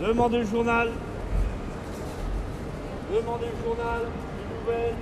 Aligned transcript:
Demandez 0.00 0.38
le 0.38 0.44
journal. 0.44 0.90
Demandez 3.10 3.46
le 3.46 3.64
journal. 3.64 4.02
Une 4.42 4.50
nouvelle. 4.60 4.94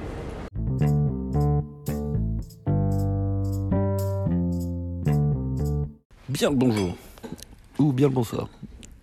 Bien 6.28 6.50
le 6.50 6.56
bonjour, 6.56 6.96
ou 7.80 7.92
bien 7.92 8.06
le 8.06 8.14
bonsoir. 8.14 8.48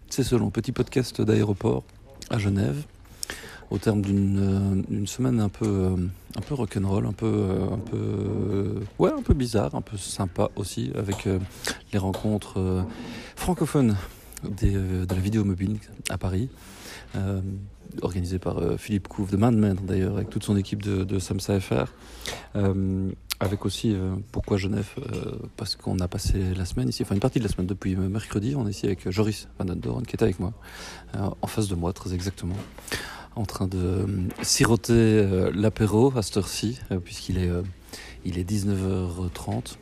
C'est 0.10 0.24
selon 0.24 0.50
petit 0.50 0.72
podcast 0.72 1.22
d'aéroport 1.22 1.84
à 2.30 2.38
Genève, 2.38 2.86
au 3.70 3.78
terme 3.78 4.02
d'une 4.02 4.86
euh, 4.90 5.06
semaine 5.06 5.42
un 5.42 5.50
peu, 5.50 5.68
euh, 5.68 5.96
un 6.38 6.42
peu 6.42 6.54
rock'n'roll, 6.54 7.06
un 7.06 7.12
peu, 7.12 7.26
euh, 7.26 7.66
un 7.70 7.80
peu, 7.80 8.82
ouais, 8.98 9.12
un 9.12 9.22
peu 9.22 9.34
bizarre, 9.34 9.76
un 9.76 9.82
peu 9.82 9.98
sympa 9.98 10.52
aussi, 10.56 10.94
avec 10.96 11.28
les 11.92 12.00
rencontres 12.00 12.86
francophones 13.36 13.98
euh, 14.46 15.06
de 15.06 15.16
la 15.16 15.22
vidéo 15.22 15.44
mobile 15.44 15.78
à 16.10 16.18
Paris, 16.18 16.50
euh, 17.16 17.42
organisées 18.02 18.40
par 18.40 18.58
euh, 18.58 18.78
Philippe 18.78 19.08
Couve 19.08 19.32
de 19.32 19.38
Main 19.38 19.52
d'ailleurs, 19.52 20.16
avec 20.16 20.30
toute 20.30 20.44
son 20.44 20.58
équipe 20.58 20.82
de, 20.82 21.04
de 21.04 21.20
Samsa 21.20 21.60
FR. 21.60 21.86
Avec 23.40 23.66
aussi 23.66 23.96
pourquoi 24.32 24.58
Genève 24.58 24.88
Parce 25.58 25.76
qu'on 25.76 25.98
a 25.98 26.08
passé 26.08 26.54
la 26.56 26.64
semaine 26.64 26.90
ici, 26.90 27.02
enfin 27.02 27.16
une 27.16 27.22
partie 27.22 27.40
de 27.40 27.44
la 27.44 27.50
semaine 27.50 27.66
depuis 27.66 27.96
mercredi, 27.96 28.54
on 28.56 28.68
est 28.68 28.70
ici 28.70 28.86
avec 28.86 29.10
Joris 29.10 29.48
Van 29.58 29.66
Doren 29.66 30.06
qui 30.06 30.16
est 30.16 30.22
avec 30.22 30.40
moi, 30.40 30.54
en 31.18 31.48
face 31.48 31.68
de 31.68 31.74
moi 31.74 31.92
très 31.92 32.14
exactement, 32.14 32.56
en 33.36 33.46
train 33.46 33.66
de 33.66 34.06
siroter 34.44 35.50
l'apéro 35.56 36.14
à 36.16 36.22
cette 36.22 36.38
heure-ci, 36.38 36.80
puisqu'il 37.04 37.40
est, 37.40 37.50
il 38.26 38.38
est 38.38 38.48
19h30 38.48 39.78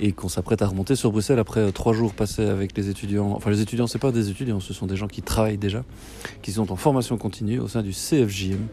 et 0.00 0.12
qu'on 0.12 0.28
s'apprête 0.28 0.62
à 0.62 0.66
remonter 0.66 0.96
sur 0.96 1.12
Bruxelles 1.12 1.38
après 1.38 1.60
euh, 1.60 1.70
trois 1.70 1.92
jours 1.92 2.14
passés 2.14 2.46
avec 2.46 2.76
les 2.76 2.88
étudiants. 2.88 3.32
Enfin 3.32 3.50
les 3.50 3.60
étudiants, 3.60 3.86
c'est 3.86 3.98
pas 3.98 4.12
des 4.12 4.30
étudiants, 4.30 4.60
ce 4.60 4.72
sont 4.72 4.86
des 4.86 4.96
gens 4.96 5.08
qui 5.08 5.22
travaillent 5.22 5.58
déjà, 5.58 5.84
qui 6.42 6.52
sont 6.52 6.72
en 6.72 6.76
formation 6.76 7.16
continue 7.16 7.58
au 7.58 7.68
sein 7.68 7.82
du 7.82 7.92
CFJM, 7.92 8.66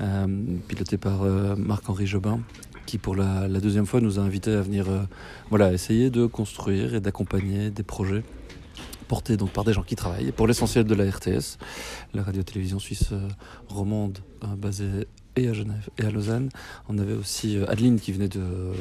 euh, 0.00 0.26
piloté 0.68 0.96
par 0.96 1.22
euh, 1.22 1.54
Marc-Henri 1.56 2.06
Jobin 2.06 2.40
qui 2.86 2.98
pour 2.98 3.16
la, 3.16 3.48
deuxième 3.48 3.84
fois 3.84 4.00
nous 4.00 4.20
a 4.20 4.22
invités 4.22 4.52
à 4.52 4.60
venir 4.60 4.86
voilà, 5.50 5.72
essayer 5.72 6.08
de 6.08 6.24
construire 6.26 6.94
et 6.94 7.00
d'accompagner 7.00 7.68
des 7.70 7.82
projets 7.82 8.22
portés 9.08 9.36
donc 9.36 9.50
par 9.50 9.64
des 9.64 9.72
gens 9.72 9.82
qui 9.82 9.96
travaillent, 9.96 10.32
pour 10.32 10.46
l'essentiel 10.46 10.84
de 10.84 10.94
la 10.94 11.10
RTS, 11.10 11.58
la 12.14 12.22
radio-télévision 12.22 12.78
suisse 12.78 13.12
romande 13.68 14.18
euh, 14.44 14.56
basée 14.56 15.06
et 15.36 15.48
à 15.48 15.52
Genève 15.52 15.88
et 15.98 16.04
à 16.04 16.10
Lausanne. 16.10 16.48
On 16.88 16.98
avait 16.98 17.12
aussi 17.12 17.56
euh, 17.56 17.70
Adeline 17.70 18.00
qui 18.00 18.12
venait 18.12 18.28
de 18.28 18.72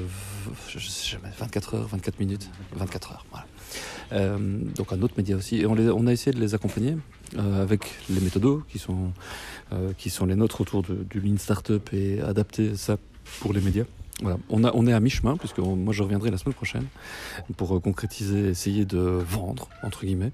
je 0.68 0.80
sais 0.80 1.10
jamais, 1.10 1.30
24 1.38 1.76
heures, 1.76 1.88
24 1.88 2.20
minutes, 2.20 2.50
24 2.76 3.12
heures. 3.12 3.26
Voilà. 3.32 3.46
Euh, 4.14 4.38
donc 4.76 4.94
un 4.94 5.02
autre 5.02 5.16
média 5.18 5.36
aussi. 5.36 5.58
Et 5.58 5.66
on, 5.66 6.08
a 6.08 6.12
essayé 6.12 6.34
de 6.34 6.40
les 6.40 6.56
accompagner 6.56 6.96
euh, 7.38 7.62
avec 7.62 7.96
les 8.10 8.22
méthodos 8.22 8.64
qui 8.70 8.80
sont, 8.80 9.12
qui 9.98 10.10
sont 10.10 10.26
les 10.26 10.36
nôtres 10.36 10.62
autour 10.62 10.84
du 10.84 11.20
Lean 11.20 11.38
Startup 11.38 11.88
et 11.92 12.22
adapter 12.22 12.76
ça 12.76 12.98
pour 13.42 13.54
les 13.54 13.62
médias. 13.62 13.86
Voilà. 14.22 14.38
On, 14.50 14.88
est 14.88 14.94
à 14.94 15.00
mi-chemin, 15.02 15.36
puisque 15.36 15.60
moi 15.60 15.94
je 15.94 16.02
reviendrai 16.02 16.32
la 16.32 16.38
semaine 16.38 16.54
prochaine 16.54 16.86
pour 17.58 17.82
concrétiser, 17.82 18.48
essayer 18.48 18.86
de 18.86 19.00
vendre, 19.00 19.68
entre 19.84 20.06
guillemets, 20.06 20.32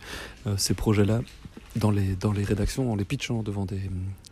ces 0.57 0.75
projets-là 0.75 1.21
dans 1.75 1.91
les, 1.91 2.15
dans 2.15 2.31
les 2.31 2.43
rédactions, 2.43 2.91
en 2.91 2.95
les 2.95 3.05
pitchant 3.05 3.43
devant 3.43 3.65
des, 3.65 3.89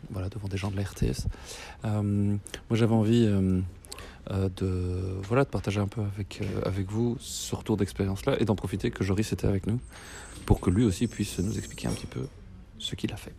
voilà, 0.09 0.29
devant 0.29 0.47
des 0.47 0.57
gens 0.57 0.71
de 0.71 0.77
la 0.77 0.83
RTS. 0.83 1.27
Euh, 1.85 2.01
moi 2.01 2.37
j'avais 2.73 2.93
envie 2.93 3.25
euh, 3.25 3.61
euh, 4.31 4.49
de, 4.57 5.19
voilà, 5.23 5.43
de 5.43 5.49
partager 5.49 5.79
un 5.79 5.87
peu 5.87 6.01
avec, 6.01 6.41
avec 6.65 6.91
vous 6.91 7.17
ce 7.19 7.55
retour 7.55 7.77
d'expérience-là 7.77 8.35
et 8.39 8.45
d'en 8.45 8.55
profiter 8.55 8.91
que 8.91 9.03
Joris 9.03 9.31
était 9.31 9.47
avec 9.47 9.67
nous 9.67 9.79
pour 10.45 10.59
que 10.59 10.69
lui 10.69 10.83
aussi 10.83 11.07
puisse 11.07 11.39
nous 11.39 11.57
expliquer 11.57 11.87
un 11.87 11.91
petit 11.91 12.07
peu 12.07 12.27
ce 12.77 12.95
qu'il 12.95 13.13
a 13.13 13.17
fait. 13.17 13.33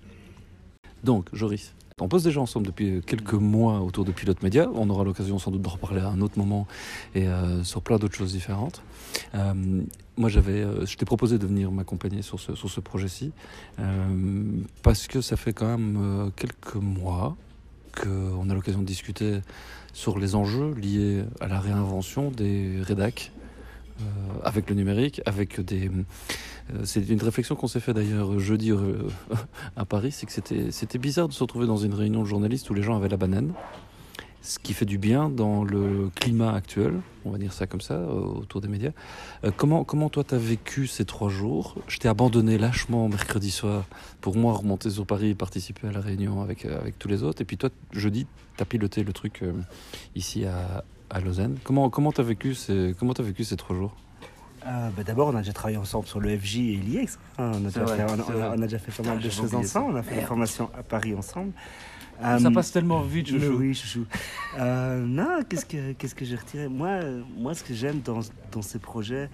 Donc, 1.02 1.28
Joris, 1.32 1.74
on 2.00 2.08
pose 2.08 2.22
déjà 2.22 2.40
ensemble 2.40 2.66
depuis 2.66 3.00
quelques 3.06 3.34
mois 3.34 3.80
autour 3.80 4.04
de 4.04 4.12
Pilote 4.12 4.42
Média. 4.42 4.68
On 4.74 4.88
aura 4.90 5.04
l'occasion 5.04 5.38
sans 5.38 5.50
doute 5.50 5.62
d'en 5.62 5.70
reparler 5.70 6.00
à 6.00 6.08
un 6.08 6.20
autre 6.20 6.38
moment 6.38 6.66
et 7.14 7.26
euh, 7.26 7.62
sur 7.64 7.82
plein 7.82 7.98
d'autres 7.98 8.16
choses 8.16 8.32
différentes. 8.32 8.82
Euh, 9.34 9.82
moi, 10.16 10.28
j'avais, 10.28 10.62
euh, 10.62 10.86
je 10.86 10.96
t'ai 10.96 11.04
proposé 11.04 11.38
de 11.38 11.46
venir 11.46 11.70
m'accompagner 11.70 12.22
sur 12.22 12.40
ce, 12.40 12.80
projet-ci 12.80 13.32
parce 14.82 15.06
que 15.06 15.20
ça 15.20 15.36
fait 15.36 15.52
quand 15.52 15.66
même 15.66 16.30
quelques 16.36 16.76
mois 16.76 17.36
qu'on 18.00 18.48
a 18.48 18.54
l'occasion 18.54 18.80
de 18.80 18.86
discuter 18.86 19.40
sur 19.92 20.18
les 20.18 20.34
enjeux 20.34 20.72
liés 20.74 21.24
à 21.40 21.48
la 21.48 21.60
réinvention 21.60 22.30
des 22.30 22.78
rédacs 22.82 23.32
avec 24.44 24.68
le 24.68 24.76
numérique, 24.76 25.20
avec 25.26 25.60
des. 25.60 25.88
euh, 25.88 26.84
c'est 26.84 27.08
une 27.08 27.22
réflexion 27.22 27.54
qu'on 27.56 27.68
s'est 27.68 27.80
fait 27.80 27.94
d'ailleurs 27.94 28.38
jeudi 28.38 28.72
euh, 28.72 29.08
à 29.76 29.84
Paris, 29.84 30.12
c'est 30.12 30.26
que 30.26 30.32
c'était 30.32 30.70
c'était 30.70 30.98
bizarre 30.98 31.28
de 31.28 31.32
se 31.32 31.42
retrouver 31.42 31.66
dans 31.66 31.76
une 31.76 31.94
réunion 31.94 32.20
de 32.20 32.26
journalistes 32.26 32.70
où 32.70 32.74
les 32.74 32.82
gens 32.82 32.96
avaient 32.96 33.08
la 33.08 33.16
banane, 33.16 33.52
ce 34.42 34.58
qui 34.58 34.72
fait 34.72 34.86
du 34.86 34.98
bien 34.98 35.28
dans 35.28 35.64
le 35.64 36.10
climat 36.14 36.54
actuel, 36.54 36.94
on 37.24 37.30
va 37.30 37.38
dire 37.38 37.52
ça 37.52 37.66
comme 37.66 37.80
ça, 37.80 37.94
euh, 37.94 38.08
autour 38.08 38.60
des 38.60 38.68
médias. 38.68 38.92
Euh, 39.44 39.50
comment 39.54 39.84
comment 39.84 40.08
toi 40.08 40.24
t'as 40.24 40.38
vécu 40.38 40.86
ces 40.86 41.04
trois 41.04 41.28
jours? 41.28 41.76
Je 41.88 41.98
t'ai 41.98 42.08
abandonné 42.08 42.56
lâchement 42.56 43.08
mercredi 43.08 43.50
soir 43.50 43.84
pour 44.20 44.36
moi 44.36 44.54
remonter 44.54 44.90
sur 44.90 45.06
Paris 45.06 45.30
et 45.30 45.34
participer 45.34 45.88
à 45.88 45.92
la 45.92 46.00
réunion 46.00 46.40
avec 46.42 46.64
euh, 46.64 46.80
avec 46.80 46.98
tous 46.98 47.08
les 47.08 47.22
autres, 47.22 47.42
et 47.42 47.44
puis 47.44 47.56
toi 47.58 47.70
jeudi 47.92 48.26
t'as 48.56 48.64
piloté 48.64 49.04
le 49.04 49.12
truc 49.12 49.42
euh, 49.42 49.52
ici 50.14 50.44
à 50.46 50.84
à 51.10 51.20
Lausanne. 51.20 51.58
Comment 51.64 51.90
comment 51.90 52.12
t'as 52.12 52.22
vécu 52.22 52.54
ces 52.54 52.94
comment 52.98 53.12
t'as 53.14 53.22
vécu 53.22 53.44
ces 53.44 53.56
trois 53.56 53.76
jours? 53.76 53.94
Euh, 54.66 54.88
bah, 54.96 55.02
D'abord, 55.04 55.28
on 55.28 55.34
a 55.36 55.38
déjà 55.38 55.52
travaillé 55.52 55.78
ensemble 55.78 56.06
sur 56.06 56.20
le 56.20 56.36
FJ 56.38 56.56
et 56.58 56.76
l'IEX. 56.76 57.18
hein. 57.38 57.52
on, 57.54 57.64
a 57.64 57.68
déjà 57.68 57.86
fait- 57.86 58.02
on 58.02 58.04
a- 58.04 58.08
c'est 58.08 58.12
on 58.12 58.12
a- 58.20 58.32
vrai. 58.32 58.48
on 58.58 58.62
a 58.62 58.66
déjà 58.66 58.78
fait 58.78 58.92
pas 59.02 59.08
mal 59.08 59.18
de 59.18 59.22
J'avais 59.22 59.34
choses 59.34 59.50
ça. 59.50 59.56
ensemble. 59.56 59.94
On 59.94 59.96
a 59.96 60.02
fait 60.02 60.10
des 60.10 60.16
Merde. 60.16 60.28
formations 60.28 60.70
à 60.78 60.82
Paris 60.82 61.14
ensemble. 61.14 61.52
Ça 62.20 62.36
Euh, 62.36 62.50
passe 62.50 62.70
tellement 62.70 63.00
vite, 63.00 63.28
chouchou. 63.30 63.56
Oui, 63.58 63.74
chouchou. 63.74 64.04
Euh, 64.58 65.02
non, 65.06 65.38
qu'est-ce 65.48 65.64
que, 65.64 65.92
qu'est-ce 65.92 66.14
que 66.14 66.26
j'ai 66.26 66.36
retiré? 66.36 66.68
Moi, 66.68 67.00
moi, 67.34 67.54
ce 67.54 67.64
que 67.64 67.72
j'aime 67.72 68.00
dans, 68.00 68.20
dans 68.52 68.60
ces 68.60 68.78
projets, 68.78 69.30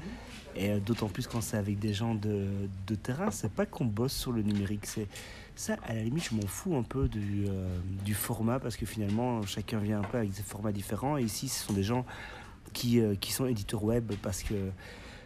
et 0.54 0.78
d'autant 0.78 1.08
plus 1.08 1.26
quand 1.26 1.40
c'est 1.40 1.56
avec 1.56 1.80
des 1.80 1.92
gens 1.92 2.14
de, 2.14 2.46
de 2.86 2.94
terrain, 2.94 3.32
c'est 3.32 3.50
pas 3.50 3.66
qu'on 3.66 3.86
bosse 3.86 4.12
sur 4.12 4.30
le 4.30 4.42
numérique. 4.42 4.86
C'est 4.86 5.08
ça, 5.56 5.76
à 5.86 5.94
la 5.94 6.02
limite, 6.02 6.28
je 6.30 6.34
m'en 6.36 6.46
fous 6.46 6.76
un 6.76 6.82
peu 6.82 7.08
du, 7.08 7.46
euh, 7.48 7.78
du 8.04 8.14
format 8.14 8.60
parce 8.60 8.76
que 8.76 8.86
finalement, 8.86 9.42
chacun 9.42 9.78
vient 9.78 10.00
un 10.00 10.04
peu 10.04 10.18
avec 10.18 10.30
des 10.30 10.42
formats 10.42 10.72
différents. 10.72 11.16
Et 11.16 11.22
ici, 11.24 11.48
ce 11.48 11.64
sont 11.66 11.72
des 11.72 11.82
gens 11.82 12.04
qui, 12.72 13.00
euh, 13.00 13.14
qui 13.14 13.32
sont 13.32 13.46
éditeurs 13.46 13.82
web 13.82 14.12
parce 14.22 14.42
que 14.42 14.54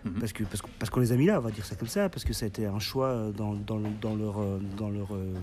Mhm. 0.02 0.12
parce 0.18 0.32
que 0.32 0.44
parce, 0.78 0.88
qu'on 0.90 1.00
les 1.00 1.12
a 1.12 1.16
mis 1.16 1.26
là, 1.26 1.36
on 1.38 1.42
va 1.42 1.50
dire 1.50 1.66
ça 1.66 1.74
comme 1.76 1.86
ça, 1.88 2.08
parce 2.08 2.24
que 2.24 2.32
ça 2.32 2.46
a 2.46 2.48
été 2.48 2.64
un 2.64 2.78
choix 2.78 3.08
euh, 3.08 3.32
dans, 3.32 3.52
dans, 3.52 3.76
le- 3.76 3.90
dans 4.00 4.14
leur 4.14 4.36
dans 4.78 4.88
leur 4.88 5.14
euh, 5.14 5.34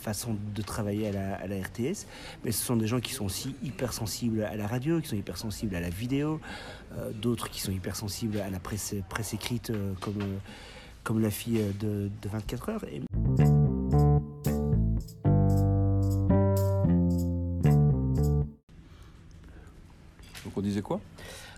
façon 0.00 0.36
de 0.52 0.62
travailler 0.62 1.06
à 1.08 1.12
la, 1.12 1.34
à 1.36 1.46
la 1.46 1.56
RTS. 1.62 2.06
Mais 2.44 2.50
ce 2.50 2.64
sont 2.64 2.74
des 2.76 2.88
gens 2.88 2.98
qui 2.98 3.12
sont 3.14 3.26
aussi 3.26 3.54
hyper 3.62 3.92
sensibles 3.92 4.42
à 4.42 4.56
la 4.56 4.66
radio, 4.66 5.00
qui 5.00 5.06
sont 5.08 5.14
hyper 5.16 5.36
sensibles 5.36 5.76
à 5.76 5.80
la 5.80 5.90
vidéo, 5.90 6.40
d'autres 7.22 7.50
qui 7.50 7.60
sont 7.60 7.70
hyper 7.70 7.94
sensibles 7.94 8.38
à 8.40 8.50
la 8.50 8.58
presse 8.58 8.96
presse 9.08 9.32
écrite 9.34 9.70
comme 10.00 10.24
comme 11.04 11.20
la 11.20 11.30
fille 11.30 11.62
de, 11.78 12.10
de 12.20 12.28
24 12.28 12.68
heures. 12.70 12.84
Et 12.90 13.00
disait 20.68 20.82
quoi? 20.82 21.00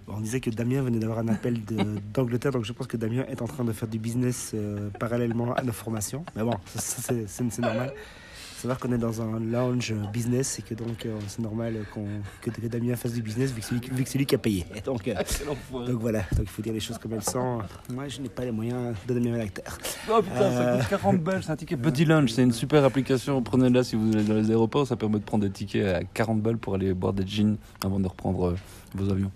Bon, 0.07 0.15
on 0.17 0.21
disait 0.21 0.41
que 0.41 0.51
Damien 0.51 0.83
venait 0.83 0.99
d'avoir 0.99 1.19
un 1.19 1.29
appel 1.29 1.59
d'Angleterre, 2.15 2.53
donc 2.53 2.65
je 2.65 2.73
pense 2.73 2.87
que 2.87 2.97
Damien 2.97 3.25
est 3.29 3.43
en 3.43 3.47
train 3.47 3.65
de 3.65 3.73
faire 3.73 3.89
du 3.89 3.99
business 3.99 4.53
euh, 4.55 4.89
parallèlement 4.99 5.53
à 5.55 5.63
nos 5.63 5.73
formations. 5.73 6.25
Mais 6.37 6.43
bon, 6.43 6.55
c'est 6.75 7.29
c'est- 7.29 7.77
Savoir 8.61 8.79
qu'on 8.79 8.93
est 8.93 8.99
dans 8.99 9.23
un 9.23 9.41
lounge 9.41 9.95
business 10.13 10.59
et 10.59 10.63
que 10.63 10.75
donc 10.75 11.07
euh, 11.07 11.19
c'est 11.29 11.41
normal 11.41 11.77
qu'on 11.95 12.05
que, 12.43 12.51
que 12.51 12.67
Damien 12.67 12.95
fasse 12.95 13.15
du 13.15 13.23
business 13.23 13.53
vu 13.53 13.61
que 13.63 13.67
c'est 13.67 13.75
lui, 13.75 13.81
vu 13.91 14.05
que 14.05 14.11
c'est 14.11 14.19
lui 14.19 14.27
qui 14.27 14.35
a 14.35 14.39
payé. 14.39 14.67
Donc, 14.85 15.09
euh, 15.09 15.15
donc 15.73 15.99
voilà, 16.01 16.21
donc 16.33 16.43
il 16.43 16.47
faut 16.49 16.61
dire 16.61 16.73
les 16.75 16.81
choses 16.81 16.99
comme 16.99 17.15
elles 17.15 17.23
sont. 17.23 17.61
Moi, 17.93 18.09
je 18.09 18.21
n'ai 18.21 18.29
pas 18.29 18.45
les 18.45 18.51
moyens 18.51 18.95
de 19.07 19.15
devenir 19.15 19.35
un 19.35 19.41
acteur. 19.41 19.79
Oh 20.11 20.21
putain, 20.23 20.35
ça 20.39 20.61
Euh. 20.63 20.79
coûte 20.79 20.89
40 20.91 21.19
balles, 21.23 21.43
c'est 21.43 21.51
un 21.53 21.57
ticket 21.57 21.77
Buddy 21.77 22.05
Lunch, 22.05 22.31
c'est 22.33 22.43
une 22.43 22.53
super 22.53 22.85
application, 22.85 23.43
prenez-la 23.43 23.83
si 23.83 23.97
vous 23.97 24.13
allez 24.13 24.25
dans 24.25 24.35
les 24.35 24.51
aéroports, 24.51 24.87
ça 24.87 24.97
permet 24.97 25.19
de 25.19 25.25
prendre 25.25 25.45
des 25.45 25.51
tickets 25.51 25.87
à 25.87 26.05
40 26.05 26.43
balles 26.43 26.59
pour 26.59 26.75
aller 26.75 26.93
boire 26.93 27.13
des 27.15 27.27
jeans 27.27 27.57
avant 27.83 27.99
de 27.99 28.07
reprendre 28.09 28.49
euh, 28.51 28.57
vos 28.95 29.11
avions. 29.11 29.31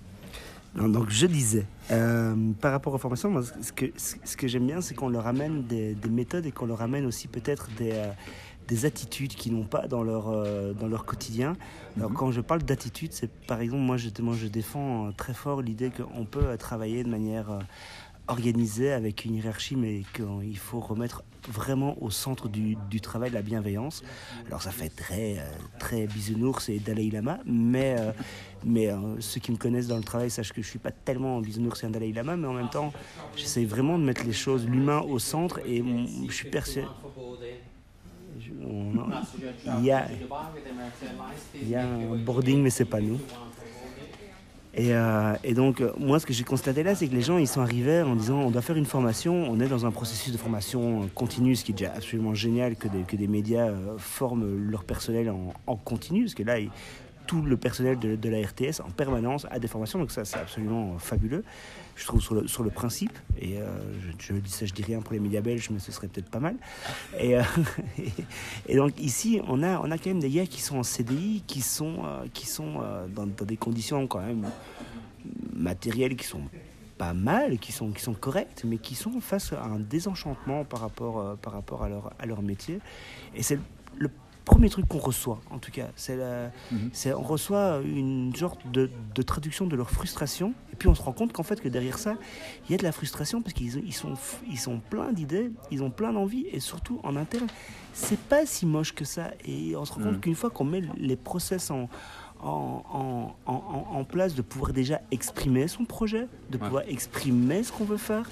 Non, 0.77 0.89
donc 0.89 1.09
je 1.11 1.27
disais, 1.27 1.67
euh, 1.93 2.35
par 2.61 2.73
rapport 2.73 2.93
aux 2.93 2.99
formations, 2.99 3.31
moi, 3.31 3.43
ce 3.63 3.71
que, 3.73 3.87
ce 3.97 4.17
ce 4.25 4.37
que 4.37 4.49
j'aime 4.49 4.67
bien, 4.67 4.81
c'est 4.81 4.95
qu'on 4.95 5.09
leur 5.09 5.27
amène 5.29 5.63
des, 5.63 5.95
des 5.95 6.09
méthodes 6.09 6.47
et 6.47 6.51
qu'on 6.51 6.67
leur 6.67 6.83
amène 6.83 7.07
aussi 7.07 7.29
peut-être 7.29 7.69
des, 7.79 7.93
euh, 7.93 8.09
des 8.69 8.87
attitudes 8.87 9.35
qu'ils 9.35 9.55
n'ont 9.55 9.65
pas 9.67 9.87
dans 9.89 10.03
leur, 10.03 10.29
euh, 10.29 10.73
dans 10.73 10.89
leur 10.89 11.05
quotidien. 11.05 11.55
Alors 11.97 12.11
Mhm. 12.11 12.17
quand 12.17 12.33
je 12.33 12.41
parle 12.41 12.63
d'attitude, 12.63 13.13
c'est 13.13 13.31
par 13.47 13.61
exemple, 13.61 13.83
moi 13.83 13.97
je, 13.97 14.09
moi, 14.21 14.35
je 14.37 14.47
défends 14.47 15.09
euh, 15.09 15.11
très 15.17 15.35
fort 15.35 15.63
l'idée 15.63 15.91
qu'on 15.91 16.25
peut 16.25 16.45
euh, 16.45 16.57
travailler 16.57 17.05
de 17.05 17.11
manière... 17.11 17.51
euh, 17.51 17.61
organisé 18.27 18.91
avec 18.91 19.27
une 19.27 19.35
hiérarchie, 19.35 19.77
mais 19.77 20.01
qu'il 20.15 20.57
faut 20.57 20.81
remettre 20.81 21.23
vraiment 21.47 22.03
au 22.03 22.09
centre 22.09 22.49
du, 22.49 22.75
du, 22.91 23.03
travail 23.03 23.31
la 23.31 23.43
bienveillance. 23.43 24.03
Alors 24.47 24.63
ça 24.63 24.71
fait 24.71 24.89
très, 24.89 25.39
euh, 25.39 25.43
très 25.79 26.07
bisounours 26.07 26.71
et 26.71 26.79
Dalai 26.79 27.11
Lama, 27.11 27.39
mais, 27.45 27.97
mais 28.65 28.89
ceux 29.21 29.41
qui 29.41 29.53
me 29.53 29.59
connaissent 29.59 29.89
dans 29.89 29.99
le 29.99 30.03
travail 30.05 30.31
sachent 30.31 30.55
que 30.55 30.63
je 30.63 30.67
suis 30.67 30.79
pas 30.79 30.91
tellement 30.91 31.37
un 31.37 31.43
bisounours 31.43 31.83
et 31.83 31.87
un 31.87 31.91
Dalai 31.91 32.13
Lama, 32.13 32.35
mais 32.39 32.49
en 32.49 32.55
même 32.55 32.71
temps, 32.71 32.95
j'essaie 33.37 33.67
vraiment 33.67 33.99
de 33.99 34.05
mettre 34.05 34.25
les 34.25 34.33
choses, 34.33 34.67
l'humain 34.67 35.01
au 35.01 35.19
centre, 35.19 35.61
et 35.67 35.85
je 36.27 36.33
suis 36.33 36.49
persuadé... 36.49 36.89
Il 39.79 39.85
y, 39.85 39.91
a, 39.91 40.07
il 41.55 41.69
y 41.69 41.75
a 41.75 41.87
un 41.87 42.17
boarding, 42.17 42.63
mais 42.63 42.71
c'est 42.71 42.85
pas 42.85 43.01
nous. 43.01 43.19
Et, 44.77 44.93
euh, 44.93 45.35
et, 45.45 45.55
donc, 45.55 45.83
moi, 45.99 46.19
ce 46.19 46.27
que 46.27 46.33
j'ai 46.33 46.43
constaté 46.43 46.83
là, 46.83 46.97
c'est 46.97 47.07
que 47.07 47.15
les 47.15 47.23
gens, 47.23 47.39
ils 47.39 47.47
sont 47.47 47.61
arrivés 47.61 48.03
en 48.03 48.17
disant, 48.17 48.41
on 48.41 48.51
doit 48.51 48.63
faire 48.63 48.77
une 48.77 48.87
formation, 48.87 49.33
on 49.49 49.61
est 49.61 49.69
dans 49.69 49.87
un 49.87 49.93
processus 49.93 50.33
de 50.33 50.39
formation 50.39 51.09
continue, 51.15 51.55
ce 51.55 51.65
qui 51.65 51.71
est 51.71 51.75
déjà 51.77 51.93
absolument 51.95 52.35
génial 52.35 52.75
que 52.75 52.89
des, 52.89 53.03
que 53.03 53.15
des 53.15 53.29
médias 53.29 53.69
euh, 53.69 53.97
forment 53.99 54.57
leur 54.69 54.83
personnel 54.83 55.31
en, 55.31 55.55
en 55.69 55.77
continu, 55.77 56.25
parce 56.25 56.35
que 56.35 56.43
là, 56.43 56.57
tout 57.29 57.43
le 57.43 57.57
personnel 57.57 57.99
de, 58.01 58.17
de, 58.17 58.29
la 58.29 58.39
RTS 58.39 58.81
en 58.85 58.91
permanence 58.91 59.47
a 59.51 59.61
des 59.61 59.69
formations, 59.69 60.01
donc 60.01 60.11
ça, 60.11 60.25
c'est 60.25 60.39
absolument 60.39 60.99
fabuleux, 60.99 61.45
je 61.97 62.05
trouve, 62.07 62.21
sur 62.21 62.35
le, 62.35 62.43
le 62.43 62.71
principe. 62.71 63.17
Et 63.41 63.59
euh, 63.59 63.67
je, 64.19 64.33
dis 64.35 64.51
ça, 64.51 64.67
je 64.67 64.73
dis 64.73 64.83
rien 64.83 65.01
pour 65.01 65.13
les 65.13 65.21
médias 65.21 65.41
belges, 65.41 65.71
mais 65.71 65.79
ce 65.79 65.93
serait 65.93 66.09
peut-être 66.09 66.31
pas 66.31 66.41
mal. 66.41 66.57
Et, 67.19 67.37
euh, 67.37 67.43
donc, 68.75 68.99
ici, 69.01 69.41
on 69.49 69.63
a, 69.63 69.77
quand 69.77 70.07
même 70.07 70.21
des 70.21 70.31
gars 70.31 70.47
qui 70.47 70.61
sont 70.61 70.79
en 70.79 70.83
CDI, 70.83 71.43
qui 71.47 71.61
sont, 71.61 72.03
euh, 72.05 73.07
dans, 73.09 73.27
des 73.27 73.57
conditions 73.57 74.07
quand 74.07 74.21
même 74.21 74.47
matérielles 75.53 76.17
qui 76.17 76.27
sont 76.27 76.43
pas 76.99 77.15
mal, 77.15 77.59
qui 77.59 77.73
sont, 77.73 77.93
correctes, 78.19 78.63
mais 78.65 78.79
qui 78.79 78.95
sont 78.95 79.21
face 79.21 79.53
à 79.53 79.65
un 79.65 79.81
désenchantement 79.81 80.65
par 80.65 80.81
rapport, 80.81 81.37
à, 82.19 82.27
leur, 82.27 82.43
métier. 82.43 82.81
Et 83.35 83.43
c'est 83.43 83.59
le 83.97 84.11
premier 84.45 84.69
truc 84.69 84.87
qu'on 84.87 84.99
reçoit, 84.99 85.41
en 85.51 85.59
tout 85.59 85.71
cas. 85.71 85.89
C'est 85.97 86.17
mm 86.17 86.51
-hmm. 86.93 87.15
on 87.15 87.23
reçoit 87.23 87.81
une 87.85 88.35
sorte 88.35 88.61
de, 88.71 88.91
de, 89.15 89.23
traduction 89.23 89.67
de 89.67 89.77
leur 89.77 89.91
frustration, 89.91 90.53
et 90.73 90.77
puis 90.77 90.89
on 90.89 90.95
se 90.95 91.03
rend 91.03 91.13
compte 91.13 91.33
qu'en 91.33 91.43
fait, 91.43 91.61
que 91.61 91.69
derrière 91.69 91.99
ça, 91.99 92.15
il 92.65 92.73
y 92.73 92.75
a 92.75 92.79
de 92.79 92.83
la 92.83 92.93
frustration 92.93 93.43
parce 93.43 93.55
qu'ils 93.55 93.83
ils 93.85 93.95
sont, 93.95 94.15
ils 94.51 94.59
sont 94.59 94.81
pleins 94.93 95.13
d'idées, 95.13 95.51
ils 95.71 95.83
ont 95.83 95.91
plein 95.91 96.13
d'envie, 96.13 96.47
et 96.53 96.61
surtout 96.61 97.01
en 97.03 97.17
interne, 97.17 97.49
c'est 97.93 98.23
pas 98.33 98.45
si 98.47 98.67
moche 98.67 98.93
que 98.95 99.05
ça. 99.05 99.27
Et 99.47 99.77
on 99.77 99.85
se 99.85 99.93
rend 99.93 100.03
compte 100.03 100.17
-hmm. 100.17 100.21
qu'une 100.21 100.39
fois 100.43 100.51
qu'on 100.51 100.69
met 100.75 100.83
les 101.11 101.17
process 101.17 101.71
en, 101.71 101.89
en, 102.43 102.83
en, 103.01 103.35
en, 103.47 103.87
en, 103.99 104.05
place, 104.05 104.35
de 104.35 104.43
pouvoir 104.43 104.73
déjà 104.73 105.01
exprimer 105.11 105.67
son 105.69 105.85
projet, 105.97 106.25
de 106.51 106.57
ouais. 106.57 106.65
pouvoir 106.65 106.83
exprimer 106.97 107.63
ce 107.67 107.71
qu'on 107.75 107.85
veut 107.85 108.03
faire, 108.13 108.27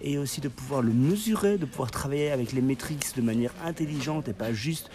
et 0.00 0.18
aussi 0.18 0.40
de 0.40 0.48
pouvoir 0.48 0.82
le 0.82 0.92
mesurer, 0.92 1.58
de 1.58 1.66
pouvoir 1.66 1.90
travailler 1.90 2.30
avec 2.30 2.52
les 2.52 2.62
métriques 2.62 3.04
de 3.16 3.22
manière 3.22 3.52
intelligente 3.64 4.28
et 4.28 4.32
pas 4.32 4.52
juste 4.52 4.90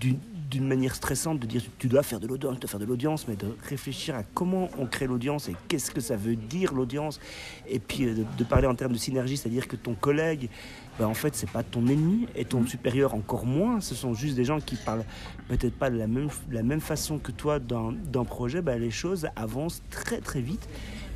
d'une 0.00 0.66
manière 0.66 0.94
stressante 0.94 1.38
de 1.38 1.46
dire 1.46 1.62
tu 1.78 1.88
dois 1.88 2.02
faire 2.02 2.20
de 2.20 2.26
l'audience, 2.26 2.58
tu 2.60 2.66
faire 2.66 2.80
de 2.80 2.84
l'audience, 2.84 3.26
mais 3.26 3.36
de 3.36 3.56
réfléchir 3.68 4.14
à 4.14 4.22
comment 4.22 4.68
on 4.78 4.86
crée 4.86 5.06
l'audience 5.06 5.48
et 5.48 5.56
qu'est-ce 5.68 5.90
que 5.90 6.00
ça 6.00 6.16
veut 6.16 6.36
dire 6.36 6.74
l'audience, 6.74 7.20
et 7.68 7.78
puis 7.78 8.04
de, 8.04 8.24
de, 8.36 8.44
parler 8.44 8.66
en 8.66 8.74
termes 8.74 8.92
de 8.92 8.98
synergie, 8.98 9.36
c'est-à-dire 9.36 9.66
que 9.66 9.76
ton 9.76 9.94
collègue, 9.94 10.50
ben 10.98 11.06
en 11.06 11.14
fait, 11.14 11.34
c'est 11.34 11.48
pas 11.48 11.62
ton 11.62 11.86
ennemi 11.86 12.26
et 12.36 12.44
ton 12.44 12.66
supérieur 12.66 13.14
encore 13.14 13.46
moins. 13.46 13.80
Ce 13.80 13.94
sont 13.94 14.12
juste 14.12 14.36
des 14.36 14.44
gens 14.44 14.60
qui 14.60 14.76
parlent 14.76 15.04
peut-être 15.48 15.74
pas 15.74 15.88
de 15.88 15.96
la 15.96 16.06
même, 16.06 16.28
la 16.50 16.62
même 16.62 16.80
façon 16.80 17.18
que 17.18 17.32
toi 17.32 17.58
dans, 17.58 17.92
dans 17.92 18.24
projet. 18.24 18.60
Ben, 18.60 18.78
les 18.78 18.90
choses 18.90 19.26
avancent 19.34 19.82
très 19.90 20.20
très 20.20 20.42
vite. 20.42 20.68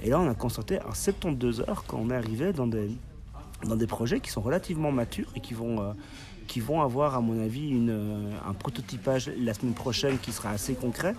Et 0.02 0.10
là, 0.10 0.20
on 0.20 0.28
a 0.28 0.34
constaté 0.34 0.80
en 0.80 0.94
72 0.94 1.60
heures 1.60 1.84
quand 1.86 1.98
on 1.98 2.10
est 2.10 2.14
arrivé 2.14 2.52
dans 2.54 2.66
des, 2.66 2.90
dans 3.64 3.76
des 3.76 3.86
projets 3.86 4.20
qui 4.20 4.30
sont 4.30 4.40
relativement 4.40 4.92
matures 4.92 5.30
et 5.34 5.40
qui 5.40 5.52
vont 5.52 5.82
euh, 5.82 5.92
qui 6.46 6.60
vont 6.60 6.82
avoir, 6.82 7.14
à 7.14 7.20
mon 7.20 7.42
avis, 7.42 7.68
une, 7.68 8.32
un 8.46 8.52
prototypage 8.52 9.30
la 9.38 9.54
semaine 9.54 9.74
prochaine 9.74 10.18
qui 10.18 10.32
sera 10.32 10.50
assez 10.50 10.74
concret. 10.74 11.14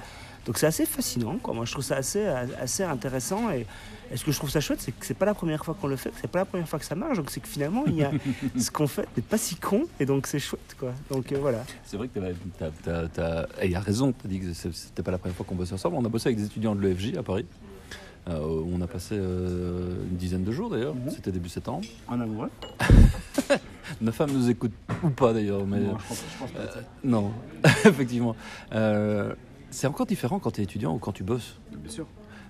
Donc 0.45 0.57
c'est 0.57 0.65
assez 0.65 0.85
fascinant, 0.85 1.38
quoi. 1.44 1.53
Moi, 1.53 1.65
je 1.65 1.74
trouve 1.74 1.83
ça 1.83 1.97
assez, 1.97 2.25
assez 2.25 2.81
intéressant. 2.81 3.51
Et, 3.51 3.65
et 4.12 4.15
ce 4.15 4.24
que 4.24 4.31
je 4.31 4.38
trouve 4.38 4.50
ça 4.50 4.62
chouette, 4.62 4.79
c'est 4.79 4.94
que 4.94 5.06
c'est 5.06 5.13
pas 5.13 5.25
la 5.25 5.33
première 5.33 5.65
fois 5.65 5.75
qu'on 5.79 5.88
le 5.88 5.97
fait, 5.97 6.12
c'est 6.21 6.31
pas 6.31 6.39
la 6.39 6.45
première 6.45 6.69
fois 6.69 6.79
que 6.79 6.85
ça 6.85 6.95
marche. 6.95 7.18
Donc 7.18 7.29
c'est 7.29 7.41
que 7.41 7.47
finalement, 7.50 7.83
il 7.85 7.95
y 7.95 8.03
a 8.03 8.12
ce 8.57 8.71
qu'on 8.71 8.88
fait 8.88 9.07
n'est 9.18 9.24
pas 9.24 9.38
si 9.38 9.57
con, 9.57 9.83
et 10.00 10.06
donc 10.06 10.25
c'est 10.25 10.39
chouette, 10.39 10.75
quoi. 10.79 10.94
Donc 11.12 11.33
euh, 11.33 11.38
voilà. 11.39 11.65
C'est 11.83 11.97
vrai 11.97 12.07
que 12.07 12.19
il 13.63 13.71
y 13.71 13.75
a 13.75 13.79
raison. 13.81 14.13
Tu 14.13 14.25
as 14.25 14.29
dit 14.29 14.39
que 14.39 14.53
c'était 14.53 15.03
pas 15.03 15.12
la 15.12 15.18
première 15.18 15.35
fois 15.35 15.45
qu'on 15.45 15.56
bossait 15.56 15.74
ensemble. 15.74 15.97
On 15.97 16.06
a 16.06 16.09
bossé 16.09 16.29
avec 16.29 16.38
des 16.38 16.45
étudiants 16.45 16.75
de 16.75 16.81
l'EFJ 16.81 17.18
à 17.18 17.24
Paris. 17.24 17.45
Euh, 18.29 18.63
on 18.74 18.81
a 18.81 18.88
passé 18.88 19.15
euh, 19.18 20.03
une 20.09 20.18
dizaine 20.18 20.44
de 20.44 20.51
jours 20.51 20.69
d'ailleurs, 20.69 20.95
mmh. 20.95 21.09
c'était 21.12 21.31
début 21.31 21.50
septembre. 21.50 21.85
En 22.07 22.19
amoureux 22.19 22.50
Ma 24.01 24.12
femme 24.12 24.31
nous 24.31 24.50
écoute 24.50 24.74
ou 25.03 25.09
pas 25.09 25.31
d'ailleurs, 25.31 25.65
mais 25.65 25.79
non, 25.79 25.97
je 25.97 26.07
pense, 26.07 26.24
je 26.33 26.39
pense 26.39 26.51
pas 26.51 26.59
euh, 26.59 26.81
non, 27.06 27.31
effectivement. 27.85 28.35
C'est 29.69 29.88
encore 29.88 30.06
différent 30.06 30.39
quand 30.39 30.51
tu 30.51 30.62
es 30.62 30.63
étudiant 30.63 30.95
ou 30.95 30.97
quand 30.97 31.13
tu 31.13 31.24
bosses. 31.24 31.56
Bien 31.71 31.91
sûr. 31.91 32.07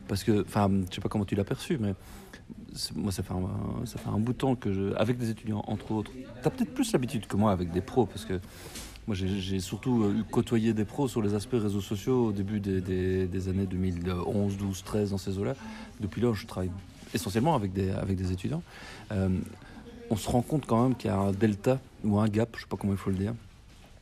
Parce 0.08 0.24
que, 0.24 0.42
enfin, 0.42 0.70
je 0.90 0.96
sais 0.96 1.02
pas 1.02 1.10
comment 1.10 1.26
tu 1.26 1.36
l'as 1.36 1.44
perçu, 1.44 1.78
mais 1.78 1.94
moi 2.96 3.12
ça 3.12 3.24
fait 3.24 3.34
un, 3.34 3.86
ça 3.86 3.98
fait 3.98 4.10
un 4.10 4.20
bout 4.20 4.34
de 4.34 4.38
temps 4.38 4.56
que 4.56 4.72
je, 4.72 4.94
avec 4.96 5.18
des 5.18 5.30
étudiants 5.30 5.64
entre 5.68 5.92
autres. 5.92 6.12
Tu 6.42 6.48
as 6.48 6.52
peut-être 6.52 6.74
plus 6.74 6.92
l'habitude 6.92 7.28
que 7.28 7.36
moi 7.36 7.52
avec 7.52 7.72
des 7.72 7.82
pros, 7.82 8.06
parce 8.06 8.26
que 8.26 8.40
moi 9.08 9.16
j'ai 9.16 9.60
surtout 9.62 10.14
eu 10.18 10.24
côtoyé 10.24 10.74
des 10.74 10.84
pros 10.84 11.08
sur 11.08 11.22
les 11.22 11.34
aspects 11.34 11.54
réseaux 11.54 11.82
sociaux 11.82 12.28
au 12.28 12.32
début 12.34 12.60
des, 12.60 12.82
des, 12.82 13.26
des 13.26 13.48
années 13.48 13.66
2011, 13.66 14.58
12, 14.58 14.84
13 14.84 15.12
dans 15.12 15.18
ces 15.18 15.38
eaux-là. 15.40 15.56
Depuis 16.02 16.22
là, 16.22 16.34
je 16.34 16.46
travaille 16.46 16.72
essentiellement 17.14 17.56
avec 17.56 17.72
des, 17.72 17.92
avec 17.92 18.18
des 18.18 18.34
étudiants. 18.34 18.62
Euh, 19.14 19.30
on 20.10 20.18
se 20.18 20.30
rend 20.30 20.42
compte 20.42 20.66
quand 20.66 20.84
même 20.84 20.96
qu'il 20.96 21.10
y 21.10 21.14
a 21.14 21.18
un 21.18 21.32
delta 21.32 21.80
ou 22.04 22.20
un 22.20 22.28
gap, 22.28 22.50
je 22.56 22.62
sais 22.62 22.68
pas 22.68 22.76
comment 22.78 22.94
il 22.94 23.00
faut 23.00 23.10
le 23.10 23.16
dire, 23.16 23.34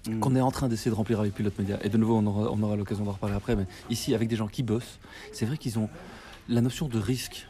mmh. 0.07 0.19
qu'on 0.19 0.36
est 0.36 0.42
en 0.42 0.52
train 0.52 0.68
d'essayer 0.68 0.90
de 0.90 0.96
remplir 0.96 1.19
avec 1.19 1.34
Pilote 1.34 1.58
Média. 1.60 1.78
Et 1.84 1.90
de 1.90 1.98
nouveau, 1.98 2.18
on 2.18 2.25
aura, 2.25 2.51
on 2.51 2.62
aura 2.63 2.75
l'occasion 2.75 3.06
d'en 3.06 3.12
reparler 3.12 3.36
après, 3.36 3.56
mais 3.56 3.66
ici, 3.92 4.16
avec 4.16 4.28
des 4.28 4.36
gens 4.36 4.48
qui 4.48 4.63
bossent, 4.63 5.00
c'est 5.31 5.46
vrai 5.46 5.58
qu'ils 5.58 5.78
ont 5.78 5.90
la 6.50 6.62
notion 6.62 6.88
de 6.88 7.00
risque. 7.00 7.48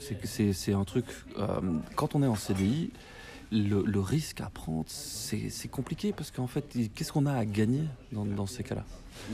C'est 0.00 0.72
un 0.72 0.84
truc, 0.84 1.04
euh, 1.38 1.60
quand 1.96 2.14
on 2.14 2.22
est 2.22 2.26
en 2.26 2.36
CDI, 2.36 2.90
le, 3.50 3.82
le 3.82 4.00
risque 4.00 4.40
à 4.40 4.50
prendre, 4.50 4.84
c'est 4.88 5.70
compliqué 5.70 6.12
parce 6.12 6.30
qu'en 6.30 6.46
fait, 6.46 6.76
qu'est-ce 6.94 7.12
qu'on 7.12 7.26
a 7.26 7.32
à 7.32 7.44
gagner 7.44 7.84
dans, 8.12 8.24
dans 8.24 8.46
ces 8.46 8.62
cas-là? 8.62 8.84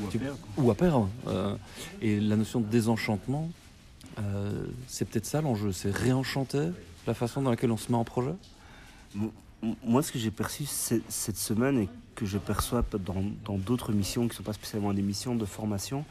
Ou 0.01 0.07
à 0.07 0.11
tu, 0.11 0.19
perdre. 0.19 0.39
Ou 0.57 0.71
à 0.71 0.75
perdre. 0.75 1.09
Euh, 1.27 1.57
et 2.01 2.21
la 2.21 2.37
notion 2.37 2.61
de 2.61 2.67
désenchantement, 2.67 3.51
euh, 4.19 4.67
c'est 4.87 5.05
peut-être 5.07 5.27
ça 5.27 5.41
l'enjeu, 5.41 5.73
c'est 5.73 5.91
réenchanter 5.91 6.71
la 7.07 7.15
façon 7.15 7.43
dans 7.43 7.51
laquelle 7.51 7.73
on 7.73 7.77
se 7.77 7.91
met 7.91 7.99
en 7.99 8.05
projet? 8.05 8.35
Moi, 9.85 10.03
ce 10.03 10.13
que 10.13 10.19
j'ai 10.19 10.31
perçu 10.31 10.65
cette 10.67 11.37
semaine 11.37 11.79
et 11.79 11.89
que 12.15 12.27
je 12.27 12.39
perçois 12.39 12.85
dans 12.93 13.59
d'autres 13.59 13.93
missions 13.93 14.23
qui 14.23 14.29
ne 14.29 14.35
sont 14.35 14.43
pas 14.43 14.53
spécialement 14.53 14.93
des 14.93 15.03
missions 15.03 15.35
de 15.35 15.45
formation, 15.45 16.05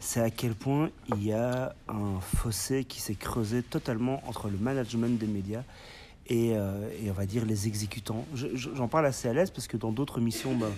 c'est 0.00 0.20
à 0.20 0.30
quel 0.30 0.54
point 0.54 0.90
il 1.08 1.24
y 1.24 1.32
a 1.32 1.74
un 1.88 2.20
fossé 2.20 2.84
qui 2.84 3.00
s'est 3.00 3.14
creusé 3.14 3.62
totalement 3.62 4.22
entre 4.28 4.48
le 4.48 4.58
management 4.58 5.18
des 5.18 5.26
médias 5.26 5.62
et, 6.26 6.52
euh, 6.54 6.88
et 7.02 7.10
on 7.10 7.14
va 7.14 7.26
dire 7.26 7.44
les 7.44 7.66
exécutants. 7.66 8.24
J'en 8.34 8.88
parle 8.88 9.06
assez 9.06 9.28
à 9.28 9.32
l'aise 9.32 9.50
parce 9.50 9.66
que 9.66 9.76
dans 9.76 9.92
d'autres 9.92 10.20
missions, 10.20 10.54
ben, 10.54 10.70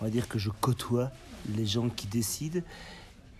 on 0.00 0.04
va 0.04 0.10
dire 0.10 0.28
que 0.28 0.38
je 0.38 0.50
côtoie 0.50 1.10
les 1.56 1.66
gens 1.66 1.88
qui 1.88 2.06
décident 2.06 2.60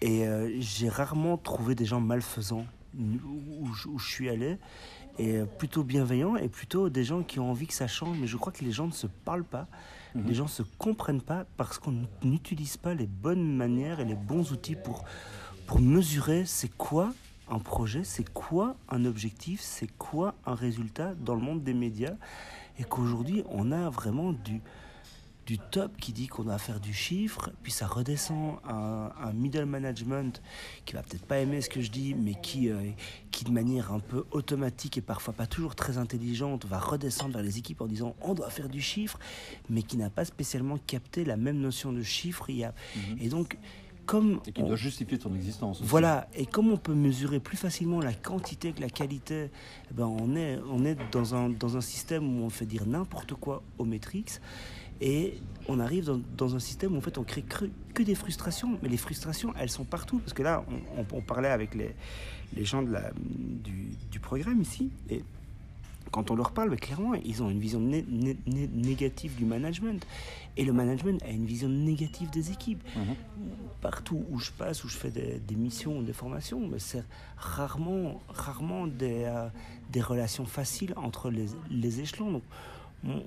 et 0.00 0.26
euh, 0.26 0.61
j'ai 0.61 0.88
rarement 0.88 1.37
trouvé 1.37 1.75
des 1.75 1.84
gens 1.84 2.00
malfaisants 2.00 2.66
où, 2.99 3.66
je 3.75 4.04
suis 4.04 4.28
allé 4.28 4.58
et 5.18 5.40
plutôt 5.58 5.82
bienveillants 5.82 6.37
et 6.37 6.49
plutôt 6.49 6.88
des 6.88 7.04
gens 7.04 7.23
qui 7.23 7.40
ont 7.40 7.50
envie 7.50 7.66
que 7.66 7.75
ça 7.75 7.88
change. 7.88 8.16
Mais 8.18 8.26
je 8.26 8.37
crois 8.37 8.52
que 8.52 8.64
les 8.64 8.73
gens 8.73 8.87
ne 8.87 8.92
se 8.92 9.06
parlent 9.06 9.44
pas, 9.44 9.66
mmh. 10.14 10.20
les 10.26 10.34
gens 10.34 10.44
ne 10.44 10.49
se 10.49 10.62
comprennent 10.78 11.20
pas 11.20 11.44
parce 11.56 11.78
qu'on 11.78 12.06
n'utilise 12.23 12.76
pas 12.76 12.94
les 12.94 13.06
bonnes 13.06 13.56
manières 13.56 14.00
et 14.00 14.04
les 14.04 14.14
bons 14.14 14.52
outils 14.52 14.76
pour, 14.76 15.04
pour 15.66 15.80
mesurer 15.80 16.44
c'est 16.46 16.75
quoi 16.76 17.12
un 17.50 17.59
projet, 17.59 18.05
c'est 18.05 18.28
quoi 18.33 18.76
un 18.88 19.05
objectif, 19.05 19.61
c'est 19.61 19.90
quoi 19.99 20.35
un 20.47 20.55
résultat 20.55 21.14
dans 21.14 21.35
le 21.35 21.40
monde 21.43 21.62
des 21.62 21.75
médias 21.75 22.14
et 22.78 22.85
qu'aujourd'hui 22.85 23.43
on 23.50 23.73
a 23.73 23.90
vraiment 23.90 24.33
du 24.33 24.61
du 25.47 25.59
top 25.59 25.97
qui 25.97 26.12
dit 26.12 26.26
qu'on 26.26 26.47
a 26.49 26.57
à 26.57 26.59
faire 26.59 26.78
du 26.78 26.93
chiffre, 26.93 27.49
puis 27.62 27.73
ça 27.73 27.87
redescend 27.87 28.59
à 28.64 29.14
un 29.28 29.33
middle 29.33 29.64
management 29.64 30.43
qui 30.85 30.93
va 30.93 31.02
peut-être 31.02 31.25
pas 31.25 31.38
aimer 31.38 31.62
ce 31.62 31.71
que 31.71 31.81
je 31.81 31.90
dis, 31.90 32.14
mais 32.14 32.35
qui, 32.35 32.69
euh, 32.69 32.90
qui 33.31 33.45
de 33.47 33.50
manière 33.50 33.90
un 33.90 33.99
peu 33.99 34.26
automatique 34.31 34.99
et 34.99 35.00
parfois 35.00 35.33
pas 35.33 35.47
toujours 35.47 35.75
très 35.75 35.97
intelligente 35.97 36.67
va 36.67 36.78
redescendre 36.78 37.33
vers 37.33 37.43
les 37.43 37.57
équipes 37.57 37.81
en 37.81 37.87
disant 37.87 38.14
on 38.21 38.35
doit 38.35 38.50
faire 38.50 38.69
du 38.69 38.83
chiffre, 38.83 39.19
mais 39.71 39.83
qui 39.83 39.97
n'a 39.97 40.11
pas 40.11 40.26
spécialement 40.26 40.76
capté 40.87 41.25
la 41.25 41.38
même 41.38 41.59
notion 41.61 41.95
de 41.95 42.02
chiffre. 42.02 42.50
Il 42.50 42.57
y 42.57 42.64
a... 42.64 42.75
-hmm. 42.75 43.25
Et 43.25 43.31
donc, 43.31 43.57
comme 44.08 44.40
et 44.46 44.52
qui 44.52 44.62
on, 44.62 44.68
doit 44.68 44.76
justifier 44.76 45.20
son 45.20 45.34
existence. 45.34 45.80
Aussi. 45.80 45.88
Voilà, 45.88 46.28
et 46.34 46.46
comme 46.46 46.72
on 46.72 46.78
peut 46.78 46.94
mesurer 46.94 47.40
plus 47.40 47.58
facilement 47.58 48.00
la 48.00 48.14
quantité 48.14 48.72
que 48.72 48.80
la 48.80 48.88
qualité, 48.88 49.50
eh 49.90 49.94
ben 49.94 50.06
on 50.06 50.34
est, 50.34 50.58
on 50.70 50.82
est 50.86 50.96
dans, 51.12 51.34
un, 51.34 51.50
dans 51.50 51.76
un 51.76 51.82
système 51.82 52.24
où 52.40 52.44
on 52.44 52.48
fait 52.48 52.64
dire 52.64 52.86
n'importe 52.86 53.34
quoi 53.34 53.62
aux 53.76 53.84
métriques. 53.84 54.40
Et 55.02 55.34
on 55.68 55.78
arrive 55.78 56.06
dans, 56.06 56.20
dans, 56.38 56.56
un 56.56 56.58
système 56.58 56.94
où 56.94 56.98
en 56.98 57.00
fait 57.02 57.18
on 57.18 57.22
crée 57.22 57.42
que, 57.42 57.66
que, 57.92 58.02
des 58.02 58.14
frustrations, 58.14 58.78
mais 58.82 58.88
les 58.88 58.96
frustrations 58.96 59.52
elles 59.60 59.70
sont 59.70 59.84
partout 59.84 60.18
parce 60.18 60.32
que 60.32 60.42
là 60.42 60.64
on, 60.68 61.02
on, 61.02 61.06
on 61.12 61.20
parlait 61.20 61.50
avec 61.50 61.74
les, 61.74 61.94
les 62.56 62.64
gens 62.64 62.82
de 62.82 62.90
la, 62.90 63.12
du, 63.14 63.90
du, 64.10 64.18
programme 64.20 64.60
ici 64.60 64.90
et 65.10 65.22
quand 66.10 66.30
on 66.30 66.36
leur 66.36 66.52
parle, 66.52 66.76
clairement, 66.76 67.14
ils 67.14 67.42
ont 67.42 67.50
une 67.50 67.60
vision 67.60 67.80
né- 67.80 68.04
né- 68.08 68.36
né- 68.46 68.68
négative 68.72 69.34
du 69.36 69.44
management. 69.44 70.04
Et 70.56 70.64
le 70.64 70.72
management 70.72 71.22
a 71.22 71.30
une 71.30 71.46
vision 71.46 71.68
négative 71.68 72.30
des 72.30 72.50
équipes. 72.50 72.82
Mhm. 72.96 73.14
Partout 73.80 74.24
où 74.30 74.38
je 74.40 74.50
passe, 74.50 74.82
où 74.84 74.88
je 74.88 74.96
fais 74.96 75.10
des, 75.10 75.38
des 75.38 75.54
missions, 75.54 76.02
des 76.02 76.12
formations, 76.12 76.68
c'est 76.78 77.04
rarement, 77.36 78.20
rarement 78.28 78.86
des, 78.86 79.24
euh, 79.24 79.48
des 79.90 80.00
relations 80.00 80.46
faciles 80.46 80.94
entre 80.96 81.30
les, 81.30 81.46
les 81.70 82.00
échelons. 82.00 82.32
Donc, 82.32 82.42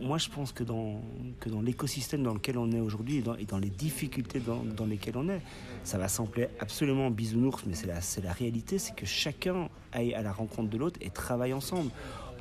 moi, 0.01 0.17
je 0.17 0.27
pense 0.27 0.51
que 0.51 0.65
dans, 0.65 1.01
que 1.39 1.47
dans 1.49 1.61
l'écosystème 1.61 2.23
dans 2.23 2.33
lequel 2.33 2.57
on 2.57 2.69
est 2.73 2.81
aujourd'hui 2.81 3.17
et 3.17 3.21
dans, 3.21 3.35
et 3.37 3.45
dans 3.45 3.57
les 3.57 3.69
difficultés 3.69 4.41
dans, 4.41 4.61
dans 4.65 4.85
lesquelles 4.85 5.15
on 5.15 5.29
est, 5.29 5.41
ça 5.85 5.97
va 5.97 6.09
sembler 6.09 6.49
absolument 6.59 7.09
bisounours, 7.09 7.63
mais 7.65 7.73
c'est 7.75 7.87
la, 7.87 8.01
c'est 8.01 8.21
la 8.21 8.33
réalité, 8.33 8.77
c'est 8.79 8.93
que 8.93 9.05
chacun 9.05 9.69
aille 9.93 10.13
à 10.13 10.21
la 10.21 10.33
rencontre 10.33 10.69
de 10.69 10.77
l'autre 10.77 10.99
et 11.01 11.09
travaille 11.09 11.53
ensemble. 11.53 11.89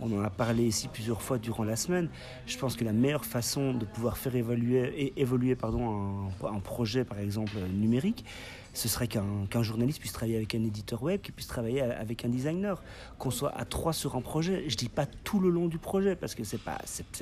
On 0.02 0.10
en 0.18 0.22
a 0.22 0.30
parlé 0.30 0.64
ici 0.64 0.88
plusieurs 0.88 1.20
fois 1.20 1.38
durant 1.38 1.64
la 1.64 1.76
semaine. 1.76 2.08
Je 2.46 2.56
pense 2.56 2.74
que 2.74 2.84
la 2.84 2.92
meilleure 2.92 3.24
façon 3.24 3.74
de 3.74 3.84
pouvoir 3.84 4.16
faire 4.16 4.34
évoluer 4.34 5.06
un, 5.62 6.60
projet, 6.60 7.04
par 7.04 7.18
exemple, 7.18 7.52
numérique, 7.72 8.24
ce 8.72 8.88
serait 8.88 9.08
qu'un 9.08 9.62
journaliste 9.62 9.98
puisse 9.98 10.12
travailler 10.12 10.36
avec 10.36 10.54
un 10.54 10.64
éditeur 10.64 11.02
web, 11.02 11.20
qu'il 11.20 11.34
puisse 11.34 11.48
travailler 11.48 11.82
avec 11.82 12.24
un 12.24 12.28
designer, 12.28 12.82
qu'on 13.18 13.30
soit 13.30 13.54
à 13.56 13.64
trois 13.64 13.92
sur 13.92 14.16
un 14.16 14.22
projet. 14.22 14.64
Je 14.68 14.76
dis 14.76 14.88
pas 14.88 15.06
tout 15.06 15.40
le 15.40 15.50
long 15.50 15.66
du 15.66 15.78
projet 15.78 16.16
parce 16.16 16.34
que 16.34 16.44
c'est 16.44 16.62
pas 16.62 16.78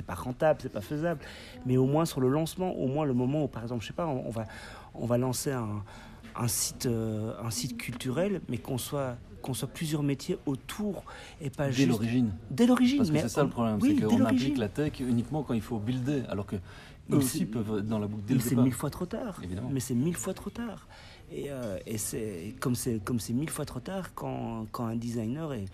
pas 0.07 0.13
rentable, 0.13 0.59
c'est 0.61 0.71
pas 0.71 0.81
faisable, 0.81 1.19
mais 1.65 1.75
au 1.77 1.85
moins 1.85 2.05
sur 2.05 2.21
le 2.21 2.29
lancement, 2.29 2.71
au 2.73 2.87
moins 2.87 3.05
le 3.05 3.13
moment 3.13 3.43
où 3.43 3.47
par 3.47 3.63
exemple, 3.63 3.81
je 3.81 3.87
sais 3.87 3.93
pas, 3.93 4.05
va 4.05 4.45
on 4.95 5.05
va 5.05 5.17
lancer 5.17 5.51
un, 5.51 5.83
un 6.39 6.47
site 6.47 6.85
euh, 6.87 7.33
un 7.43 7.51
site 7.51 7.77
culturel, 7.77 8.41
mais 8.49 8.57
qu'on 8.57 8.77
soit 8.77 9.17
qu'on 9.41 9.53
soit 9.53 9.69
plusieurs 9.69 10.03
métiers 10.03 10.37
autour 10.45 11.03
et 11.39 11.49
pas 11.49 11.67
Dès 11.67 11.71
juste 11.73 11.87
l'origine. 11.89 12.31
dès 12.51 12.65
l'origine. 12.67 12.97
Parce 12.97 13.09
que 13.11 13.19
c'est 13.19 13.29
ça 13.29 13.41
on- 13.41 13.45
le 13.45 13.49
problème, 13.51 13.79
oui, 13.81 13.89
c'est 13.95 14.01
dès 14.01 14.05
qu'on 14.07 14.25
implique 14.25 14.57
la 14.57 14.67
tech 14.69 14.99
uniquement 14.99 15.43
quand 15.43 15.53
il 15.53 15.61
faut 15.61 15.79
builder, 15.79 16.23
alors 16.27 16.45
que 16.45 16.55
eux 16.57 16.61
Mais 17.09 17.15
aussi 17.15 17.45
peuvent 17.45 17.81
dans 17.81 17.99
la 17.99 18.07
boucle 18.07 18.23
dès 18.27 18.33
Mais 18.35 18.41
le 18.41 18.49
c'est 18.49 18.55
mille 18.55 18.73
fois 18.73 18.89
trop 18.89 19.05
tard. 19.05 19.39
Évidemment. 19.43 19.69
Mais 19.71 19.79
c'est 19.79 19.93
mille 19.95 20.15
fois 20.17 20.33
trop 20.33 20.49
tard. 20.49 20.87
Et, 21.31 21.45
euh, 21.51 21.77
et 21.85 21.97
c'est 21.97 22.55
comme 22.59 22.75
c'est 22.75 23.03
comme 23.03 23.19
c'est 23.19 23.33
mille 23.33 23.49
fois 23.49 23.63
trop 23.65 23.79
tard 23.79 24.13
quand, 24.13 24.65
quand 24.71 24.85
un 24.87 24.95
designer 24.95 25.53
et, 25.53 25.65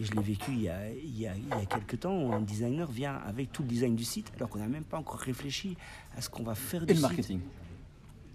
et 0.00 0.04
je 0.04 0.12
l'ai 0.12 0.22
vécu 0.22 0.52
il 0.52 0.62
y, 0.62 0.68
a, 0.70 0.90
il, 0.90 1.18
y 1.20 1.26
a, 1.26 1.34
il 1.36 1.48
y 1.48 1.52
a 1.52 1.66
quelques 1.66 2.00
temps 2.00 2.16
où 2.16 2.32
un 2.32 2.40
designer 2.40 2.90
vient 2.90 3.16
avec 3.26 3.52
tout 3.52 3.62
le 3.62 3.68
design 3.68 3.94
du 3.94 4.04
site 4.04 4.32
alors 4.36 4.48
qu'on 4.48 4.60
n'a 4.60 4.68
même 4.68 4.84
pas 4.84 4.96
encore 4.98 5.18
réfléchi 5.18 5.76
à 6.16 6.20
ce 6.22 6.30
qu'on 6.30 6.44
va 6.44 6.54
faire 6.54 6.86
du 6.86 6.92
Et 6.92 6.94
le 6.94 7.00
site. 7.00 7.02
marketing, 7.02 7.40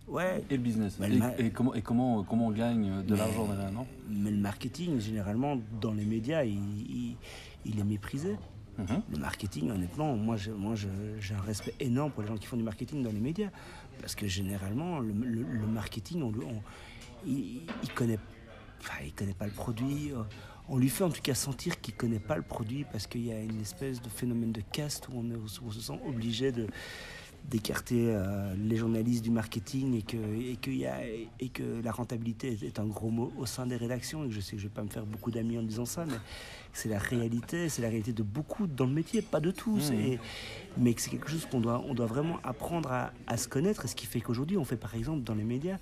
Ouais. 0.07 0.43
et 0.49 0.55
le 0.57 0.63
business. 0.63 0.97
Bah, 0.99 1.07
et, 1.07 1.11
le 1.11 1.17
ma- 1.19 1.37
et 1.37 1.49
comment, 1.51 1.73
et 1.73 1.81
comment, 1.81 2.23
comment 2.23 2.47
on 2.47 2.51
gagne 2.51 3.03
de 3.03 3.15
l'argent 3.15 3.45
derrière, 3.47 3.71
non? 3.71 3.85
Mais 4.09 4.31
le 4.31 4.37
marketing, 4.37 4.99
généralement, 4.99 5.57
dans 5.81 5.91
les 5.93 6.05
médias, 6.05 6.43
il, 6.43 6.53
il, 6.89 7.15
il 7.65 7.79
est 7.79 7.83
méprisé. 7.83 8.37
Mhm. 8.77 9.01
Le 9.11 9.17
marketing, 9.17 9.71
honnêtement, 9.71 10.15
moi, 10.15 10.35
j'ai 10.37 10.51
un 11.33 11.41
respect 11.41 11.73
énorme 11.79 12.11
pour 12.11 12.21
les 12.21 12.29
gens 12.29 12.37
qui 12.37 12.45
font 12.45 12.57
du 12.57 12.63
marketing 12.63 13.03
dans 13.03 13.11
les 13.11 13.19
médias. 13.19 13.49
Parce 13.99 14.13
que 14.15 14.27
généralement, 14.27 14.99
le, 14.99 15.11
le- 15.11 15.41
le 15.43 15.65
marketing, 15.67 16.21
on, 16.23 16.31
lui- 16.31 16.45
on- 16.45 16.61
il, 17.25 17.61
il 17.83 17.89
connaît, 17.93 18.19
enfin, 18.79 19.03
il 19.03 19.13
connaît 19.13 19.33
pas 19.33 19.45
le 19.45 19.51
produit. 19.51 20.11
euh, 20.13 20.21
On 20.69 20.77
lui 20.77 20.89
fait 20.89 21.03
en 21.03 21.09
tout 21.09 21.21
cas 21.21 21.33
sentir 21.33 21.81
qu'il 21.81 21.95
connaît 21.95 22.19
pas 22.19 22.35
le 22.35 22.43
produit 22.43 22.85
parce 22.91 23.07
qu'il 23.07 23.25
y 23.25 23.31
a 23.31 23.41
une 23.41 23.59
espèce 23.61 24.01
de 24.01 24.09
phénomène 24.09 24.51
de 24.51 24.61
caste 24.71 25.07
où 25.09 25.13
on, 25.15 25.31
est- 25.31 25.35
où 25.35 25.45
on 25.65 25.71
se 25.71 25.81
sent 25.81 25.99
obligé 26.07 26.51
de 26.51 26.67
d'écarter 27.49 28.07
euh, 28.09 28.53
les 28.57 28.75
journalistes 28.75 29.23
du 29.23 29.31
marketing 29.31 29.93
et 29.95 30.01
que, 30.01 30.17
et, 30.17 30.57
que 30.57 30.69
y 30.69 30.85
a, 30.85 30.97
et 31.39 31.47
que 31.49 31.81
la 31.81 31.91
rentabilité 31.93 32.51
est- 32.51 32.63
est 32.63 32.79
un 32.79 32.85
gros 32.85 33.09
mot 33.09 33.31
au 33.37 33.45
sein 33.45 33.65
des 33.65 33.77
rédactions. 33.77 34.25
Et 34.25 34.31
je 34.31 34.41
sais 34.41 34.57
que 34.57 34.61
je 34.61 34.67
vais 34.67 34.73
pas 34.73 34.83
me 34.83 34.89
faire 34.89 35.05
beaucoup 35.05 35.31
d'amis 35.31 35.57
en 35.57 35.63
disant 35.63 35.85
ça, 35.85 36.05
mais 36.05 36.17
c'est 36.73 36.89
la 36.89 36.99
réalité, 36.99 37.69
c'est 37.69 37.81
la 37.81 37.87
réalité 37.87 38.11
de 38.11 38.23
beaucoup 38.23 38.67
dans 38.67 38.85
le 38.85 38.91
métier, 38.91 39.21
pas 39.21 39.39
de 39.39 39.51
tous. 39.51 39.91
Mhm. 39.91 39.99
Et, 39.99 40.19
mais 40.77 40.93
que 40.93 41.01
c'est 41.01 41.09
quelque 41.09 41.29
chose 41.29 41.45
qu'on 41.49 41.61
doit, 41.61 41.81
on 41.87 41.93
doit 41.93 42.05
vraiment 42.05 42.37
apprendre 42.43 42.91
à, 42.91 43.13
à 43.27 43.37
se 43.37 43.47
connaître. 43.47 43.85
Et 43.85 43.87
ce 43.87 43.95
qui 43.95 44.07
fait 44.07 44.19
qu'aujourd'hui, 44.19 44.57
on 44.57 44.65
fait 44.65 44.75
par 44.77 44.93
exemple 44.95 45.23
dans 45.23 45.35
les 45.35 45.45
médias, 45.45 45.77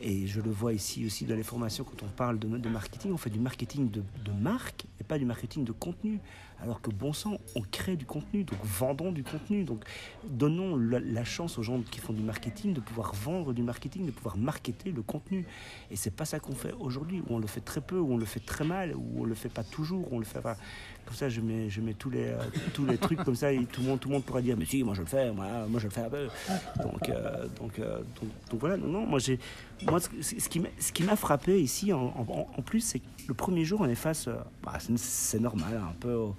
et 0.00 0.26
je 0.26 0.40
le 0.40 0.50
vois 0.50 0.72
ici 0.72 1.04
aussi 1.04 1.26
dans 1.26 1.36
les 1.36 1.42
formations 1.42 1.84
quand 1.84 2.02
on 2.02 2.08
parle 2.08 2.38
de, 2.38 2.68
marketing, 2.68 3.12
on 3.12 3.18
fait 3.18 3.30
du 3.30 3.38
marketing 3.38 3.90
de, 3.90 4.02
marque 4.40 4.86
et 4.98 5.04
pas 5.04 5.18
du 5.18 5.26
marketing 5.26 5.64
de 5.64 5.72
contenu. 5.72 6.20
Alors 6.62 6.80
que 6.82 6.90
bon 6.90 7.14
sang, 7.14 7.38
on 7.54 7.62
crée 7.62 7.96
du 7.96 8.04
contenu, 8.04 8.44
donc 8.44 8.58
vendons 8.62 9.12
du 9.12 9.22
contenu. 9.22 9.64
Donc 9.64 9.84
donnons 10.24 10.76
la, 10.76 11.24
chance 11.24 11.58
aux 11.58 11.62
gens 11.62 11.80
qui 11.82 12.00
font 12.00 12.12
du 12.12 12.22
marketing 12.22 12.72
de 12.72 12.80
pouvoir 12.80 13.14
vendre 13.14 13.52
du 13.52 13.62
marketing, 13.62 14.06
de 14.06 14.10
pouvoir 14.10 14.36
marketer 14.36 14.90
le 14.90 15.02
contenu. 15.02 15.46
Et 15.90 15.96
c'est 15.96 16.10
pas 16.10 16.24
ça 16.24 16.40
qu'on 16.40 16.54
fait 16.54 16.72
aujourd'hui, 16.78 17.20
où 17.20 17.34
on 17.34 17.38
le 17.38 17.46
fait 17.46 17.60
très 17.60 17.80
peu, 17.80 17.98
où 17.98 18.12
on 18.12 18.18
le 18.18 18.26
fait 18.26 18.40
très 18.40 18.64
mal, 18.64 18.94
où 18.94 19.22
on 19.22 19.24
le 19.24 19.34
fait 19.34 19.48
pas 19.48 19.64
toujours, 19.64 20.12
où 20.12 20.16
on 20.16 20.18
le 20.18 20.24
fait 20.24 20.40
pas. 20.40 20.56
Comme 21.10 21.16
ça, 21.16 21.28
je 21.28 21.40
mets, 21.40 21.68
je 21.68 21.80
mets 21.80 21.94
tous 21.94 22.08
les, 22.08 22.26
euh, 22.28 22.36
tous 22.72 22.86
les 22.86 22.96
trucs 22.96 23.24
comme 23.24 23.34
ça, 23.34 23.52
et 23.52 23.64
tout 23.64 23.80
le 23.80 23.88
monde, 23.88 23.98
tout 23.98 24.08
le 24.08 24.14
monde 24.14 24.22
pourra 24.22 24.40
dire, 24.40 24.54
mais 24.56 24.64
si, 24.64 24.84
moi 24.84 24.94
je 24.94 25.00
le 25.00 25.06
fais, 25.08 25.32
moi, 25.32 25.44
moi 25.68 25.80
je 25.80 25.86
le 25.88 25.90
fais 25.90 26.02
un 26.02 26.08
peu. 26.08 26.28
Donc, 26.84 27.08
euh, 27.08 27.48
donc, 27.60 27.78
euh, 27.80 27.98
donc, 27.98 28.30
donc 28.48 28.60
voilà, 28.60 28.76
non, 28.76 28.86
non, 28.86 29.06
moi 29.06 29.18
j'ai, 29.18 29.40
moi 29.88 29.98
ce, 29.98 30.48
qui 30.48 30.60
m'a- 30.60 30.68
ce 30.78 30.92
qui 30.92 31.02
m'a 31.02 31.16
frappé 31.16 31.60
ici, 31.60 31.92
en, 31.92 31.98
en- 32.16 32.46
en 32.56 32.62
plus, 32.62 32.78
c'est 32.78 33.00
que 33.00 33.04
le 33.26 33.34
premier 33.34 33.64
jour, 33.64 33.80
on 33.80 33.88
est 33.88 33.96
face, 33.96 34.28
bah, 34.62 34.74
c'est 34.78 34.96
c'est 34.98 35.40
normal, 35.40 35.80
hein, 35.82 35.88
un 35.90 35.94
peu 35.98 36.12
au- 36.14 36.36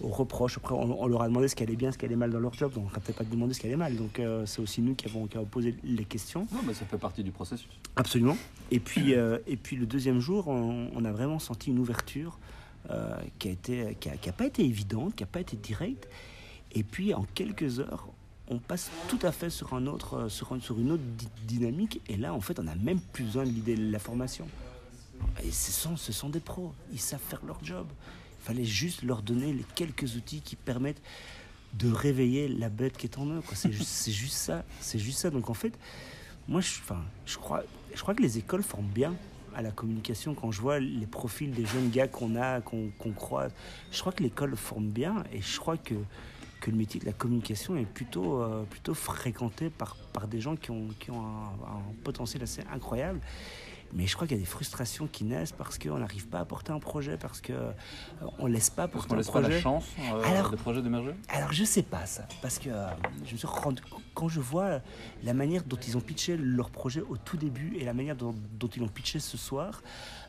aux 0.00 0.08
reproches. 0.08 0.56
Après, 0.56 0.72
on, 0.72 1.02
on 1.02 1.06
leur 1.08 1.22
a 1.22 1.26
demandé 1.28 1.48
ce 1.48 1.56
qui 1.56 1.64
allait 1.64 1.74
bien, 1.74 1.90
ce 1.90 1.98
qui 1.98 2.04
allait 2.04 2.14
mal 2.14 2.30
dans 2.30 2.38
leur 2.38 2.54
job, 2.54 2.72
donc 2.72 2.84
on 2.88 2.92
n'a 2.92 3.00
peut-être 3.00 3.18
pas 3.18 3.24
demandé 3.24 3.54
ce 3.54 3.58
qui 3.60 3.66
allait 3.66 3.74
mal. 3.76 3.96
Donc 3.96 4.20
euh, 4.20 4.46
c'est 4.46 4.62
aussi 4.62 4.82
nous 4.82 4.94
qui 4.94 5.06
avons, 5.08 5.26
qui 5.26 5.36
avons 5.36 5.46
posé 5.46 5.74
les 5.82 6.04
questions. 6.04 6.46
Non, 6.52 6.60
mais 6.64 6.74
ça 6.74 6.84
fait 6.84 6.96
partie 6.96 7.24
du 7.24 7.32
processus. 7.32 7.68
Absolument. 7.96 8.36
Et 8.70 8.78
puis, 8.78 9.14
et 9.14 9.56
puis 9.56 9.74
le 9.74 9.86
deuxième 9.86 10.20
jour, 10.20 10.46
on, 10.46 10.90
on 10.94 11.04
a 11.04 11.10
vraiment 11.10 11.40
senti 11.40 11.70
une 11.70 11.80
ouverture 11.80 12.38
euh, 12.90 13.16
qui 13.38 13.48
a 13.48 13.50
été, 13.52 13.96
qui 14.00 14.08
a, 14.28 14.32
pas 14.32 14.46
été 14.46 14.64
évidente, 14.64 15.14
qui 15.14 15.22
a 15.22 15.26
pas 15.26 15.40
été 15.40 15.56
directe. 15.56 16.08
Et 16.72 16.82
puis 16.82 17.14
en 17.14 17.24
quelques 17.34 17.80
heures, 17.80 18.06
on 18.48 18.58
passe 18.58 18.90
tout 19.08 19.18
à 19.22 19.32
fait 19.32 19.50
sur 19.50 19.72
un 19.74 19.86
autre, 19.86 20.28
sur, 20.28 20.52
un- 20.52 20.60
sur 20.60 20.78
une 20.80 20.92
autre 20.92 21.02
dy- 21.16 21.28
dynamique. 21.46 22.00
Et 22.08 22.16
là, 22.16 22.34
en 22.34 22.40
fait, 22.40 22.58
on 22.58 22.64
n'a 22.64 22.74
même 22.76 23.00
plus 23.00 23.24
besoin 23.24 23.44
de 23.44 23.50
l'idée 23.50 23.76
de 23.76 23.90
la 23.90 23.98
formation. 23.98 24.46
Et 25.44 25.50
ce 25.52 25.70
sont, 25.70 25.96
ce 25.96 26.12
sont 26.12 26.28
des 26.28 26.40
pros. 26.40 26.72
Ils 26.92 26.98
savent 27.00 27.20
faire 27.20 27.40
leur 27.46 27.62
job. 27.64 27.86
Il 28.40 28.44
fallait 28.44 28.64
juste 28.64 29.02
leur 29.02 29.22
donner 29.22 29.52
les 29.52 29.64
quelques 29.76 30.16
outils 30.16 30.40
qui 30.40 30.56
permettent 30.56 31.00
de 31.74 31.90
réveiller 31.90 32.48
la 32.48 32.68
bête 32.68 32.96
qui 32.98 33.06
est 33.06 33.16
en 33.18 33.26
eux. 33.26 33.40
C'est 33.54 33.70
ju- 33.72 33.82
c'est 33.86 34.10
juste 34.12 34.34
ça. 34.36 34.64
C'est 34.80 34.98
juste 34.98 35.20
ça. 35.20 35.30
Donc 35.30 35.48
en 35.48 35.54
fait, 35.54 35.72
moi, 36.48 36.60
je, 36.60 37.36
crois, 37.38 37.62
je 37.94 38.00
crois 38.02 38.14
que 38.14 38.22
les 38.22 38.38
écoles 38.38 38.64
forment 38.64 38.88
bien 38.88 39.14
à 39.54 39.62
la 39.62 39.70
communication. 39.70 40.34
Quand 40.34 40.50
je 40.50 40.60
vois 40.60 40.78
les 40.78 41.06
profils 41.06 41.50
des 41.50 41.64
jeunes 41.64 41.90
gars 41.90 42.08
qu'on 42.08 42.36
a, 42.36 42.60
qu'on 42.60 43.12
croise, 43.14 43.52
je 43.90 44.00
crois 44.00 44.12
que 44.12 44.22
l'école 44.22 44.56
forme 44.56 44.88
bien 44.88 45.24
et 45.32 45.40
je 45.40 45.58
crois 45.58 45.76
que, 45.76 45.94
que 46.60 46.70
le 46.70 46.76
métier 46.76 47.00
de 47.00 47.06
la 47.06 47.12
communication 47.12 47.76
est 47.76 47.86
plutôt, 47.86 48.42
euh, 48.42 48.64
plutôt 48.64 48.94
fréquenté 48.94 49.70
par, 49.70 49.96
par 50.12 50.28
des 50.28 50.40
gens 50.40 50.56
qui 50.56 50.70
ont, 50.70 50.88
qui 50.98 51.10
ont 51.10 51.20
un, 51.20 51.66
un 51.66 51.82
potentiel 52.04 52.42
assez 52.42 52.62
incroyable. 52.72 53.20
Mais 53.94 54.06
je 54.06 54.14
crois 54.14 54.26
qu'il 54.26 54.38
y 54.38 54.40
a 54.40 54.42
des 54.42 54.48
frustrations 54.48 55.06
qui 55.06 55.24
naissent 55.24 55.52
parce 55.52 55.78
qu'on 55.78 55.98
n'arrive 55.98 56.26
pas 56.28 56.40
à 56.40 56.44
porter 56.46 56.72
un 56.72 56.78
projet, 56.78 57.18
parce 57.18 57.42
qu'on 57.42 58.46
ne 58.46 58.52
laisse 58.52 58.70
pas 58.70 58.88
Parce 58.88 59.06
porter 59.06 59.08
qu'on 59.08 59.14
un 59.14 59.18
laisse 59.18 59.26
pas 59.30 59.40
projet. 59.40 59.54
la 59.56 59.60
chance 59.60 59.84
euh, 60.00 60.22
Alors- 60.24 60.50
des 60.50 60.56
projets 60.56 60.80
d'émerger? 60.80 61.14
Alors 61.28 61.52
je 61.52 61.62
sais 61.64 61.82
pas 61.82 62.06
ça, 62.06 62.26
parce 62.40 62.58
que 62.58 62.70
euh, 62.70 62.86
je 63.26 63.32
me 63.32 63.36
suis 63.38 63.46
rendu 63.46 63.82
quand 64.14 64.28
je 64.28 64.40
vois 64.40 64.80
la 65.22 65.34
manière 65.34 65.62
dont 65.64 65.76
ils 65.76 65.96
ont 65.96 66.00
pitché 66.00 66.36
leur 66.38 66.70
projet 66.70 67.02
au 67.02 67.16
tout 67.18 67.36
début 67.36 67.76
et 67.76 67.84
la 67.84 67.92
manière 67.92 68.16
dont, 68.16 68.34
dont 68.58 68.68
ils 68.68 68.80
l'ont 68.80 68.88
pitché 68.88 69.18
ce 69.20 69.36
soir, 69.36 69.82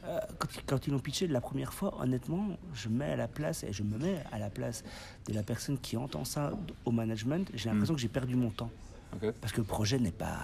euh, 0.06 0.20
quand, 0.40 0.48
quand 0.66 0.88
ils 0.88 0.92
l'ont 0.92 1.00
pitché 1.00 1.28
la 1.28 1.40
première 1.42 1.74
fois, 1.74 1.98
honnêtement, 2.02 2.58
je 2.74 2.90
mets 2.90 3.12
à 3.12 3.16
la 3.16 3.30
place 3.30 3.64
et 3.64 3.72
je 3.72 3.84
me 3.84 3.98
mets 3.98 4.22
à 4.34 4.40
la 4.40 4.50
place 4.50 4.84
de 5.28 5.34
la 5.34 5.44
personne 5.44 5.78
qui 5.78 5.96
entend 5.96 6.26
ça 6.26 6.52
au 6.84 6.92
management. 6.92 7.50
J'ai 7.54 7.70
l'impression 7.70 7.96
que 7.96 8.02
j'ai 8.02 8.10
perdu 8.10 8.36
mon 8.36 8.50
temps 8.50 8.72
parce 9.42 9.54
que 9.54 9.62
le 9.62 9.68
projet 9.68 10.00
n'est 10.00 10.12
pas 10.12 10.38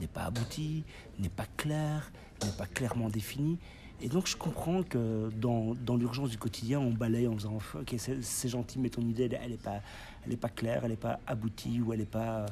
n'est 0.00 0.06
pas 0.06 0.22
abouti, 0.22 0.84
n'est 1.18 1.28
pas 1.28 1.44
clair, 1.58 2.10
n'est 2.46 2.52
pas 2.52 2.66
clairement 2.66 3.08
défini. 3.08 3.58
Et 4.02 4.08
donc 4.08 4.26
je 4.26 4.36
comprends 4.36 4.82
que 4.82 5.30
dans, 5.36 5.74
dans 5.74 5.96
l'urgence 5.96 6.30
du 6.30 6.38
quotidien, 6.38 6.80
on 6.80 6.90
balaye 6.90 7.28
en 7.28 7.34
faisant 7.34 7.58
ok 7.74 7.94
c'est 7.98 8.48
gentil, 8.48 8.78
mais 8.78 8.88
ton 8.88 9.02
idée 9.02 9.28
elle 9.40 9.50
n'est 9.50 9.56
pas 9.56 9.80
elle 10.26 10.36
pas 10.38 10.48
claire, 10.48 10.80
elle 10.84 10.90
n'est 10.90 10.96
pas 10.96 11.20
aboutie 11.26 11.80
ou 11.80 11.92
elle 11.92 12.00
n'est 12.00 12.06
pas 12.06 12.46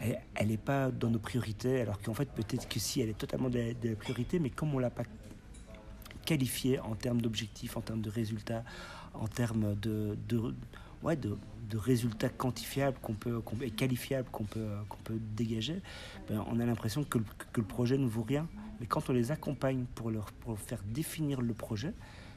elle, 0.00 0.58
pas 0.58 0.90
dans 0.90 1.10
nos 1.10 1.18
priorités. 1.18 1.80
Alors 1.80 2.00
qu'en 2.00 2.14
fait 2.14 2.30
peut-être 2.30 2.68
que 2.68 2.78
si 2.78 3.00
elle 3.00 3.08
est 3.08 3.18
totalement 3.18 3.48
des 3.48 3.74
des 3.74 3.96
priorités, 3.96 4.38
mais 4.38 4.50
comme 4.50 4.74
on 4.74 4.78
l'a 4.78 4.90
pas 4.90 5.04
qualifiée 6.26 6.78
en 6.80 6.94
termes 6.94 7.22
d'objectifs, 7.22 7.78
en 7.78 7.80
termes 7.80 8.02
de 8.02 8.10
résultats, 8.10 8.64
en 9.14 9.28
termes 9.28 9.74
de, 9.76 10.18
de, 10.28 10.54
ouais, 11.02 11.16
de, 11.16 11.38
résultats 11.74 12.28
quantifiables 12.28 12.98
qu'on 13.00 13.14
peut, 13.14 13.42
et 13.62 13.70
qualifiables 13.70 14.28
qu'on 14.30 14.44
peut, 14.44 14.68
peut 15.04 15.18
dégager, 15.36 15.80
ben, 16.28 16.44
on 16.48 16.60
a 16.60 16.66
l'impression 16.66 17.04
que, 17.04 17.18
que 17.52 17.60
le 17.60 17.66
projet 17.66 17.96
ne 17.96 18.06
vaut 18.06 18.22
rien. 18.22 18.46
Mais 18.80 18.86
quand 18.86 19.08
on 19.08 19.12
les 19.12 19.30
accompagne 19.30 19.84
pour 19.94 20.10
leur 20.10 20.26
pour 20.32 20.58
faire 20.58 20.82
définir 20.86 21.40
le 21.40 21.54
projet, 21.54 21.92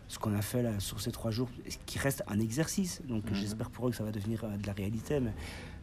ce 0.08 0.18
qu'on 0.18 0.34
a 0.36 0.42
fait 0.42 0.64
là 0.64 0.80
sur 0.80 1.00
ces 1.02 1.12
trois 1.12 1.32
jours, 1.32 1.50
ce 1.68 1.78
qui 1.86 2.00
reste 2.00 2.24
un 2.28 2.40
exercice, 2.40 3.02
donc 3.08 3.26
Mhm. 3.30 3.36
j'espère 3.36 3.70
pour 3.70 3.88
eux 3.88 3.92
que 3.92 3.98
ça 3.98 4.04
va 4.04 4.12
devenir 4.12 4.44
euh, 4.44 4.58
de 4.58 4.66
la 4.66 4.74
réalité, 4.74 5.20
mais 5.20 5.34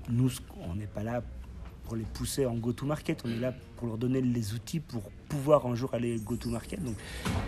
nous, 0.08 0.30
on 0.68 0.74
n'est 0.74 0.86
pas 0.88 1.02
là 1.02 1.22
pour 1.84 1.94
les 1.94 2.02
pousser 2.04 2.44
en 2.46 2.54
go-to-market, 2.56 3.22
on 3.24 3.28
est 3.30 3.38
là 3.38 3.54
pour 3.76 3.86
leur 3.86 3.96
donner 3.96 4.20
les 4.20 4.54
outils 4.54 4.80
pour 4.80 5.02
pouvoir 5.28 5.66
un 5.66 5.76
jour 5.76 5.94
aller 5.94 6.18
go-to-market. 6.18 6.82
Donc 6.82 6.96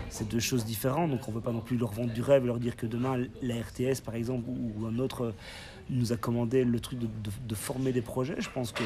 c'est 0.09 0.29
deux 0.29 0.39
choses 0.39 0.63
différentes, 0.63 1.11
donc 1.11 1.27
on 1.27 1.31
ne 1.31 1.35
veut 1.35 1.41
pas 1.41 1.51
non 1.51 1.59
plus 1.59 1.75
leur 1.75 1.91
vendre 1.91 2.13
du 2.13 2.21
rêve, 2.21 2.45
leur 2.45 2.57
dire 2.59 2.77
que 2.77 2.85
demain 2.85 3.17
la 3.41 3.55
RTS 3.55 3.99
par 4.05 4.15
exemple 4.15 4.47
ou, 4.47 4.85
un 4.85 4.97
autre 4.99 5.33
nous 5.89 6.13
a 6.13 6.17
commandé 6.17 6.63
le 6.63 6.79
truc 6.79 6.99
de, 6.99 7.55
former 7.55 7.91
des 7.91 8.01
projets. 8.01 8.35
Je 8.39 8.49
pense 8.49 8.71
que 8.71 8.83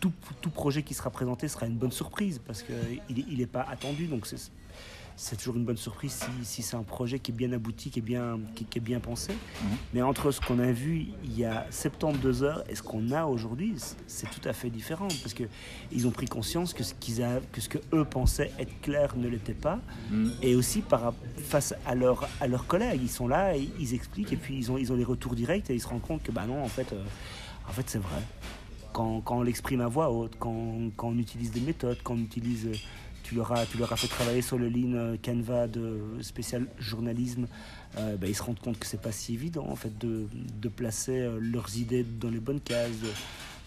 tout, 0.00 0.12
projet 0.50 0.82
qui 0.82 0.94
sera 0.94 1.10
présenté 1.10 1.48
sera 1.48 1.66
une 1.66 1.76
bonne 1.76 1.92
surprise 1.92 2.40
parce 2.44 2.62
qu'il 2.62 3.38
n'est 3.38 3.46
pas 3.46 3.62
attendu, 3.62 4.06
donc 4.06 4.26
c'est 5.16 5.36
toujours 5.36 5.56
une 5.56 5.64
bonne 5.64 5.76
surprise 5.76 6.12
si, 6.12 6.44
si 6.44 6.62
c'est 6.62 6.76
un 6.76 6.82
projet 6.82 7.18
qui 7.18 7.30
est 7.30 7.34
bien 7.34 7.52
abouti, 7.52 7.90
qui 7.90 7.98
est 7.98 8.02
bien, 8.02 8.38
qui, 8.54 8.66
est 8.74 8.80
bien 8.80 9.00
pensé. 9.00 9.32
Mhm. 9.32 9.68
Mais 9.94 10.02
entre 10.02 10.30
ce 10.30 10.40
qu'on 10.40 10.58
a 10.58 10.72
vu 10.72 11.06
il 11.24 11.38
y 11.38 11.44
a 11.44 11.66
72 11.70 12.42
heures 12.42 12.64
et 12.68 12.74
ce 12.74 12.82
qu'on 12.82 13.10
a 13.12 13.24
aujourd'hui, 13.24 13.74
c'est 14.06 14.30
tout 14.30 14.46
à 14.48 14.52
fait 14.52 14.70
différent 14.70 15.08
parce 15.22 15.34
qu'ils 15.34 16.06
ont 16.06 16.10
pris 16.10 16.26
conscience 16.26 16.72
que 16.72 16.82
ce, 16.82 16.94
qu'ils 16.94 17.24
que 17.52 17.60
ce 17.60 17.68
que 17.68 17.78
eux 17.92 18.04
pensaient 18.04 18.50
être 18.58 18.80
clair 18.80 19.16
ne 19.16 19.28
l'était 19.28 19.54
pas. 19.54 19.78
Mhm. 20.10 20.32
Et 20.42 20.54
aussi 20.54 20.80
par, 20.80 21.12
face 21.38 21.74
à, 21.86 21.94
leur, 21.94 22.28
à 22.40 22.46
leurs 22.46 22.66
collègues, 22.66 23.00
ils 23.02 23.10
sont 23.10 23.28
là, 23.28 23.54
ils 23.56 23.94
expliquent 23.94 24.32
et 24.32 24.36
puis 24.36 24.56
ils 24.56 24.70
ont, 24.70 24.78
ils 24.78 24.92
ont 24.92 24.96
les 24.96 25.04
retours 25.04 25.34
directs 25.34 25.70
et 25.70 25.74
ils 25.74 25.80
se 25.80 25.88
rendent 25.88 26.02
compte 26.02 26.22
que 26.22 26.32
bah 26.32 26.46
non, 26.46 26.62
en 26.62 26.68
fait, 26.68 26.92
euh, 26.92 27.02
en 27.68 27.72
fait 27.72 27.88
c'est 27.88 27.98
vrai. 27.98 28.22
Quand, 28.92 29.20
quand, 29.20 29.38
on 29.38 29.42
l'exprime 29.42 29.82
à 29.82 29.86
voix 29.86 30.10
haute, 30.10 30.32
quand, 30.38 30.90
quand, 30.96 31.08
on 31.08 31.18
utilise 31.18 31.52
des 31.52 31.60
méthodes, 31.60 31.98
quand 32.02 32.14
on 32.14 32.18
utilise 32.18 32.70
tu 33.22 33.34
leur 33.34 33.52
as, 33.52 33.66
tu 33.66 33.78
leur 33.78 33.92
as 33.92 33.96
fait 33.96 34.08
travailler 34.08 34.42
sur 34.42 34.58
le 34.58 34.68
lean 34.68 34.94
euh, 34.94 35.16
Canva 35.22 35.66
de 35.66 36.00
spécial 36.20 36.66
journalisme, 36.78 37.46
euh, 37.98 38.16
bah, 38.16 38.26
ils 38.26 38.34
se 38.34 38.42
rendent 38.42 38.58
compte 38.58 38.78
que 38.78 38.86
c'est 38.86 39.00
pas 39.00 39.12
si 39.12 39.34
évident 39.34 39.66
en 39.68 39.76
fait 39.76 39.96
de, 39.98 40.28
de, 40.60 40.68
placer 40.68 41.20
euh, 41.20 41.38
leurs 41.40 41.76
idées 41.76 42.04
dans 42.04 42.30
les 42.30 42.40
bonnes 42.40 42.60
cases, 42.60 42.90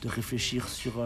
de, 0.01 0.09
réfléchir 0.09 0.67
sur 0.67 1.01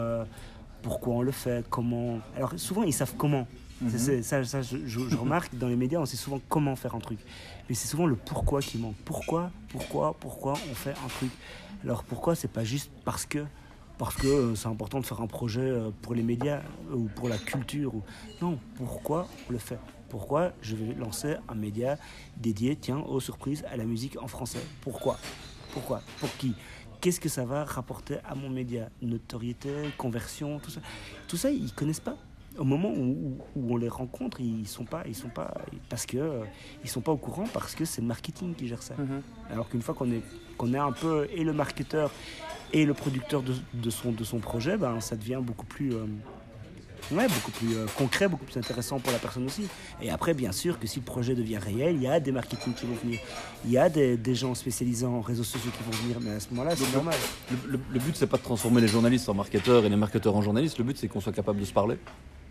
pourquoi 0.82 1.14
on 1.14 1.22
le 1.22 1.30
fait, 1.30 1.64
comment. 1.70 2.18
Alors 2.36 2.52
souvent 2.56 2.82
ils 2.82 2.92
savent 2.92 3.14
comment. 3.16 3.46
Mhm. 3.80 4.22
ça, 4.22 4.42
ça 4.44 4.60
je, 4.60 4.76
je, 4.86 5.16
remarque 5.16 5.54
dans 5.56 5.68
les 5.68 5.76
médias, 5.76 6.00
on 6.00 6.06
sait 6.06 6.16
souvent 6.16 6.40
comment 6.48 6.74
faire 6.74 6.96
un 6.96 6.98
truc. 6.98 7.20
Mais 7.68 7.76
c'est 7.76 7.86
souvent 7.86 8.06
le 8.06 8.16
pourquoi 8.16 8.60
qui 8.60 8.76
manque. 8.76 8.96
Pourquoi, 9.04 9.52
pourquoi, 9.68 10.16
pourquoi 10.18 10.54
on 10.68 10.74
fait 10.74 10.90
un 11.04 11.08
truc 11.08 11.30
Alors 11.84 12.02
pourquoi 12.02 12.34
c'est 12.34 12.50
pas 12.50 12.64
juste 12.64 12.90
parce 13.04 13.24
que 13.24 13.44
parce 13.98 14.14
que 14.14 14.28
euh, 14.28 14.54
c'est 14.54 14.68
important 14.68 15.00
de 15.00 15.06
faire 15.06 15.20
un 15.20 15.26
projet 15.26 15.60
euh, 15.60 15.90
pour 16.02 16.14
les 16.14 16.22
médias 16.22 16.62
euh, 16.90 16.94
ou 16.94 17.08
pour 17.14 17.28
la 17.28 17.36
culture. 17.36 17.94
Ou... 17.94 18.02
Non, 18.40 18.58
pourquoi 18.76 19.26
on 19.48 19.52
le 19.52 19.58
fait? 19.58 19.78
Pourquoi 20.08 20.52
je 20.62 20.74
vais 20.76 20.94
lancer 20.94 21.36
un 21.48 21.54
média 21.54 21.98
dédié, 22.36 22.76
tiens, 22.76 22.98
aux 22.98 23.20
surprises, 23.20 23.64
à 23.70 23.76
la 23.76 23.84
musique 23.84 24.16
en 24.22 24.28
français? 24.28 24.62
Pourquoi? 24.80 25.18
Pourquoi? 25.72 26.00
Pour 26.20 26.34
qui? 26.36 26.54
Qu'est-ce 27.00 27.20
que 27.20 27.28
ça 27.28 27.44
va 27.44 27.64
rapporter 27.64 28.18
à 28.24 28.34
mon 28.34 28.48
média? 28.48 28.88
Notoriété, 29.02 29.70
conversion, 29.98 30.58
tout 30.60 30.70
ça. 30.70 30.80
Tout 31.26 31.36
ça, 31.36 31.50
ils 31.50 31.72
connaissent 31.72 32.00
pas. 32.00 32.16
Au 32.56 32.64
moment 32.64 32.90
où, 32.90 33.38
on 33.54 33.76
les 33.76 33.88
rencontre, 33.88 34.40
ils 34.40 34.66
sont 34.66 34.84
pas, 34.84 35.02
ils 35.06 35.14
sont 35.14 35.28
pas, 35.28 35.54
parce 35.88 36.06
que 36.06 36.40
ils 36.82 36.90
sont 36.90 37.00
pas 37.00 37.12
au 37.12 37.16
courant 37.16 37.44
parce 37.52 37.76
que 37.76 37.84
c'est 37.84 38.00
le 38.00 38.08
marketing 38.08 38.54
qui 38.54 38.66
gère 38.66 38.82
ça. 38.82 38.94
Mm-hmm. 38.94 39.52
Alors 39.52 39.68
qu'une 39.68 39.82
fois 39.82 39.94
qu'on 39.94 40.10
est, 40.10 40.22
qu'on 40.56 40.74
est 40.74 40.78
un 40.78 40.90
peu 40.90 41.28
et 41.32 41.44
le 41.44 41.52
marketeur 41.52 42.10
et 42.72 42.84
le 42.84 42.94
producteur 42.94 43.42
de, 43.42 43.54
de, 43.74 43.90
son, 43.90 44.12
de 44.12 44.24
son 44.24 44.38
projet, 44.38 44.76
ben, 44.76 45.00
ça 45.00 45.16
devient 45.16 45.40
beaucoup 45.42 45.66
plus, 45.66 45.92
euh, 45.94 46.04
ouais, 47.12 47.26
beaucoup 47.28 47.50
plus 47.50 47.76
euh, 47.76 47.86
concret, 47.96 48.28
beaucoup 48.28 48.44
plus 48.44 48.56
intéressant 48.58 48.98
pour 48.98 49.12
la 49.12 49.18
personne 49.18 49.46
aussi. 49.46 49.66
Et 50.02 50.10
après, 50.10 50.34
bien 50.34 50.52
sûr, 50.52 50.78
que 50.78 50.86
si 50.86 50.98
le 50.98 51.04
projet 51.04 51.34
devient 51.34 51.58
réel, 51.58 51.96
il 51.96 52.02
y 52.02 52.06
a 52.06 52.20
des 52.20 52.32
marketing 52.32 52.74
qui 52.74 52.86
vont 52.86 52.94
venir, 53.02 53.20
il 53.64 53.70
y 53.70 53.78
a 53.78 53.88
des, 53.88 54.16
des 54.16 54.34
gens 54.34 54.54
spécialisés 54.54 55.06
en 55.06 55.20
réseaux 55.20 55.44
sociaux 55.44 55.70
qui 55.76 55.82
vont 55.82 56.02
venir, 56.02 56.18
mais 56.20 56.36
à 56.36 56.40
ce 56.40 56.48
moment-là, 56.50 56.76
c'est 56.76 56.92
normal. 56.92 57.16
Le, 57.66 57.78
le, 57.90 57.98
but, 57.98 58.16
c'est 58.16 58.26
pas 58.26 58.36
de 58.36 58.42
transformer 58.42 58.80
les 58.80 58.88
journalistes 58.88 59.28
en 59.28 59.34
marketeurs 59.34 59.84
et 59.84 59.88
les 59.88 59.96
marketeurs 59.96 60.36
en 60.36 60.42
journalistes, 60.42 60.78
le 60.78 60.84
but, 60.84 60.98
c'est 60.98 61.08
qu'on 61.08 61.20
soit 61.20 61.32
capable 61.32 61.60
de 61.60 61.64
se 61.64 61.72
parler. 61.72 61.96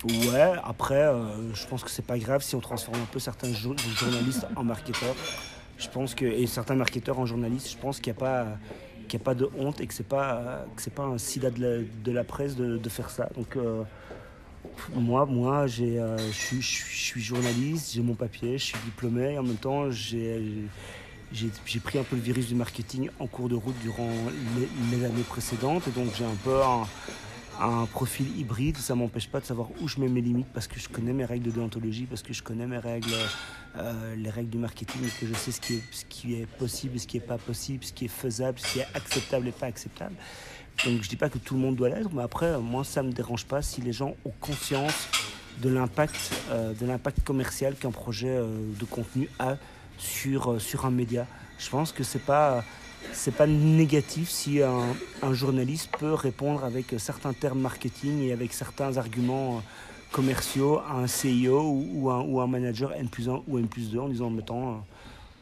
Ouais, 0.04 0.54
après, 0.64 0.96
euh, 0.96 1.54
je 1.54 1.66
pense 1.66 1.84
que 1.84 1.90
c'est 1.90 2.06
pas 2.06 2.20
grave 2.20 2.44
si 2.44 2.56
on 2.56 2.60
transforme 2.60 3.00
un 3.00 3.12
peu 3.12 3.20
certains 3.20 3.52
journalistes 3.52 4.46
en 4.56 4.64
marketeurs. 4.64 5.16
Je 5.78 5.88
pense 5.90 6.16
que, 6.16 6.26
et 6.26 6.48
certains 6.48 6.76
marketeurs 6.76 7.20
en 7.20 7.26
journalistes, 7.26 7.72
je 7.72 7.78
pense 7.78 8.00
qu'il 8.00 8.14
n'y 8.14 8.18
a 8.18 8.20
pas 8.20 8.48
qu'il 9.08 9.20
n'y 9.20 9.24
a 9.24 9.26
pas 9.26 9.36
de 9.36 9.50
honte 9.58 9.82
et 9.82 9.88
que 9.88 9.94
c'est 9.94 10.08
pas 10.08 10.66
que 10.76 10.82
c'est 10.82 10.94
pas 10.94 11.04
un 11.04 11.18
sida 11.18 11.50
de 11.50 11.62
la, 11.62 11.78
de 12.04 12.12
la 12.12 12.24
presse 12.24 12.56
de, 12.56 12.90
faire 12.90 13.10
ça. 13.10 13.30
Donc 13.36 13.56
euh, 13.56 13.84
moi, 14.96 15.26
moi, 15.26 15.66
euh, 15.80 16.18
je 16.32 16.62
suis 16.62 17.22
journaliste, 17.22 17.94
j'ai 17.94 18.02
mon 18.02 18.16
papier, 18.16 18.58
je 18.58 18.66
suis 18.66 18.80
diplômé 18.86 19.34
et 19.34 19.38
en 19.38 19.44
même 19.44 19.56
temps 19.56 19.90
j'ai 19.92 20.70
pris 21.84 22.00
un 22.00 22.04
peu 22.04 22.16
le 22.16 22.22
virus 22.22 22.48
du 22.48 22.56
marketing 22.56 23.10
en 23.20 23.28
cours 23.28 23.50
de 23.50 23.56
route 23.56 23.78
durant 23.82 24.10
les, 24.92 25.06
années 25.06 25.24
précédentes 25.28 25.88
et 25.88 25.92
donc 25.92 26.14
j'ai 26.18 26.26
un 26.26 26.38
peu 26.44 26.60
un 27.60 27.86
profil 27.86 28.38
hybride. 28.38 28.78
Ça 28.78 28.96
m'empêche 28.96 29.28
pas 29.30 29.40
de 29.40 29.46
savoir 29.46 29.70
où 29.82 29.88
je 29.88 30.00
mets 30.00 30.08
mes 30.08 30.22
limites 30.22 30.48
parce 30.54 30.68
que 30.68 30.80
je 30.80 30.90
connais 30.90 31.14
mes 31.14 31.26
règles 31.26 31.46
de 31.46 31.52
déontologie, 31.52 32.06
parce 32.06 32.22
que 32.22 32.34
je 32.34 32.44
connais 32.44 32.68
mes 32.68 32.78
règles, 32.78 33.14
euh, 33.78 34.16
les 34.16 34.30
règles 34.30 34.50
du 34.50 34.58
marketing, 34.58 35.02
et 35.06 35.20
que 35.20 35.28
je 35.28 35.34
sais 35.34 35.52
ce 35.52 35.62
qui 35.62 35.76
est, 35.76 35.84
ce 35.92 36.06
qui 36.06 36.36
est 36.36 36.46
possible, 36.46 37.00
ce 37.00 37.08
qui 37.08 37.18
n'est 37.18 37.26
pas 37.26 37.38
possible, 37.38 37.84
ce 37.84 37.94
qui 37.94 38.06
est 38.06 38.10
faisable, 38.10 38.60
ce 38.60 38.74
qui 38.74 38.80
est 38.80 38.88
acceptable 38.94 39.48
et 39.48 39.52
pas 39.52 39.68
acceptable. 39.68 40.16
Donc 40.86 41.02
je 41.02 41.10
dis 41.10 41.16
pas 41.16 41.30
que 41.30 41.40
tout 41.40 41.56
le 41.56 41.60
monde 41.60 41.76
doit 41.76 41.90
l'être, 41.90 42.10
mais 42.14 42.22
après, 42.22 42.60
moi, 42.60 42.84
ça 42.84 43.02
me 43.02 43.12
dérange 43.12 43.46
pas 43.46 43.62
si 43.62 43.82
les 43.82 43.94
gens 43.94 44.16
ont 44.26 44.34
conscience 44.40 45.10
de 45.62 45.70
l'impact, 45.70 46.16
euh, 46.52 46.74
de 46.74 46.86
l'impact 46.86 47.24
commercial 47.24 47.76
qu'un 47.76 47.92
projet 47.92 48.30
euh, 48.30 48.58
de 48.80 48.86
contenu 48.86 49.28
a 49.40 49.58
sur, 49.98 50.62
sur 50.62 50.86
un 50.86 50.92
média. 50.92 51.26
Je 51.58 51.70
pense 51.70 51.92
que 51.92 52.04
c'est 52.04 52.24
pas 52.24 52.64
c'est 53.14 53.34
pas 53.34 53.48
négatif 53.48 54.30
si 54.30 54.62
un, 54.62 55.34
journaliste 55.34 55.90
peut 55.98 56.14
répondre 56.14 56.64
avec 56.64 56.96
certains 56.98 57.34
termes 57.34 57.60
marketing 57.60 58.22
et 58.24 58.32
avec 58.32 58.54
certains 58.54 58.98
arguments 58.98 59.62
commerciaux 60.12 60.80
à 60.80 60.94
un 60.94 61.08
CIO 61.08 61.62
ou, 61.62 62.10
un, 62.10 62.48
manager 62.48 62.94
N 62.94 63.10
plus 63.10 63.30
1 63.30 63.44
ou 63.48 63.58
N 63.58 63.68
plus 63.68 63.92
2 63.92 64.00
en 64.00 64.10
disant 64.10 64.30
mettons, 64.30 64.70
euh, 64.70 64.78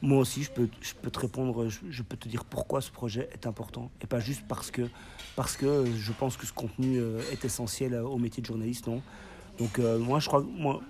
moi 0.01 0.19
aussi 0.19 0.43
je 0.43 0.51
peux, 0.51 0.67
je 0.81 0.93
peux 0.93 1.11
te 1.11 1.19
répondre, 1.19 1.67
je, 1.69 2.03
peux 2.03 2.17
te 2.17 2.27
dire 2.27 2.43
pourquoi 2.45 2.81
ce 2.81 2.91
projet 2.91 3.29
est 3.33 3.45
important 3.45 3.91
et 4.01 4.07
pas 4.07 4.19
juste 4.19 4.43
parce 4.47 4.71
que, 4.71 4.89
parce 5.35 5.55
que 5.55 5.85
je 5.97 6.11
pense 6.11 6.37
que 6.37 6.45
ce 6.45 6.53
contenu 6.53 6.97
euh, 6.97 7.21
est 7.31 7.45
essentiel 7.45 7.95
au 7.95 8.17
métier 8.17 8.41
de 8.41 8.47
journaliste, 8.47 8.87
non. 8.87 9.01
Donc 9.59 9.79
euh, 9.79 9.99
moi 9.99 10.19
je 10.19 10.27
crois, 10.27 10.41
moi, 10.41 10.81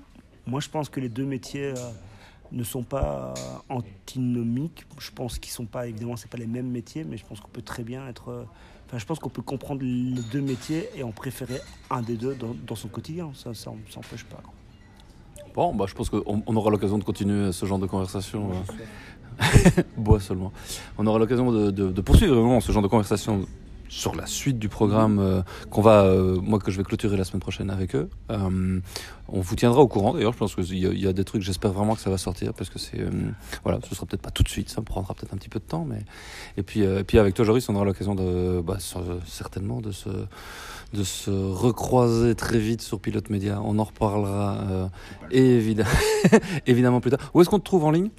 moi 0.45 0.59
je 0.59 0.69
pense 0.69 0.89
que 0.89 0.99
les 0.99 1.09
deux 1.09 1.25
métiers 1.25 1.73
ne 2.51 2.63
sont 2.63 2.83
pas 2.83 3.33
antinomiques. 3.69 4.85
Je 4.99 5.11
pense 5.11 5.39
qu'ils 5.39 5.51
sont 5.51 5.65
pas, 5.65 5.87
évidemment, 5.87 6.15
c'est 6.15 6.29
pas 6.29 6.37
les 6.37 6.47
mêmes 6.47 6.69
métiers, 6.69 7.03
mais 7.03 7.17
je 7.17 7.25
pense 7.25 7.39
qu'on 7.39 7.49
peut 7.49 7.61
très 7.61 7.83
bien 7.83 8.07
être. 8.07 8.29
Euh, 8.29 8.43
enfin, 8.87 8.97
je 8.97 9.05
pense 9.05 9.19
qu'on 9.19 9.29
peut 9.29 9.41
comprendre 9.41 9.81
les 9.83 10.21
deux 10.31 10.41
métiers 10.41 10.89
et 10.95 11.03
en 11.03 11.11
préférer 11.11 11.59
un 11.89 12.01
des 12.01 12.15
deux 12.15 12.35
dans, 12.35 12.55
dans 12.65 12.75
son 12.75 12.87
quotidien. 12.87 13.31
Ça, 13.33 13.53
ça 13.53 13.71
s'empêche 13.89 14.25
pas. 14.25 14.41
Bon, 15.53 15.73
bah, 15.73 15.85
je 15.87 15.93
pense 15.93 16.09
qu'on 16.09 16.43
on 16.45 16.55
aura 16.55 16.69
l'occasion 16.69 16.97
de 16.97 17.03
continuer 17.03 17.51
ce 17.51 17.65
genre 17.65 17.79
de 17.79 17.87
conversation. 17.87 18.51
Euh... 18.51 19.81
Bois 19.97 20.19
seulement. 20.19 20.51
On 20.97 21.05
aura 21.07 21.19
l'occasion 21.19 21.51
de, 21.51 21.71
de, 21.71 21.91
de, 21.91 22.01
poursuivre 22.01 22.35
vraiment 22.35 22.59
ce 22.59 22.71
genre 22.71 22.83
de 22.83 22.87
conversation 22.87 23.45
sur 23.89 24.15
la 24.15 24.25
suite 24.25 24.59
du 24.59 24.69
programme 24.69 25.19
euh, 25.19 25.41
qu'on 25.69 25.81
va, 25.81 26.03
euh, 26.03 26.39
moi 26.41 26.59
que 26.59 26.71
je 26.71 26.77
vais 26.77 26.83
clôturer 26.83 27.17
la 27.17 27.23
semaine 27.23 27.39
prochaine 27.39 27.69
avec 27.69 27.95
eux. 27.95 28.09
Euh, 28.31 28.79
on 29.27 29.41
vous 29.41 29.55
tiendra 29.55 29.81
au 29.81 29.87
courant 29.87 30.13
d'ailleurs. 30.13 30.33
Je 30.33 30.37
pense 30.37 30.55
qu'il 30.55 30.73
y, 30.73 31.01
y, 31.01 31.07
a 31.07 31.13
des 31.13 31.23
trucs. 31.23 31.41
J'espère 31.41 31.71
vraiment 31.71 31.95
que 31.95 32.01
ça 32.01 32.09
va 32.09 32.17
sortir 32.17 32.53
parce 32.53 32.69
que 32.69 32.77
c'est, 32.77 33.03
voilà, 33.63 33.79
ce 33.87 33.95
sera 33.95 34.05
peut-être 34.05 34.21
pas 34.21 34.31
tout 34.31 34.43
de 34.43 34.49
suite. 34.49 34.69
Ça 34.69 34.81
me 34.81 34.85
prendra 34.85 35.13
peut-être 35.13 35.33
un 35.33 35.37
petit 35.37 35.49
peu 35.49 35.59
de 35.59 35.65
temps, 35.65 35.85
mais 35.85 35.99
et 36.57 36.63
puis, 36.63 36.81
et 36.81 37.03
puis 37.03 37.17
avec 37.17 37.33
toi, 37.33 37.43
Joris, 37.43 37.67
on 37.69 37.75
aura 37.75 37.85
l'occasion 37.85 38.13
de, 38.13 38.61
bah, 38.61 38.77
certainement 39.25 39.81
de 39.81 39.91
se, 39.91 40.09
de 40.93 41.03
se 41.03 41.31
recroiser 41.31 42.35
très 42.35 42.59
vite 42.59 42.81
sur 42.81 42.99
Pilote 42.99 43.29
Média. 43.31 43.59
On 43.63 43.79
en 43.79 43.83
reparlera 43.83 44.91
évidemment, 45.31 45.89
évidemment 46.67 47.01
plus 47.01 47.11
tard. 47.11 47.31
Où 47.33 47.41
est-ce 47.41 47.49
qu'on 47.49 47.59
te 47.59 47.65
trouve 47.65 47.85
en 47.85 47.91
ligne? 47.91 48.09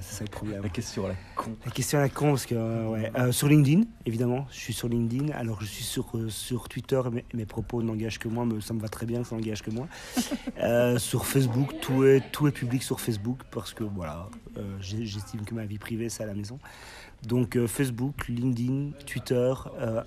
C'est 0.00 0.16
ça 0.16 0.24
le 0.24 0.30
problème. 0.30 0.62
La 0.62 0.68
question 0.68 1.04
à 1.04 1.08
la 1.08 1.14
con. 1.34 1.56
La 1.64 1.70
question 1.70 1.98
à 1.98 2.02
la 2.02 2.08
con, 2.08 2.30
parce 2.30 2.46
que, 2.46 2.54
euh, 2.54 2.88
ouais. 2.88 3.10
Euh, 3.16 3.32
sur 3.32 3.48
LinkedIn, 3.48 3.82
évidemment. 4.04 4.46
Je 4.50 4.58
suis 4.58 4.72
sur 4.72 4.88
LinkedIn. 4.88 5.32
Alors, 5.32 5.60
je 5.60 5.66
suis 5.66 5.84
sur, 5.84 6.16
euh, 6.16 6.28
sur 6.28 6.68
Twitter. 6.68 7.00
Mes, 7.12 7.24
mes 7.34 7.46
propos 7.46 7.82
n'engagent 7.82 8.18
que 8.18 8.28
moi, 8.28 8.44
mais 8.44 8.60
ça 8.60 8.74
me 8.74 8.80
va 8.80 8.88
très 8.88 9.06
bien 9.06 9.22
que 9.22 9.28
ça 9.28 9.36
n'engage 9.36 9.62
que 9.62 9.70
moi. 9.70 9.86
sur 10.98 11.26
Facebook, 11.26 11.80
tout 11.80 12.04
est, 12.04 12.22
tout 12.32 12.46
est 12.46 12.52
public 12.52 12.82
sur 12.82 13.00
Facebook, 13.00 13.40
parce 13.50 13.72
que, 13.72 13.84
voilà, 13.84 14.28
j'estime 14.80 15.44
que 15.44 15.54
ma 15.54 15.64
vie 15.64 15.78
privée, 15.78 16.08
c'est 16.08 16.22
à 16.22 16.26
la 16.26 16.34
maison. 16.34 16.58
Donc, 17.22 17.58
Facebook, 17.66 18.28
LinkedIn, 18.28 18.90
Twitter, 19.06 19.52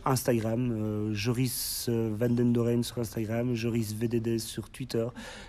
Instagram. 0.05 1.13
Joris 1.13 1.89
Vandendoren 1.89 2.83
sur 2.83 2.99
Instagram, 2.99 3.55
Joris 3.55 3.93
VDD 3.93 4.39
sur 4.39 4.69
Twitter, 4.69 5.07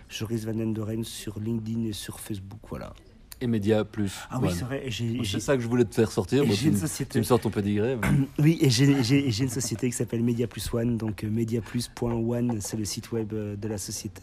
Joris 0.09 0.45
Vandendoren 0.45 1.05
sur 1.05 1.39
LinkedIn 1.39 1.85
et 1.85 1.93
sur 1.93 2.19
Facebook. 2.19 2.61
Voilà 2.69 2.93
et 3.41 3.47
Média 3.47 3.85
Plus. 3.85 4.13
Ah 4.31 4.39
oui, 4.41 4.49
c'est 4.53 4.65
vrai. 4.65 4.89
C'est 5.25 5.41
ça 5.41 5.57
que 5.57 5.63
je 5.63 5.69
voulais 5.69 5.85
te 5.85 5.95
faire 5.95 6.11
sortir. 6.11 6.45
Tu, 6.45 6.69
une 6.69 6.77
société... 6.77 7.13
tu 7.13 7.19
me 7.19 7.23
sors 7.23 7.41
ton 7.41 7.51
pedigree. 7.51 7.97
oui, 8.39 8.59
et 8.61 8.71
j'ai 8.71 9.43
une 9.43 9.49
société 9.49 9.89
qui 9.89 9.97
s'appelle 9.97 10.23
Media 10.23 10.47
Plus 10.47 10.73
One. 10.73 10.97
Donc 10.97 11.25
euh, 11.25 11.31
mediaplus.one, 11.31 12.61
c'est 12.61 12.77
le 12.77 12.85
site 12.85 13.13
web 13.13 13.33
euh, 13.33 13.57
de 13.57 13.69
la 13.69 13.79
société. 13.79 14.23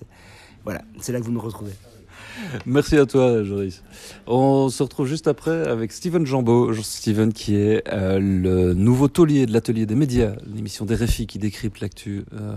Voilà, 0.63 0.82
c'est 0.99 1.12
là 1.12 1.19
que 1.19 1.25
vous 1.25 1.32
me 1.32 1.39
retrouvez. 1.39 1.73
Merci 2.65 2.97
à 2.97 3.06
toi, 3.06 3.43
Joris. 3.43 3.84
On 4.25 4.69
se 4.69 4.84
retrouve 4.84 5.08
juste 5.08 5.27
après 5.27 5.67
avec 5.67 5.91
Steven 5.91 6.25
Jambeau. 6.25 6.73
Steven 6.73 7.34
qui 7.34 7.56
est 7.56 7.84
euh, 7.91 8.19
le 8.19 8.73
nouveau 8.73 9.08
taulier 9.08 9.45
de 9.45 9.53
l'atelier 9.53 9.86
des 9.86 9.95
médias, 9.95 10.34
l'émission 10.53 10.86
des 10.86 10.95
RFI 10.95 11.27
qui 11.27 11.39
décrypte 11.39 11.80
l'actu 11.80 12.25
euh, 12.34 12.53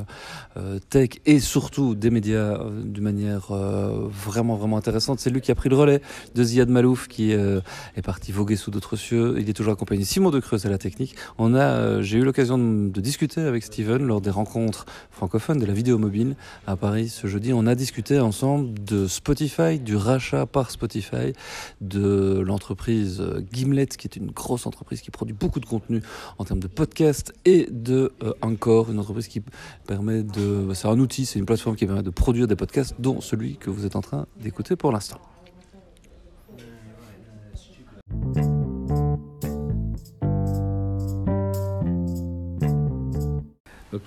euh, 0.57 0.79
tech 0.91 1.11
et 1.27 1.41
surtout 1.41 1.95
des 1.95 2.11
médias 2.11 2.59
d'une 2.85 3.05
manière 3.05 3.53
vraiment 3.53 4.57
vraiment 4.57 4.77
intéressante. 4.77 5.21
C'est 5.21 5.31
lui 5.31 5.41
qui 5.41 5.51
a 5.51 5.55
pris 5.55 5.69
le 5.69 5.77
relais 5.77 6.03
de 6.35 6.43
Ziad 6.43 6.69
Malouf 6.69 7.09
qui 7.09 7.33
est 7.33 8.03
parti 8.05 8.33
voguer 8.33 8.57
sous 8.57 8.71
d'autres 8.71 8.97
cieux. 8.97 9.37
Il 9.39 9.49
est 9.49 9.53
toujours 9.55 9.73
accompagné 9.73 10.03
de 10.03 10.07
Simon 10.07 10.31
de 10.31 10.41
Creuse 10.41 10.67
à 10.67 10.71
la 10.71 10.79
technique. 10.79 11.17
On 11.39 11.55
a, 11.55 12.03
j'ai 12.03 12.19
eu 12.19 12.25
l'occasion 12.25 12.59
de, 12.59 12.89
de 12.89 13.01
discuter 13.01 13.41
avec 13.41 13.65
Steven 13.65 14.07
lors 14.07 14.21
des 14.21 14.31
rencontres 14.31 14.87
francophones 15.11 15.59
de 15.59 15.67
la 15.67 15.73
vidéo 15.73 15.99
mobile 15.99 16.37
à 16.67 16.77
Paris 16.77 17.09
ce 17.09 17.27
jeudi. 17.27 17.53
On 17.53 17.67
a 17.67 17.75
discuté 17.75 18.21
ensemble 18.21 18.73
de 18.85 19.07
Spotify, 19.07 19.50
du 19.83 19.97
rachat 19.97 20.47
par 20.47 20.71
Spotify, 20.71 21.33
de 21.81 22.41
l'entreprise 22.47 23.23
Gimlet, 23.53 23.87
qui 23.87 24.07
est 24.07 24.17
une 24.17 24.31
grosse 24.31 24.65
entreprise 24.67 25.01
qui 25.01 25.11
produit 25.11 25.35
beaucoup 25.35 25.59
de 25.59 25.67
contenu 25.67 26.03
en 26.39 26.45
termes 26.45 26.61
de 26.61 26.69
podcast, 26.69 27.33
et 27.45 27.67
de 27.71 28.13
euh, 28.23 28.33
Encore, 28.43 28.91
une 28.91 28.99
entreprise 29.01 29.27
qui 29.27 29.43
permet 29.87 30.23
de... 30.23 30.69
C'est 30.75 30.87
un 30.89 30.99
outil, 31.01 31.27
c'est 31.27 31.39
une 31.41 31.47
plateforme 31.47 31.75
qui 31.75 31.85
permet 31.87 32.03
de 32.05 32.11
produire 32.11 32.47
des 32.47 32.57
podcasts, 32.57 32.95
dont 33.01 33.21
celui 33.21 33.57
que 33.57 33.71
vous 33.71 33.87
êtes 33.87 33.97
en 33.97 34.03
train 34.03 34.27
d'écouter 34.41 34.77
pour 34.77 34.93
l'instant. 34.93 35.19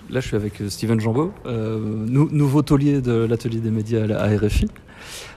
Là, 0.10 0.19
je 0.21 0.27
suis 0.27 0.36
avec 0.38 0.62
euh, 0.62 0.69
Steven 0.69 0.99
Jambeau, 0.99 1.34
euh, 1.45 1.77
nou- 1.79 2.29
nouveau 2.32 2.62
taulier 2.62 3.01
de 3.01 3.25
l'atelier 3.25 3.60
des 3.60 3.71
médias 3.71 4.06
à 4.17 4.27
RFI. 4.38 4.67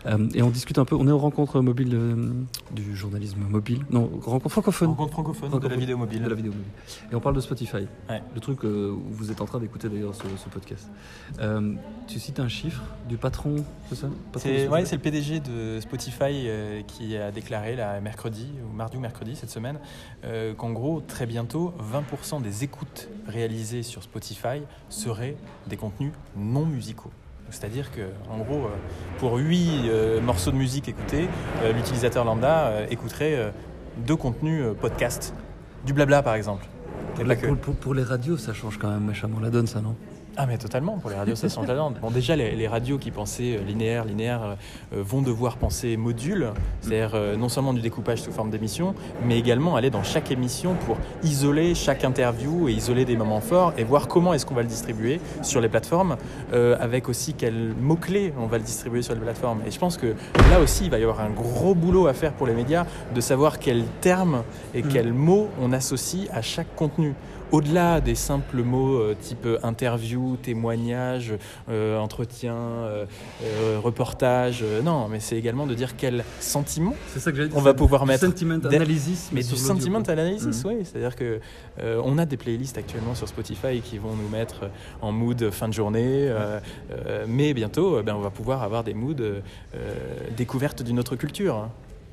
Euh, 0.06 0.28
et 0.34 0.42
on 0.42 0.50
discute 0.50 0.78
un 0.78 0.84
peu, 0.84 0.94
on 0.94 1.06
est 1.08 1.10
aux 1.10 1.18
rencontres 1.18 1.60
mobiles 1.60 1.94
euh, 1.94 2.32
du 2.70 2.94
journalisme 2.94 3.40
mobile, 3.48 3.80
non, 3.90 4.08
rencontre 4.22 4.48
francophone 4.50 4.88
Rencontre 4.90 5.12
francophone 5.12 5.58
de 5.58 5.68
la 5.68 5.76
vidéo 5.76 5.96
mobile. 5.98 6.22
de 6.22 6.28
la 6.28 6.34
vidéo 6.34 6.52
mobile. 6.52 6.70
Et 7.10 7.14
on 7.14 7.20
parle 7.20 7.34
de 7.34 7.40
Spotify, 7.40 7.86
Ouais. 8.08 8.22
le 8.34 8.40
truc 8.40 8.64
euh, 8.64 8.92
où 8.92 9.02
vous 9.10 9.30
êtes 9.32 9.40
en 9.40 9.46
train 9.46 9.58
d'écouter 9.58 9.88
d'ailleurs 9.88 10.14
ce, 10.14 10.22
ce 10.36 10.48
podcast. 10.48 10.88
Euh, 11.40 11.74
tu 12.06 12.20
cites 12.20 12.38
un 12.40 12.48
chiffre 12.48 12.82
du 13.08 13.16
patron, 13.16 13.56
c'est 13.88 13.96
ça? 13.96 14.08
C'est 14.36 14.68
ouais, 14.68 14.84
c'est 14.84 14.96
le 14.96 15.02
PDG 15.02 15.40
de 15.40 15.80
Spotify 15.80 16.48
qui 16.86 17.16
a 17.16 17.30
déclaré 17.32 17.74
là, 17.74 18.00
mercredi, 18.00 18.48
ou 18.64 18.74
mardi 18.76 18.96
ou 18.96 19.00
mercredi 19.00 19.34
cette 19.34 19.50
semaine, 19.50 19.78
qu'en 20.56 20.70
gros, 20.72 21.00
très 21.00 21.26
bientôt, 21.26 21.74
20% 21.92 22.42
des 22.42 22.62
écoutes 22.64 23.08
réalisées 23.26 23.82
sur 23.82 24.02
Spotify 24.02 24.62
seraient 24.88 25.36
des 25.66 25.76
contenus 25.76 26.12
non 26.36 26.64
musicaux. 26.64 27.10
C'est-à-dire 27.50 27.90
que, 27.92 28.02
en 28.30 28.38
gros, 28.38 28.66
euh, 28.66 28.76
pour 29.18 29.36
8 29.36 29.90
morceaux 30.22 30.50
de 30.50 30.56
musique 30.56 30.88
écoutés, 30.88 31.28
euh, 31.62 31.72
l'utilisateur 31.72 32.24
lambda 32.24 32.66
euh, 32.66 32.86
écouterait 32.90 33.36
euh, 33.36 33.50
deux 33.98 34.16
contenus 34.16 34.62
euh, 34.64 34.74
podcast. 34.74 35.34
Du 35.84 35.92
blabla, 35.92 36.22
par 36.22 36.34
exemple. 36.34 36.66
pour 37.80 37.94
les 37.94 38.02
radios, 38.02 38.36
ça 38.36 38.52
change 38.52 38.78
quand 38.78 38.90
même 38.90 39.04
méchamment 39.04 39.40
la 39.40 39.50
donne, 39.50 39.66
ça, 39.66 39.80
non? 39.80 39.94
Ah 40.38 40.44
mais 40.46 40.58
totalement, 40.58 40.98
pour 40.98 41.08
les 41.08 41.16
radios 41.16 41.34
ça 41.34 41.48
change 41.48 41.66
la 41.66 41.74
donne. 41.74 41.94
Bon 42.02 42.10
déjà 42.10 42.36
les, 42.36 42.54
les 42.54 42.68
radios 42.68 42.98
qui 42.98 43.10
pensaient 43.10 43.56
euh, 43.56 43.64
linéaire, 43.64 44.04
linéaire 44.04 44.42
euh, 44.42 44.54
euh, 44.98 45.02
vont 45.02 45.22
devoir 45.22 45.56
penser 45.56 45.96
module, 45.96 46.48
c'est-à-dire 46.82 47.12
euh, 47.14 47.36
non 47.36 47.48
seulement 47.48 47.72
du 47.72 47.80
découpage 47.80 48.20
sous 48.20 48.32
forme 48.32 48.50
d'émission, 48.50 48.94
mais 49.24 49.38
également 49.38 49.76
aller 49.76 49.88
dans 49.88 50.02
chaque 50.02 50.30
émission 50.30 50.74
pour 50.84 50.98
isoler 51.22 51.74
chaque 51.74 52.04
interview 52.04 52.68
et 52.68 52.72
isoler 52.72 53.06
des 53.06 53.16
moments 53.16 53.40
forts 53.40 53.72
et 53.78 53.84
voir 53.84 54.08
comment 54.08 54.34
est-ce 54.34 54.44
qu'on 54.44 54.54
va 54.54 54.60
le 54.60 54.68
distribuer 54.68 55.20
sur 55.40 55.62
les 55.62 55.70
plateformes, 55.70 56.16
euh, 56.52 56.76
avec 56.80 57.08
aussi 57.08 57.32
quels 57.32 57.72
mots-clés 57.80 58.34
on 58.38 58.44
va 58.46 58.58
le 58.58 58.64
distribuer 58.64 59.00
sur 59.00 59.14
les 59.14 59.20
plateformes. 59.20 59.60
Et 59.66 59.70
je 59.70 59.78
pense 59.78 59.96
que 59.96 60.08
là 60.50 60.60
aussi 60.62 60.84
il 60.84 60.90
va 60.90 60.98
y 60.98 61.02
avoir 61.02 61.20
un 61.20 61.30
gros 61.30 61.74
boulot 61.74 62.08
à 62.08 62.12
faire 62.12 62.32
pour 62.34 62.46
les 62.46 62.54
médias 62.54 62.84
de 63.14 63.20
savoir 63.22 63.58
quels 63.58 63.84
termes 64.02 64.42
et 64.74 64.82
Mhm. 64.82 64.88
quels 64.92 65.12
mots 65.14 65.48
on 65.62 65.72
associe 65.72 66.28
à 66.30 66.42
chaque 66.42 66.74
contenu 66.76 67.14
au-delà 67.52 68.00
des 68.00 68.14
simples 68.14 68.62
mots 68.62 68.96
euh, 68.96 69.14
type 69.20 69.46
euh, 69.46 69.58
interview, 69.62 70.36
témoignage, 70.36 71.34
euh, 71.68 71.98
entretien, 71.98 72.56
reportage, 73.82 74.64
non, 74.84 75.08
mais 75.08 75.20
c'est 75.20 75.36
également 75.36 75.66
de 75.66 75.74
dire 75.74 75.96
quel 75.96 76.24
sentiment 76.40 76.94
C'est 77.12 77.20
ça 77.20 77.32
que 77.32 77.48
on 77.54 77.60
va 77.60 77.74
pouvoir 77.74 78.02
du 78.02 78.08
mettre. 78.08 78.24
Sentiment 78.26 78.58
analysis. 78.64 79.30
Mais 79.32 79.42
du 79.42 79.56
sentiment 79.56 80.00
analysis, 80.00 80.64
Mhm. 80.64 80.70
oui. 80.70 80.84
C'est-à-dire 80.84 81.16
que 81.16 81.40
on 81.82 82.18
a 82.18 82.26
des 82.26 82.36
playlists 82.36 82.78
actuellement 82.78 83.14
sur 83.14 83.28
Spotify 83.28 83.80
qui 83.80 83.98
vont 83.98 84.14
nous 84.14 84.28
mettre 84.28 84.70
en 85.00 85.12
mood 85.12 85.50
fin 85.50 85.68
de 85.68 85.74
journée, 85.74 86.32
mais 87.28 87.54
bientôt, 87.54 88.02
ben, 88.02 88.14
on 88.14 88.20
va 88.20 88.30
pouvoir 88.30 88.62
avoir 88.62 88.84
des 88.84 88.94
moods 88.94 89.14
découverte 90.36 90.82
d'une 90.82 90.98
autre 90.98 91.16
culture. 91.16 91.68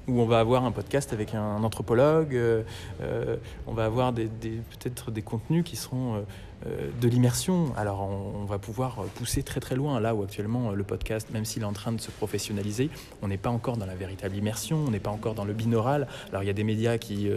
Où 0.07 0.19
on 0.19 0.25
va 0.25 0.39
avoir 0.39 0.65
un 0.65 0.71
podcast 0.71 1.13
avec 1.13 1.33
un 1.33 1.63
anthropologue, 1.63 2.35
euh, 2.35 2.63
euh, 3.01 3.37
on 3.67 3.73
va 3.73 3.85
avoir 3.85 4.13
peut-être 4.13 5.11
des 5.11 5.21
contenus 5.21 5.63
qui 5.63 5.77
seront 5.77 6.25
euh, 6.65 6.89
de 7.01 7.07
l'immersion. 7.07 7.73
Alors 7.77 8.01
on, 8.01 8.43
va 8.43 8.57
pouvoir 8.57 8.97
pousser 9.15 9.43
très 9.43 9.61
très 9.61 9.75
loin. 9.75 9.99
Là 10.01 10.13
où 10.13 10.21
actuellement 10.21 10.71
le 10.71 10.83
podcast, 10.83 11.29
même 11.31 11.45
s'il 11.45 11.61
est 11.61 11.65
en 11.65 11.73
train 11.73 11.93
de 11.93 12.01
se 12.01 12.11
professionnaliser, 12.11 12.89
on 13.21 13.29
n'est 13.29 13.37
pas 13.37 13.49
encore 13.49 13.77
dans 13.77 13.85
la 13.85 13.95
véritable 13.95 14.35
immersion, 14.35 14.77
on 14.87 14.91
n'est 14.91 14.99
pas 14.99 15.09
encore 15.09 15.35
dans 15.35 15.45
le 15.45 15.53
binaural. 15.53 16.07
Alors 16.29 16.43
il 16.43 16.47
y 16.47 16.49
a 16.49 16.53
des 16.53 16.65
médias 16.65 16.97
qui, 16.97 17.29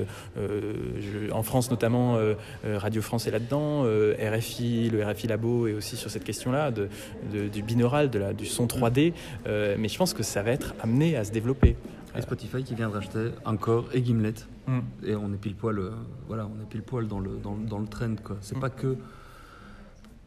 en 1.32 1.42
France 1.42 1.70
notamment, 1.70 2.18
Radio 2.64 3.02
France 3.02 3.26
est 3.26 3.30
là-dedans, 3.30 3.82
RFI, 3.82 4.90
le 4.90 5.04
RFI 5.04 5.28
Labo 5.28 5.66
est 5.66 5.72
aussi 5.72 5.96
sur 5.96 6.10
cette 6.10 6.24
question-là 6.24 6.72
du 6.72 7.62
binaural, 7.62 8.10
du 8.36 8.46
son 8.46 8.66
3D. 8.66 9.12
Euh, 9.46 9.76
mais 9.78 9.88
je 9.88 9.98
pense 9.98 10.14
que 10.14 10.22
ça 10.22 10.42
va 10.42 10.50
être 10.50 10.74
amené 10.80 11.16
à 11.16 11.24
se 11.24 11.32
développer. 11.32 11.76
Et 12.16 12.22
Spotify 12.22 12.62
qui 12.64 12.74
vient 12.74 12.88
de 12.88 12.94
racheter 12.94 13.30
Encore 13.44 13.86
et 13.92 14.02
Gimlet. 14.02 14.34
Mm. 14.66 14.78
Et 15.04 15.14
on 15.16 15.32
est 15.32 15.36
pile 15.36 15.54
poil, 15.54 15.78
euh, 15.78 15.90
voilà, 16.26 16.46
on 16.46 16.62
est 16.62 16.66
pile 16.68 16.82
poil 16.82 17.06
dans 17.08 17.20
le, 17.20 17.36
dans, 17.42 17.54
le- 17.54 17.66
dans 17.66 17.78
le 17.78 17.86
trend, 17.86 18.14
quoi. 18.22 18.36
C'est 18.40 18.56
Mm. 18.56 18.60
pas 18.60 18.70
que. 18.70 18.96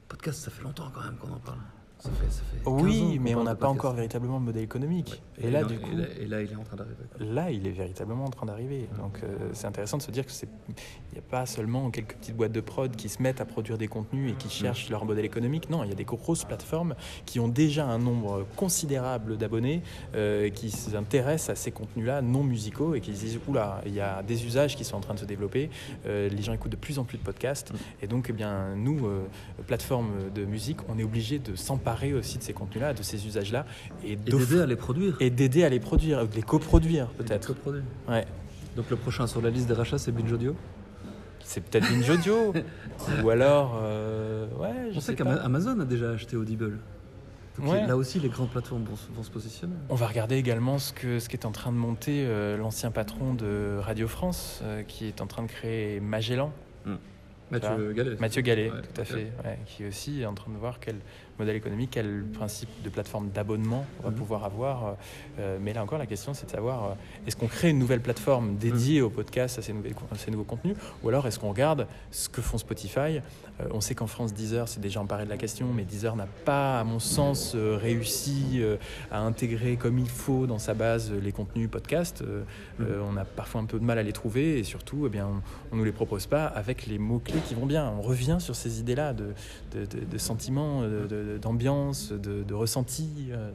Podcast, 0.08 0.39
ça 0.41 0.52
fait 0.52 0.63
longtemps 0.63 0.89
quand 0.93 1.04
même 1.04 1.15
qu'on 1.17 1.32
en 1.34 1.39
parle. 1.39 1.60
Ça 2.00 2.10
fait, 2.12 2.32
ça 2.32 2.42
fait 2.50 2.64
15 2.64 2.74
ans 2.74 2.78
Oui, 2.82 3.20
mais 3.20 3.36
on 3.36 3.44
n'a 3.44 3.56
pas 3.56 3.68
encore 3.68 3.94
véritablement 3.94 4.40
le 4.40 4.46
modèle 4.46 4.64
économique. 4.64 5.22
Ouais. 5.38 5.48
Et, 5.48 5.52
là, 5.52 5.64
du 5.66 5.78
coup, 5.78 5.92
et 5.92 5.96
là, 5.96 6.06
et 6.20 6.26
là, 6.28 6.42
il 6.42 6.52
est 6.52 6.56
en 6.56 6.64
train 6.64 6.78
d'arriver. 6.78 6.96
là, 7.20 7.52
il 7.52 7.68
est 7.68 7.72
véritablement 7.72 8.24
en 8.24 8.30
train 8.30 8.46
d'arriver. 8.46 8.88
Donc, 8.98 9.20
euh, 9.24 9.50
c'est 9.52 9.68
intéressant 9.68 9.98
de 9.98 10.02
se 10.02 10.12
dire 10.12 10.26
que 10.26 10.32
c'est, 10.32 10.48
il 10.70 11.14
n'y 11.14 11.20
a 11.20 11.30
pas 11.30 11.46
seulement 11.46 11.90
quelques 11.92 12.16
petites 12.16 12.38
boîtes 12.38 12.54
de 12.54 12.62
prod 12.62 12.96
qui 12.96 13.10
se 13.10 13.22
mettent 13.22 13.42
à 13.42 13.46
produire 13.46 13.78
des 13.78 13.90
contenus 13.90 14.32
et 14.32 14.36
qui 14.36 14.50
cherchent 14.50 14.90
leur 14.90 15.04
modèle 15.04 15.26
économique. 15.26 15.70
Non, 15.70 15.84
il 15.84 15.90
y 15.90 15.92
a 15.92 15.96
des 15.96 16.06
grosses 16.06 16.46
plateformes 16.46 16.96
qui 17.26 17.42
ont 17.42 17.50
déjà 17.50 17.86
un 17.86 17.98
nombre 17.98 18.46
considérable 18.56 19.38
d'abonnés 19.38 19.82
euh, 20.16 20.50
qui 20.50 20.72
s'intéressent 20.72 21.50
à 21.50 21.56
ces 21.56 21.72
contenus-là 21.72 22.22
non 22.22 22.44
musicaux 22.44 22.96
et 22.96 23.02
qui 23.02 23.14
se 23.14 23.26
disent 23.26 23.40
oula, 23.48 23.82
il 23.86 23.94
y 23.94 24.00
a 24.00 24.24
des 24.24 24.46
usages 24.46 24.78
qui 24.78 24.86
sont 24.86 24.96
en 24.96 25.02
train 25.02 25.16
de 25.16 25.20
se 25.20 25.26
développer. 25.26 25.70
Euh, 26.06 26.30
les 26.30 26.42
gens 26.42 26.54
écoutent 26.54 26.72
de 26.72 26.78
plus 26.78 26.98
en 26.98 27.04
plus 27.04 27.18
de 27.18 27.24
podcasts 27.24 27.74
et 28.02 28.08
donc, 28.08 28.28
eh 28.30 28.34
bien, 28.34 28.76
nous, 28.76 29.06
euh, 29.06 29.26
plateforme 29.68 30.32
de 30.34 30.46
musique, 30.46 30.78
on 30.88 30.98
est 30.98 31.04
obligé 31.04 31.40
de 31.40 31.56
s'emparer 31.56 31.88
aussi 32.17 32.38
de 32.38 32.43
ces 32.43 32.54
contenus-là, 32.54 32.93
de 32.93 33.04
ces 33.04 33.25
usages-là 33.28 33.65
et, 34.04 34.15
d'aider 34.15 34.62
à 34.62 34.65
les 34.65 34.75
produire. 34.75 35.17
et 35.19 35.30
d'aider 35.30 35.63
à 35.63 35.69
les 35.69 35.80
produire, 35.80 36.28
de 36.28 36.36
les 36.36 36.41
coproduire 36.41 37.08
peut-être. 37.08 37.47
coproduire. 37.47 37.84
Ouais. 38.08 38.25
Donc 38.75 38.89
le 38.89 38.95
prochain 38.95 39.28
sur 39.28 39.41
la 39.41 39.49
liste 39.49 39.67
des 39.67 39.73
rachats, 39.73 39.97
c'est 39.97 40.12
Binge 40.12 40.32
Audio? 40.32 40.56
C'est 41.43 41.62
peut-être 41.62 41.89
Binge 41.89 42.10
Audio. 42.10 42.54
Ou 43.23 43.30
alors. 43.30 43.80
euh, 43.84 44.47
ouais, 44.60 44.91
je 44.91 44.97
On 44.97 44.99
sais 45.02 45.08
sait 45.12 45.15
qu'Amazon 45.15 45.80
a 45.80 45.86
déjà 45.86 46.12
acheté 46.12 46.36
Audible. 46.38 46.78
Ouais. 47.62 47.86
Là 47.88 47.97
aussi, 47.97 48.19
les 48.21 48.30
grandes 48.30 48.52
plateformes 48.52 48.86
vont, 48.86 49.23
se- 49.23 49.30
positionner. 49.30 49.73
On 49.89 49.95
va 49.95 50.08
regarder 50.08 50.36
également 50.38 50.78
ce 50.78 50.93
que 50.93 51.19
ce 51.19 51.28
qu'est 51.28 51.45
en 51.45 51.52
train 51.52 51.71
de 51.73 51.78
monter 51.78 52.23
euh, 52.25 52.56
l'ancien 52.56 52.89
patron 52.89 53.34
de 53.34 53.78
Radio 53.82 54.08
France, 54.08 54.62
euh, 54.63 54.84
qui 54.84 55.08
est 55.08 55.19
en 55.19 55.28
train 55.28 55.43
de 55.43 55.47
créer 55.49 55.99
Magellan, 55.99 56.54
Mathieu 57.52 57.93
Gallet. 57.93 58.15
Mathieu 58.19 58.41
Gallet, 58.43 58.69
Ouais, 58.71 58.82
tout 58.93 59.02
à 59.02 59.04
fait, 59.06 59.32
ouais, 59.43 59.60
qui 59.65 59.86
aussi 59.86 60.21
est 60.21 60.25
en 60.25 60.36
train 60.36 60.52
de 60.52 60.58
voir 60.58 60.80
quel 60.80 60.95
modèle 61.39 61.56
économique, 61.56 61.89
quel 61.91 62.23
principe 62.34 62.69
de 62.84 62.89
plateforme 62.89 63.30
d'abonnement 63.30 63.86
on 64.02 64.04
va 64.04 64.10
Mhm. 64.12 64.15
pouvoir 64.15 64.43
avoir. 64.43 64.95
euh, 65.39 65.58
mais 65.62 65.73
là 65.73 65.82
encore, 65.84 65.97
la 65.97 66.06
question, 66.06 66.34
c'est 66.34 66.45
de 66.45 66.52
savoir 66.52 66.84
euh, 66.84 66.93
est-ce 67.25 67.36
qu'on 67.36 67.47
crée 67.47 67.69
une 67.69 67.80
nouvelle 67.80 68.02
plateforme 68.02 68.58
dédiée 68.58 69.02
au 69.02 69.10
podcast, 69.10 69.58
à 69.58 69.62
ces, 69.62 69.71
nouvelles- 69.73 69.95
à 70.12 70.15
ces 70.17 70.32
nouveaux 70.32 70.43
contenus, 70.43 70.75
ou 71.04 71.10
alors 71.10 71.25
est-ce 71.28 71.39
qu'on 71.39 71.49
regarde 71.49 71.88
ce 72.12 72.30
que 72.30 72.41
font 72.41 72.58
Spotify 72.58 72.99
Euh, 73.62 73.67
On 73.73 73.82
sait 73.82 73.93
qu'en 73.93 74.08
France, 74.08 74.34
Deezer 74.34 74.69
s'est 74.69 74.80
déjà 74.80 75.02
emparé 75.02 75.25
de 75.25 75.30
la 75.30 75.36
question, 75.38 75.67
mais 75.75 75.84
Deezer 75.84 76.15
n'a 76.15 76.28
pas, 76.45 76.80
à 76.80 76.84
mon 76.86 76.99
sens, 76.99 77.54
euh, 77.56 77.78
réussi 77.78 78.54
euh, 78.56 78.78
à 79.12 79.19
intégrer 79.19 79.75
comme 79.75 79.99
il 79.99 80.08
faut 80.10 80.47
dans 80.47 80.60
sa 80.60 80.73
base 80.73 81.12
euh, 81.12 81.19
les 81.19 81.32
contenus 81.34 81.69
podcast. 81.69 82.21
Euh, 82.21 82.43
Mhm. 82.80 82.86
euh, 82.89 83.02
on 83.10 83.17
a 83.17 83.25
parfois 83.25 83.60
un 83.62 83.65
peu 83.65 83.78
de 83.78 83.84
mal 83.84 83.97
à 83.97 84.04
les 84.04 84.13
trouver 84.13 84.60
et 84.60 84.63
surtout, 84.63 85.04
eh 85.08 85.10
bien, 85.10 85.28
on 85.71 85.75
ne 85.75 85.80
nous 85.80 85.86
les 85.86 85.91
propose 85.91 86.25
pas 86.25 86.45
avec 86.45 86.86
les 86.88 86.97
mots-clés 86.97 87.41
qui 87.47 87.54
vont 87.54 87.65
bien. 87.65 87.91
On 87.97 88.02
revient 88.02 88.38
sur 88.39 88.56
ces 88.56 88.80
idées-là 88.80 89.13
de, 89.13 89.34
de, 89.73 89.86
de- 89.86 90.06
de 90.06 90.17
sentiments, 90.17 90.84
de- 90.84 91.06
d'ambiance, 91.38 92.12
de, 92.12 92.44
de 92.44 92.54
ressenti, 92.54 93.30
euh, 93.32 93.52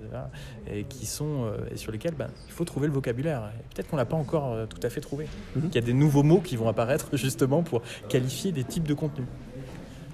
et 0.71 0.85
qui 0.85 1.07
sont 1.07 1.45
euh, 1.45 1.59
et 1.73 1.77
sur 1.77 1.93
lesquels 1.93 2.15
ben, 2.15 2.29
il 2.47 2.53
faut 2.53 2.65
trouver 2.65 2.87
le 2.87 2.93
vocabulaire. 2.93 3.51
Peut-être 3.75 3.89
qu'on 3.89 3.97
l'a 3.97 4.05
pas 4.05 4.17
encore 4.17 4.53
euh, 4.53 4.67
tout 4.67 4.81
à 4.83 4.91
fait 4.91 5.01
trouvé. 5.01 5.27
Mhm. 5.57 5.69
Il 5.71 5.75
y 5.75 5.79
a 5.79 5.83
des 5.83 5.93
nouveaux 5.93 6.23
mots 6.23 6.41
qui 6.41 6.57
vont 6.57 6.69
apparaître 6.69 7.09
justement 7.17 7.63
pour 7.63 7.83
qualifier 8.09 8.53
des 8.53 8.65
types 8.65 8.87
de 8.87 8.95
contenus. 8.95 9.27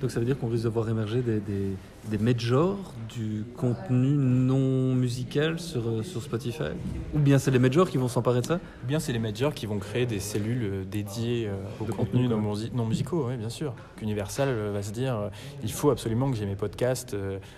Donc 0.01 0.11
ça 0.11 0.19
veut 0.19 0.25
dire 0.27 0.39
qu'on 0.39 0.49
risque 0.49 0.65
de 0.65 0.69
voir 0.71 0.89
émerger 0.89 1.21
des, 1.21 1.41
des, 1.41 1.77
des 2.09 2.19
majors 2.19 2.95
du 3.15 3.45
contenu 3.57 4.09
non 4.17 4.95
musical 4.95 5.61
sur, 5.61 5.87
euh, 5.89 6.03
sur 6.03 6.23
Spotify? 6.23 6.71
Ou 7.15 7.19
bien 7.19 7.39
c'est 7.39 7.51
les 7.51 7.59
majors 7.59 7.91
qui 7.91 7.99
vont 7.99 8.09
s'emparer 8.09 8.41
de 8.41 8.47
ça? 8.47 8.55
Ou 8.83 8.87
bien 8.87 8.99
c'est 8.99 9.13
les 9.13 9.19
majors 9.19 9.53
qui 9.53 9.67
vont 9.67 9.79
créer 9.79 10.07
des 10.07 10.19
cellules 10.21 10.63
euh, 10.65 10.85
dédiées 10.85 11.49
euh, 11.49 11.55
aux 11.81 11.85
De 11.85 11.93
contenus 11.93 12.29
contenu, 12.29 12.29
non, 12.29 12.57
non 12.75 12.87
musicaux, 12.87 13.27
oui, 13.29 13.37
bien 13.37 13.51
sûr. 13.51 13.75
Qu'Universal 13.97 14.49
euh, 14.49 14.71
va 14.73 14.83
se 14.83 14.91
dire 14.91 15.17
euh, 15.17 15.29
il 15.63 15.71
faut 15.73 15.91
absolument 15.91 16.31
que 16.31 16.37
j'ai 16.39 16.47
mes 16.47 16.57
podcasts 16.57 17.15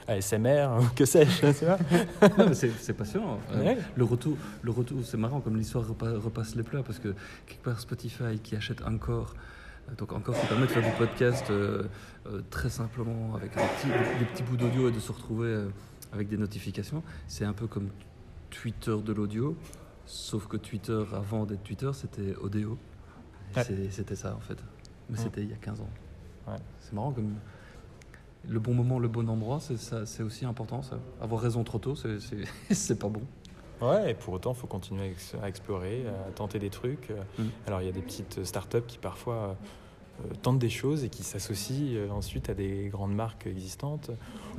ASMR 0.09 0.69
que 0.97 1.05
sais-je. 1.05 1.47
c'est 2.81 2.93
passionnant. 2.93 3.39
Ouais. 3.57 3.79
Le 3.95 4.05
retour, 4.05 4.37
le 4.63 4.71
retour 4.73 4.99
c'est 5.05 5.17
marrant 5.17 5.41
comme 5.41 5.57
l'histoire 5.57 5.85
repa- 5.85 6.17
repasse 6.19 6.57
les 6.57 6.65
plats 6.65 6.83
parce 6.83 6.99
que 6.99 7.15
quelque 7.47 7.63
part 7.63 7.79
Spotify 7.79 8.39
qui 8.43 8.57
achète 8.57 8.83
encore, 8.85 9.35
donc 9.99 10.13
encore 10.13 10.35
qui 10.39 10.47
permet 10.47 10.67
de 10.67 10.71
faire 10.71 10.83
du 10.83 10.97
podcast 10.97 11.47
euh, 11.51 11.85
euh, 12.27 12.41
très 12.51 12.71
simplement 12.71 13.35
avec 13.35 13.55
des 13.55 13.61
petits, 13.63 13.87
des- 13.89 14.19
des 14.21 14.25
petits 14.31 14.43
bouts 14.43 14.57
d'audio 14.57 14.89
et 14.89 14.93
de 14.93 15.01
se 15.01 15.13
retrouver 15.13 15.49
euh, 15.49 15.69
avec 16.13 16.29
des 16.29 16.37
notifications. 16.39 17.03
C'est 17.29 17.45
un 17.45 17.53
peu 17.53 17.67
comme 17.67 17.89
Twitter 18.51 18.97
de 19.05 19.13
l'audio, 19.13 19.57
sauf 20.07 20.47
que 20.47 20.57
Twitter 20.57 21.03
avant 21.15 21.45
d'être 21.47 21.63
Twitter 21.63 21.91
c'était 21.95 22.35
Odeo. 22.41 22.79
Ouais. 23.57 23.65
C'était 23.91 24.17
ça 24.17 24.35
en 24.35 24.41
fait. 24.41 24.57
Mais 25.11 25.19
Ouais. 25.19 25.25
c'était 25.25 25.43
il 25.43 25.51
y 25.51 25.53
a 25.53 25.57
15 25.57 25.81
ans. 25.81 25.91
Ouais. 26.49 26.57
C'est 26.81 26.93
marrant 26.95 27.13
comme 27.13 27.35
le 28.49 28.59
bon 28.59 28.75
moment, 28.75 28.99
le 28.99 29.09
bon 29.09 29.29
endroit, 29.29 29.61
c'est 29.61 29.77
ça, 29.77 30.03
aussi 30.25 30.45
important 30.45 30.83
ça. 30.83 30.99
Avoir 31.21 31.41
raison 31.43 31.63
trop 31.65 31.79
tôt, 31.79 31.95
c'est 31.95 32.99
pas 32.99 33.09
bon. 33.09 33.23
Ouais, 33.83 34.13
et 34.13 34.15
pour 34.15 34.35
autant, 34.35 34.53
il 34.53 34.57
faut 34.57 34.67
continuer 34.67 35.03
à, 35.03 35.07
ex- 35.09 35.35
à 35.43 35.49
explorer, 35.49 36.05
à 36.29 36.31
tenter 36.33 36.59
des 36.59 36.71
trucs. 36.71 37.11
Euh, 37.11 37.15
Mm. 37.39 37.43
Alors, 37.67 37.81
il 37.83 37.87
y 37.87 37.89
a 37.89 37.93
des 37.93 38.01
petites 38.03 38.45
startups 38.45 38.83
qui 38.87 38.99
parfois 38.99 39.57
euh, 40.25 40.35
tentent 40.43 40.59
des 40.59 40.69
choses 40.71 41.03
et 41.05 41.09
qui 41.09 41.23
s'associent 41.23 41.95
euh, 41.95 42.11
ensuite 42.11 42.49
à 42.51 42.55
des 42.55 42.89
grandes 42.93 43.15
marques 43.15 43.47
existantes, 43.47 44.11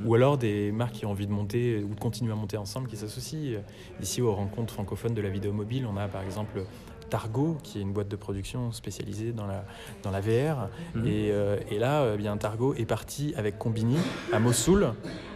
ou 0.04 0.14
alors 0.14 0.36
des 0.38 0.72
marques 0.72 0.94
qui 0.94 1.06
ont 1.06 1.10
envie 1.12 1.26
de 1.26 1.32
monter 1.32 1.82
ou 1.82 1.94
de 1.94 2.00
continuer 2.00 2.32
à 2.32 2.36
monter 2.36 2.56
ensemble 2.56 2.88
qui 2.88 2.96
s'associent. 2.96 3.60
Ici, 4.02 4.20
aux 4.20 4.34
rencontres 4.34 4.74
francophones 4.74 5.14
de 5.14 5.22
la 5.22 5.30
vidéo 5.30 5.52
mobile, 5.52 5.86
on 5.90 5.96
a 5.96 6.08
par 6.08 6.22
exemple 6.22 6.64
Targo, 7.10 7.56
qui 7.62 7.78
est 7.78 7.82
une 7.82 7.92
boîte 7.92 8.08
de 8.08 8.16
production 8.16 8.72
spécialisée 8.72 9.32
dans 9.32 9.46
la, 9.46 9.64
dans 10.02 10.10
la 10.10 10.20
VR. 10.20 10.68
Mhm. 10.94 11.06
Et, 11.06 11.30
euh, 11.30 11.56
et 11.70 11.78
là, 11.78 12.02
euh, 12.02 12.16
bien, 12.16 12.36
Targo 12.36 12.74
est 12.74 12.86
parti 12.86 13.32
avec 13.36 13.56
Combini 13.58 13.96
à 14.32 14.40
Mossoul, 14.40 14.88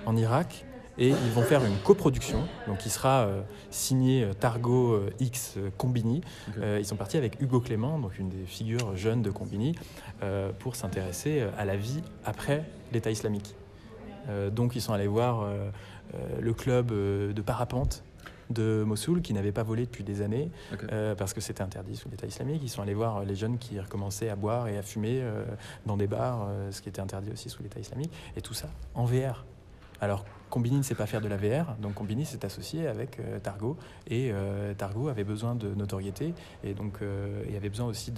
en 0.06 0.16
Irak. 0.16 0.64
Et 0.98 1.08
ils 1.08 1.32
vont 1.32 1.42
faire 1.42 1.64
une 1.64 1.76
coproduction, 1.78 2.42
donc 2.66 2.78
qui 2.78 2.90
sera 2.90 3.20
euh, 3.20 3.42
signé 3.70 4.24
euh, 4.24 4.32
Targo 4.32 4.94
euh, 4.94 5.10
X 5.20 5.56
Combini. 5.76 6.22
Ils 6.56 6.84
sont 6.84 6.96
partis 6.96 7.16
avec 7.16 7.40
Hugo 7.40 7.60
Clément, 7.60 7.98
donc 7.98 8.18
une 8.18 8.28
des 8.28 8.44
figures 8.46 8.96
jeunes 8.96 9.22
de 9.22 9.30
Combini, 9.30 9.74
pour 10.58 10.76
s'intéresser 10.76 11.46
à 11.56 11.64
la 11.64 11.76
vie 11.76 12.02
après 12.24 12.64
l'État 12.92 13.10
islamique. 13.10 13.54
Donc 14.52 14.74
ils 14.74 14.80
sont 14.80 14.92
allés 14.92 15.06
voir 15.06 15.46
le 16.40 16.52
club 16.52 16.88
de 16.88 17.42
parapente 17.42 18.02
de 18.50 18.82
Mossoul 18.86 19.22
qui 19.22 19.34
n'avait 19.34 19.52
pas 19.52 19.62
volé 19.62 19.84
depuis 19.84 20.04
des 20.04 20.22
années 20.22 20.50
euh, 20.92 21.14
parce 21.14 21.32
que 21.32 21.40
c'était 21.40 21.62
interdit 21.62 21.96
sous 21.96 22.08
l'État 22.08 22.26
islamique. 22.26 22.60
Ils 22.62 22.68
sont 22.68 22.82
allés 22.82 22.94
voir 22.94 23.24
les 23.24 23.34
jeunes 23.34 23.58
qui 23.58 23.78
recommençaient 23.78 24.28
à 24.28 24.36
boire 24.36 24.68
et 24.68 24.78
à 24.78 24.82
fumer 24.82 25.20
euh, 25.20 25.44
dans 25.86 25.96
des 25.96 26.06
bars, 26.06 26.46
euh, 26.48 26.70
ce 26.72 26.80
qui 26.82 26.88
était 26.88 27.00
interdit 27.00 27.30
aussi 27.30 27.50
sous 27.50 27.62
l'État 27.62 27.80
islamique, 27.80 28.12
et 28.36 28.40
tout 28.40 28.54
ça 28.54 28.68
en 28.94 29.04
VR. 29.04 29.44
Alors 30.00 30.24
Combini 30.50 30.76
ne 30.78 30.82
sait 30.82 30.94
pas 30.94 31.06
faire 31.06 31.20
de 31.20 31.28
la 31.28 31.36
VR, 31.36 31.76
donc 31.80 31.94
Combini 31.94 32.24
s'est 32.24 32.44
associé 32.44 32.86
avec 32.86 33.18
euh, 33.18 33.38
Targo, 33.38 33.76
et 34.08 34.30
euh, 34.32 34.74
Targo 34.74 35.08
avait 35.08 35.24
besoin 35.24 35.54
de 35.54 35.74
notoriété, 35.74 36.34
et 36.64 36.74
donc 36.74 36.98
euh, 37.02 37.44
avait 37.56 37.68
besoin 37.68 37.86
aussi 37.86 38.12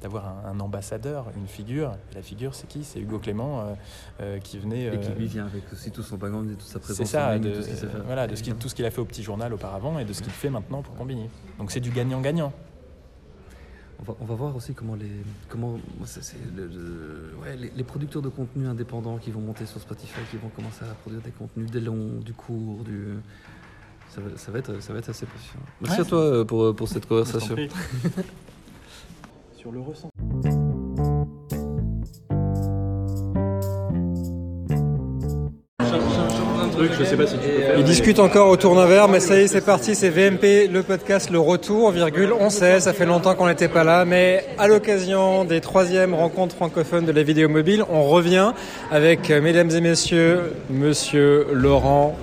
d'avoir 0.00 0.28
un, 0.28 0.50
un 0.50 0.60
ambassadeur, 0.60 1.26
une 1.36 1.46
figure. 1.46 1.92
Et 2.12 2.14
la 2.16 2.22
figure, 2.22 2.54
c'est 2.54 2.66
qui? 2.68 2.84
C'est 2.84 3.00
Hugo 3.00 3.18
Clément 3.18 3.74
euh, 4.20 4.38
qui 4.38 4.58
venait. 4.58 4.94
Et 4.94 5.00
qui 5.00 5.10
lui 5.12 5.26
vient 5.26 5.46
avec 5.46 5.64
aussi 5.72 5.90
tout 5.90 6.02
son 6.02 6.16
background 6.16 6.50
et 6.50 6.54
toute 6.54 6.68
sa 6.68 6.78
présence 6.78 6.98
c'est 6.98 7.04
ça, 7.10 7.38
de, 7.38 7.50
tout 7.50 7.62
ce 7.62 7.68
qu'il 7.68 7.88
voilà, 8.06 8.26
de 8.26 8.34
ce 8.34 8.50
tout 8.50 8.68
ce 8.68 8.74
qu'il 8.74 8.84
a 8.84 8.90
fait 8.90 9.00
au 9.00 9.04
petit 9.04 9.22
journal 9.22 9.52
auparavant 9.54 9.98
et 9.98 10.04
de 10.04 10.12
ce 10.12 10.22
qu'il 10.22 10.32
fait 10.32 10.50
maintenant 10.50 10.82
pour 10.82 10.94
Combini. 10.94 11.28
Donc 11.58 11.70
c'est 11.70 11.80
du 11.80 11.90
gagnant-gagnant. 11.90 12.52
On 14.02 14.04
va, 14.04 14.16
on 14.20 14.24
va 14.24 14.34
voir 14.34 14.56
aussi 14.56 14.74
comment 14.74 14.96
les 14.96 15.10
comment 15.48 15.78
le- 16.56 16.66
le- 16.66 17.34
ouais, 17.40 17.56
les, 17.56 17.70
les 17.74 17.84
producteurs 17.84 18.20
de 18.22 18.28
contenu 18.28 18.66
indépendants 18.66 19.16
qui 19.18 19.30
vont 19.30 19.40
monter 19.40 19.64
sur 19.64 19.80
Spotify, 19.80 20.20
qui 20.30 20.36
vont 20.38 20.48
commencer 20.48 20.84
à 20.84 20.92
produire 20.94 21.22
des 21.22 21.30
contenus 21.30 21.70
des 21.70 21.80
longs, 21.80 22.18
du 22.24 22.32
court, 22.34 22.82
du 22.82 23.14
ça 24.10 24.20
va, 24.20 24.36
ça 24.36 24.50
va 24.50 24.58
être 24.58 24.80
ça 24.82 24.92
va 24.92 24.98
être 24.98 25.08
assez 25.10 25.24
passionnant. 25.26 25.64
Merci 25.80 26.00
Ouais, 26.00 26.06
à 26.06 26.08
toi 26.08 26.18
euh, 26.20 26.44
pour 26.44 26.74
pour 26.74 26.88
cette 26.88 27.06
conversation. 27.06 27.56
Sur 29.56 29.70
le 29.70 29.78
ressenti. 29.80 30.11
Ils 37.78 37.84
discutent 37.84 38.18
encore 38.18 38.48
autour 38.48 38.74
d'un 38.74 38.86
verre, 38.86 39.08
mais 39.08 39.20
ça 39.20 39.36
y 39.36 39.42
est, 39.42 39.46
c'est 39.46 39.64
parti, 39.64 39.94
c'est 39.94 40.08
VMP, 40.10 40.68
le 40.72 40.82
podcast, 40.82 41.30
le 41.30 41.38
retour, 41.38 41.90
virgule, 41.90 42.32
on 42.38 42.50
sait, 42.50 42.80
ça 42.80 42.92
fait 42.92 43.06
longtemps 43.06 43.34
qu'on 43.34 43.46
n'était 43.46 43.68
pas 43.68 43.84
là, 43.84 44.04
mais 44.04 44.44
à 44.58 44.68
l'occasion 44.68 45.44
des 45.44 45.60
troisièmes 45.60 46.14
rencontres 46.14 46.56
francophones 46.56 47.04
de 47.04 47.12
la 47.12 47.22
vidéo 47.22 47.48
mobile, 47.48 47.84
on 47.90 48.04
revient 48.04 48.52
avec, 48.90 49.30
euh, 49.30 49.40
mesdames 49.40 49.70
et 49.70 49.80
messieurs, 49.80 50.54
monsieur 50.70 51.46
Laurent 51.52 52.16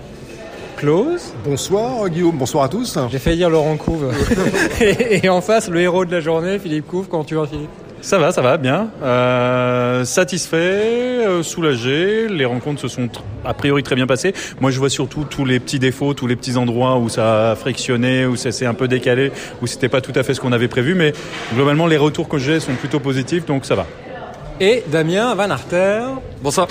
Close. 0.78 1.34
Bonsoir 1.44 2.10
Guillaume, 2.10 2.38
bonsoir 2.38 2.64
à 2.64 2.70
tous. 2.70 2.98
J'ai 3.12 3.20
failli 3.20 3.38
dire 3.38 3.50
Laurent 3.50 3.76
Couve. 3.78 4.12
et, 4.82 5.26
et 5.26 5.30
en 5.30 5.42
face, 5.42 5.70
le 5.70 5.82
héros 5.82 6.06
de 6.06 6.12
la 6.12 6.22
journée, 6.22 6.58
Philippe 6.60 6.88
Couve, 6.88 7.08
comment 7.10 7.24
tu 7.24 7.36
vas 7.36 7.46
Philippe? 7.46 7.70
Ça 8.02 8.18
va, 8.18 8.32
ça 8.32 8.42
va, 8.42 8.58
bien. 8.58 8.90
Euh, 9.04 10.06
satisfait, 10.06 10.58
euh, 10.58 11.44
soulagé. 11.44 12.28
Les 12.30 12.46
rencontres 12.46 12.82
se 12.82 12.88
sont 12.88 13.10
a 13.44 13.54
priori 13.54 13.84
très 13.84 13.96
bien 13.96 14.08
passées. 14.08 14.34
Moi, 14.62 14.72
je 14.72 14.80
vois 14.80 14.90
surtout 14.90 15.26
tous 15.26 15.44
les 15.44 15.60
petits 15.60 15.80
défauts, 15.80 16.14
tous 16.14 16.26
les 16.26 16.38
petits 16.38 16.56
endroits 16.56 16.98
où 16.98 17.10
ça 17.10 17.52
a 17.52 17.56
frictionné, 17.56 18.26
où 18.26 18.36
ça 18.38 18.52
s'est 18.52 18.66
un 18.66 18.74
peu 18.74 18.88
décalé, 18.88 19.32
où 19.62 19.68
c'était 19.68 19.90
pas 19.90 20.02
tout 20.02 20.14
à 20.16 20.24
fait 20.24 20.34
ce 20.34 20.40
qu'on 20.40 20.54
avait 20.54 20.70
prévu. 20.70 20.96
Mais 20.96 21.14
globalement, 21.54 21.88
les 21.88 21.98
retours 21.98 22.30
que 22.30 22.38
j'ai 22.38 22.60
sont 22.60 22.74
plutôt 22.76 23.00
positifs, 23.00 23.46
donc 23.46 23.66
ça 23.66 23.76
va. 23.76 23.86
Et 24.62 24.84
Damien 24.88 25.36
Van 25.36 25.50
Arter, 25.50 26.02
Bonsoir. 26.42 26.68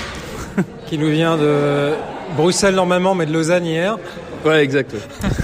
qui 0.87 0.97
nous 0.99 1.11
vient 1.11 1.37
de 1.37 1.93
Bruxelles 2.37 2.75
normalement, 2.75 3.15
mais 3.15 3.27
de 3.27 3.33
Lausanne 3.33 3.67
hier. 3.67 3.99
Ouais, 4.45 4.63
exact. 4.63 4.95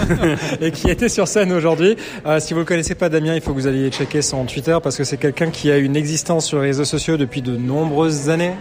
et 0.61 0.71
qui 0.71 0.89
était 0.89 1.09
sur 1.09 1.27
scène 1.27 1.53
aujourd'hui. 1.53 1.97
Euh, 2.27 2.39
si 2.41 2.55
vous 2.55 2.61
ne 2.61 2.65
connaissez 2.65 2.95
pas 2.95 3.09
Damien, 3.09 3.35
il 3.35 3.41
faut 3.41 3.53
que 3.53 3.59
vous 3.61 3.67
alliez 3.67 3.91
checker 3.91 4.23
son 4.23 4.45
Twitter 4.45 4.77
parce 4.83 4.97
que 4.97 5.05
c'est 5.05 5.17
quelqu'un 5.17 5.51
qui 5.51 5.71
a 5.71 5.79
une 5.79 5.97
existence 5.97 6.47
sur 6.47 6.61
les 6.61 6.69
réseaux 6.69 6.85
sociaux 6.85 7.17
depuis 7.17 7.43
de 7.43 7.57
nombreuses 7.57 8.31
années, 8.31 8.53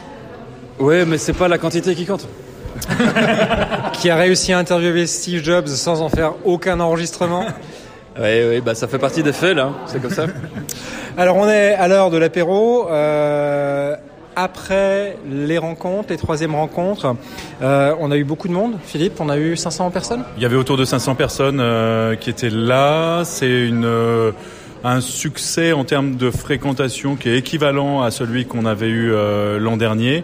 Ouais, 0.80 1.06
mais 1.06 1.18
c'est 1.18 1.34
pas 1.34 1.48
la 1.48 1.58
quantité 1.58 1.96
qui 1.96 2.06
compte. 2.06 2.28
qui 3.94 4.10
a 4.10 4.16
réussi 4.16 4.52
à 4.52 4.58
interviewer 4.58 5.06
Steve 5.06 5.44
Jobs 5.44 5.68
sans 5.68 6.02
en 6.02 6.10
faire 6.10 6.34
aucun 6.44 6.80
enregistrement. 6.80 7.46
Ouais, 8.20 8.48
ouais, 8.48 8.62
bah 8.62 8.76
ça 8.76 8.88
fait 8.88 8.98
partie 9.00 9.24
des 9.24 9.34
faits 9.34 9.56
là, 9.56 9.74
c'est 9.86 10.02
comme 10.02 10.12
ça. 10.12 10.26
Alors 11.18 11.38
on 11.38 11.48
est 11.48 11.74
à 11.74 11.88
l'heure 11.88 12.10
de 12.10 12.18
l'apéro. 12.18 12.90
Euh, 12.90 13.96
après 14.36 15.18
les 15.30 15.58
rencontres, 15.58 16.10
les 16.10 16.18
troisièmes 16.18 16.56
rencontres, 16.56 17.16
euh, 17.62 17.96
on 18.00 18.12
a 18.12 18.18
eu 18.18 18.24
beaucoup 18.24 18.48
de 18.48 18.54
monde. 18.54 18.74
Philippe, 18.84 19.20
on 19.20 19.30
a 19.30 19.38
eu 19.38 19.56
500 19.56 19.92
personnes? 19.92 20.24
Il 20.38 20.44
y 20.44 20.46
avait 20.46 20.56
autour 20.56 20.78
de 20.78 20.86
500 20.86 21.16
personnes 21.16 21.60
euh, 21.60 22.16
qui 22.16 22.30
étaient 22.30 22.50
là. 22.50 23.24
C'est 23.26 23.70
euh, 23.72 24.32
un 24.84 25.02
succès 25.02 25.72
en 25.72 25.84
termes 25.84 26.16
de 26.16 26.32
fréquentation 26.32 27.16
qui 27.16 27.30
est 27.30 27.38
équivalent 27.38 28.02
à 28.02 28.12
celui 28.12 28.46
qu'on 28.46 28.66
avait 28.66 28.90
eu 28.90 29.14
l'an 29.60 29.78
dernier. 29.78 30.24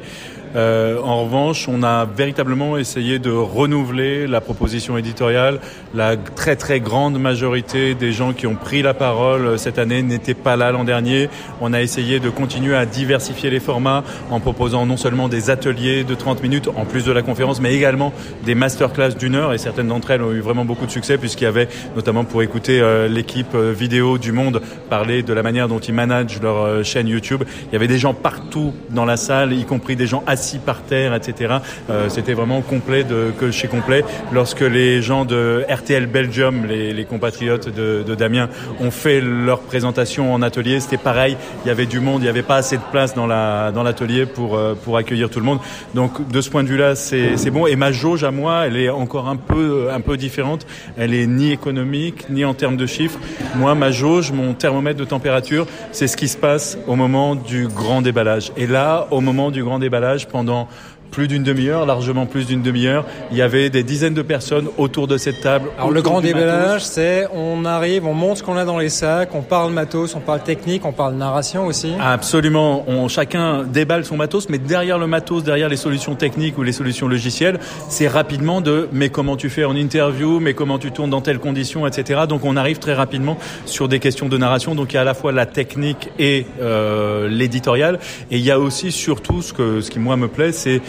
Euh, 0.55 0.99
en 1.03 1.23
revanche, 1.23 1.67
on 1.67 1.83
a 1.83 2.05
véritablement 2.05 2.77
essayé 2.77 3.19
de 3.19 3.31
renouveler 3.31 4.27
la 4.27 4.41
proposition 4.41 4.97
éditoriale. 4.97 5.59
La 5.93 6.17
très 6.17 6.55
très 6.55 6.79
grande 6.79 7.19
majorité 7.19 7.93
des 7.95 8.12
gens 8.12 8.33
qui 8.33 8.47
ont 8.47 8.55
pris 8.55 8.81
la 8.81 8.93
parole 8.93 9.45
euh, 9.45 9.57
cette 9.57 9.77
année 9.77 10.01
n'étaient 10.01 10.33
pas 10.33 10.55
là 10.55 10.71
l'an 10.71 10.83
dernier. 10.83 11.29
On 11.62 11.73
a 11.73 11.81
essayé 11.81 12.19
de 12.19 12.29
continuer 12.29 12.75
à 12.75 12.85
diversifier 12.85 13.49
les 13.49 13.59
formats 13.59 14.03
en 14.31 14.39
proposant 14.39 14.85
non 14.85 14.97
seulement 14.97 15.27
des 15.27 15.49
ateliers 15.49 16.03
de 16.03 16.15
30 16.15 16.41
minutes 16.41 16.69
en 16.75 16.85
plus 16.85 17.05
de 17.05 17.12
la 17.12 17.21
conférence, 17.21 17.62
mais 17.62 17.75
également 17.75 18.13
des 18.45 18.55
masterclass 18.55 19.12
d'une 19.12 19.35
heure. 19.35 19.53
Et 19.53 19.57
certaines 19.57 19.88
d'entre 19.88 20.12
elles 20.12 20.23
ont 20.23 20.31
eu 20.31 20.39
vraiment 20.39 20.65
beaucoup 20.65 20.85
de 20.85 20.91
succès 20.91 21.17
puisqu'il 21.17 21.43
y 21.43 21.47
avait 21.47 21.67
notamment 21.95 22.23
pour 22.23 22.41
écouter 22.41 22.81
euh, 22.81 23.07
l'équipe 23.07 23.53
euh, 23.55 23.71
vidéo 23.71 24.17
du 24.17 24.31
Monde 24.31 24.62
parler 24.89 25.21
de 25.21 25.33
la 25.33 25.43
manière 25.43 25.67
dont 25.67 25.79
ils 25.79 25.93
managent 25.93 26.41
leur 26.41 26.83
chaîne 26.83 27.07
YouTube. 27.07 27.43
Il 27.67 27.73
y 27.73 27.75
avait 27.75 27.88
des 27.88 27.99
gens 27.99 28.13
partout 28.13 28.73
dans 28.89 29.05
la 29.05 29.17
salle, 29.17 29.53
y 29.53 29.65
compris 29.65 29.95
des 29.95 30.07
gens 30.07 30.23
assis 30.39 30.58
par 30.58 30.84
terre, 30.84 31.13
etc. 31.13 31.56
Euh, 31.89 32.08
C'était 32.08 32.34
vraiment 32.34 32.62
complet 32.62 33.04
de, 33.04 33.32
que 33.38 33.52
chez 33.52 33.67
complet. 33.67 34.06
Lorsque 34.32 34.62
les 34.62 35.02
gens 35.02 35.25
de 35.25 35.65
RTL 35.69 36.06
Belgium, 36.06 36.65
les, 36.65 37.06
compatriotes 37.06 37.67
de, 37.67 38.15
Damien, 38.15 38.49
ont 38.80 38.91
fait 38.91 39.19
leur 39.19 39.60
présentation 39.60 40.34
en 40.34 40.41
atelier, 40.41 40.80
c'était 40.80 40.97
pareil. 40.97 41.36
Il 41.63 41.67
y 41.67 41.71
avait 41.71 41.86
du 41.86 41.99
monde, 41.99 42.21
il 42.21 42.23
n'y 42.23 42.30
avait 42.30 42.41
pas 42.41 42.56
assez 42.56 42.78
de 42.78 42.88
place 42.91 43.13
dans 43.13 43.28
la 43.28 43.71
dans 43.71 43.84
l'atelier 43.84 44.25
pour 44.25 44.56
euh, 44.56 44.75
pour 44.84 44.95
accueillir 44.97 45.30
tout 45.30 45.39
le 45.39 45.45
monde. 45.45 45.60
Donc 45.93 46.12
de 46.30 46.41
ce 46.41 46.49
point 46.49 46.63
de 46.63 46.69
vue-là, 46.69 46.95
c'est 46.95 47.36
c'est 47.36 47.52
bon. 47.52 47.67
Et 47.67 47.75
ma 47.75 47.91
jauge 47.91 48.23
à 48.23 48.32
moi, 48.32 48.65
elle 48.65 48.78
est 48.78 48.89
encore 48.89 49.28
un 49.28 49.36
peu 49.36 49.89
un 49.91 50.02
peu 50.02 50.15
différente. 50.15 50.65
Elle 50.97 51.13
est 51.13 51.28
ni 51.28 51.52
économique 51.52 52.30
ni 52.30 52.45
en 52.45 52.54
termes 52.54 52.78
de 52.78 52.86
chiffres. 52.86 53.19
Moi, 53.56 53.75
ma 53.75 53.91
jauge, 53.91 54.32
mon 54.32 54.54
thermomètre 54.54 54.99
de 54.99 55.06
température, 55.06 55.67
c'est 55.91 56.08
ce 56.08 56.15
qui 56.15 56.28
se 56.28 56.38
passe 56.38 56.78
au 56.88 56.95
moment 56.95 57.36
du 57.36 57.67
grand 57.67 58.02
déballage. 58.02 58.52
Et 58.58 58.67
là, 58.67 59.08
au 59.12 59.21
moment 59.21 59.52
du 59.52 59.63
grand 59.63 59.80
déballage, 59.80 60.28
pendant 60.29 60.67
plus 61.12 61.28
d'une 61.28 61.43
demi-heure, 61.43 61.86
largement 61.86 62.26
plus 62.26 62.45
d'une 62.45 62.62
demi-heure. 62.62 63.06
Il 63.32 63.38
y 63.38 63.41
avait 63.41 63.69
des 63.69 63.84
dizaines 63.84 64.13
de 64.13 64.22
personnes 64.22 64.67
autour 64.78 65.08
de 65.08 65.17
cette 65.17 65.41
table. 65.41 65.69
Alors 65.78 65.91
le 65.91 66.02
grand 66.02 66.22
déballage, 66.22 66.86
c'est 66.86 67.28
on 67.34 67.65
arrive, 67.65 68.06
on 68.06 68.13
montre 68.13 68.39
ce 68.39 68.43
qu'on 68.43 68.58
a 68.58 68.65
dans 68.65 68.78
les 68.78 68.89
sacs, 68.89 69.34
on 69.34 69.41
parle 69.41 69.72
matos, 69.72 70.15
on 70.15 70.19
parle 70.19 70.41
technique, 70.41 70.86
on 70.86 70.91
parle 70.91 71.15
narration 71.15 71.65
aussi. 71.65 71.93
Absolument. 72.00 72.84
On, 72.88 73.08
chacun 73.08 73.63
déballe 73.63 74.06
son 74.06 74.17
matos, 74.17 74.50
mais 74.50 74.58
derrière 74.58 74.98
le 74.98 75.08
matos, 75.08 75.43
derrière 75.43 75.69
les 75.69 75.78
solutions 75.78 76.15
techniques 76.15 76.58
ou 76.58 76.63
les 76.63 76.72
solutions 76.72 77.08
logicielles, 77.08 77.60
c'est 77.89 78.08
rapidement 78.08 78.62
de 78.62 78.88
mais 78.91 79.10
comment 79.10 79.38
tu 79.38 79.50
fais 79.50 79.65
en 79.65 79.76
interview, 79.76 80.39
mais 80.39 80.54
comment 80.54 80.80
tu 80.80 80.91
tournes 80.91 81.10
dans 81.10 81.22
telles 81.22 81.39
conditions, 81.39 81.88
etc. 81.88 82.22
Donc 82.28 82.45
on 82.45 82.56
arrive 82.56 82.80
très 82.80 82.93
rapidement 82.93 83.38
sur 83.65 83.88
des 83.88 84.00
questions 84.00 84.30
de 84.30 84.38
narration. 84.38 84.76
Donc 84.76 84.93
il 84.93 84.95
y 84.95 84.98
a 84.98 85.02
à 85.02 85.06
la 85.06 85.13
fois 85.13 85.32
la 85.32 85.45
technique 85.45 86.10
et 86.19 86.45
euh, 86.62 87.28
l'éditorial. 87.28 88.00
Et 88.32 88.38
il 88.38 88.43
y 88.43 88.52
a 88.52 88.60
aussi 88.60 88.91
surtout 88.91 89.41
ce, 89.41 89.54
que, 89.54 89.82
ce 89.82 89.89
qui 89.89 90.00
moi 90.00 90.17
me 90.17 90.28
plaît, 90.28 90.52
c'est 90.52 90.82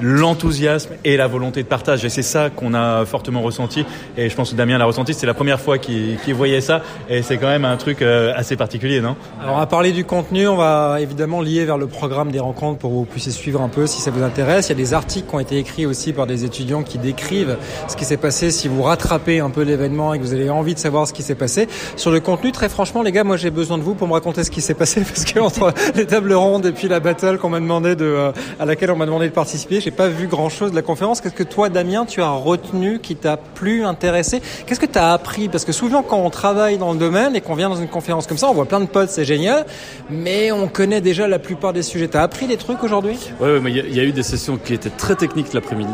l'enthousiasme 0.00 0.94
et 1.04 1.16
la 1.16 1.26
volonté 1.26 1.62
de 1.62 1.68
partage. 1.68 2.04
Et 2.04 2.08
c'est 2.08 2.22
ça 2.22 2.50
qu'on 2.50 2.74
a 2.74 3.04
fortement 3.04 3.42
ressenti. 3.42 3.84
Et 4.16 4.28
je 4.28 4.36
pense 4.36 4.50
que 4.50 4.56
Damien 4.56 4.78
l'a 4.78 4.84
ressenti. 4.84 5.14
C'est 5.14 5.26
la 5.26 5.34
première 5.34 5.60
fois 5.60 5.78
qu'il 5.78 6.34
voyait 6.34 6.60
ça. 6.60 6.82
Et 7.08 7.22
c'est 7.22 7.36
quand 7.36 7.48
même 7.48 7.64
un 7.64 7.76
truc 7.76 8.02
euh, 8.02 8.32
assez 8.36 8.56
particulier, 8.56 9.00
non? 9.00 9.16
Alors 9.42 9.58
à 9.58 9.66
parler 9.66 9.92
du 9.92 10.04
contenu, 10.04 10.48
on 10.48 10.56
va 10.56 10.98
évidemment 11.00 11.40
lier 11.40 11.64
vers 11.64 11.78
le 11.78 11.86
programme 11.86 12.30
des 12.30 12.40
rencontres 12.40 12.78
pour 12.78 12.90
que 12.90 12.94
vous 12.94 13.04
puissiez 13.04 13.32
suivre 13.32 13.60
un 13.60 13.68
peu 13.68 13.86
si 13.86 14.00
ça 14.00 14.10
vous 14.10 14.22
intéresse. 14.22 14.68
Il 14.68 14.70
y 14.70 14.74
a 14.74 14.76
des 14.76 14.94
articles 14.94 15.28
qui 15.28 15.34
ont 15.34 15.40
été 15.40 15.58
écrits 15.58 15.86
aussi 15.86 16.12
par 16.12 16.26
des 16.26 16.44
étudiants 16.44 16.82
qui 16.82 16.98
décrivent 16.98 17.56
ce 17.88 17.96
qui 17.96 18.04
s'est 18.04 18.16
passé 18.16 18.50
si 18.50 18.68
vous 18.68 18.82
rattrapez 18.82 19.40
un 19.40 19.50
peu 19.50 19.62
l'événement 19.62 20.14
et 20.14 20.18
que 20.18 20.24
vous 20.24 20.34
avez 20.34 20.50
envie 20.50 20.74
de 20.74 20.78
savoir 20.78 21.06
ce 21.06 21.12
qui 21.12 21.22
s'est 21.22 21.34
passé. 21.34 21.68
Sur 21.96 22.10
le 22.10 22.20
contenu, 22.20 22.52
très 22.52 22.68
franchement, 22.68 23.02
les 23.02 23.12
gars, 23.12 23.24
moi 23.24 23.36
j'ai 23.36 23.50
besoin 23.50 23.78
de 23.78 23.82
vous 23.82 23.94
pour 23.94 24.08
me 24.08 24.12
raconter 24.12 24.44
ce 24.44 24.50
qui 24.50 24.60
s'est 24.60 24.74
passé 24.74 25.00
parce 25.06 25.24
que 25.24 25.38
entre 25.38 25.72
les 25.94 26.06
tables 26.06 26.32
rondes 26.32 26.66
et 26.66 26.72
puis 26.72 26.88
la 26.88 27.00
battle 27.00 27.38
qu'on 27.38 27.50
m'a 27.50 27.60
demandé 27.60 27.96
de, 27.96 28.04
euh, 28.04 28.32
à 28.58 28.64
laquelle 28.64 28.90
on 28.90 28.96
m'a 28.96 29.06
demandé 29.06 29.28
de 29.28 29.34
participer, 29.34 29.80
j'ai 29.84 29.90
pas 29.90 30.08
vu 30.08 30.28
grand 30.28 30.48
chose 30.48 30.70
de 30.70 30.76
la 30.76 30.82
conférence. 30.82 31.20
Qu'est-ce 31.20 31.34
que 31.34 31.42
toi, 31.42 31.68
Damien, 31.68 32.06
tu 32.06 32.22
as 32.22 32.30
retenu 32.30 33.00
qui 33.00 33.16
t'a 33.16 33.36
plus 33.36 33.84
intéressé? 33.84 34.40
Qu'est-ce 34.66 34.80
que 34.80 34.86
tu 34.86 34.98
as 34.98 35.12
appris? 35.12 35.50
Parce 35.50 35.66
que 35.66 35.72
souvent, 35.72 36.02
quand 36.02 36.16
on 36.16 36.30
travaille 36.30 36.78
dans 36.78 36.94
le 36.94 36.98
domaine 36.98 37.36
et 37.36 37.42
qu'on 37.42 37.54
vient 37.54 37.68
dans 37.68 37.76
une 37.76 37.88
conférence 37.88 38.26
comme 38.26 38.38
ça, 38.38 38.48
on 38.48 38.54
voit 38.54 38.64
plein 38.64 38.80
de 38.80 38.86
potes, 38.86 39.10
c'est 39.10 39.26
génial, 39.26 39.66
mais 40.08 40.52
on 40.52 40.68
connaît 40.68 41.02
déjà 41.02 41.28
la 41.28 41.38
plupart 41.38 41.74
des 41.74 41.82
sujets. 41.82 42.08
T'as 42.08 42.22
appris 42.22 42.46
des 42.46 42.56
trucs 42.56 42.82
aujourd'hui? 42.82 43.18
Ouais, 43.40 43.52
ouais, 43.52 43.60
mais 43.60 43.70
il 43.72 43.94
y, 43.94 44.00
a- 44.00 44.04
eu 44.04 44.12
des 44.12 44.22
sessions 44.22 44.56
qui 44.56 44.72
étaient 44.72 44.88
très 44.88 45.16
techniques 45.16 45.52
l'après-midi. 45.52 45.92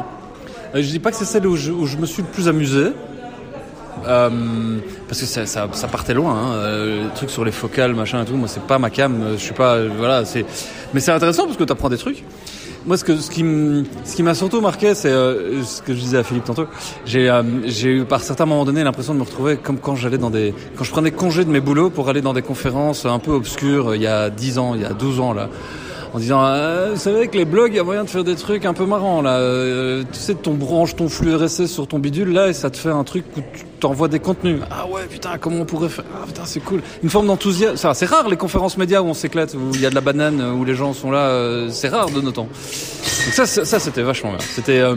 Euh, 0.77 0.83
Je 0.83 0.89
dis 0.89 1.01
pas 1.01 1.11
que 1.11 1.17
c'est 1.17 1.25
celle 1.25 1.49
où 1.49 1.57
je, 1.57 1.73
me 1.97 2.07
suis 2.07 2.23
le 2.23 2.29
plus 2.29 2.47
amusé. 2.47 2.93
Euh, 4.07 4.31
parce 5.09 5.21
que 5.21 5.27
ça, 5.27 5.67
partait 5.91 6.15
loin, 6.15 6.33
hein, 6.33 6.53
euh, 6.55 7.05
les 7.05 7.15
trucs 7.15 7.31
sur 7.31 7.45
les 7.45 7.51
focales, 7.53 7.93
machin 7.95 8.23
et 8.23 8.25
tout. 8.25 8.37
Moi, 8.37 8.47
c'est 8.47 8.63
pas 8.63 8.79
ma 8.79 8.89
cam. 8.89 9.33
Je 9.33 9.37
suis 9.43 9.53
pas, 9.53 9.83
voilà. 9.85 10.25
C'est, 10.25 10.47
mais 10.95 11.01
c'est 11.01 11.11
intéressant 11.11 11.47
parce 11.47 11.57
que 11.57 11.65
tu 11.65 11.73
apprends 11.73 11.89
des 11.89 11.99
trucs. 11.99 12.23
Moi, 12.87 12.97
ce 12.97 13.05
que 13.05 13.15
ce 13.17 13.31
qui 13.31 14.23
m'a 14.23 14.35
surtout 14.35 14.63
marqué, 14.63 14.95
c'est 14.95 15.11
euh, 15.11 15.63
ce 15.63 15.83
que 15.83 15.93
je 15.93 16.01
disais 16.01 16.17
à 16.17 16.23
Philippe 16.23 16.45
tantôt. 16.45 16.67
J'ai 17.05 17.29
euh, 17.29 17.43
eu 17.85 18.05
par 18.05 18.23
certains 18.23 18.47
moments 18.47 18.65
donnés 18.65 18.83
l'impression 18.83 19.13
de 19.13 19.19
me 19.19 19.25
retrouver 19.25 19.59
comme 19.59 19.79
quand 19.79 19.97
j'allais 19.97 20.17
dans 20.17 20.31
des 20.31 20.55
quand 20.77 20.85
je 20.85 20.91
prenais 20.91 21.11
congé 21.11 21.45
de 21.45 21.51
mes 21.51 21.61
boulots 21.61 21.91
pour 21.91 22.09
aller 22.09 22.23
dans 22.23 22.33
des 22.33 22.41
conférences 22.41 23.05
un 23.05 23.19
peu 23.19 23.33
obscures 23.33 23.91
euh, 23.91 23.97
il 23.97 24.03
y 24.03 24.07
a 24.07 24.31
10 24.31 24.59
ans, 24.59 24.75
il 24.75 24.81
y 24.81 24.87
a 24.87 24.95
12 24.95 25.21
ans 25.21 25.35
là 25.35 25.51
en 26.13 26.19
disant 26.19 26.45
euh, 26.45 26.91
vous 26.93 27.01
savez 27.01 27.29
que 27.29 27.37
les 27.37 27.45
blogs 27.45 27.73
il 27.73 27.77
y 27.77 27.79
a 27.79 27.85
moyen 27.85 28.05
de 28.05 28.11
faire 28.11 28.25
des 28.25 28.37
trucs 28.37 28.65
un 28.65 28.75
peu 28.75 28.87
marrants 28.87 29.23
là. 29.23 29.39
Euh, 29.39 30.03
tu 30.13 30.19
sais 30.19 30.35
ton 30.35 30.55
branche 30.55 30.97
ton 30.97 31.09
flux 31.09 31.35
RSS 31.35 31.67
sur 31.67 31.87
ton 31.87 31.99
bidule 31.99 32.33
là 32.33 32.49
et 32.49 32.53
ça 32.53 32.71
te 32.71 32.77
fait 32.77 32.91
un 32.91 33.05
truc 33.05 33.25
où 33.37 33.41
tu 33.41 33.65
t'envoies 33.79 34.09
des 34.09 34.19
contenus. 34.19 34.61
Ah 34.71 34.87
ouais 34.87 35.03
putain 35.09 35.39
comment 35.39 35.61
on 35.61 35.65
pourrait 35.65 35.89
faire? 35.89 36.05
Ah 36.15 36.27
putain 36.27 36.43
c'est 36.45 36.61
cool. 36.61 36.83
Une 37.03 37.11
forme 37.11 37.27
d'enthousiasme. 37.27 37.77
Ça, 37.77 37.95
c'est 37.95 38.07
rare 38.07 38.29
les 38.29 38.37
conférences 38.37 38.77
médias 38.77 39.01
où 39.01 39.07
on 39.07 39.15
s'éclate 39.15 39.55
où 39.55 39.75
il 39.75 39.81
y 39.81 39.87
a 39.87 39.91
de 39.91 39.95
la 39.95 40.01
banane 40.01 40.43
où 40.43 40.65
les 40.65 40.75
gens 40.75 40.93
sont 40.93 41.11
là 41.11 41.29
euh, 41.29 41.69
c'est 41.71 41.89
rare 41.89 42.11
de 42.11 42.21
nos 42.21 42.33
temps. 42.33 42.49
Donc 42.49 43.35
ça 43.35 43.47
ça 43.47 43.79
c'était 43.79 44.03
vachement 44.03 44.31
bien. 44.31 44.39
C'était 44.41 44.81
euh, 44.81 44.97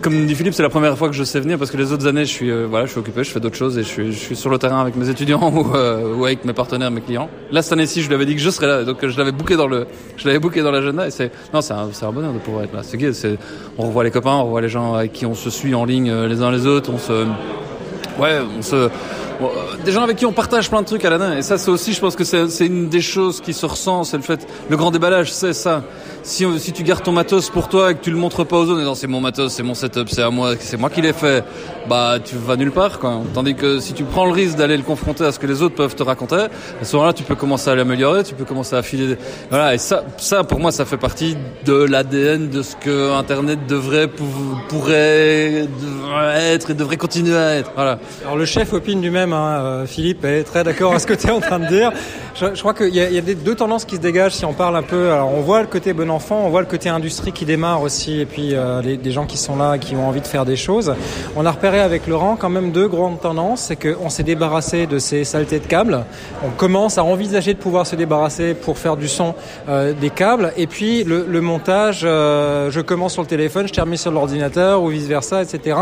comme 0.00 0.26
dit 0.26 0.34
Philippe, 0.34 0.54
c'est 0.54 0.62
la 0.62 0.68
première 0.68 0.96
fois 0.96 1.08
que 1.08 1.14
je 1.14 1.24
sais 1.24 1.40
venir 1.40 1.58
parce 1.58 1.70
que 1.70 1.76
les 1.76 1.92
autres 1.92 2.06
années, 2.06 2.24
je 2.24 2.30
suis, 2.30 2.50
euh, 2.50 2.66
voilà, 2.68 2.86
je 2.86 2.90
suis 2.90 3.00
occupé, 3.00 3.24
je 3.24 3.30
fais 3.30 3.40
d'autres 3.40 3.56
choses 3.56 3.78
et 3.78 3.82
je 3.82 3.88
suis, 3.88 4.12
je 4.12 4.18
suis 4.18 4.36
sur 4.36 4.50
le 4.50 4.58
terrain 4.58 4.80
avec 4.80 4.96
mes 4.96 5.08
étudiants 5.08 5.52
ou, 5.54 5.74
euh, 5.74 6.14
ou 6.14 6.24
avec 6.24 6.44
mes 6.44 6.52
partenaires, 6.52 6.90
mes 6.90 7.00
clients. 7.00 7.28
Là, 7.50 7.62
cette 7.62 7.72
année-ci, 7.72 8.02
je 8.02 8.08
lui 8.08 8.14
avais 8.14 8.26
dit 8.26 8.34
que 8.34 8.40
je 8.40 8.50
serais 8.50 8.66
là, 8.66 8.84
donc 8.84 9.02
euh, 9.02 9.08
je 9.08 9.18
l'avais 9.18 9.32
booké 9.32 9.56
dans 9.56 9.66
le, 9.66 9.86
je 10.16 10.26
l'avais 10.26 10.38
booké 10.38 10.62
dans 10.62 10.70
l'agenda 10.70 11.06
et 11.06 11.10
c'est, 11.10 11.30
non, 11.52 11.60
c'est 11.60 11.72
un, 11.72 11.88
un 12.02 12.12
bonheur 12.12 12.32
de 12.32 12.38
pouvoir 12.38 12.64
être 12.64 12.74
là. 12.74 12.82
C'est 12.82 12.96
gay, 12.96 13.12
c'est, 13.12 13.38
on 13.78 13.86
revoit 13.86 14.04
les 14.04 14.10
copains, 14.10 14.34
on 14.34 14.44
revoit 14.44 14.60
les 14.60 14.68
gens 14.68 14.94
avec 14.94 15.12
qui 15.12 15.26
on 15.26 15.34
se 15.34 15.50
suit 15.50 15.74
en 15.74 15.84
ligne 15.84 16.10
euh, 16.10 16.28
les 16.28 16.42
uns 16.42 16.50
les 16.50 16.66
autres, 16.66 16.90
on 16.92 16.98
se, 16.98 17.26
ouais, 18.20 18.40
on 18.58 18.62
se, 18.62 18.88
bon, 19.40 19.46
euh, 19.48 19.76
des 19.84 19.92
gens 19.92 20.02
avec 20.02 20.16
qui 20.16 20.26
on 20.26 20.32
partage 20.32 20.68
plein 20.70 20.80
de 20.82 20.86
trucs 20.86 21.04
à 21.04 21.10
la 21.10 21.18
main. 21.18 21.36
Et 21.36 21.42
ça, 21.42 21.58
c'est 21.58 21.70
aussi, 21.70 21.92
je 21.92 22.00
pense 22.00 22.16
que 22.16 22.24
c'est 22.24 22.66
une 22.66 22.88
des 22.88 23.00
choses 23.00 23.40
qui 23.40 23.52
se 23.52 23.66
ressent, 23.66 24.04
c'est 24.04 24.16
le 24.16 24.22
fait, 24.22 24.46
le 24.68 24.76
grand 24.76 24.90
déballage, 24.90 25.32
c'est 25.32 25.52
ça. 25.52 25.82
Si, 26.22 26.44
on- 26.44 26.58
si 26.58 26.72
tu 26.72 26.82
gardes 26.82 27.04
ton 27.04 27.12
matos 27.12 27.50
pour 27.50 27.68
toi 27.68 27.92
et 27.92 27.94
que 27.94 28.02
tu 28.02 28.10
le 28.10 28.16
montres 28.16 28.44
pas 28.44 28.56
aux 28.56 28.62
autres, 28.64 28.74
en 28.74 28.78
disant 28.78 28.94
c'est 28.96 29.06
mon 29.06 29.20
matos, 29.20 29.52
c'est 29.52 29.62
mon 29.62 29.74
setup, 29.74 30.08
c'est 30.08 30.22
à 30.22 30.30
moi, 30.30 30.54
c'est 30.58 30.76
moi 30.76 30.90
qui 30.90 31.00
l'ai 31.00 31.12
fait, 31.12 31.44
bah 31.88 32.16
tu 32.24 32.34
vas 32.36 32.56
nulle 32.56 32.72
part 32.72 32.98
quoi. 32.98 33.20
Tandis 33.32 33.54
que 33.54 33.78
si 33.78 33.92
tu 33.92 34.02
prends 34.02 34.24
le 34.26 34.32
risque 34.32 34.56
d'aller 34.56 34.76
le 34.76 34.82
confronter 34.82 35.24
à 35.24 35.30
ce 35.30 35.38
que 35.38 35.46
les 35.46 35.62
autres 35.62 35.76
peuvent 35.76 35.94
te 35.94 36.02
raconter, 36.02 36.34
à 36.80 36.84
ce 36.84 36.96
moment-là 36.96 37.12
tu 37.12 37.22
peux 37.22 37.36
commencer 37.36 37.70
à 37.70 37.76
l'améliorer, 37.76 38.24
tu 38.24 38.34
peux 38.34 38.44
commencer 38.44 38.74
à 38.74 38.82
filer. 38.82 39.16
Voilà 39.50 39.74
et 39.74 39.78
ça, 39.78 40.02
ça 40.18 40.42
pour 40.42 40.58
moi 40.58 40.72
ça 40.72 40.84
fait 40.84 40.96
partie 40.96 41.36
de 41.64 41.74
l'ADN 41.74 42.48
de 42.50 42.62
ce 42.62 42.74
que 42.74 43.12
Internet 43.12 43.60
devrait, 43.68 44.08
pou- 44.08 44.24
pourrait, 44.68 45.68
être 46.52 46.70
et 46.70 46.74
devrait 46.74 46.96
continuer 46.96 47.36
à 47.36 47.54
être. 47.56 47.70
Voilà. 47.76 47.98
Alors 48.24 48.36
le 48.36 48.46
chef 48.46 48.72
opine 48.72 49.00
du 49.00 49.10
même, 49.12 49.25
hein, 49.32 49.60
euh, 49.60 49.86
Philippe 49.86 50.24
est 50.24 50.44
très 50.44 50.64
d'accord 50.64 50.94
à 50.94 50.98
ce 50.98 51.06
que 51.06 51.14
tu 51.14 51.26
es 51.26 51.30
en 51.30 51.40
train 51.40 51.58
de 51.58 51.66
dire. 51.66 51.92
Je, 52.34 52.60
crois 52.60 52.74
qu'il 52.74 52.94
y 52.94 53.00
a, 53.00 53.20
des, 53.22 53.34
deux 53.34 53.54
tendances 53.54 53.86
qui 53.86 53.96
se 53.96 54.00
dégagent 54.00 54.34
si 54.34 54.44
on 54.44 54.52
parle 54.52 54.76
un 54.76 54.82
peu. 54.82 55.10
Alors 55.10 55.32
on 55.32 55.40
voit 55.40 55.62
le 55.62 55.66
côté 55.66 55.92
bon 55.94 56.10
enfant, 56.10 56.42
on 56.44 56.50
voit 56.50 56.60
le 56.60 56.66
côté 56.66 56.88
industrie 56.90 57.32
qui 57.32 57.46
démarre 57.46 57.80
aussi, 57.80 58.20
et 58.20 58.26
puis 58.26 58.50
euh, 58.52 58.82
les, 58.82 58.98
des 58.98 59.10
gens 59.10 59.24
qui 59.24 59.38
sont 59.38 59.56
là 59.56 59.78
qui 59.78 59.96
ont 59.96 60.06
envie 60.06 60.20
de 60.20 60.26
faire 60.26 60.44
des 60.44 60.56
choses. 60.56 60.94
On 61.34 61.46
a 61.46 61.50
repéré 61.50 61.80
avec 61.80 62.06
Laurent 62.06 62.36
quand 62.36 62.50
même 62.50 62.72
deux 62.72 62.88
grandes 62.88 63.20
tendances, 63.20 63.62
c'est 63.62 63.76
qu'on 63.76 64.10
s'est 64.10 64.22
débarrassé 64.22 64.86
de 64.86 64.98
ces 64.98 65.24
saletés 65.24 65.60
de 65.60 65.66
câbles. 65.66 66.04
On 66.44 66.50
commence 66.50 66.98
à 66.98 67.04
envisager 67.04 67.54
de 67.54 67.58
pouvoir 67.58 67.86
se 67.86 67.96
débarrasser 67.96 68.52
pour 68.52 68.76
faire 68.76 68.98
du 68.98 69.08
son 69.08 69.34
euh, 69.68 69.94
des 69.94 70.10
câbles, 70.10 70.52
et 70.58 70.66
puis 70.66 71.04
le, 71.04 71.40
montage. 71.40 72.00
je 72.00 72.80
commence 72.80 73.14
sur 73.14 73.22
le 73.22 73.28
téléphone, 73.28 73.66
je 73.66 73.72
termine 73.72 73.96
sur 73.96 74.10
l'ordinateur 74.10 74.82
ou 74.82 74.88
vice 74.88 75.06
versa, 75.06 75.42
etc. 75.42 75.78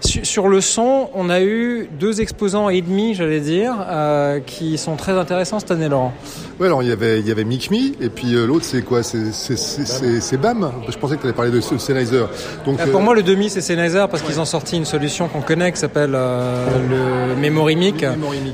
Sur, 0.00 0.24
sur 0.24 0.48
le 0.48 0.60
son, 0.60 1.10
on 1.14 1.28
a 1.28 1.40
eu 1.40 1.88
deux 1.98 2.20
exposants 2.20 2.68
et 2.70 2.80
j'allais 3.14 3.40
dire, 3.40 3.74
euh, 3.88 4.40
qui 4.40 4.78
sont 4.78 4.96
très 4.96 5.12
intéressants 5.12 5.58
cette 5.60 5.70
année, 5.70 5.88
Laurent. 5.88 6.12
Ouais, 6.58 6.66
alors 6.66 6.82
il 6.82 6.88
y 6.88 6.92
avait, 6.92 7.20
il 7.20 7.28
y 7.28 7.30
avait 7.30 7.44
et 8.00 8.08
puis 8.08 8.34
euh, 8.34 8.46
l'autre 8.46 8.64
c'est 8.64 8.82
quoi? 8.82 9.02
C'est 9.02 10.36
BAM 10.40 10.70
Je 10.88 10.96
pensais 10.98 11.14
que 11.16 11.20
tu 11.20 11.26
allais 11.26 11.32
parler 11.36 11.50
de 11.52 11.60
Sennheiser. 11.60 12.24
Donc, 12.66 12.80
Euh, 12.80 12.84
euh, 12.86 12.90
Pour 12.90 13.00
moi, 13.00 13.14
le 13.14 13.22
demi, 13.22 13.48
c'est 13.48 13.60
Sennheiser 13.60 14.04
parce 14.10 14.22
qu'ils 14.22 14.40
ont 14.40 14.44
sorti 14.44 14.76
une 14.76 14.84
solution 14.84 15.28
qu'on 15.28 15.40
connaît 15.40 15.70
qui 15.72 15.78
s'appelle 15.78 16.12
euh, 16.14 16.66
le 17.30 17.36
Memory 17.36 17.76
Mic, 17.76 18.04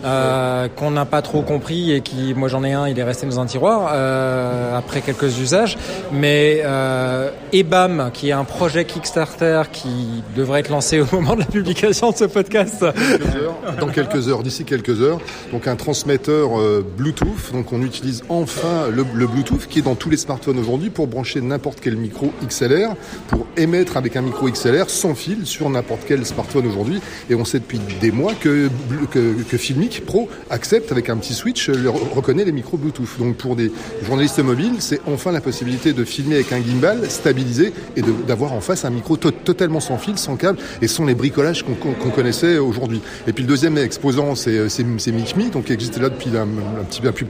euh, 0.04 0.68
qu'on 0.76 0.90
n'a 0.90 1.04
pas 1.06 1.22
trop 1.22 1.42
compris 1.42 1.92
et 1.92 2.00
qui, 2.02 2.34
moi 2.34 2.48
j'en 2.48 2.62
ai 2.64 2.72
un, 2.72 2.88
il 2.88 2.98
est 2.98 3.04
resté 3.04 3.26
dans 3.26 3.40
un 3.40 3.46
tiroir 3.46 3.90
euh, 3.94 4.76
après 4.76 5.00
quelques 5.00 5.38
usages. 5.38 5.76
Mais 6.12 6.62
euh, 6.64 7.30
EBAM, 7.52 8.10
qui 8.12 8.28
est 8.28 8.32
un 8.32 8.44
projet 8.44 8.84
Kickstarter 8.84 9.62
qui 9.72 10.22
devrait 10.36 10.60
être 10.60 10.68
lancé 10.70 11.00
au 11.00 11.06
moment 11.12 11.34
de 11.34 11.40
la 11.40 11.46
publication 11.46 12.10
de 12.10 12.16
ce 12.16 12.24
podcast. 12.24 12.84
quelques 12.84 13.36
heures, 13.36 13.54
dans 13.80 13.88
quelques 13.88 14.23
heures, 14.28 14.42
d'ici 14.42 14.64
quelques 14.64 15.00
heures. 15.00 15.20
Donc 15.52 15.66
un 15.66 15.76
transmetteur 15.76 16.58
euh, 16.58 16.84
Bluetooth. 16.96 17.52
Donc 17.52 17.72
on 17.72 17.82
utilise 17.82 18.22
enfin 18.28 18.88
le, 18.90 19.04
Bluetooth 19.04 19.66
qui 19.68 19.80
est 19.80 19.82
dans 19.82 19.94
tous 19.94 20.10
les 20.10 20.16
smartphones 20.16 20.58
aujourd'hui 20.58 20.90
pour 20.90 21.06
brancher 21.06 21.40
n'importe 21.40 21.78
quel 21.80 21.96
micro 21.96 22.32
XLR, 22.46 22.94
pour 23.28 23.46
émettre 23.56 23.96
avec 23.96 24.16
un 24.16 24.22
micro 24.22 24.48
XLR 24.48 24.88
sans 24.90 25.14
fil 25.14 25.46
sur 25.46 25.68
n'importe 25.70 26.02
quel 26.06 26.24
smartphone 26.26 26.66
aujourd'hui. 26.66 27.00
Et 27.30 27.34
on 27.34 27.44
sait 27.44 27.58
depuis 27.58 27.80
des 28.00 28.10
mois 28.10 28.32
que, 28.34 28.68
que, 29.10 29.56
Filmic 29.56 30.04
Pro 30.04 30.28
accepte 30.50 30.92
avec 30.92 31.08
un 31.08 31.16
petit 31.16 31.34
switch, 31.34 31.68
le, 31.68 31.88
reconnaît 31.90 32.44
les 32.44 32.52
micros 32.52 32.76
Bluetooth. 32.76 33.18
Donc 33.18 33.36
pour 33.36 33.56
des 33.56 33.70
journalistes 34.02 34.40
mobiles, 34.40 34.76
c'est 34.80 35.00
enfin 35.06 35.32
la 35.32 35.40
possibilité 35.40 35.92
de 35.92 36.04
filmer 36.04 36.36
avec 36.36 36.52
un 36.52 36.60
gimbal 36.62 37.10
stabilisé 37.10 37.72
et 37.96 38.02
d'avoir 38.26 38.52
en 38.52 38.60
face 38.60 38.84
un 38.84 38.90
micro 38.90 39.16
to- 39.16 39.30
totalement 39.30 39.80
sans 39.80 39.98
fil, 39.98 40.18
sans 40.18 40.36
câble 40.36 40.58
et 40.82 40.88
sans 40.88 41.04
les 41.04 41.14
bricolages 41.14 41.64
qu'on 41.64 42.10
connaissait 42.10 42.58
aujourd'hui. 42.58 43.00
Et 43.26 43.32
puis 43.32 43.44
le 43.44 43.48
deuxième 43.48 43.78
exposant, 43.78 44.13
c'est 44.34 44.68
c'est 44.68 45.12
MicMe, 45.12 45.50
donc 45.50 45.64
qui 45.64 45.72
existe 45.72 45.98
là 46.00 46.08
depuis 46.08 46.30
un, 46.36 46.46
petit 46.84 47.00
peu 47.00 47.12
plus 47.12 47.26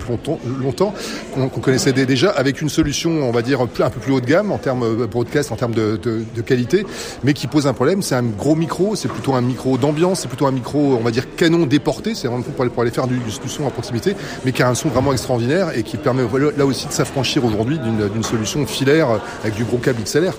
longtemps, 0.63 0.95
qu'on 1.35 1.49
connaissait 1.49 1.93
dé- 1.93 2.07
déjà 2.07 2.31
avec 2.31 2.61
une 2.63 2.69
solution, 2.69 3.11
on 3.23 3.33
va 3.33 3.43
dire, 3.43 3.61
un 3.61 3.67
peu 3.67 4.01
plus 4.01 4.13
haut 4.13 4.21
de 4.21 4.27
gamme 4.27 4.53
en 4.53 4.59
termes 4.59 4.83
euh, 4.83 5.07
broadcast, 5.07 5.53
en 5.53 5.57
termes 5.57 5.75
de, 5.75 5.99
qualité, 6.45 6.85
mais 7.23 7.33
qui 7.33 7.47
pose 7.47 7.67
un 7.67 7.73
problème. 7.73 8.03
C'est 8.03 8.15
un 8.15 8.23
gros 8.23 8.55
micro, 8.55 8.97
c'est 8.97 9.09
plutôt 9.09 9.35
un 9.35 9.41
micro 9.41 9.79
d'ambiance, 9.79 10.21
c'est 10.21 10.29
plutôt 10.29 10.47
un 10.47 10.53
micro, 10.53 10.97
on 10.99 11.03
va 11.03 11.11
dire, 11.11 11.25
canon 11.37 11.67
déporté, 11.67 12.15
c'est 12.15 12.29
vraiment 12.29 12.43
pour 12.43 12.83
aller, 12.83 12.91
faire 12.91 13.07
du, 13.07 13.19
son 13.47 13.67
à 13.67 13.71
proximité, 13.71 14.15
mais 14.45 14.53
qui 14.53 14.63
a 14.63 14.69
un 14.69 14.75
son 14.75 14.89
vraiment 14.89 15.13
extraordinaire 15.13 15.77
et 15.77 15.83
qui 15.83 15.97
permet 15.97 16.23
là 16.57 16.67
aussi 16.67 16.87
de 16.87 16.93
s'affranchir 16.93 17.45
aujourd'hui 17.45 17.79
d'une 17.79 18.23
solution 18.23 18.67
filaire 18.67 19.09
avec 19.43 19.55
du 19.55 19.65
gros 19.65 19.79
câble 19.79 20.03
XLR. 20.03 20.35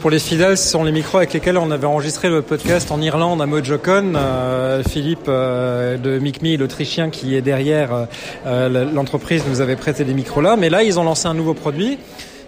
Pour 0.00 0.10
les 0.10 0.18
fidèles, 0.18 0.56
ce 0.56 0.68
sont 0.68 0.84
les 0.84 0.92
micros 0.92 1.18
avec 1.18 1.32
lesquels 1.32 1.58
on 1.58 1.70
avait 1.70 1.86
enregistré 1.86 2.28
le 2.28 2.42
podcast 2.42 2.90
en 2.90 3.00
Irlande 3.00 3.40
à 3.42 3.46
Mojocon. 3.46 4.12
Euh, 4.14 4.82
Philippe 4.82 5.26
euh, 5.28 5.87
de 5.96 6.18
MicMe, 6.18 6.56
l'Autrichien 6.58 7.10
qui 7.10 7.34
est 7.34 7.40
derrière 7.40 8.06
euh, 8.46 8.92
l'entreprise, 8.92 9.44
nous 9.48 9.60
avait 9.60 9.76
prêté 9.76 10.04
des 10.04 10.14
micros 10.14 10.40
là. 10.40 10.56
Mais 10.56 10.70
là, 10.70 10.82
ils 10.82 10.98
ont 10.98 11.04
lancé 11.04 11.26
un 11.26 11.34
nouveau 11.34 11.54
produit 11.54 11.98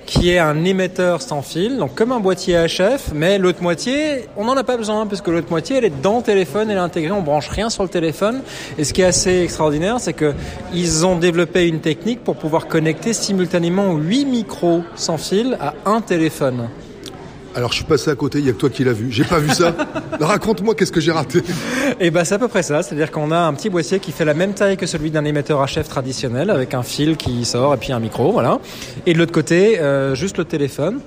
qui 0.07 0.31
est 0.31 0.39
un 0.39 0.65
émetteur 0.65 1.23
sans 1.23 1.41
fil, 1.41 1.79
donc 1.79 1.95
comme 1.95 2.11
un 2.11 2.19
boîtier 2.19 2.57
HF, 2.67 3.13
mais 3.15 3.39
l'autre 3.39 3.63
moitié, 3.63 4.27
on 4.37 4.45
n'en 4.45 4.57
a 4.57 4.65
pas 4.65 4.77
besoin 4.77 5.07
parce 5.07 5.21
que 5.21 5.31
l'autre 5.31 5.51
moitié, 5.51 5.77
elle 5.77 5.85
est 5.85 6.03
dans 6.03 6.17
le 6.17 6.23
téléphone, 6.25 6.69
elle 6.69 6.79
est 6.79 6.81
intégrée, 6.81 7.13
on 7.13 7.23
branche 7.23 7.49
rien 7.49 7.71
sur 7.71 7.85
le 7.85 7.89
téléphone. 7.89 8.43
Et 8.77 8.83
ce 8.83 8.93
qui 8.93 9.03
est 9.03 9.05
assez 9.05 9.43
extraordinaire, 9.43 10.01
c'est 10.01 10.13
que 10.13 10.35
ils 10.75 11.07
ont 11.07 11.17
développé 11.17 11.69
une 11.69 11.79
technique 11.79 12.25
pour 12.25 12.35
pouvoir 12.35 12.67
connecter 12.67 13.13
simultanément 13.13 13.95
8 13.95 14.25
micros 14.25 14.83
sans 14.97 15.17
fil 15.17 15.57
à 15.61 15.75
un 15.87 16.01
téléphone. 16.01 16.69
Alors 17.55 17.71
je 17.73 17.77
suis 17.77 17.85
passé 17.85 18.11
à 18.11 18.15
côté, 18.15 18.39
il 18.39 18.47
y 18.47 18.49
a 18.49 18.53
que 18.53 18.59
toi 18.59 18.71
qui 18.71 18.85
l'as 18.85 18.93
vu. 18.93 19.11
J'ai 19.11 19.25
pas 19.25 19.39
vu 19.39 19.51
ça. 19.51 19.75
Raconte-moi 20.21 20.75
qu'est-ce 20.75 20.93
que 20.93 21.01
j'ai 21.01 21.11
raté. 21.11 21.43
Et 21.99 22.11
ben 22.11 22.25
c'est 22.25 22.37
à 22.37 22.39
peu 22.39 22.49
près 22.49 22.63
ça, 22.63 22.83
c'est-à-dire 22.83 23.11
qu'on 23.11 23.33
a 23.33 23.39
un 23.39 23.53
petit 23.55 23.71
boîtier 23.71 23.99
qui 23.99 24.13
fait 24.13 24.25
la 24.25 24.35
même 24.35 24.55
taille 24.55 24.77
que 24.77 24.87
celui 24.87 25.11
d'un 25.11 25.25
émetteur 25.25 25.65
HF 25.65 25.89
traditionnel 25.89 26.51
avec 26.51 26.75
un 26.75 26.83
fil 26.83 27.17
qui 27.17 27.45
sort 27.45 27.75
et 27.75 27.77
puis 27.77 27.93
un 27.93 27.99
micro, 27.99 28.31
voilà. 28.31 28.61
Et 29.07 29.15
de 29.15 29.19
l'autre 29.19 29.33
côté, 29.33 29.81
euh, 29.81 30.15
juste 30.15 30.39
le 30.39 30.45
téléphone 30.45 31.01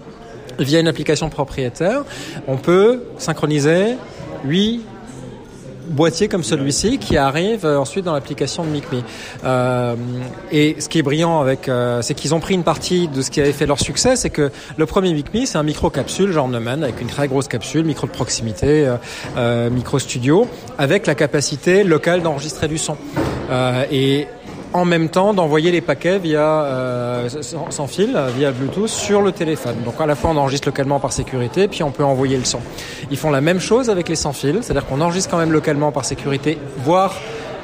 via 0.60 0.80
une 0.80 0.88
application 0.88 1.30
propriétaire, 1.30 2.04
on 2.48 2.58
peut 2.58 3.04
synchroniser 3.18 3.96
8 4.46 4.84
boîtier 5.88 6.27
comme 6.27 6.43
celui-ci 6.43 6.97
qui 6.97 7.17
arrive 7.17 7.65
euh, 7.65 7.79
ensuite 7.79 8.05
dans 8.05 8.13
l'application 8.13 8.63
de 8.63 8.69
MicMe. 8.69 9.01
Euh, 9.43 9.95
et 10.51 10.75
ce 10.79 10.89
qui 10.89 10.99
est 10.99 11.03
brillant 11.03 11.39
avec, 11.39 11.69
euh, 11.69 12.01
c'est 12.01 12.13
qu'ils 12.13 12.34
ont 12.34 12.39
pris 12.39 12.53
une 12.53 12.63
partie 12.63 13.07
de 13.07 13.21
ce 13.21 13.31
qui 13.31 13.41
avait 13.41 13.53
fait 13.53 13.65
leur 13.65 13.79
succès, 13.79 14.15
c'est 14.15 14.29
que 14.29 14.51
le 14.77 14.86
premier 14.86 15.13
MicMe, 15.13 15.45
c'est 15.45 15.57
un 15.57 15.63
micro 15.63 15.89
capsule 15.89 16.31
genre 16.31 16.47
Neumann 16.47 16.84
avec 16.84 17.01
une 17.01 17.07
très 17.07 17.27
grosse 17.27 17.47
capsule, 17.47 17.86
micro 17.86 18.07
de 18.07 18.11
proximité, 18.11 18.88
euh, 18.88 18.95
euh, 19.38 19.69
micro 19.69 19.99
studio, 19.99 20.47
avec 20.77 21.07
la 21.07 21.15
capacité 21.15 21.84
locale 21.84 22.21
d'enregistrer 22.21 22.67
du 22.67 22.77
son. 22.77 22.97
Euh, 23.49 23.86
et 23.91 24.27
en 24.74 24.86
même 24.86 25.09
temps 25.09 25.34
d'envoyer 25.34 25.71
les 25.71 25.82
paquets 25.82 26.17
via 26.17 26.41
euh, 26.41 27.30
sans, 27.30 27.71
sans, 27.71 27.88
fil, 27.88 28.19
via 28.38 28.51
Bluetooth 28.51 28.88
sur 28.88 29.21
le 29.21 29.32
téléphone. 29.32 29.76
Donc 29.86 29.95
à 29.99 30.05
la 30.05 30.15
fois 30.15 30.32
on 30.32 30.38
enregistre 30.38 30.67
localement 30.67 30.99
par 30.99 31.13
sécurité, 31.13 31.67
puis 31.67 31.84
on 31.84 31.91
peut 31.91 32.03
envoyer 32.03 32.38
le 32.38 32.45
son. 32.45 32.59
Ils 33.11 33.17
font 33.17 33.32
la 33.32 33.41
même 33.41 33.59
chose 33.59 33.89
avec 33.89 34.09
les 34.09 34.15
sans 34.15 34.34
fil, 34.34 34.59
c'est-à-dire 34.61 34.86
qu'on 34.86 35.01
enregistre 35.01 35.30
quand 35.30 35.38
même 35.38 35.51
localement 35.51 35.91
par 35.91 36.05
sécurité, 36.05 36.57
voire 36.84 37.13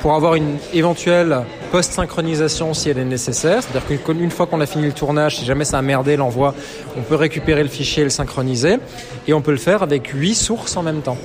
pour 0.02 0.14
avoir 0.14 0.36
une 0.36 0.58
éventuelle 0.74 1.42
post-synchronisation 1.72 2.74
si 2.74 2.90
elle 2.90 3.00
est 3.00 3.06
nécessaire. 3.06 3.62
C'est-à-dire 3.62 4.04
qu'une 4.06 4.32
fois 4.32 4.48
qu'on 4.48 4.62
a 4.62 4.66
fini 4.66 4.86
le 4.86 4.94
tournage, 4.94 5.38
si 5.38 5.46
jamais 5.46 5.66
ça 5.66 5.78
a 5.78 5.82
merdé 5.82 6.16
l'envoi, 6.16 6.56
on 6.98 7.02
peut 7.02 7.16
récupérer 7.16 7.64
le 7.64 7.70
fichier 7.70 8.02
et 8.02 8.06
le 8.06 8.10
synchroniser. 8.10 8.78
Et 9.28 9.34
on 9.34 9.42
peut 9.42 9.52
le 9.52 9.58
faire 9.58 9.84
avec 9.84 10.08
huit 10.08 10.36
sources 10.36 10.78
en 10.78 10.84
même 10.84 11.02
temps. 11.02 11.18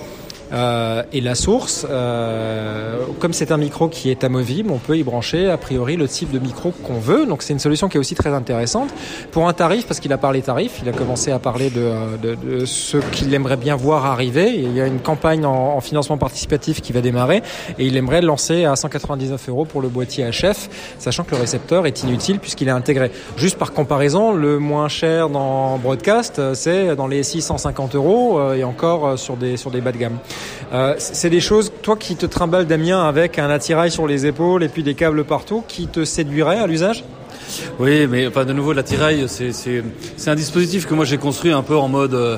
Euh, 0.53 1.03
et 1.13 1.21
la 1.21 1.35
source, 1.35 1.87
euh, 1.89 2.99
comme 3.19 3.33
c'est 3.33 3.51
un 3.51 3.57
micro 3.57 3.89
qui 3.89 4.11
est 4.11 4.25
amovible, 4.25 4.71
on 4.71 4.79
peut 4.79 4.97
y 4.97 5.03
brancher 5.03 5.51
a 5.51 5.57
priori 5.57 5.97
le 5.97 6.09
type 6.09 6.31
de 6.31 6.39
micro 6.39 6.71
qu'on 6.71 6.99
veut. 6.99 7.27
Donc 7.27 7.43
c'est 7.43 7.53
une 7.53 7.59
solution 7.59 7.89
qui 7.89 7.97
est 7.97 8.01
aussi 8.01 8.15
très 8.15 8.31
intéressante 8.31 8.91
pour 9.33 9.49
un 9.49 9.53
tarif, 9.53 9.87
parce 9.87 10.01
qu'il 10.01 10.13
a 10.13 10.19
parlé 10.19 10.43
tarif, 10.43 10.81
il 10.83 10.89
a 10.89 10.93
commencé 10.93 11.31
à 11.31 11.39
parler 11.39 11.71
de, 11.71 12.17
de, 12.23 12.35
de 12.35 12.67
ce 12.67 12.99
qu'il 12.99 13.33
aimerait 13.35 13.57
bien 13.57 13.77
voir 13.77 14.07
arriver. 14.07 14.53
Il 14.55 14.75
y 14.75 14.81
a 14.81 14.87
une 14.87 15.01
campagne 15.01 15.45
en, 15.47 15.77
en, 15.77 15.81
financement 15.81 16.19
participatif 16.19 16.81
qui 16.81 16.93
va 16.93 17.01
démarrer 17.01 17.43
et 17.79 17.87
il 17.87 17.97
aimerait 17.97 18.23
lancer 18.23 18.65
à 18.65 18.77
199 18.77 19.49
euros 19.49 19.65
pour 19.65 19.83
le 19.83 19.89
boîtier 19.89 20.29
HF, 20.31 20.69
sachant 20.99 21.25
que 21.25 21.33
le 21.33 21.41
récepteur 21.41 21.87
est 21.87 22.03
inutile 22.03 22.39
puisqu'il 22.39 22.69
est 22.69 22.73
intégré. 22.73 23.11
Juste 23.37 23.59
par 23.59 23.73
comparaison, 23.73 24.33
le 24.33 24.59
moins 24.59 24.89
cher 24.89 25.29
dans 25.29 25.79
broadcast, 25.79 26.55
c'est 26.55 26.97
dans 26.97 27.07
les 27.07 27.23
650 27.23 27.95
euros 27.95 28.39
euh, 28.39 28.55
et 28.55 28.65
encore 28.65 29.19
sur 29.19 29.37
des 29.37 29.57
sur 29.57 29.71
des 29.71 29.81
bas 29.81 29.93
de 29.93 29.99
gamme. 29.99 30.19
Euh, 30.73 30.95
c'est 30.99 31.31
des 31.31 31.41
choses, 31.41 31.73
toi 31.83 31.97
qui 31.97 32.17
te 32.17 32.27
trimbales 32.27 32.67
Damien 32.67 33.07
avec 33.07 33.39
un 33.39 33.51
attirail 33.51 33.91
sur 33.91 34.07
les 34.07 34.27
épaules 34.27 34.63
et 34.63 34.69
puis 34.69 34.83
des 34.83 34.95
câbles 34.95 35.25
partout, 35.25 35.63
qui 35.67 35.87
te 35.87 36.05
séduiraient 36.05 36.59
à 36.59 36.67
l'usage? 36.67 37.05
Oui, 37.79 38.07
mais 38.07 38.29
de 38.29 38.53
nouveau, 38.53 38.73
l'attirail, 38.73 39.27
c'est 39.29 40.31
un 40.31 40.35
dispositif 40.35 40.87
que 40.87 40.95
moi 40.95 41.05
j'ai 41.05 41.19
construit 41.19 41.53
un 41.53 41.63
peu 41.63 41.77
en 41.77 41.89
mode 41.89 42.15
euh, 42.15 42.37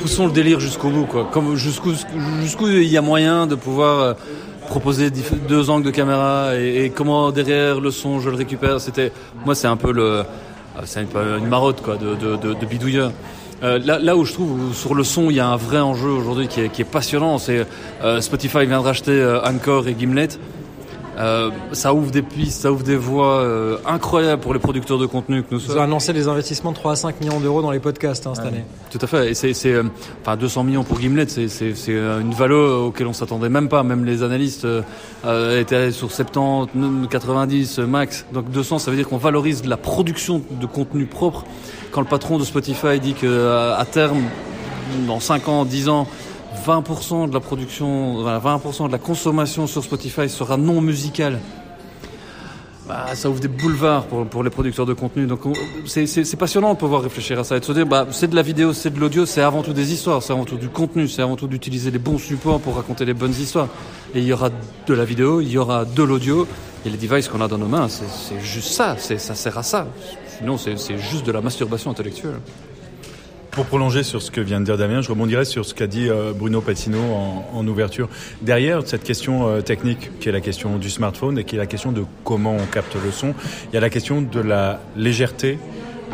poussons 0.00 0.26
le 0.26 0.32
délire 0.32 0.60
jusqu'au 0.60 0.90
bout, 0.90 1.06
quoi. 1.06 1.30
Jusqu'où 1.54 2.68
il 2.68 2.84
y 2.84 2.98
a 2.98 3.02
moyen 3.02 3.46
de 3.46 3.54
pouvoir 3.54 4.00
euh, 4.00 4.14
proposer 4.68 5.10
deux 5.48 5.70
angles 5.70 5.86
de 5.86 5.90
caméra 5.90 6.56
et, 6.56 6.92
comment 6.94 7.30
derrière 7.30 7.80
le 7.80 7.90
son 7.90 8.20
je 8.20 8.28
le 8.28 8.36
récupère. 8.36 8.76
Moi 9.44 9.54
c'est 9.54 9.68
un 9.68 9.76
peu 9.76 9.92
le 9.92 10.22
c'est 10.84 11.00
une, 11.00 11.48
marotte 11.48 11.80
quoi 11.82 11.96
de 11.96 12.66
bidouilleur. 12.66 13.12
Euh, 13.62 13.78
là, 13.78 13.98
là, 13.98 14.16
où 14.16 14.24
je 14.24 14.32
trouve 14.32 14.74
sur 14.74 14.94
le 14.94 15.04
son 15.04 15.30
il 15.30 15.36
y 15.36 15.40
a 15.40 15.46
un 15.46 15.56
vrai 15.56 15.80
enjeu 15.80 16.08
aujourd'hui 16.08 16.48
qui 16.48 16.60
est, 16.60 16.68
qui 16.70 16.82
est, 16.82 16.86
passionnant, 16.86 17.38
c'est 17.38 17.66
euh, 18.02 18.20
Spotify 18.20 18.66
vient 18.66 18.80
de 18.80 18.86
racheter 18.86 19.12
euh, 19.12 19.42
Anchor 19.42 19.86
et 19.88 19.94
Gimlet. 19.98 20.28
Euh, 21.20 21.50
ça 21.72 21.92
ouvre 21.92 22.10
des 22.10 22.22
pistes, 22.22 22.62
ça 22.62 22.72
ouvre 22.72 22.82
des 22.82 22.96
voies 22.96 23.40
euh, 23.40 23.76
incroyables 23.86 24.40
pour 24.40 24.54
les 24.54 24.60
producteurs 24.60 24.98
de 24.98 25.04
contenu 25.04 25.42
que 25.42 25.48
nous 25.50 25.60
sommes. 25.60 25.76
Ils 25.76 25.78
ont 25.78 25.82
annoncé 25.82 26.14
des 26.14 26.28
investissements 26.28 26.70
de 26.70 26.76
3 26.76 26.92
à 26.92 26.96
5 26.96 27.20
millions 27.20 27.40
d'euros 27.40 27.60
dans 27.60 27.70
les 27.70 27.78
podcasts 27.78 28.26
hein, 28.26 28.32
cette 28.34 28.44
ouais. 28.44 28.50
année. 28.50 28.64
Tout 28.90 28.98
à 29.02 29.06
fait. 29.06 29.30
Et 29.30 29.34
c'est, 29.34 29.72
euh, 29.72 29.82
enfin 30.22 30.36
200 30.36 30.64
millions 30.64 30.84
pour 30.84 30.98
Gimlet, 30.98 31.26
c'est, 31.28 31.48
une 31.88 32.32
valeur 32.32 32.86
auquel 32.86 33.06
on 33.06 33.12
s'attendait 33.12 33.50
même 33.50 33.68
pas. 33.68 33.82
Même 33.82 34.06
les 34.06 34.22
analystes 34.22 34.66
étaient 35.58 35.90
sur 35.90 36.10
70, 36.10 37.08
90 37.10 37.80
max. 37.80 38.24
Donc 38.32 38.50
200, 38.50 38.78
ça 38.78 38.90
veut 38.90 38.96
dire 38.96 39.08
qu'on 39.08 39.18
valorise 39.18 39.66
la 39.66 39.76
production 39.76 40.42
de 40.50 40.66
contenu 40.66 41.04
propre. 41.04 41.44
Quand 41.92 42.00
le 42.00 42.06
patron 42.06 42.38
de 42.38 42.44
Spotify 42.44 43.00
dit 43.00 43.14
que 43.14 43.74
à 43.76 43.84
terme, 43.84 44.22
dans 45.06 45.20
5 45.20 45.48
ans, 45.48 45.64
10 45.64 45.88
ans, 45.88 46.06
20% 46.66 47.28
de 47.28 47.34
la 47.34 47.40
production, 47.40 48.24
20% 48.24 48.86
de 48.86 48.92
la 48.92 48.98
consommation 48.98 49.66
sur 49.66 49.82
Spotify 49.82 50.28
sera 50.28 50.56
non 50.56 50.80
musicale. 50.80 51.38
Bah, 52.86 53.06
ça 53.14 53.30
ouvre 53.30 53.38
des 53.38 53.46
boulevards 53.48 54.04
pour, 54.06 54.26
pour 54.26 54.42
les 54.42 54.50
producteurs 54.50 54.84
de 54.84 54.94
contenu. 54.94 55.26
Donc 55.26 55.40
c'est 55.86 56.36
passionnant 56.36 56.74
de 56.74 56.78
pouvoir 56.78 57.02
réfléchir 57.02 57.38
à 57.38 57.44
ça 57.44 57.56
et 57.56 57.60
de 57.60 57.64
se 57.64 57.72
dire 57.72 57.86
bah, 57.86 58.06
c'est 58.10 58.28
de 58.28 58.34
la 58.34 58.42
vidéo, 58.42 58.72
c'est 58.72 58.90
de 58.90 58.98
l'audio, 58.98 59.26
c'est 59.26 59.42
avant 59.42 59.62
tout 59.62 59.72
des 59.72 59.92
histoires, 59.92 60.22
c'est 60.22 60.32
avant 60.32 60.44
tout 60.44 60.56
du 60.56 60.68
contenu, 60.68 61.06
c'est 61.06 61.22
avant 61.22 61.36
tout 61.36 61.46
d'utiliser 61.46 61.92
les 61.92 62.00
bons 62.00 62.18
supports 62.18 62.58
pour 62.60 62.76
raconter 62.76 63.04
les 63.04 63.14
bonnes 63.14 63.30
histoires. 63.30 63.68
Et 64.14 64.18
il 64.18 64.24
y 64.24 64.32
aura 64.32 64.50
de 64.86 64.94
la 64.94 65.04
vidéo, 65.04 65.40
il 65.40 65.50
y 65.50 65.58
aura 65.58 65.84
de 65.84 66.02
l'audio. 66.02 66.48
Et 66.84 66.90
les 66.90 66.96
devices 66.96 67.28
qu'on 67.28 67.40
a 67.40 67.48
dans 67.48 67.58
nos 67.58 67.68
mains, 67.68 67.88
c'est 67.88 68.40
juste 68.40 68.72
ça, 68.72 68.96
ça 68.98 69.34
sert 69.34 69.58
à 69.58 69.62
ça. 69.62 69.86
Sinon, 70.40 70.56
c'est 70.56 70.96
juste 70.96 71.26
de 71.26 71.32
la 71.32 71.42
masturbation 71.42 71.90
intellectuelle. 71.90 72.40
Pour 73.50 73.66
prolonger 73.66 74.02
sur 74.02 74.22
ce 74.22 74.30
que 74.30 74.40
vient 74.40 74.58
de 74.58 74.64
dire 74.64 74.78
Damien, 74.78 75.02
je 75.02 75.10
rebondirais 75.10 75.44
sur 75.44 75.66
ce 75.66 75.74
qu'a 75.74 75.86
dit 75.86 76.08
Bruno 76.34 76.62
Patino 76.62 76.98
en, 76.98 77.46
en, 77.52 77.68
ouverture. 77.68 78.08
Derrière 78.40 78.80
cette 78.86 79.02
question 79.02 79.48
euh, 79.48 79.60
technique, 79.60 80.18
qui 80.18 80.30
est 80.30 80.32
la 80.32 80.40
question 80.40 80.78
du 80.78 80.88
smartphone 80.88 81.38
et 81.38 81.44
qui 81.44 81.56
est 81.56 81.58
la 81.58 81.66
question 81.66 81.92
de 81.92 82.04
comment 82.24 82.56
on 82.56 82.64
capte 82.64 82.94
le 82.94 83.10
son, 83.10 83.34
il 83.70 83.74
y 83.74 83.76
a 83.76 83.80
la 83.80 83.90
question 83.90 84.22
de 84.22 84.40
la 84.40 84.80
légèreté 84.96 85.58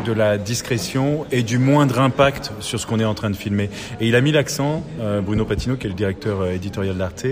de 0.05 0.11
la 0.11 0.37
discrétion 0.37 1.25
et 1.31 1.43
du 1.43 1.57
moindre 1.57 1.99
impact 1.99 2.51
sur 2.59 2.79
ce 2.79 2.85
qu'on 2.85 2.99
est 2.99 3.05
en 3.05 3.13
train 3.13 3.29
de 3.29 3.35
filmer. 3.35 3.69
Et 3.99 4.07
il 4.07 4.15
a 4.15 4.21
mis 4.21 4.31
l'accent, 4.31 4.83
euh, 4.99 5.21
Bruno 5.21 5.45
Patino, 5.45 5.75
qui 5.75 5.87
est 5.87 5.89
le 5.89 5.95
directeur 5.95 6.41
euh, 6.41 6.51
éditorial 6.51 6.97
d'Arte, 6.97 7.25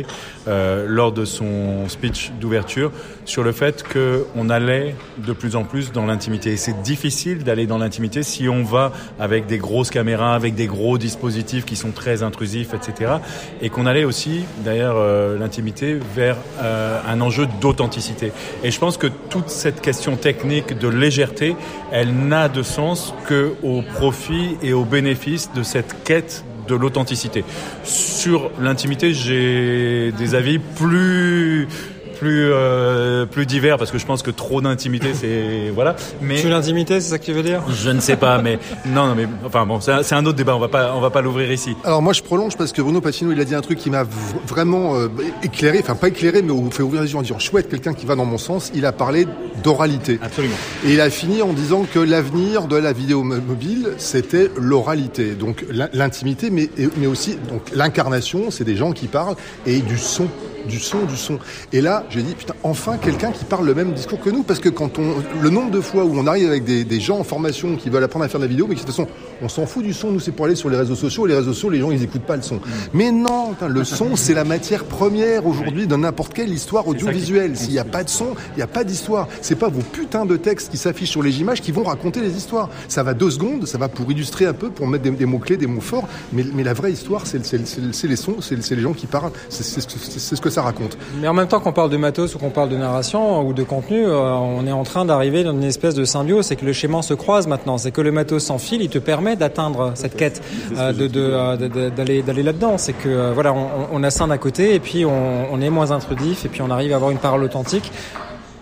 euh, 0.48 0.86
lors 0.88 1.12
de 1.12 1.26
son 1.26 1.88
speech 1.88 2.32
d'ouverture, 2.40 2.92
sur 3.26 3.44
le 3.44 3.52
fait 3.52 3.84
qu'on 3.84 4.50
allait 4.50 4.96
de 5.18 5.34
plus 5.34 5.56
en 5.56 5.64
plus 5.64 5.92
dans 5.92 6.06
l'intimité. 6.06 6.54
Et 6.54 6.58
c'est 6.58 6.82
difficile 6.82 7.44
d'aller 7.44 7.68
dans 7.68 7.78
l'intimité 7.78 8.24
si 8.24 8.50
on 8.50 8.64
va 8.64 8.92
avec 9.20 9.46
des 9.46 9.58
grosses 9.58 9.90
caméras, 9.90 10.36
avec 10.36 10.56
des 10.56 10.68
gros 10.68 10.98
dispositifs 10.98 11.66
qui 11.66 11.76
sont 11.76 11.92
très 11.92 12.24
intrusifs, 12.24 12.74
etc. 12.74 13.14
Et 13.62 13.70
qu'on 13.70 13.86
allait 13.86 14.06
aussi, 14.06 14.46
d'ailleurs, 14.64 14.96
l'intimité 15.38 15.98
vers 16.16 16.38
un 16.62 17.22
enjeu 17.22 17.48
d'authenticité. 17.62 18.32
Et 18.64 18.72
je 18.72 18.80
pense 18.80 18.98
que 18.98 19.08
toute 19.08 19.50
cette 19.50 19.82
question 19.82 20.16
technique 20.16 20.78
de 20.78 20.88
légèreté, 20.88 21.56
elle 21.92 22.14
n'a 22.14 22.50
de 22.56 22.64
sens 22.64 23.14
que 23.28 23.54
au 23.64 23.82
profit 23.82 24.58
et 24.64 24.74
au 24.74 24.86
bénéfice 24.86 25.52
de 25.56 25.64
cette 25.64 26.04
quête 26.04 26.44
de 26.68 26.76
l'authenticité. 26.76 27.44
Sur 27.84 28.50
l'intimité, 28.60 29.14
j'ai 29.14 30.12
des 30.18 30.36
avis 30.36 30.60
plus 30.60 31.68
plus 32.16 32.52
euh, 32.52 33.26
plus 33.26 33.46
divers 33.46 33.78
parce 33.78 33.92
que 33.92 33.98
je 33.98 34.06
pense 34.06 34.24
que 34.24 34.32
trop 34.32 34.62
d'intimité 34.62 35.14
c'est 35.14 35.70
voilà. 35.74 35.96
Mais 36.22 36.42
tu 36.42 36.50
l'intimité 36.50 37.00
c'est 37.02 37.10
ça 37.10 37.20
que 37.20 37.26
tu 37.26 37.34
veux 37.34 37.44
dire 37.44 37.62
je 37.70 37.90
ne 37.90 38.00
sais 38.00 38.16
pas 38.16 38.42
mais 38.42 38.60
non 38.86 39.08
non 39.08 39.16
mais 39.16 39.28
enfin 39.46 39.66
bon 39.66 39.80
c'est 39.80 39.92
un, 39.92 40.18
un, 40.18 40.26
autre 40.26 40.38
débat 40.38 40.56
on 40.56 40.60
va 40.60 40.68
pas 40.68 40.94
on 40.96 41.02
va 41.02 41.10
pas 41.10 41.22
l'ouvrir 41.22 41.52
ici. 41.52 41.76
Alors 41.84 42.02
moi 42.02 42.14
je 42.14 42.24
prolonge 42.24 42.58
parce 42.58 42.72
que 42.72 42.82
Bruno 42.82 43.02
Patino 43.02 43.32
il 43.32 43.40
a 43.40 43.46
dit 43.46 43.56
un 43.56 43.62
truc 43.62 43.78
qui 43.78 43.90
m'a 43.90 44.04
vraiment 44.48 44.96
euh, 44.96 45.08
éclairé 45.44 45.80
enfin 45.82 45.96
pas 45.96 46.08
éclairé 46.08 46.42
mais 46.42 46.54
fait 46.72 46.84
ouvrir 46.84 47.02
les 47.02 47.12
yeux 47.12 47.18
en 47.18 47.22
disant 47.22 47.40
chouette 47.40 47.70
quelqu'un 47.70 47.94
qui 47.94 48.06
va 48.06 48.16
dans 48.16 48.26
mon 48.26 48.38
sens 48.38 48.72
il 48.74 48.86
a 48.86 48.92
parlé 48.92 49.28
d'oralité. 49.64 50.20
Absolument. 50.22 50.56
Et 50.86 50.94
il 50.94 51.02
a 51.02 51.10
fini 51.10 51.42
en 51.42 51.54
disant 51.54 51.86
que 51.92 52.00
l'avenir 52.00 52.68
de 52.68 52.76
la 52.76 52.94
vidéo 52.94 53.24
mobile 53.24 53.90
c'était 53.98 54.50
l'oralité. 54.58 55.36
Donc 55.36 55.66
l'intimité 55.94 56.50
mais 56.50 56.70
mais 56.98 57.08
aussi 57.08 57.38
donc 57.50 57.62
l'incarnation 57.74 58.52
c'est 58.52 58.64
des 58.64 58.76
gens 58.76 58.92
qui 58.92 59.08
parlent 59.08 59.36
et 59.66 59.80
du 59.80 59.98
son 59.98 60.28
du 60.68 60.80
son, 60.80 61.04
du 61.04 61.18
son. 61.18 61.40
Et 61.74 61.82
là, 61.82 62.06
j'ai 62.10 62.22
dit, 62.22 62.34
putain, 62.34 62.54
enfin 62.64 62.98
quelqu'un 62.98 63.32
qui 63.32 63.46
parle 63.46 63.66
le 63.66 63.74
même 63.74 63.94
discours 63.94 64.20
que 64.20 64.30
nous, 64.30 64.44
parce 64.44 64.60
que 64.60 64.70
quand 64.70 65.00
on, 65.00 65.16
le 65.42 65.50
nombre 65.50 65.72
de 65.72 65.82
fois 65.82 66.04
où 66.06 66.18
on 66.18 66.28
arrive 66.28 66.50
avec 66.50 66.64
des, 66.64 66.84
des 66.84 67.00
gens 67.00 67.20
en 67.20 67.24
formation 67.24 67.76
qui 67.76 67.90
veulent 67.90 68.04
apprendre 68.04 68.26
à 68.26 68.30
faire 68.30 68.40
de 68.40 68.46
la 68.46 68.50
vidéo, 68.50 68.68
mais 68.68 68.76
qui 68.76 68.82
de 68.82 68.86
toute 68.86 68.96
façon, 68.96 69.08
on 69.42 69.50
s'en 69.50 69.66
fout 69.66 69.84
du 69.84 69.94
son, 69.94 70.12
nous 70.12 70.20
c'est 70.20 70.32
pour 70.32 70.46
aller 70.46 70.56
sur 70.56 70.70
les 70.70 70.78
réseaux 70.78 70.96
sociaux, 70.96 71.26
et 71.26 71.30
les 71.30 71.36
réseaux 71.36 71.54
sociaux, 71.54 71.70
les 71.70 71.80
gens 71.80 71.92
ils 71.92 72.04
écoutent 72.04 72.26
pas 72.26 72.36
le 72.36 72.42
son. 72.42 72.60
Mais 72.94 73.12
non, 73.12 73.52
putain, 73.52 73.68
le 73.68 73.84
son 73.84 74.16
c'est 74.16 74.34
la 74.34 74.44
matière 74.44 74.86
première 74.86 75.46
aujourd'hui 75.46 75.88
de 75.88 75.96
n'importe 75.96 76.34
quelle 76.34 76.52
histoire 76.52 76.88
audiovisuelle. 76.88 77.58
S'il 77.58 77.72
n'y 77.72 77.80
a 77.80 77.86
pas 77.86 78.04
de 78.04 78.10
son, 78.10 78.36
il 78.54 78.58
n'y 78.58 78.64
a 78.64 78.68
pas 78.68 78.84
d'histoire. 78.84 79.28
C'est 79.42 79.56
pas 79.56 79.70
vos 79.70 79.82
putains 79.82 80.26
de 80.26 80.38
textes 80.38 80.72
qui 80.72 80.78
s'affichent 80.78 81.12
sur 81.12 81.24
les 81.24 81.40
images 81.42 81.62
qui 81.62 81.72
vont 81.72 81.84
raconter 81.84 82.22
les 82.22 82.36
histoires. 82.36 82.70
Ça 82.88 83.04
va 83.04 83.14
deux 83.14 83.32
secondes, 83.32 83.66
ça 83.66 83.78
va 83.78 83.88
pour 83.90 84.12
illustrer 84.12 84.46
un 84.46 84.54
peu, 84.54 84.70
pour 84.70 84.88
mettre 84.88 85.04
des, 85.04 85.12
des 85.12 85.26
mots-clés, 85.26 85.58
des 85.58 85.68
mots 85.68 85.82
forts, 85.82 86.08
mais, 86.34 86.46
mais 86.54 86.64
la 86.64 86.74
vraie 86.74 86.92
histoire 86.92 87.26
c'est 87.26 88.08
les 88.08 88.16
sons, 88.16 88.38
c'est 88.42 88.76
les 88.76 88.82
gens 88.82 88.94
qui 88.94 89.08
parlent, 89.08 89.32
c'est 89.50 89.64
ce 89.64 90.42
que 90.42 90.50
ça 90.56 90.62
raconte. 90.64 90.98
Mais 91.22 91.28
en 91.28 91.34
même 91.34 91.48
temps 91.48 91.60
qu'on 91.60 91.72
parle 91.74 91.90
de 91.90 91.98
matos 91.98 92.34
ou 92.36 92.40
qu'on 92.40 92.50
parle 92.50 92.70
de 92.70 92.78
narration 92.78 93.46
ou 93.48 93.54
de 93.54 93.64
contenu, 93.64 94.06
euh, 94.06 94.34
on 94.34 94.66
est 94.68 94.72
en 94.72 94.84
train 94.84 95.06
d'arriver 95.06 95.44
dans 95.44 95.52
une 95.52 95.64
espèce 95.64 95.96
de 95.96 96.04
symbiose, 96.06 96.46
c'est 96.48 96.56
que 96.56 96.66
le 96.66 96.74
schéma 96.74 97.02
se 97.02 97.14
croise 97.14 97.48
maintenant. 97.48 97.78
C'est 97.78 97.92
que 97.92 98.02
le 98.02 98.12
matos 98.12 98.44
sans 98.44 98.58
fil, 98.58 98.82
il 98.82 98.90
te 98.90 98.98
permet 99.00 99.36
d'atteindre 99.36 99.92
cette 99.96 100.16
quête, 100.18 100.42
euh, 100.78 100.92
de- 100.94 101.10
euh, 101.16 101.90
d'aller 101.90 102.22
d'aller 102.22 102.44
là-dedans. 102.44 102.78
C'est 102.78 102.94
que 102.94 103.08
euh, 103.10 103.32
voilà, 103.34 103.54
on, 103.54 103.68
on 103.92 104.04
a 104.04 104.10
ça 104.10 104.26
d'un 104.26 104.38
côté 104.38 104.74
et 104.76 104.80
puis 104.80 105.06
on, 105.06 105.54
on 105.54 105.62
est 105.62 105.70
moins 105.70 105.92
intrusif 105.92 106.46
et 106.46 106.50
puis 106.50 106.62
on 106.62 106.72
arrive 106.72 106.92
à 106.94 106.96
avoir 106.96 107.12
une 107.12 107.18
parole 107.18 107.44
authentique. 107.44 107.92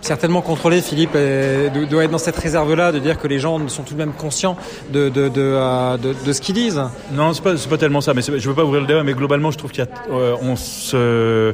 Certainement 0.04 0.42
contrôlé, 0.42 0.82
Philippe 0.82 1.14
do- 1.14 1.86
doit 1.86 2.04
être 2.04 2.10
dans 2.10 2.18
cette 2.18 2.36
réserve-là 2.36 2.92
de 2.92 2.98
dire 2.98 3.18
que 3.18 3.26
les 3.26 3.38
gens 3.38 3.66
sont 3.68 3.84
tout 3.84 3.94
de 3.94 3.98
même 3.98 4.12
conscients 4.12 4.54
de, 4.92 5.08
de, 5.08 5.28
de, 5.28 5.40
euh, 5.40 5.96
de- 5.96 6.30
ce 6.34 6.42
qu'ils 6.42 6.54
disent. 6.54 6.78
Non, 7.10 7.32
c'est 7.32 7.42
pas, 7.42 7.54
pas 7.70 7.78
tellement 7.78 8.02
ça. 8.02 8.12
Mais 8.12 8.20
je 8.20 8.46
veux 8.46 8.54
pas 8.54 8.64
ouvrir 8.66 8.82
le 8.82 8.86
débat, 8.86 9.02
mais 9.02 9.14
globalement, 9.14 9.50
je 9.50 9.56
trouve 9.56 9.70
qu'il 9.70 9.82
euh, 10.12 11.52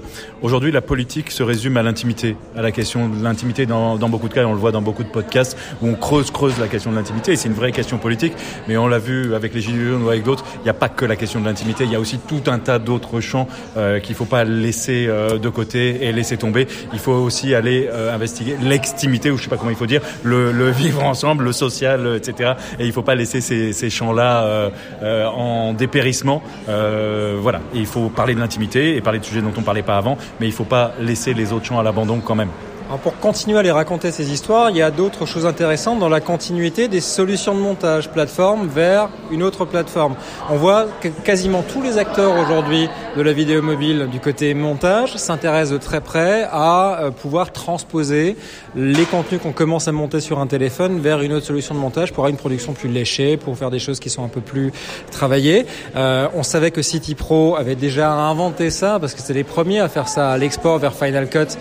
la 0.73 0.81
politique 0.81 1.31
se 1.31 1.45
résume 1.45 1.77
à 1.77 1.85
l'intimité, 1.85 2.35
à 2.57 2.63
la 2.63 2.73
question 2.73 3.09
de 3.09 3.23
l'intimité 3.23 3.67
dans, 3.67 3.95
dans 3.99 4.09
beaucoup 4.09 4.29
de 4.29 4.35
cas. 4.35 4.45
On 4.47 4.53
le 4.53 4.59
voit 4.59 4.73
dans 4.73 4.83
beaucoup 4.83 5.05
de 5.05 5.09
podcasts 5.11 5.57
où 5.81 5.87
on 5.87 5.95
creuse, 5.95 6.33
creuse 6.33 6.59
la 6.59 6.67
question 6.67 6.91
de 6.91 6.97
l'intimité. 6.97 7.37
C'est 7.37 7.47
une 7.49 7.55
vraie 7.55 7.71
question 7.71 7.99
politique. 7.99 8.33
Mais 8.67 8.77
on 8.77 8.89
l'a 8.89 8.99
vu 8.99 9.33
avec 9.37 9.55
les 9.55 9.61
gilets 9.61 9.85
jaunes 9.91 10.03
ou 10.03 10.09
avec 10.09 10.25
d'autres. 10.25 10.45
Il 10.57 10.65
n'y 10.65 10.71
a 10.71 10.75
pas 10.75 10.89
que 10.89 11.05
la 11.05 11.15
question 11.15 11.39
de 11.41 11.45
l'intimité. 11.45 11.85
Il 11.85 11.93
y 11.93 11.97
a 11.97 12.01
aussi 12.01 12.19
tout 12.19 12.43
un 12.49 12.59
tas 12.59 12.81
d'autres 12.81 13.21
champs 13.21 13.47
euh, 13.77 14.01
qu'il 14.01 14.17
faut 14.17 14.25
pas 14.25 14.43
laisser 14.43 15.07
euh, 15.09 15.39
de 15.39 15.49
côté 15.49 16.05
et 16.05 16.11
laisser 16.11 16.37
tomber. 16.37 16.67
Il 16.93 16.99
faut 16.99 17.13
aussi 17.13 17.55
aller 17.55 17.89
investiguer 18.13 18.40
l'extimité, 18.63 19.31
ou 19.31 19.37
je 19.37 19.45
sais 19.45 19.51
pas 19.51 19.57
comment 19.57 19.71
il 19.71 19.77
faut 19.77 19.87
dire, 19.87 20.03
le, 20.23 20.53
le 20.53 20.71
vivre 20.71 21.05
ensemble, 21.05 21.45
le 21.45 21.53
social, 21.53 22.07
euh, 22.07 22.17
etc. 22.17 22.53
Et 22.79 22.87
il 22.87 22.93
faut 22.93 23.03
pas 23.03 23.15
laisser 23.15 23.41
ces, 23.41 23.73
ces 23.73 23.91
champs-là 23.91 24.45
euh, 24.45 24.71
euh, 25.03 25.27
en 25.27 25.73
dépérissement. 25.73 26.43
Euh, 26.69 27.37
voilà. 27.41 27.61
Il 27.75 27.87
faut 27.87 28.09
parler 28.09 28.35
de 28.35 28.41
l'intimité 28.41 28.97
et 28.97 29.01
parler 29.01 29.19
de 29.19 29.25
sujets 29.25 29.43
dont 29.43 29.53
on 29.57 29.63
parlait 29.63 29.83
pas 29.83 29.97
avant, 29.97 30.17
mais 30.41 30.47
il 30.47 30.53
faut 30.53 30.65
pas 30.65 30.93
laisser 31.01 31.35
les 31.35 31.53
autres 31.53 31.67
champs 31.67 31.79
à 31.79 31.83
l'abandon 31.83 32.21
quand 32.21 32.35
même. 32.35 32.51
Alors 32.91 32.99
pour 32.99 33.17
continuer 33.19 33.57
à 33.57 33.63
les 33.63 33.71
raconter 33.71 34.11
ces 34.11 34.33
histoires, 34.33 34.69
il 34.71 34.77
y 34.77 34.83
a 34.83 34.91
d'autres 34.91 35.25
choses 35.25 35.47
intéressantes 35.47 36.01
dans 36.01 36.09
la 36.09 36.21
continuité 36.21 36.89
des 36.89 37.01
solutions 37.01 37.55
de 37.55 37.61
montage 37.61 38.11
plateforme 38.11 38.67
vers 38.67 39.11
une 39.31 39.45
autre 39.45 39.65
plateforme. 39.65 40.17
On 40.51 40.57
voit 40.57 40.87
quasiment 41.23 41.63
tous 41.63 41.83
les 41.83 41.99
acteurs 41.99 42.37
aujourd'hui 42.37 42.89
de 43.17 43.23
la 43.23 43.33
vidéo 43.33 43.63
mobile 43.63 44.09
du 44.11 44.19
côté 44.19 44.55
montage 44.55 45.15
s'intéressent 45.15 45.79
de 45.79 45.79
très 45.79 46.01
près 46.01 46.49
à 46.51 46.99
euh, 46.99 47.11
pouvoir 47.13 47.53
transposer 47.53 48.37
les 48.75 49.05
contenus 49.05 49.41
qu'on 49.41 49.53
commence 49.53 49.87
à 49.87 49.93
monter 49.93 50.19
sur 50.19 50.41
un 50.41 50.49
téléphone 50.49 50.99
vers 50.99 51.23
une 51.23 51.33
autre 51.33 51.47
solution 51.47 51.77
de 51.77 51.81
montage 51.81 52.13
pour 52.13 52.25
avoir 52.25 52.31
une 52.31 52.39
production 52.39 52.73
plus 52.73 52.89
léchée, 52.89 53.37
pour 53.37 53.57
faire 53.57 53.71
des 53.71 53.79
choses 53.79 54.01
qui 54.01 54.11
sont 54.11 54.25
un 54.25 54.29
peu 54.29 54.41
plus 54.41 54.73
travaillées. 55.13 55.65
Euh, 55.95 56.27
on 56.35 56.43
savait 56.43 56.73
que 56.73 56.83
City 56.83 57.15
Pro 57.15 57.55
avait 57.55 57.77
déjà 57.77 58.11
inventé 58.11 58.69
ça 58.71 58.99
parce 58.99 59.15
que 59.15 59.21
c'est 59.21 59.33
les 59.33 59.45
premiers 59.45 59.79
à 59.79 59.89
faire 59.89 60.09
ça 60.09 60.33
à 60.33 60.39
l'export 60.39 60.81
vers 60.81 60.93
Final 60.93 61.29
Cut 61.29 61.57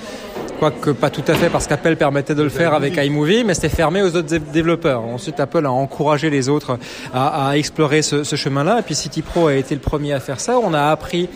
quoique 0.59 0.89
pas 0.91 1.09
tout 1.09 1.18
à 1.27 1.33
fait 1.35 1.49
parce 1.49 1.67
qu'Apple 1.67 1.95
permettait 1.95 2.35
de 2.35 2.43
le 2.43 2.49
faire 2.49 2.73
avec 2.73 2.97
iMovie, 2.97 3.43
mais 3.43 3.53
c'était 3.53 3.69
fermé 3.69 4.01
aux 4.01 4.07
autres 4.15 4.21
dé- 4.27 4.39
développeurs. 4.39 5.01
Ensuite, 5.03 5.39
Apple 5.39 5.65
a 5.65 5.71
encouragé 5.71 6.29
les 6.29 6.49
autres 6.49 6.77
à, 7.13 7.49
à 7.49 7.57
explorer 7.57 8.01
ce, 8.01 8.23
ce 8.23 8.35
chemin-là, 8.35 8.79
et 8.79 8.81
puis 8.81 8.95
City 8.95 9.21
Pro 9.21 9.47
a 9.47 9.55
été 9.55 9.75
le 9.75 9.81
premier 9.81 10.13
à 10.13 10.19
faire 10.19 10.39
ça. 10.39 10.57
On 10.63 10.73
a 10.73 10.83
appris 10.91 11.29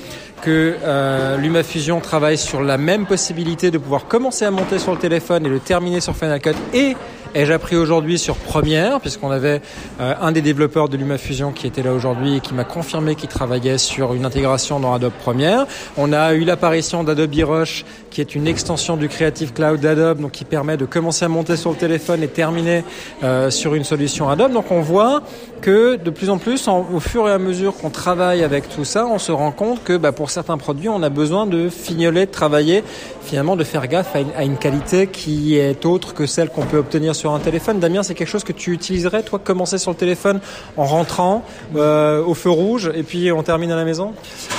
que 0.43 0.75
euh, 0.83 1.37
LumaFusion 1.37 2.01
travaille 2.01 2.37
sur 2.37 2.61
la 2.61 2.77
même 2.77 3.05
possibilité 3.05 3.71
de 3.71 3.77
pouvoir 3.77 4.07
commencer 4.07 4.43
à 4.43 4.51
monter 4.51 4.77
sur 4.77 4.91
le 4.91 4.97
téléphone 4.97 5.45
et 5.45 5.49
le 5.49 5.59
terminer 5.59 6.01
sur 6.01 6.15
Final 6.17 6.41
Cut 6.41 6.51
et 6.73 6.97
ai-je 7.35 7.51
appris 7.51 7.75
aujourd'hui 7.75 8.19
sur 8.19 8.35
Premiere, 8.35 8.99
puisqu'on 8.99 9.31
avait 9.31 9.61
euh, 9.99 10.13
un 10.21 10.31
des 10.31 10.41
développeurs 10.41 10.89
de 10.89 10.97
LumaFusion 10.97 11.51
qui 11.51 11.67
était 11.67 11.81
là 11.81 11.93
aujourd'hui 11.93 12.37
et 12.37 12.39
qui 12.39 12.53
m'a 12.53 12.63
confirmé 12.63 13.15
qu'il 13.15 13.29
travaillait 13.29 13.77
sur 13.77 14.13
une 14.13 14.25
intégration 14.25 14.79
dans 14.79 14.93
Adobe 14.93 15.13
Premiere. 15.13 15.65
On 15.97 16.13
a 16.13 16.33
eu 16.33 16.43
l'apparition 16.43 17.03
d'Adobe 17.03 17.33
Rush, 17.43 17.85
qui 18.11 18.21
est 18.21 18.35
une 18.35 18.47
extension 18.47 18.97
du 18.97 19.09
Creative 19.09 19.53
Cloud 19.53 19.79
d'Adobe, 19.79 20.21
donc 20.21 20.31
qui 20.31 20.45
permet 20.45 20.77
de 20.77 20.85
commencer 20.85 21.25
à 21.25 21.27
monter 21.27 21.57
sur 21.57 21.71
le 21.71 21.77
téléphone 21.77 22.21
et 22.21 22.27
terminer 22.27 22.83
euh, 23.23 23.49
sur 23.49 23.73
une 23.75 23.83
solution 23.83 24.29
Adobe. 24.29 24.53
Donc 24.53 24.71
on 24.71 24.81
voit 24.81 25.23
que 25.61 25.95
de 25.95 26.09
plus 26.09 26.29
en 26.29 26.37
plus, 26.37 26.67
au 26.67 26.99
fur 26.99 27.27
et 27.27 27.31
à 27.31 27.39
mesure 27.39 27.75
qu'on 27.75 27.89
travaille 27.89 28.43
avec 28.43 28.69
tout 28.69 28.85
ça, 28.85 29.07
on 29.07 29.17
se 29.17 29.31
rend 29.31 29.51
compte 29.51 29.83
que 29.83 29.97
bah, 29.97 30.11
pour 30.11 30.29
certains 30.34 30.57
produits, 30.57 30.89
on 30.89 31.01
a 31.03 31.09
besoin 31.09 31.45
de 31.45 31.69
fignoler, 31.69 32.25
de 32.25 32.31
travailler, 32.31 32.84
finalement 33.21 33.55
de 33.55 33.63
faire 33.63 33.88
gaffe 33.88 34.15
à 34.15 34.43
une, 34.43 34.57
qualité 34.57 35.07
qui 35.07 35.57
est 35.57 35.86
autre 35.86 36.13
que 36.13 36.25
celle 36.25 36.49
qu'on 36.49 36.65
peut 36.65 36.77
obtenir 36.77 37.15
sur 37.15 37.34
un 37.34 37.39
téléphone. 37.39 37.79
Damien, 37.79 38.03
c'est 38.03 38.15
quelque 38.15 38.27
chose 38.27 38.43
que 38.43 38.51
tu 38.51 38.71
utiliserais, 38.71 39.23
toi, 39.23 39.39
commencer 39.39 39.77
sur 39.77 39.91
le 39.91 39.97
téléphone 39.97 40.39
en 40.77 40.86
rentrant 40.86 41.43
euh, 41.75 42.23
au 42.23 42.34
feu 42.34 42.49
rouge 42.49 42.91
et 42.93 43.03
puis 43.03 43.31
on 43.31 43.43
termine 43.43 43.71
à 43.71 43.75
la 43.75 43.86
maison? 43.86 44.13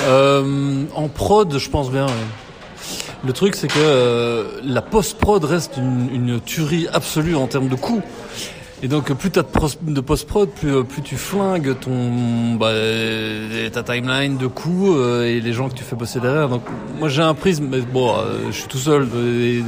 Euh, 0.07 0.85
en 0.95 1.09
prod, 1.09 1.59
je 1.59 1.71
pense 1.71 1.91
bien. 1.91 2.07
Le 3.27 3.33
truc, 3.33 3.55
c'est 3.55 3.69
que 3.69 3.75
euh, 3.79 4.45
la 4.63 4.83
post-prod 4.83 5.43
reste 5.45 5.79
une 5.79 6.41
tuerie 6.41 6.87
absolue 6.93 7.37
en 7.37 7.47
termes 7.47 7.69
de 7.69 7.77
coût. 7.77 8.03
Et 8.85 8.89
donc, 8.89 9.11
plus 9.15 9.31
t'as 9.31 9.41
de, 9.43 10.01
post-prod, 10.03 10.51
plus, 10.51 10.77
euh, 10.77 10.83
plus 10.83 11.01
tu 11.01 11.17
flingues 11.17 11.75
ton, 11.81 12.57
bah, 12.57 12.67
euh, 12.67 13.71
ta 13.71 13.83
timeline 13.83 14.37
de 14.37 14.47
coûts 14.47 14.95
euh, 14.95 15.25
et 15.25 15.41
les 15.41 15.55
gens 15.55 15.71
que 15.71 15.75
tu 15.75 15.83
fais 15.83 15.97
bosser 15.97 16.21
derrière. 16.21 16.51
Donc, 16.51 16.61
moi, 17.01 17.09
j'ai 17.09 17.23
un 17.23 17.33
prisme, 17.33 17.67
mais 17.71 17.81
bon, 17.81 18.11
euh, 18.11 18.51
je 18.51 18.53
suis 18.59 18.69
tout 18.69 18.77
seul 18.77 19.09
et, 19.17 19.61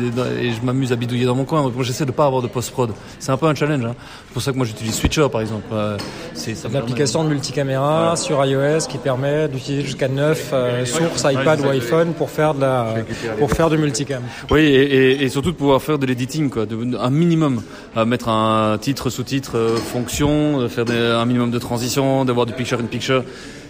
et 0.45 0.53
je 0.53 0.61
m'amuse 0.63 0.93
à 0.93 0.97
bidouiller 0.97 1.25
dans 1.25 1.35
mon 1.35 1.47
coin. 1.47 1.63
Donc, 1.63 1.75
moi, 1.75 1.83
j'essaie 1.83 2.05
de 2.05 2.11
pas 2.11 2.27
avoir 2.27 2.43
de 2.43 2.47
post-prod. 2.47 2.91
C'est 3.19 3.33
un 3.33 3.39
peu 3.39 3.47
un 3.47 3.55
challenge. 3.55 3.87
Hein. 3.87 3.95
C'est 4.27 4.33
pour 4.35 4.43
ça 4.43 4.53
que 4.53 4.59
moi, 4.59 4.67
j'utilise 4.67 4.95
Switcher, 4.95 5.29
par 5.33 5.41
exemple. 5.41 5.65
Euh, 5.73 5.97
c'est 6.35 6.53
permet- 6.53 6.75
L'application 6.75 7.25
de 7.25 7.31
multicaméra 7.31 8.17
sur 8.17 8.45
iOS 8.45 8.81
qui 8.87 8.99
permet 8.99 9.49
d'utiliser 9.49 9.83
jusqu'à 9.83 10.09
9 10.09 10.51
euh, 10.53 10.85
sources 10.85 11.25
iPad 11.25 11.61
ou 11.65 11.71
iPhone 11.71 12.13
pour 12.13 12.29
faire 12.29 12.53
de 12.53 12.61
la 12.61 12.95
pour 13.39 13.51
faire 13.51 13.71
du 13.71 13.79
multicam. 13.79 14.23
Oui, 14.51 14.61
et, 14.61 14.83
et, 15.13 15.23
et 15.25 15.29
surtout 15.31 15.53
de 15.53 15.57
pouvoir 15.57 15.81
faire 15.81 15.99
de 15.99 16.05
l'editing, 16.05 16.51
quoi, 16.51 16.67
de, 16.67 16.77
un 16.99 17.11
minimum, 17.11 17.63
à 17.95 18.05
mettre 18.05 18.29
un 18.29 18.77
titre, 18.79 19.06
sous-titre, 19.11 19.57
euh, 19.57 19.77
fonction, 19.77 20.61
de 20.61 20.69
faire 20.69 20.85
un 20.89 21.25
minimum 21.25 21.51
de 21.51 21.59
transition, 21.59 22.25
d'avoir 22.25 22.47
du 22.47 22.53
picture 22.53 22.81
in 22.81 22.85
picture. 22.85 23.25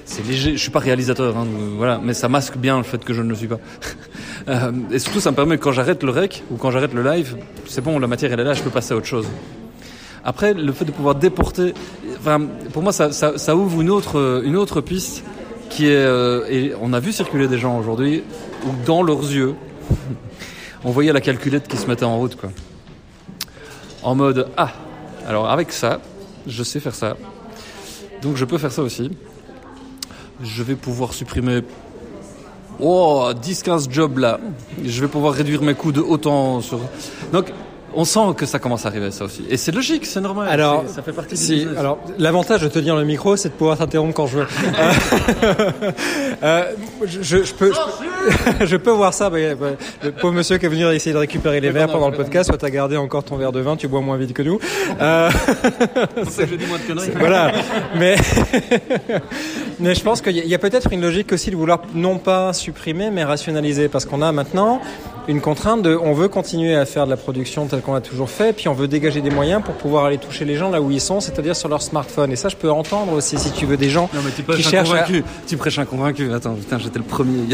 C'est 0.04 0.24
léger. 0.26 0.52
Je 0.52 0.62
suis 0.62 0.70
pas 0.70 0.78
réalisateur, 0.78 1.36
hein, 1.36 1.46
voilà, 1.76 2.00
mais 2.02 2.14
ça 2.14 2.28
masque 2.28 2.56
bien 2.56 2.78
le 2.78 2.84
fait 2.84 3.04
que 3.04 3.12
je 3.12 3.22
ne 3.22 3.28
le 3.28 3.34
suis 3.34 3.48
pas. 3.48 3.58
Euh, 4.48 4.70
et 4.92 5.00
surtout, 5.00 5.18
ça 5.18 5.32
me 5.32 5.34
permet 5.34 5.58
quand 5.58 5.72
j'arrête 5.72 6.04
le 6.04 6.12
rec 6.12 6.44
ou 6.52 6.56
quand 6.56 6.70
j'arrête 6.70 6.94
le 6.94 7.02
live, 7.02 7.36
c'est 7.66 7.80
bon, 7.80 7.98
la 7.98 8.06
matière 8.06 8.32
elle 8.32 8.38
est 8.38 8.44
là, 8.44 8.54
je 8.54 8.62
peux 8.62 8.70
passer 8.70 8.94
à 8.94 8.96
autre 8.96 9.06
chose. 9.06 9.26
Après, 10.22 10.54
le 10.54 10.70
fait 10.70 10.84
de 10.84 10.92
pouvoir 10.92 11.16
déporter, 11.16 11.74
pour 12.72 12.82
moi, 12.84 12.92
ça, 12.92 13.56
ouvre 13.56 13.80
une 13.80 13.90
autre, 13.90 14.42
une 14.44 14.56
autre 14.56 14.80
piste 14.80 15.24
qui 15.68 15.88
est, 15.88 15.96
euh, 15.96 16.46
et 16.48 16.72
on 16.80 16.92
a 16.92 17.00
vu 17.00 17.12
circuler 17.12 17.48
des 17.48 17.58
gens 17.58 17.78
aujourd'hui 17.78 18.22
où 18.64 18.68
dans 18.86 19.02
leurs 19.02 19.22
yeux, 19.22 19.54
on 20.84 20.90
voyait 20.90 21.12
la 21.12 21.20
calculette 21.20 21.68
qui 21.68 21.76
se 21.76 21.86
mettait 21.86 22.04
en 22.04 22.18
route, 22.18 22.36
quoi. 22.36 22.50
En 24.02 24.14
mode, 24.14 24.48
ah, 24.56 24.72
alors 25.26 25.50
avec 25.50 25.72
ça, 25.72 26.00
je 26.46 26.62
sais 26.62 26.78
faire 26.78 26.94
ça. 26.94 27.16
Donc 28.22 28.36
je 28.36 28.44
peux 28.44 28.58
faire 28.58 28.72
ça 28.72 28.82
aussi. 28.82 29.10
Je 30.42 30.62
vais 30.62 30.76
pouvoir 30.76 31.12
supprimer 31.14 31.62
oh, 32.80 33.30
10-15 33.34 33.90
jobs 33.90 34.18
là. 34.18 34.38
Je 34.84 35.00
vais 35.00 35.08
pouvoir 35.08 35.34
réduire 35.34 35.62
mes 35.62 35.74
coûts 35.74 35.92
de 35.92 36.00
autant 36.00 36.60
sur... 36.60 36.80
Donc 37.32 37.52
on 37.96 38.04
sent 38.04 38.20
que 38.36 38.46
ça 38.46 38.58
commence 38.58 38.84
à 38.84 38.88
arriver 38.88 39.10
ça 39.10 39.24
aussi. 39.24 39.44
Et 39.50 39.56
c'est 39.56 39.72
logique, 39.72 40.06
c'est 40.06 40.20
normal. 40.20 40.48
Alors, 40.48 40.84
C'est- 40.86 40.94
ça 40.94 41.02
fait 41.02 41.12
partie 41.12 41.34
du 41.34 41.40
Si, 41.40 41.54
business. 41.56 41.78
alors 41.78 41.98
l'avantage 42.18 42.60
de 42.62 42.68
tenir 42.68 42.94
le 42.96 43.04
micro, 43.04 43.36
c'est 43.36 43.48
de 43.48 43.54
pouvoir 43.54 43.78
t'interrompre 43.78 44.14
quand 44.14 44.26
je 44.26 44.38
veux. 44.38 44.46
Euh, 44.76 44.92
euh, 46.42 46.62
je, 47.04 47.22
je- 47.22 47.44
je 47.44 47.54
peux, 47.54 47.72
je, 47.72 47.78
peux- 48.58 48.66
je 48.66 48.76
peux 48.76 48.90
voir 48.90 49.14
ça. 49.14 49.30
bah, 49.30 49.38
le 50.02 50.12
pauvre 50.12 50.34
monsieur 50.34 50.58
qui 50.58 50.66
est 50.66 50.68
venu 50.68 50.84
essayer 50.92 51.12
de 51.12 51.18
récupérer 51.18 51.60
les 51.60 51.70
verres 51.70 51.88
pendant 51.90 52.10
le 52.10 52.16
podcast, 52.16 52.48
soit 52.50 52.58
t'as 52.58 52.70
gardé 52.70 52.96
encore 52.96 53.24
ton 53.24 53.36
verre 53.36 53.52
de 53.52 53.60
vin, 53.60 53.76
tu 53.76 53.88
bois 53.88 54.00
moins 54.00 54.16
vite 54.16 54.32
que 54.32 54.42
nous. 54.42 54.58
Euh, 55.00 55.30
je 56.16 56.54
dis 56.56 56.66
moins 56.66 56.78
de 56.78 56.82
conneries. 56.86 57.10
voilà. 57.18 57.52
Mais, 57.96 58.16
mais 59.78 59.94
je 59.94 60.02
pense 60.02 60.20
qu'il 60.22 60.36
y 60.36 60.40
a, 60.40 60.44
il 60.44 60.48
y 60.48 60.54
a 60.54 60.58
peut-être 60.58 60.92
une 60.92 61.02
logique 61.02 61.32
aussi 61.32 61.50
de 61.50 61.56
vouloir 61.56 61.82
non 61.94 62.18
pas 62.18 62.52
supprimer, 62.52 63.10
mais 63.10 63.24
rationaliser, 63.24 63.88
parce 63.88 64.04
qu'on 64.04 64.22
a 64.22 64.32
maintenant 64.32 64.80
une 65.28 65.40
contrainte 65.40 65.82
de, 65.82 65.96
on 66.00 66.12
veut 66.12 66.28
continuer 66.28 66.76
à 66.76 66.86
faire 66.86 67.04
de 67.06 67.10
la 67.10 67.16
production 67.16 67.66
telle 67.66 67.82
qu'on 67.86 67.94
a 67.94 68.00
toujours 68.00 68.28
fait, 68.28 68.52
puis 68.52 68.68
on 68.68 68.72
veut 68.74 68.88
dégager 68.88 69.20
des 69.20 69.30
moyens 69.30 69.62
pour 69.64 69.74
pouvoir 69.76 70.04
aller 70.06 70.18
toucher 70.18 70.44
les 70.44 70.56
gens 70.56 70.70
là 70.70 70.82
où 70.82 70.90
ils 70.90 71.00
sont, 71.00 71.20
c'est-à-dire 71.20 71.54
sur 71.54 71.68
leur 71.68 71.80
smartphone. 71.82 72.32
Et 72.32 72.36
ça, 72.36 72.48
je 72.48 72.56
peux 72.56 72.70
entendre 72.70 73.12
aussi, 73.12 73.38
si 73.38 73.52
tu 73.52 73.64
veux, 73.64 73.76
des 73.76 73.88
gens 73.90 74.10
Non 74.12 74.20
mais 74.24 74.32
tu 74.32 74.42
qui 74.42 74.62
cherchent 74.62 74.90
à-. 74.92 75.04
Tu 75.46 75.56
prêches 75.56 75.78
un 75.78 75.84
convaincu. 75.84 76.32
Attends, 76.32 76.54
putain, 76.54 76.78
j'étais 76.78 76.98
le 76.98 77.04
premier 77.04 77.44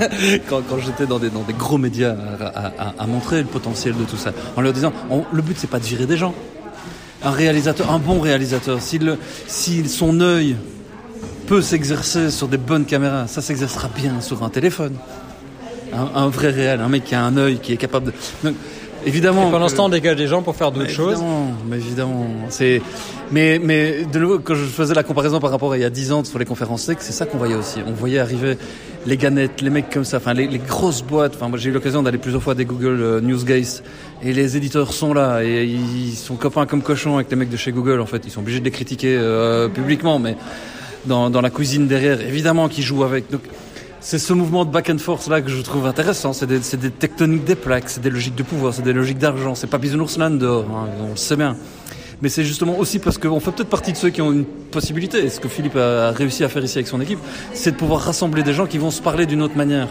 quand, 0.48 0.62
quand 0.68 0.78
j'étais 0.78 1.06
dans 1.06 1.18
des, 1.18 1.28
dans 1.28 1.42
des 1.42 1.52
gros 1.52 1.76
médias 1.78 2.16
à, 2.40 2.46
à- 2.88 2.94
à 2.98 3.06
montrer 3.06 3.38
le 3.42 3.46
potentiel 3.46 3.94
de 3.96 4.04
tout 4.04 4.16
ça. 4.16 4.32
En 4.56 4.62
leur 4.62 4.72
disant, 4.72 4.92
on- 5.10 5.24
le 5.32 5.42
but 5.42 5.56
c'est 5.58 5.68
pas 5.70 5.78
de 5.78 5.84
virer 5.84 6.06
des 6.06 6.16
gens. 6.16 6.34
Un 7.22 7.30
réalisateur, 7.30 7.90
un 7.92 7.98
bon 7.98 8.18
réalisateur, 8.18 8.78
si 8.80 9.88
son 9.88 10.20
œil 10.20 10.56
peut 11.46 11.60
s'exercer 11.62 12.30
sur 12.30 12.48
des 12.48 12.56
bonnes 12.56 12.84
caméras, 12.86 13.26
ça 13.28 13.42
s'exercera 13.42 13.88
bien 13.94 14.20
sur 14.20 14.42
un 14.42 14.48
téléphone. 14.48 14.94
Un, 15.94 16.22
un 16.22 16.28
vrai 16.28 16.48
réel, 16.50 16.80
un 16.80 16.88
mec 16.88 17.04
qui 17.04 17.14
a 17.14 17.22
un 17.22 17.36
œil, 17.36 17.58
qui 17.58 17.74
est 17.74 17.76
capable 17.76 18.06
de. 18.06 18.12
Donc, 18.42 18.54
évidemment. 19.06 19.48
Et 19.48 19.50
pendant 19.50 19.68
ce 19.68 19.76
temps, 19.76 19.86
on 19.86 19.88
dégage 19.88 20.16
des 20.16 20.26
gens 20.26 20.42
pour 20.42 20.56
faire 20.56 20.72
d'autres 20.72 20.86
mais 20.86 20.92
choses. 20.92 21.12
Évidemment, 21.12 21.52
mais 21.68 21.76
évidemment. 21.76 22.26
C'est, 22.48 22.82
mais, 23.30 23.58
mais 23.58 24.04
de 24.04 24.18
nouveau, 24.18 24.38
quand 24.38 24.54
je 24.54 24.64
faisais 24.64 24.94
la 24.94 25.02
comparaison 25.02 25.40
par 25.40 25.50
rapport 25.50 25.72
à 25.72 25.78
il 25.78 25.82
y 25.82 25.84
a 25.84 25.90
10 25.90 26.12
ans 26.12 26.24
sur 26.24 26.38
les 26.38 26.44
conférences 26.44 26.86
tech, 26.86 26.98
c'est 27.00 27.12
ça 27.12 27.26
qu'on 27.26 27.38
voyait 27.38 27.54
aussi. 27.54 27.80
On 27.86 27.92
voyait 27.92 28.18
arriver 28.18 28.56
les 29.06 29.16
ganettes, 29.16 29.60
les 29.60 29.70
mecs 29.70 29.90
comme 29.90 30.04
ça, 30.04 30.18
enfin 30.18 30.34
les, 30.34 30.46
les 30.46 30.58
grosses 30.58 31.02
boîtes. 31.02 31.34
Enfin, 31.36 31.48
moi 31.48 31.58
j'ai 31.58 31.70
eu 31.70 31.72
l'occasion 31.72 32.02
d'aller 32.02 32.18
plusieurs 32.18 32.42
fois 32.42 32.52
à 32.52 32.56
des 32.56 32.64
Google 32.64 33.00
euh, 33.00 33.20
Newsgates 33.20 33.82
et 34.22 34.32
les 34.32 34.56
éditeurs 34.56 34.92
sont 34.92 35.12
là 35.12 35.42
et 35.42 35.64
ils 35.64 36.14
sont 36.14 36.36
copains 36.36 36.66
comme 36.66 36.82
cochons 36.82 37.16
avec 37.16 37.30
les 37.30 37.36
mecs 37.36 37.50
de 37.50 37.56
chez 37.56 37.72
Google. 37.72 38.00
En 38.00 38.06
fait, 38.06 38.22
ils 38.24 38.30
sont 38.30 38.40
obligés 38.40 38.60
de 38.60 38.64
les 38.64 38.70
critiquer 38.70 39.16
euh, 39.18 39.68
publiquement, 39.68 40.18
mais 40.18 40.36
dans, 41.06 41.30
dans 41.30 41.40
la 41.40 41.50
cuisine 41.50 41.88
derrière, 41.88 42.20
évidemment 42.20 42.68
qu'ils 42.68 42.84
jouent 42.84 43.04
avec. 43.04 43.30
Donc, 43.30 43.42
c'est 44.02 44.18
ce 44.18 44.32
mouvement 44.32 44.64
de 44.64 44.70
back 44.70 44.90
and 44.90 44.98
forth 44.98 45.28
là 45.28 45.40
que 45.40 45.48
je 45.48 45.62
trouve 45.62 45.86
intéressant. 45.86 46.32
C'est 46.32 46.46
des, 46.46 46.58
des 46.58 46.90
tectoniques 46.90 47.44
des 47.44 47.54
plaques, 47.54 47.88
c'est 47.88 48.02
des 48.02 48.10
logiques 48.10 48.34
de 48.34 48.42
pouvoir, 48.42 48.74
c'est 48.74 48.82
des 48.82 48.92
logiques 48.92 49.18
d'argent. 49.18 49.54
C'est 49.54 49.68
pas 49.68 49.78
bisounours 49.78 50.18
là 50.18 50.28
dehors, 50.28 50.66
hein, 50.70 50.88
on 51.00 51.10
le 51.10 51.16
sait 51.16 51.36
bien. 51.36 51.56
Mais 52.20 52.28
c'est 52.28 52.44
justement 52.44 52.78
aussi 52.78 52.98
parce 52.98 53.16
qu'on 53.16 53.40
fait 53.40 53.52
peut-être 53.52 53.68
partie 53.68 53.92
de 53.92 53.96
ceux 53.96 54.10
qui 54.10 54.20
ont 54.20 54.32
une 54.32 54.44
possibilité. 54.44 55.24
Et 55.24 55.28
ce 55.28 55.40
que 55.40 55.48
Philippe 55.48 55.76
a 55.76 56.10
réussi 56.10 56.44
à 56.44 56.48
faire 56.48 56.62
ici 56.62 56.78
avec 56.78 56.88
son 56.88 57.00
équipe, 57.00 57.18
c'est 57.54 57.72
de 57.72 57.76
pouvoir 57.76 58.00
rassembler 58.00 58.42
des 58.42 58.52
gens 58.52 58.66
qui 58.66 58.78
vont 58.78 58.90
se 58.90 59.02
parler 59.02 59.24
d'une 59.24 59.42
autre 59.42 59.56
manière. 59.56 59.88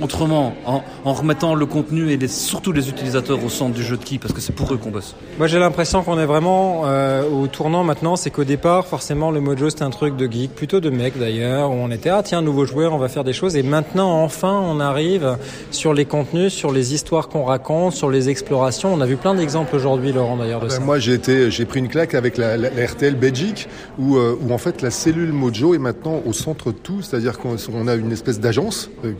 Autrement, 0.00 0.54
en, 0.64 0.82
en 1.04 1.12
remettant 1.12 1.54
le 1.54 1.66
contenu 1.66 2.10
et 2.12 2.16
les- 2.16 2.28
surtout 2.28 2.72
les 2.72 2.88
utilisateurs 2.88 3.42
au 3.44 3.48
centre 3.48 3.74
du 3.74 3.82
jeu 3.82 3.96
de 3.96 4.04
qui, 4.04 4.18
parce 4.18 4.32
que 4.32 4.40
c'est 4.40 4.52
pour 4.52 4.72
eux 4.72 4.76
qu'on 4.76 4.90
bosse. 4.90 5.14
Moi, 5.38 5.46
j'ai 5.48 5.58
l'impression 5.58 6.02
qu'on 6.02 6.18
est 6.18 6.26
vraiment 6.26 6.82
euh, 6.86 7.22
au 7.28 7.46
tournant 7.48 7.82
maintenant. 7.84 8.14
C'est 8.16 8.30
qu'au 8.30 8.44
départ, 8.44 8.86
forcément, 8.86 9.30
le 9.30 9.40
Mojo, 9.40 9.70
c'était 9.70 9.82
un 9.82 9.90
truc 9.90 10.16
de 10.16 10.30
geek, 10.30 10.54
plutôt 10.54 10.80
de 10.80 10.90
mec 10.90 11.18
d'ailleurs, 11.18 11.70
où 11.70 11.74
on 11.74 11.90
était, 11.90 12.10
ah 12.10 12.22
tiens, 12.24 12.42
nouveau 12.42 12.64
joueur, 12.64 12.92
on 12.94 12.98
va 12.98 13.08
faire 13.08 13.24
des 13.24 13.32
choses. 13.32 13.56
Et 13.56 13.62
maintenant, 13.62 14.22
enfin, 14.22 14.62
on 14.64 14.78
arrive 14.80 15.36
sur 15.70 15.94
les 15.94 16.04
contenus, 16.04 16.52
sur 16.52 16.70
les 16.72 16.94
histoires 16.94 17.28
qu'on 17.28 17.44
raconte, 17.44 17.92
sur 17.94 18.10
les 18.10 18.28
explorations. 18.28 18.92
On 18.94 19.00
a 19.00 19.06
vu 19.06 19.16
plein 19.16 19.34
d'exemples 19.34 19.74
aujourd'hui, 19.74 20.12
Laurent, 20.12 20.36
d'ailleurs, 20.36 20.60
de 20.60 20.66
Ben, 20.68 20.74
ça. 20.74 20.80
moi, 20.80 20.98
j'ai 20.98 21.14
été, 21.14 21.50
j'ai 21.50 21.64
pris 21.64 21.80
une 21.80 21.88
claque 21.88 22.14
avec 22.14 22.36
la, 22.36 22.56
la- 22.56 22.70
la 22.70 22.86
RTL 22.86 23.14
Belgique, 23.16 23.68
où, 23.98 24.16
euh, 24.16 24.36
où 24.40 24.52
en 24.52 24.58
fait 24.58 24.80
la 24.82 24.90
cellule 24.90 25.32
Mojo 25.32 25.74
est 25.74 25.78
maintenant 25.78 26.22
au 26.24 26.32
centre 26.32 26.72
de 26.72 26.78
tout, 26.78 27.02
c'est-à-dire 27.02 27.38
qu'on 27.38 27.56
on 27.74 27.88
a 27.88 27.94
une 27.94 28.12
espèce 28.12 28.38
d'agence 28.40 28.90
euh, 29.04 29.12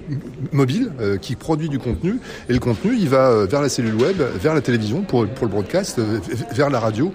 mobile 0.69 0.93
euh, 1.01 1.16
qui 1.16 1.35
produit 1.35 1.69
du 1.69 1.79
contenu, 1.79 2.19
et 2.49 2.53
le 2.53 2.59
contenu, 2.59 2.95
il 2.99 3.09
va 3.09 3.31
euh, 3.31 3.47
vers 3.47 3.62
la 3.62 3.69
cellule 3.69 3.95
web, 3.95 4.21
vers 4.41 4.55
la 4.55 4.61
télévision 4.61 5.03
pour, 5.03 5.27
pour 5.27 5.47
le 5.47 5.53
broadcast, 5.53 5.99
euh, 5.99 6.21
vers 6.53 6.69
la 6.69 6.79
radio, 6.79 7.12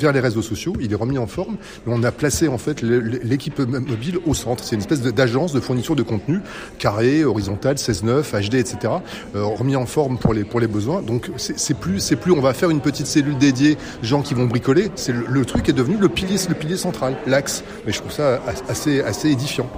vers 0.00 0.12
les 0.12 0.20
réseaux 0.20 0.42
sociaux. 0.42 0.72
Il 0.80 0.92
est 0.92 0.96
remis 0.96 1.18
en 1.18 1.26
forme, 1.26 1.56
on 1.86 2.02
a 2.02 2.12
placé 2.12 2.48
en 2.48 2.58
fait 2.58 2.80
l'équipe 2.82 3.58
mobile 3.58 4.18
au 4.24 4.34
centre. 4.34 4.64
C'est 4.64 4.76
une 4.76 4.80
espèce 4.80 5.02
d'agence 5.02 5.52
de 5.52 5.60
fourniture 5.60 5.96
de 5.96 6.02
contenu 6.02 6.40
carré, 6.78 7.24
horizontal, 7.24 7.76
16:9, 7.76 8.48
HD, 8.48 8.54
etc. 8.54 8.94
remis 9.34 9.76
en 9.76 9.86
forme 9.86 10.18
pour 10.18 10.32
les 10.32 10.44
pour 10.44 10.60
les 10.60 10.66
besoins. 10.66 11.02
Donc 11.02 11.30
c'est 11.36 11.76
plus 11.76 12.00
c'est 12.00 12.16
plus 12.16 12.32
on 12.32 12.40
va 12.40 12.54
faire 12.54 12.70
une 12.70 12.80
petite 12.80 13.06
cellule 13.06 13.38
dédiée 13.38 13.76
gens 14.02 14.22
qui 14.22 14.34
vont 14.34 14.46
bricoler. 14.46 14.90
Le, 15.08 15.24
le 15.28 15.44
truc 15.44 15.68
est 15.68 15.72
devenu 15.72 15.96
le 15.96 16.08
pilier 16.08 16.36
le 16.48 16.54
pilier 16.54 16.76
central, 16.76 17.16
l'axe. 17.26 17.64
Mais 17.86 17.92
je 17.92 17.98
trouve 17.98 18.12
ça 18.12 18.40
assez 18.68 19.00
assez 19.00 19.30
édifiant. 19.30 19.68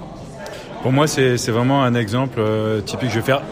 Pour 0.86 0.92
moi, 0.92 1.08
c'est 1.08 1.48
vraiment 1.48 1.82
un 1.82 1.96
exemple 1.96 2.38
euh, 2.38 2.80
typique. 2.80 3.10
Je 3.10 3.16
vais 3.16 3.26
faire 3.26 3.42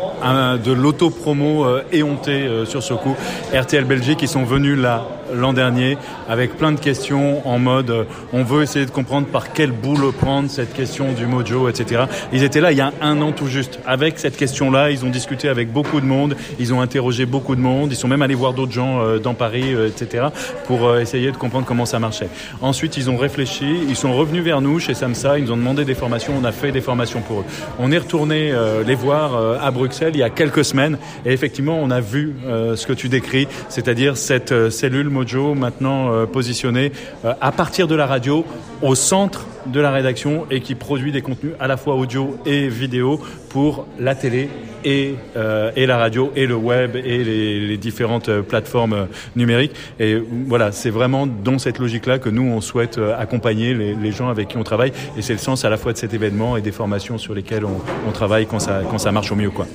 de 0.64 0.70
l'auto-promo 0.70 1.64
euh, 1.64 1.82
éhonté 1.90 2.30
euh, 2.30 2.64
sur 2.64 2.80
ce 2.80 2.94
coup. 2.94 3.16
RTL 3.52 3.84
Belgique, 3.84 4.20
ils 4.22 4.28
sont 4.28 4.44
venus 4.44 4.78
là 4.78 5.04
l'an 5.32 5.52
dernier 5.52 5.96
avec 6.28 6.56
plein 6.56 6.72
de 6.72 6.80
questions 6.80 7.46
en 7.46 7.58
mode 7.58 7.90
euh, 7.90 8.04
on 8.32 8.42
veut 8.42 8.62
essayer 8.62 8.86
de 8.86 8.90
comprendre 8.90 9.26
par 9.26 9.52
quel 9.52 9.70
bout 9.70 9.96
le 9.96 10.12
prendre 10.12 10.50
cette 10.50 10.72
question 10.72 11.12
du 11.12 11.26
mojo, 11.26 11.68
etc. 11.68 12.04
Ils 12.32 12.42
étaient 12.42 12.60
là 12.60 12.72
il 12.72 12.78
y 12.78 12.80
a 12.80 12.92
un 13.00 13.20
an 13.20 13.32
tout 13.32 13.46
juste. 13.46 13.78
Avec 13.86 14.18
cette 14.18 14.36
question-là, 14.36 14.90
ils 14.90 15.04
ont 15.04 15.10
discuté 15.10 15.48
avec 15.48 15.72
beaucoup 15.72 16.00
de 16.00 16.06
monde, 16.06 16.36
ils 16.58 16.72
ont 16.74 16.80
interrogé 16.80 17.26
beaucoup 17.26 17.56
de 17.56 17.60
monde, 17.60 17.92
ils 17.92 17.96
sont 17.96 18.08
même 18.08 18.22
allés 18.22 18.34
voir 18.34 18.52
d'autres 18.52 18.72
gens 18.72 19.00
euh, 19.00 19.18
dans 19.18 19.34
Paris, 19.34 19.74
euh, 19.74 19.88
etc. 19.88 20.26
pour 20.66 20.86
euh, 20.86 21.00
essayer 21.00 21.30
de 21.30 21.36
comprendre 21.36 21.66
comment 21.66 21.86
ça 21.86 21.98
marchait. 21.98 22.28
Ensuite, 22.60 22.96
ils 22.96 23.10
ont 23.10 23.16
réfléchi, 23.16 23.78
ils 23.88 23.96
sont 23.96 24.14
revenus 24.14 24.42
vers 24.42 24.60
nous 24.60 24.80
chez 24.80 24.94
Samsa, 24.94 25.38
ils 25.38 25.44
nous 25.44 25.52
ont 25.52 25.56
demandé 25.56 25.84
des 25.84 25.94
formations, 25.94 26.34
on 26.40 26.44
a 26.44 26.52
fait 26.52 26.72
des 26.72 26.80
formations 26.80 27.20
pour 27.20 27.40
eux. 27.40 27.44
On 27.78 27.92
est 27.92 27.98
retourné 27.98 28.52
les 28.86 28.94
voir 28.94 29.60
à 29.62 29.70
Bruxelles 29.70 30.12
il 30.14 30.20
y 30.20 30.22
a 30.22 30.30
quelques 30.30 30.64
semaines 30.64 30.98
et 31.24 31.32
effectivement, 31.32 31.78
on 31.80 31.90
a 31.90 32.00
vu 32.00 32.34
ce 32.50 32.86
que 32.86 32.92
tu 32.92 33.08
décris, 33.08 33.46
c'est-à-dire 33.68 34.16
cette 34.16 34.70
cellule 34.70 35.08
Mojo 35.14 35.54
maintenant 35.54 36.12
euh, 36.12 36.26
positionnée 36.26 36.92
euh, 37.24 37.32
à 37.40 37.52
partir 37.52 37.88
de 37.88 37.94
la 37.94 38.06
radio 38.06 38.44
au 38.82 38.94
centre 38.94 39.46
de 39.66 39.80
la 39.80 39.90
rédaction 39.90 40.44
et 40.50 40.60
qui 40.60 40.74
produit 40.74 41.12
des 41.12 41.22
contenus 41.22 41.52
à 41.58 41.66
la 41.66 41.78
fois 41.78 41.94
audio 41.94 42.36
et 42.44 42.68
vidéo 42.68 43.18
pour 43.48 43.86
la 43.98 44.14
télé 44.14 44.50
et, 44.84 45.14
euh, 45.36 45.70
et 45.76 45.86
la 45.86 45.96
radio 45.96 46.30
et 46.36 46.46
le 46.46 46.56
web 46.56 46.96
et 46.96 47.24
les, 47.24 47.78
différentes 47.78 48.30
plateformes 48.40 49.08
numériques. 49.36 49.74
Et 49.98 50.22
voilà, 50.46 50.72
c'est 50.72 50.90
vraiment 50.90 51.26
dans 51.26 51.58
cette 51.58 51.78
logique-là 51.78 52.18
que 52.18 52.28
nous, 52.28 52.42
on 52.42 52.60
souhaite 52.60 53.00
accompagner 53.18 53.74
les, 53.74 53.94
les 53.94 54.12
gens 54.12 54.28
avec 54.28 54.48
qui 54.48 54.56
on 54.56 54.64
travaille. 54.64 54.92
Et 55.16 55.22
c'est 55.22 55.32
le 55.32 55.38
sens 55.38 55.64
à 55.64 55.70
la 55.70 55.76
fois 55.76 55.92
de 55.92 55.98
cet 55.98 56.14
événement 56.14 56.56
et 56.56 56.62
des 56.62 56.72
formations 56.72 57.18
sur 57.18 57.34
lesquelles 57.34 57.64
on, 57.64 57.80
on 58.08 58.12
travaille 58.12 58.46
quand 58.46 58.60
ça, 58.60 58.82
quand 58.88 58.98
ça 58.98 59.12
marche 59.12 59.32
au 59.32 59.36
mieux. 59.36 59.50
Quoi. 59.50 59.66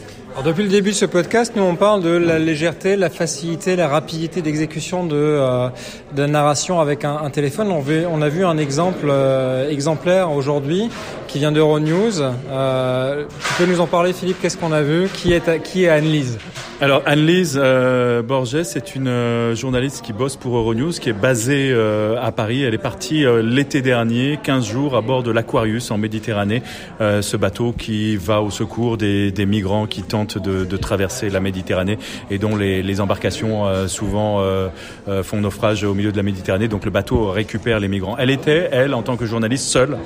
Depuis 0.46 0.64
le 0.64 0.70
début 0.70 0.92
de 0.92 0.96
ce 0.96 1.06
podcast, 1.06 1.54
nous 1.56 1.64
on 1.64 1.76
parle 1.76 2.02
de 2.02 2.10
la 2.10 2.40
légèreté, 2.40 2.96
la 2.96 3.10
facilité, 3.10 3.76
la 3.76 3.88
rapidité 3.90 4.42
d'exécution 4.42 5.06
de, 5.06 5.16
euh, 5.16 5.68
la 6.16 6.28
narration 6.28 6.80
avec 6.80 7.04
un, 7.04 7.18
un 7.18 7.30
téléphone. 7.30 7.70
On, 7.72 7.82
veut- 7.82 8.06
on 8.10 8.22
a 8.22 8.30
vu 8.30 8.46
un 8.46 8.58
exemple 8.58 9.08
euh, 9.10 9.70
exemplaire 9.70 10.32
aujourd'hui 10.32 10.90
qui 11.28 11.40
vient 11.40 11.52
d'Euronews. 11.52 12.22
Euh, 12.22 13.26
tu 13.28 13.54
peux 13.64 13.70
nous 13.70 13.82
en 13.82 13.86
parler, 13.88 14.14
Philippe? 14.14 14.38
Qu'est-ce 14.42 14.58
qu'on 14.58 14.72
a 14.72 14.82
vu? 14.82 15.10
Qui 15.14 15.34
est, 15.34 15.62
qui 15.62 15.88
Anne-Lise? 15.88 16.40
Alors 16.82 17.02
Anne-Lise 17.06 17.60
euh, 17.62 18.22
Borges, 18.22 18.64
c'est 18.64 18.96
une 18.96 19.10
euh, 19.10 19.54
journaliste 19.56 20.02
qui 20.02 20.14
bosse 20.14 20.38
pour 20.38 20.56
Euronews, 20.56 20.92
qui 20.94 21.10
est 21.10 21.14
basée 21.14 21.70
euh, 21.74 22.16
à 22.22 22.32
Paris. 22.32 22.64
Elle 22.64 22.74
est 22.74 22.78
partie 22.78 23.26
euh, 23.26 23.42
l'été 23.44 23.82
dernier, 23.82 24.40
15 24.42 24.66
jours 24.66 24.96
à 24.96 25.02
bord 25.02 25.22
de 25.22 25.32
l'Aquarius 25.32 25.92
en 25.92 25.98
Méditerranée, 25.98 26.64
euh, 27.02 27.22
ce 27.22 27.36
bateau 27.36 27.74
qui 27.78 28.16
va 28.16 28.42
au 28.42 28.50
secours 28.50 28.96
des, 28.98 29.32
des 29.32 29.46
migrants 29.46 29.86
qui 29.86 30.04
tentent 30.04 30.29
de, 30.38 30.78
traverser 30.78 31.30
la 31.30 31.40
Méditerranée 31.40 31.98
et 32.30 32.38
dont 32.38 32.56
les, 32.56 33.02
embarcations 33.02 33.68
euh, 33.68 33.88
souvent 33.88 34.42
euh, 34.42 34.68
euh, 35.08 35.24
font 35.24 35.38
naufrage 35.38 35.84
au 35.84 35.94
milieu 35.94 36.12
de 36.12 36.18
la 36.18 36.24
Méditerranée. 36.24 36.68
Donc 36.68 36.86
le 36.86 36.92
bateau 36.92 37.30
récupère 37.32 37.80
les 37.80 37.88
migrants. 37.88 38.16
Elle 38.18 38.30
était, 38.30 38.70
elle, 38.72 38.94
en 38.94 39.02
tant 39.02 39.18
que 39.18 39.26
journaliste, 39.26 39.66
seule 39.66 39.98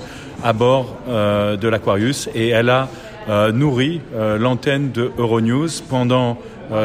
à 0.43 0.51
bord 0.53 0.97
de 1.07 1.67
l'Aquarius 1.67 2.29
et 2.35 2.49
elle 2.49 2.69
a 2.69 2.89
nourri 3.53 4.01
l'antenne 4.13 4.91
de 4.91 5.11
Euronews 5.17 5.69
pendant 5.89 6.37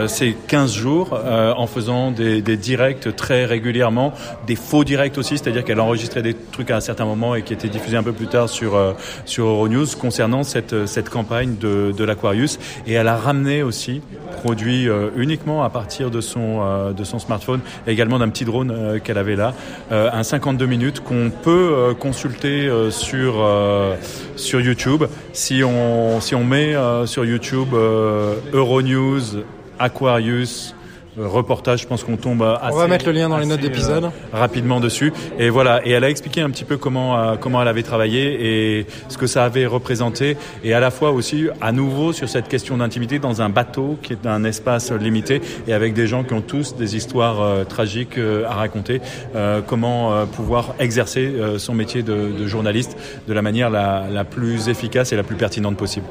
ces 0.06 0.34
15 0.46 0.74
jours 0.74 1.08
euh, 1.12 1.52
en 1.56 1.66
faisant 1.66 2.10
des, 2.10 2.40
directs 2.56 3.14
très 3.16 3.44
régulièrement, 3.44 4.12
des 4.46 4.56
faux 4.56 4.84
directs 4.84 5.18
aussi, 5.18 5.38
c'est-à-dire 5.38 5.64
qu'elle 5.64 5.80
enregistrait 5.80 6.22
des 6.22 6.34
trucs 6.34 6.70
à 6.70 6.76
un 6.76 6.80
certain 6.80 7.04
moment 7.04 7.34
et 7.34 7.42
qui 7.42 7.52
étaient 7.52 7.68
diffusés 7.68 7.96
un 7.96 8.02
peu 8.02 8.12
plus 8.12 8.26
tard 8.26 8.48
sur, 8.48 8.74
euh, 8.74 8.92
sur 9.24 9.46
Euronews 9.46 9.86
concernant 10.00 10.42
cette, 10.42 10.86
cette 10.86 11.08
campagne 11.08 11.56
de, 11.60 11.92
de 11.96 12.04
l'Aquarius. 12.04 12.58
Et 12.86 12.92
elle 12.94 13.08
a 13.08 13.16
ramené 13.16 13.62
aussi, 13.62 14.02
produit 14.42 14.88
euh, 14.88 15.10
uniquement 15.16 15.64
à 15.64 15.70
partir 15.70 16.10
de 16.10 16.20
son, 16.20 16.60
euh, 16.60 16.92
de 16.92 17.04
son 17.04 17.18
smartphone, 17.18 17.60
et 17.86 17.92
également 17.92 18.18
d'un 18.18 18.28
petit 18.28 18.44
drone 18.44 18.70
euh, 18.70 18.98
qu'elle 18.98 19.18
avait 19.18 19.36
là, 19.36 19.54
euh, 19.92 20.10
un 20.12 20.22
52 20.22 20.66
minutes 20.66 21.00
qu'on 21.00 21.30
peut 21.30 21.72
euh, 21.72 21.94
consulter 21.94 22.66
euh, 22.68 22.90
sur, 22.90 23.36
euh, 23.38 23.96
sur 24.36 24.60
YouTube. 24.60 25.04
Si 25.32 25.62
on, 25.64 26.20
si 26.20 26.34
on 26.34 26.44
met 26.44 26.74
euh, 26.74 27.06
sur 27.06 27.24
YouTube 27.24 27.68
euh, 27.74 28.34
Euronews, 28.52 29.44
Aquarius, 29.78 30.74
euh, 31.18 31.26
reportage, 31.26 31.80
je 31.82 31.86
pense 31.88 32.04
qu'on 32.04 32.16
tombe 32.16 32.42
assez, 32.42 32.74
On 32.74 32.78
va 32.78 32.86
mettre 32.86 33.06
le 33.06 33.12
lien 33.12 33.28
dans 33.28 33.38
les 33.38 33.46
notes 33.46 33.60
d'épisode. 33.60 34.04
euh, 34.04 34.08
rapidement 34.32 34.78
dessus. 34.78 35.12
Et 35.38 35.48
voilà, 35.50 35.80
et 35.84 35.90
elle 35.90 36.04
a 36.04 36.10
expliqué 36.10 36.42
un 36.42 36.50
petit 36.50 36.64
peu 36.64 36.76
comment 36.76 37.18
euh, 37.18 37.34
comment 37.36 37.60
elle 37.60 37.66
avait 37.68 37.82
travaillé 37.82 38.78
et 38.78 38.86
ce 39.08 39.18
que 39.18 39.26
ça 39.26 39.44
avait 39.44 39.66
représenté, 39.66 40.36
et 40.62 40.74
à 40.74 40.80
la 40.80 40.90
fois 40.92 41.10
aussi 41.10 41.48
à 41.60 41.72
nouveau 41.72 42.12
sur 42.12 42.28
cette 42.28 42.46
question 42.46 42.76
d'intimité 42.76 43.18
dans 43.18 43.42
un 43.42 43.48
bateau 43.48 43.98
qui 44.02 44.12
est 44.12 44.26
un 44.26 44.44
espace 44.44 44.92
limité 44.92 45.40
et 45.66 45.72
avec 45.72 45.92
des 45.92 46.06
gens 46.06 46.22
qui 46.22 46.34
ont 46.34 46.40
tous 46.42 46.76
des 46.76 46.94
histoires 46.94 47.40
euh, 47.40 47.64
tragiques 47.64 48.18
à 48.48 48.54
raconter. 48.54 49.00
euh, 49.34 49.60
comment 49.66 50.12
euh, 50.12 50.24
pouvoir 50.26 50.74
exercer 50.78 51.26
euh, 51.26 51.58
son 51.58 51.74
métier 51.74 52.02
de, 52.04 52.30
de 52.38 52.46
journaliste 52.46 52.96
de 53.26 53.32
la 53.32 53.42
manière 53.42 53.70
la, 53.70 54.04
la 54.12 54.22
plus 54.24 54.68
efficace 54.68 55.12
et 55.12 55.16
la 55.16 55.24
plus 55.24 55.36
pertinente 55.36 55.76
possible. 55.76 56.06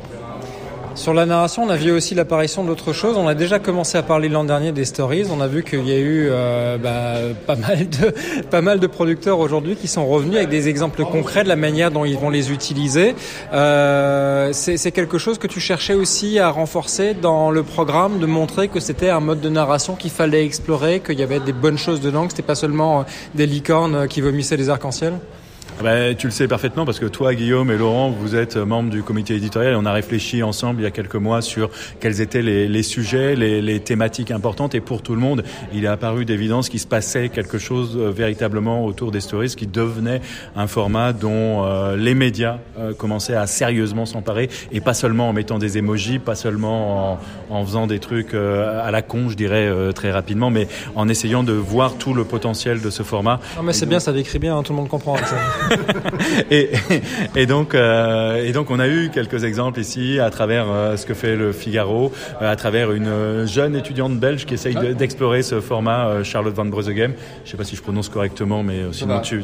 Sur 0.97 1.13
la 1.13 1.27
narration, 1.27 1.63
on 1.63 1.69
a 1.69 1.75
vu 1.75 1.91
aussi 1.91 2.15
l'apparition 2.15 2.63
d'autres 2.63 2.91
choses. 2.91 3.17
On 3.17 3.27
a 3.27 3.35
déjà 3.35 3.59
commencé 3.59 3.99
à 3.99 4.03
parler 4.03 4.29
l'an 4.29 4.43
dernier 4.43 4.71
des 4.71 4.83
stories. 4.83 5.25
On 5.31 5.39
a 5.41 5.47
vu 5.47 5.63
qu'il 5.63 5.87
y 5.87 5.91
a 5.91 5.99
eu 5.99 6.27
euh, 6.31 6.79
bah, 6.79 7.35
pas 7.45 7.55
mal 7.55 7.87
de 7.87 8.15
pas 8.49 8.63
mal 8.63 8.79
de 8.79 8.87
producteurs 8.87 9.37
aujourd'hui 9.37 9.75
qui 9.75 9.87
sont 9.87 10.07
revenus 10.07 10.37
avec 10.37 10.49
des 10.49 10.69
exemples 10.69 11.05
concrets 11.05 11.43
de 11.43 11.49
la 11.49 11.55
manière 11.55 11.91
dont 11.91 12.03
ils 12.03 12.17
vont 12.17 12.31
les 12.31 12.51
utiliser. 12.51 13.13
Euh, 13.53 14.49
c'est 14.53 14.91
quelque 14.91 15.19
chose 15.19 15.37
que 15.37 15.45
tu 15.45 15.59
cherchais 15.59 15.93
aussi 15.93 16.39
à 16.39 16.49
renforcer 16.49 17.13
dans 17.13 17.51
le 17.51 17.61
programme, 17.61 18.17
de 18.17 18.25
montrer 18.25 18.67
que 18.67 18.79
c'était 18.79 19.11
un 19.11 19.19
mode 19.19 19.39
de 19.39 19.49
narration 19.49 19.93
qu'il 19.93 20.11
fallait 20.11 20.43
explorer, 20.45 20.99
qu'il 21.01 21.19
y 21.19 21.23
avait 21.23 21.39
des 21.39 21.53
bonnes 21.53 21.77
choses 21.77 22.01
dedans, 22.01 22.25
que 22.25 22.31
c'était 22.31 22.41
pas 22.41 22.55
seulement 22.55 23.01
euh, 23.01 23.03
des 23.35 23.45
licornes 23.45 24.07
qui 24.07 24.21
vomissaient 24.21 24.57
des 24.57 24.71
arcs-en-ciel? 24.71 25.13
Ah 25.79 25.83
bah, 25.83 26.15
tu 26.15 26.25
le 26.25 26.31
sais 26.31 26.47
parfaitement 26.47 26.85
parce 26.85 26.97
que 26.97 27.05
toi, 27.05 27.35
Guillaume 27.35 27.69
et 27.69 27.77
Laurent, 27.77 28.09
vous 28.09 28.35
êtes 28.35 28.57
membres 28.57 28.89
du 28.89 29.03
comité 29.03 29.35
éditorial 29.35 29.73
et 29.73 29.75
on 29.75 29.85
a 29.85 29.93
réfléchi 29.93 30.41
ensemble 30.41 30.81
il 30.81 30.83
y 30.83 30.87
a 30.87 30.91
quelques 30.91 31.13
mois 31.13 31.43
sur 31.43 31.69
quels 31.99 32.19
étaient 32.19 32.41
les, 32.41 32.67
les 32.67 32.81
sujets, 32.81 33.35
les, 33.35 33.61
les, 33.61 33.79
thématiques 33.79 34.31
importantes 34.31 34.73
et 34.73 34.81
pour 34.81 35.03
tout 35.03 35.13
le 35.13 35.21
monde, 35.21 35.43
il 35.75 35.85
est 35.85 35.87
apparu 35.87 36.25
d'évidence 36.25 36.69
qu'il 36.69 36.79
se 36.79 36.87
passait 36.87 37.29
quelque 37.29 37.59
chose 37.59 37.95
euh, 37.95 38.09
véritablement 38.09 38.85
autour 38.85 39.11
des 39.11 39.19
stories 39.19 39.53
qui 39.55 39.67
devenait 39.67 40.19
un 40.55 40.65
format 40.65 41.13
dont 41.13 41.63
euh, 41.63 41.95
les 41.95 42.15
médias 42.15 42.57
euh, 42.79 42.95
commençaient 42.95 43.35
à 43.35 43.45
sérieusement 43.45 44.07
s'emparer 44.07 44.49
et 44.71 44.81
pas 44.81 44.95
seulement 44.95 45.29
en 45.29 45.33
mettant 45.33 45.59
des 45.59 45.77
emojis, 45.77 46.17
pas 46.17 46.33
seulement 46.33 47.11
en, 47.11 47.19
en 47.51 47.63
faisant 47.63 47.85
des 47.85 47.99
trucs 47.99 48.33
à 48.33 48.89
la 48.89 49.03
con, 49.03 49.29
je 49.29 49.35
dirais 49.35 49.71
très 49.93 50.09
rapidement, 50.09 50.49
mais 50.49 50.67
en 50.95 51.07
essayant 51.07 51.43
de 51.43 51.53
voir 51.53 51.97
tout 51.99 52.15
le 52.15 52.23
potentiel 52.23 52.81
de 52.81 52.89
ce 52.89 53.03
format. 53.03 53.39
Non 53.57 53.61
mais 53.61 53.73
c'est 53.73 53.85
bien, 53.85 53.99
ça 53.99 54.11
décrit 54.11 54.39
bien, 54.39 54.57
hein, 54.57 54.63
tout 54.63 54.73
le 54.73 54.77
monde 54.77 54.89
comprend. 54.89 55.17
et, 56.51 56.69
et, 57.35 57.45
donc, 57.45 57.75
euh, 57.75 58.43
et 58.43 58.51
donc, 58.51 58.71
on 58.71 58.79
a 58.79 58.87
eu 58.87 59.09
quelques 59.09 59.43
exemples 59.43 59.79
ici 59.79 60.19
à 60.19 60.29
travers 60.29 60.65
euh, 60.69 60.97
ce 60.97 61.05
que 61.05 61.13
fait 61.13 61.35
le 61.35 61.51
Figaro, 61.51 62.11
euh, 62.41 62.51
à 62.51 62.55
travers 62.55 62.91
une 62.91 63.45
jeune 63.45 63.75
étudiante 63.75 64.17
belge 64.19 64.45
qui 64.45 64.53
essaye 64.53 64.75
d'explorer 64.95 65.43
ce 65.43 65.59
format, 65.61 66.23
Charlotte 66.23 66.53
Van 66.53 66.65
Breusegem. 66.65 67.13
Je 67.45 67.51
sais 67.51 67.57
pas 67.57 67.63
si 67.63 67.75
je 67.75 67.81
prononce 67.81 68.09
correctement, 68.09 68.63
mais 68.63 68.81
sinon 68.91 69.19
tu. 69.21 69.43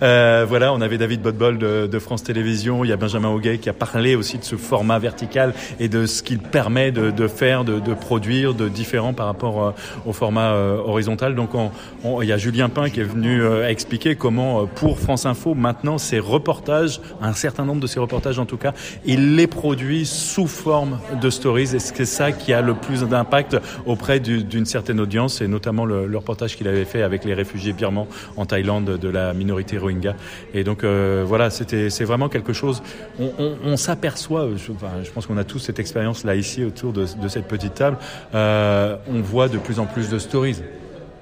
voilà, 0.00 0.72
on 0.72 0.80
avait 0.80 0.98
David 0.98 1.22
Bodbol 1.22 1.58
de, 1.58 1.86
de, 1.86 1.98
France 1.98 2.22
Télévisions, 2.22 2.84
il 2.84 2.88
y 2.88 2.92
a 2.92 2.96
Benjamin 2.96 3.28
Auguet 3.28 3.58
qui 3.58 3.68
a 3.68 3.72
parlé 3.72 4.14
aussi 4.16 4.38
de 4.38 4.44
ce 4.44 4.56
format 4.56 4.98
vertical 4.98 5.54
et 5.78 5.88
de 5.88 6.06
ce 6.06 6.22
qu'il 6.22 6.38
permet 6.38 6.90
de, 6.92 7.10
de 7.10 7.28
faire, 7.28 7.64
de, 7.64 7.78
de, 7.78 7.94
produire, 7.94 8.54
de 8.54 8.68
différent 8.68 9.12
par 9.12 9.26
rapport 9.26 9.74
au 10.06 10.12
format 10.12 10.52
horizontal. 10.54 11.34
Donc, 11.34 11.54
on, 11.54 11.70
on, 12.04 12.22
il 12.22 12.28
y 12.28 12.32
a 12.32 12.38
Julien 12.38 12.68
Pain 12.68 12.90
qui 12.90 13.00
est 13.00 13.04
venu 13.04 13.42
euh, 13.52 13.68
expliquer 13.68 14.16
comment, 14.16 14.62
euh, 14.62 14.66
pour 14.66 14.98
France 14.98 15.26
Info, 15.26 15.54
maintenant, 15.54 15.98
ces 15.98 16.18
reportages, 16.18 17.00
un 17.20 17.32
certain 17.32 17.64
nombre 17.64 17.80
de 17.80 17.86
ces 17.86 18.00
reportages 18.00 18.38
en 18.38 18.46
tout 18.46 18.56
cas, 18.56 18.72
il 19.04 19.36
les 19.36 19.46
produit 19.46 20.06
sous 20.06 20.46
forme 20.46 20.98
de 21.20 21.30
stories 21.30 21.74
et 21.74 21.78
c'est 21.78 22.04
ça 22.04 22.32
qui 22.32 22.52
a 22.52 22.62
le 22.62 22.74
plus 22.74 23.02
d'impact 23.02 23.56
auprès 23.86 24.20
d'une 24.20 24.66
certaine 24.66 25.00
audience 25.00 25.40
et 25.40 25.48
notamment 25.48 25.84
le, 25.84 26.16
reportage 26.16 26.56
qu'il 26.56 26.68
avait 26.68 26.84
fait 26.84 27.02
avec 27.02 27.24
les 27.24 27.34
réfugiés 27.34 27.72
birmans 27.72 28.06
en 28.36 28.46
Thaïlande 28.46 28.98
de 28.98 29.08
la 29.08 29.32
minorité 29.34 29.78
Rohingya. 29.78 30.14
Et 30.54 30.64
donc 30.64 30.84
euh, 30.84 31.24
voilà, 31.26 31.50
c'était 31.50 31.90
c'est 31.90 32.04
vraiment 32.04 32.28
quelque 32.28 32.52
chose. 32.52 32.82
On, 33.18 33.76
s'aperçoit, 33.76 34.48
je, 34.56 34.72
enfin, 34.72 35.02
je, 35.02 35.10
pense 35.10 35.26
qu'on 35.26 35.38
a 35.38 35.44
tous 35.44 35.58
cette 35.58 35.78
expérience 35.78 36.24
là 36.24 36.34
ici 36.34 36.64
autour 36.64 36.92
de, 36.92 37.06
cette 37.28 37.48
petite 37.48 37.74
table. 37.74 37.96
Euh, 38.34 38.96
on 39.08 39.20
voit 39.20 39.48
de 39.48 39.58
plus 39.58 39.78
en 39.78 39.86
plus 39.86 40.08
de 40.08 40.18
stories. 40.18 40.62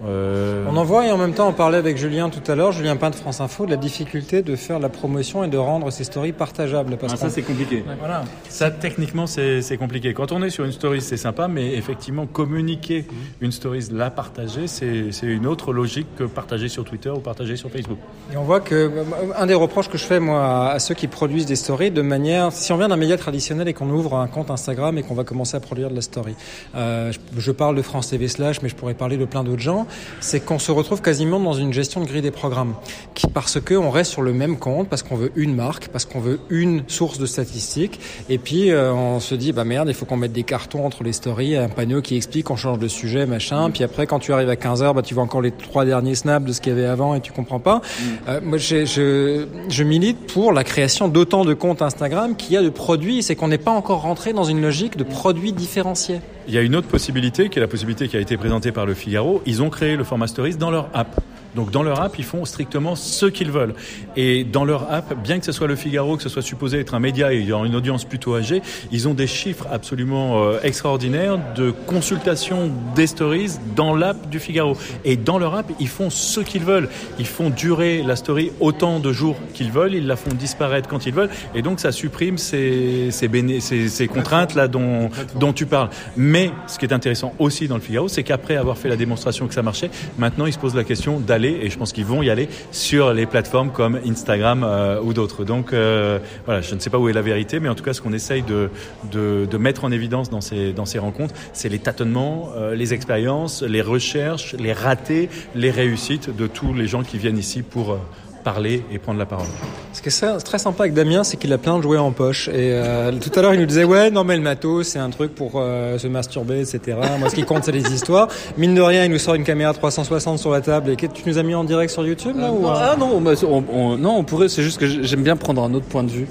Euh... 0.07 0.65
On 0.69 0.77
en 0.77 0.85
voit 0.85 1.07
et 1.07 1.13
en 1.13 1.19
même 1.19 1.35
temps 1.35 1.49
on 1.49 1.53
parlait 1.53 1.77
avec 1.77 1.97
Julien 1.99 2.31
tout 2.31 2.51
à 2.51 2.55
l'heure, 2.55 2.73
Julien 2.73 2.97
Pain 2.97 3.11
de 3.11 3.15
France 3.15 3.41
Info, 3.41 3.67
de 3.67 3.71
la 3.71 3.77
difficulté 3.77 4.43
de 4.43 4.57
faire 4.57 4.79
la 4.79 4.89
promotion 4.89 5.45
et 5.45 5.49
de 5.49 5.59
rendre 5.59 5.91
ces 5.91 6.05
stories 6.05 6.33
partageables. 6.33 6.97
Parce 6.97 7.15
ah, 7.15 7.17
ça 7.17 7.31
c'est 7.31 7.43
compliqué. 7.43 7.85
Voilà. 7.99 8.25
Ça 8.49 8.71
techniquement 8.71 9.27
c'est 9.27 9.77
compliqué. 9.79 10.15
Quand 10.15 10.33
on 10.33 10.43
est 10.43 10.51
sur 10.51 10.65
une 10.65 10.73
story 10.73 11.01
c'est 11.01 11.17
sympa, 11.17 11.49
mais 11.49 11.75
effectivement 11.75 12.27
communiquer 12.27 13.03
mmh. 13.03 13.45
une 13.45 13.53
story, 13.53 13.81
la 13.93 14.11
partager, 14.11 14.67
c'est 14.67 15.11
une 15.23 15.47
autre 15.47 15.73
logique 15.73 16.09
que 16.17 16.25
partager 16.25 16.69
sur 16.69 16.85
Twitter 16.85 17.11
ou 17.11 17.21
partager 17.21 17.57
sur 17.57 17.71
Facebook. 17.71 17.99
Et 18.33 18.37
on 18.37 18.45
voit 18.45 18.61
que 18.61 18.91
un 19.37 19.47
des 19.47 19.55
reproches 19.55 19.89
que 19.89 19.99
je 19.99 20.05
fais 20.05 20.21
moi 20.21 20.71
à 20.71 20.79
ceux 20.79 20.95
qui 20.95 21.09
produisent 21.09 21.47
des 21.47 21.57
stories 21.57 21.91
de 21.91 22.03
manière, 22.03 22.53
si 22.53 22.73
on 22.73 22.77
vient 22.77 22.89
d'un 22.89 22.97
média 22.97 23.17
traditionnel 23.17 23.69
et 23.69 23.75
qu'on 23.75 23.91
ouvre 23.91 24.17
un 24.17 24.29
compte 24.29 24.51
Instagram 24.51 24.97
et 24.97 25.03
qu'on 25.03 25.15
va 25.15 25.25
commencer 25.25 25.57
à 25.57 25.61
produire 25.61 25.91
de 25.91 25.95
la 25.95 26.03
story, 26.03 26.35
euh, 26.75 27.13
je, 27.13 27.41
je 27.41 27.53
parle 27.53 27.77
de 27.77 27.83
France 27.83 28.09
TV 28.09 28.29
slash, 28.29 28.63
mais 28.63 28.69
je 28.69 28.77
pourrais 28.77 28.95
parler 28.95 29.17
de 29.17 29.25
plein 29.25 29.45
d'autres 29.45 29.61
gens 29.61 29.87
c'est 30.21 30.41
qu'on 30.41 30.59
se 30.59 30.73
retrouve 30.73 31.03
quasiment 31.03 31.41
dans 31.41 31.53
une 31.53 31.73
gestion 31.73 32.01
de 32.01 32.07
grille 32.07 32.23
des 32.23 32.31
programmes. 32.31 32.75
Qui, 33.15 33.27
parce 33.27 33.61
qu'on 33.61 33.91
reste 33.91 34.13
sur 34.13 34.23
le 34.23 34.33
même 34.33 34.59
compte, 34.59 34.89
parce 34.89 35.03
qu'on 35.03 35.17
veut 35.17 35.33
une 35.37 35.55
marque, 35.55 35.89
parce 35.89 36.05
qu'on 36.05 36.21
veut 36.21 36.41
une 36.51 36.85
source 36.89 37.19
de 37.19 37.27
statistiques. 37.27 38.01
Et 38.29 38.39
puis, 38.39 38.71
euh, 38.71 38.93
on 38.93 39.21
se 39.21 39.35
dit, 39.35 39.53
bah 39.53 39.65
merde, 39.65 39.89
il 39.89 39.95
faut 39.95 40.07
qu'on 40.07 40.17
mette 40.17 40.33
des 40.33 40.43
cartons 40.43 40.85
entre 40.85 41.03
les 41.05 41.13
stories, 41.13 41.57
un 41.57 41.69
panneau 41.69 42.03
qui 42.03 42.17
explique 42.17 42.47
qu'on 42.47 42.57
change 42.57 42.79
de 42.79 42.89
sujet, 42.89 43.27
machin. 43.27 43.71
Puis 43.71 43.85
après, 43.85 44.07
quand 44.07 44.19
tu 44.19 44.33
arrives 44.33 44.49
à 44.49 44.55
15h, 44.55 44.95
bah, 44.95 45.03
tu 45.03 45.15
vois 45.15 45.23
encore 45.23 45.43
les 45.43 45.53
trois 45.53 45.85
derniers 45.85 46.15
snaps 46.15 46.47
de 46.47 46.53
ce 46.53 46.61
qu'il 46.61 46.73
y 46.73 46.77
avait 46.77 46.87
avant 46.87 47.15
et 47.15 47.21
tu 47.21 47.33
comprends 47.33 47.61
pas. 47.61 47.77
Mm. 47.77 48.05
Euh, 48.29 48.41
moi, 48.43 48.59
je, 48.59 48.85
je, 48.85 49.47
je 49.69 49.85
milite 49.85 50.33
pour 50.33 50.53
la 50.53 50.65
création 50.65 51.09
d'autant 51.09 51.45
de 51.45 51.55
comptes 51.55 51.83
Instagram 51.83 52.37
qu'il 52.37 52.55
y 52.55 52.57
a 52.57 52.63
de 52.63 52.71
produits. 52.71 53.23
C'est 53.23 53.37
qu'on 53.37 53.49
n'est 53.49 53.59
pas 53.59 53.71
encore 53.71 54.03
rentré 54.03 54.33
dans 54.33 54.45
une 54.45 54.61
logique 54.61 54.97
de 54.97 55.05
produits 55.05 55.53
différenciés. 55.53 56.21
Il 56.49 56.55
y 56.55 56.59
a 56.59 56.63
une 56.63 56.75
autre 56.75 56.89
possibilité, 56.89 57.49
qui 57.49 57.59
est 57.59 57.63
la 57.63 57.69
possibilité 57.69 58.09
qui 58.09 58.17
a 58.17 58.21
été 58.21 58.37
présentée 58.37 58.73
par 58.73 58.87
le 58.87 58.95
Figaro. 58.95 59.43
Ils 59.47 59.63
ont 59.63 59.71
créé 59.71 59.97
le 59.97 60.05
format 60.05 60.27
Stories 60.27 60.57
dans 60.57 60.71
leur 60.71 60.89
app. 60.95 61.21
Donc 61.55 61.71
dans 61.71 61.83
leur 61.83 62.01
app, 62.01 62.19
ils 62.19 62.25
font 62.25 62.45
strictement 62.45 62.95
ce 62.95 63.27
qu'ils 63.27 63.51
veulent. 63.51 63.75
Et 64.17 64.45
dans 64.45 64.65
leur 64.65 64.93
app, 64.93 65.15
bien 65.23 65.39
que 65.39 65.47
ce 65.47 65.53
soit 65.53 65.67
le 65.67 65.77
Figaro, 65.77 66.17
que 66.17 66.23
ce 66.23 66.29
soit 66.29 66.43
supposé 66.43 66.79
être 66.79 66.95
un 66.95 67.01
média 67.01 67.33
et 67.33 67.39
ayant 67.41 67.65
une 67.65 67.75
audience 67.75 68.05
plutôt 68.05 68.37
âgée, 68.37 68.63
ils 68.93 69.09
ont 69.09 69.15
des 69.15 69.27
chiffres 69.27 69.67
absolument 69.71 70.45
euh, 70.45 70.59
extraordinaires 70.63 71.39
de 71.57 71.73
consultation 71.87 72.71
des 72.95 73.07
stories 73.07 73.53
dans 73.75 73.95
l'app 73.97 74.29
du 74.29 74.39
Figaro. 74.39 74.77
Et 75.05 75.17
dans 75.17 75.39
leur 75.39 75.55
app, 75.55 75.71
ils 75.81 75.89
font 75.89 76.11
ce 76.11 76.41
qu'ils 76.41 76.63
veulent. 76.63 76.89
Ils 77.19 77.27
font 77.27 77.51
durer 77.51 78.03
la 78.03 78.17
story 78.17 78.53
autant 78.61 79.01
de 79.01 79.13
jours 79.13 79.37
qu'ils 79.55 79.73
veulent, 79.73 79.95
ils 79.95 80.07
la 80.07 80.17
font 80.17 80.33
disparaître 80.33 80.89
quand 80.89 81.07
ils 81.07 81.15
veulent, 81.15 81.31
et 81.55 81.63
donc 81.63 81.81
ça 81.81 81.93
supprime 81.93 82.39
ces, 82.39 83.09
ces, 83.11 83.29
ces, 83.61 83.89
ces 83.89 84.09
contraintes 84.09 84.55
là 84.55 84.69
dont, 84.69 85.11
dont 85.37 85.53
tu 85.53 85.67
parles. 85.67 85.91
Mais 86.17 86.51
ce 86.67 86.79
qui 86.79 86.85
est 86.85 86.93
intéressant 86.93 87.35
aussi 87.39 87.69
dans 87.69 87.77
le 87.77 87.81
Figaro, 87.81 88.09
c'est 88.09 88.23
qu'après 88.23 88.57
avoir 88.57 88.79
fait 88.79 88.89
la 88.89 88.97
démonstration 88.97 89.47
que 89.49 89.55
ça 89.55 89.63
marchait, 89.63 89.91
maintenant 90.19 90.47
ils 90.47 90.53
se 90.53 90.59
posent 90.59 90.77
la 90.77 90.85
question 90.85 91.19
d'aller 91.21 91.40
et 91.49 91.71
je 91.71 91.79
pense 91.79 91.93
qu'ils 91.93 92.05
vont 92.05 92.23
y 92.23 92.31
aller 92.31 92.49
sur 92.73 93.13
les 93.13 93.27
plateformes 93.27 93.71
comme 93.71 93.99
Instagram 94.07 94.65
euh, 94.65 95.01
ou 95.01 95.13
d'autres. 95.13 95.45
Donc 95.45 95.73
euh, 95.73 96.19
voilà, 96.45 96.61
je 96.61 96.75
ne 96.75 96.81
sais 96.81 96.91
pas 96.91 96.99
où 96.99 97.09
est 97.09 97.13
la 97.13 97.23
vérité, 97.23 97.61
mais 97.61 97.69
en 97.69 97.75
tout 97.75 97.85
cas, 97.85 97.93
ce 97.93 98.01
qu'on 98.01 98.13
essaye 98.13 98.43
de, 98.43 98.71
de, 99.11 99.47
de, 99.51 99.59
mettre 99.59 99.85
en 99.85 99.93
évidence 99.93 100.31
dans 100.31 100.41
ces, 100.41 100.73
dans 100.73 100.87
ces 100.87 100.99
rencontres, 100.99 101.35
c'est 101.53 101.69
les 101.69 101.79
tâtonnements, 101.79 102.51
euh, 102.57 102.75
les 102.75 102.95
expériences, 102.95 103.63
les 103.63 103.83
recherches, 103.83 104.55
les 104.59 104.73
ratés, 104.73 105.29
les 105.55 105.71
réussites 105.71 106.35
de 106.35 106.47
tous 106.47 106.75
les 106.75 106.87
gens 106.87 107.03
qui 107.03 107.19
viennent 107.19 107.39
ici 107.39 107.63
pour 107.63 107.99
parler 108.43 108.83
et 108.93 108.99
prendre 108.99 109.19
la 109.19 109.27
parole. 109.27 109.47
Ce 109.93 110.03
qui 110.03 110.09
est 110.09 110.45
très 110.45 110.59
sympa 110.59 110.85
avec 110.85 110.95
Damien, 110.95 111.25
c'est 111.25 111.37
qu'il 111.37 111.53
a 111.53 111.59
plein 111.59 111.77
de 111.77 111.83
jouets 111.83 111.99
en 111.99 112.13
poche. 112.13 112.49
Et 112.49 112.73
euh, 112.73 113.13
tout 113.13 113.39
à 113.39 113.43
l'heure, 113.43 113.55
il 113.55 113.61
nous 113.61 113.67
disait 113.67 113.85
ouais, 113.85 114.11
non 114.11 114.25
mais 114.25 114.37
le 114.37 114.43
matos, 114.43 114.89
c'est 114.89 114.99
un 114.99 115.11
truc 115.11 115.35
pour 115.35 115.53
euh, 115.57 115.99
se 115.99 116.07
masturber, 116.07 116.61
etc. 116.61 116.99
Moi, 117.19 117.29
ce 117.29 117.35
qui 117.35 117.45
compte, 117.45 117.65
c'est 117.65 117.73
les 117.73 117.93
histoires. 117.93 118.29
Mine 118.57 118.75
de 118.75 118.81
rien, 118.81 119.05
il 119.05 119.11
nous 119.11 119.19
sort 119.19 119.35
une 119.35 119.45
caméra 119.45 119.73
360 119.73 120.39
sur 120.39 120.51
la 120.51 120.61
table. 120.61 120.91
Et 120.91 120.97
tu 120.97 121.09
nous 121.27 121.39
as 121.39 121.43
mis 121.43 121.55
en 121.55 121.65
direct 121.65 121.93
sur 121.93 122.07
YouTube 122.07 122.37
là 122.39 122.53
ou, 122.53 122.67
Ah 122.67 122.97
non, 122.99 123.23
on, 123.23 123.65
on, 123.73 123.97
non, 123.97 124.17
on 124.19 124.25
pourrait. 124.25 124.49
C'est 124.49 124.63
juste 124.63 124.81
que 124.81 124.87
j'aime 124.87 125.23
bien 125.23 125.37
prendre 125.37 125.63
un 125.63 125.73
autre 125.75 125.87
point 125.87 126.03
de 126.03 126.11
vue. 126.11 126.27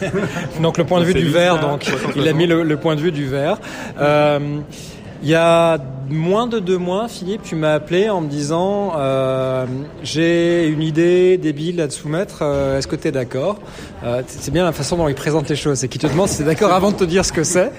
donc 0.62 0.78
le 0.78 0.84
point 0.84 1.00
de 1.00 1.04
vue 1.04 1.14
du 1.14 1.28
verre. 1.28 1.60
Donc 1.60 1.90
il 2.16 2.26
a 2.28 2.32
mis 2.32 2.46
le, 2.46 2.62
le, 2.62 2.76
point 2.76 2.96
de 2.96 3.00
vue 3.00 3.12
du 3.12 3.26
verre. 3.26 3.58
Euh, 4.00 4.60
il 5.22 5.28
y 5.28 5.34
a 5.34 5.78
moins 6.12 6.46
de 6.46 6.58
deux 6.58 6.78
mois, 6.78 7.08
Philippe, 7.08 7.42
tu 7.42 7.56
m'as 7.56 7.74
appelé 7.74 8.08
en 8.08 8.20
me 8.20 8.28
disant 8.28 8.92
euh, 8.96 9.66
j'ai 10.02 10.66
une 10.68 10.82
idée 10.82 11.38
débile 11.38 11.80
à 11.80 11.88
te 11.88 11.92
soumettre. 11.92 12.40
Euh, 12.42 12.78
est-ce 12.78 12.86
que 12.86 12.96
tu 12.96 13.08
es 13.08 13.12
d'accord 13.12 13.58
euh, 14.04 14.22
C'est 14.26 14.52
bien 14.52 14.64
la 14.64 14.72
façon 14.72 14.96
dont 14.96 15.08
il 15.08 15.14
présente 15.14 15.48
les 15.48 15.56
choses. 15.56 15.78
C'est 15.78 15.88
qu'il 15.88 16.00
te 16.00 16.06
demande 16.06 16.28
si 16.28 16.38
tu 16.38 16.44
d'accord 16.44 16.72
avant 16.72 16.90
de 16.90 16.96
te 16.96 17.04
dire 17.04 17.24
ce 17.24 17.32
que 17.32 17.44
c'est. 17.44 17.72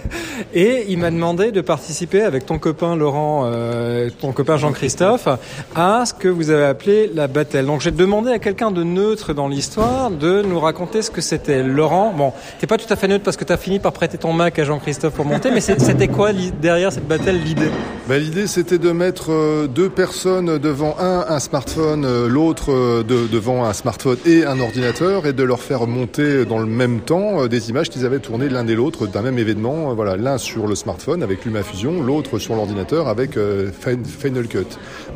Et 0.54 0.86
il 0.90 0.98
m'a 0.98 1.12
demandé 1.12 1.52
de 1.52 1.62
participer 1.62 2.22
avec 2.22 2.46
ton 2.46 2.60
copain 2.60 2.96
Laurent, 2.96 3.44
euh, 3.46 4.10
ton 4.20 4.32
copain 4.32 4.58
Jean-Christophe, 4.58 5.28
à 5.76 6.06
ce 6.06 6.14
que 6.14 6.28
vous 6.28 6.50
avez 6.50 6.66
appelé 6.66 7.12
la 7.14 7.28
battle. 7.28 7.66
Donc 7.66 7.82
j'ai 7.82 7.92
demandé 7.92 8.32
à 8.32 8.40
quelqu'un 8.40 8.72
de 8.72 8.84
neutre 8.84 9.34
dans 9.34 9.48
l'histoire 9.48 10.10
de 10.10 10.42
nous 10.42 10.60
raconter 10.60 11.02
ce 11.02 11.12
que 11.12 11.22
c'était. 11.22 11.64
Laurent, 11.64 12.14
bon, 12.16 12.34
t'es 12.60 12.68
pas 12.68 12.78
tout 12.78 12.92
à 12.92 12.96
fait 12.96 13.08
neutre 13.08 13.24
parce 13.24 13.38
que 13.38 13.46
tu 13.46 13.54
as 13.54 13.58
fini 13.58 13.80
par 13.80 13.94
prêter 13.94 14.18
ton 14.18 14.34
Mac 14.34 14.58
à 14.60 14.64
Jean-Christophe 14.64 15.14
pour 15.14 15.26
monter, 15.26 15.52
mais 15.52 15.62
c'était 15.62 16.08
quoi 16.08 16.32
derrière 16.62 16.92
cette 16.92 17.08
battle 17.08 17.38
l'idée? 17.44 17.70
Ben, 18.08 18.23
L'idée, 18.24 18.48
c'était 18.48 18.78
de 18.78 18.92
mettre 18.92 19.34
euh, 19.34 19.68
deux 19.68 19.90
personnes 19.90 20.58
devant 20.58 20.96
un, 20.98 21.26
un 21.28 21.40
smartphone, 21.40 22.06
euh, 22.06 22.30
l'autre 22.30 22.72
euh, 22.72 23.04
de- 23.04 23.28
devant 23.28 23.66
un 23.66 23.74
smartphone 23.74 24.16
et 24.26 24.46
un 24.46 24.62
ordinateur, 24.62 25.26
et 25.28 25.34
de 25.34 25.44
leur 25.44 25.60
faire 25.60 25.88
monter 25.88 26.46
dans 26.46 26.58
le 26.60 26.66
même 26.66 27.02
temps 27.02 27.48
des 27.48 27.70
images 27.70 27.90
qu'ils 27.90 28.06
avaient 28.06 28.20
tournées 28.20 28.48
l'un 28.48 28.66
et 28.66 28.76
l'autre 28.76 29.08
d'un 29.08 29.24
même 29.24 29.38
événement. 29.38 29.94
Voilà, 29.94 30.16
l'un 30.16 30.38
sur 30.38 30.68
le 30.68 30.76
smartphone 30.76 31.22
avec 31.22 31.44
LumaFusion, 31.44 32.02
l'autre 32.02 32.40
sur 32.40 32.56
l'ordinateur 32.56 33.10
avec 33.10 33.32
Fin- 33.34 33.98
Final 34.06 34.48
Cut. 34.48 34.68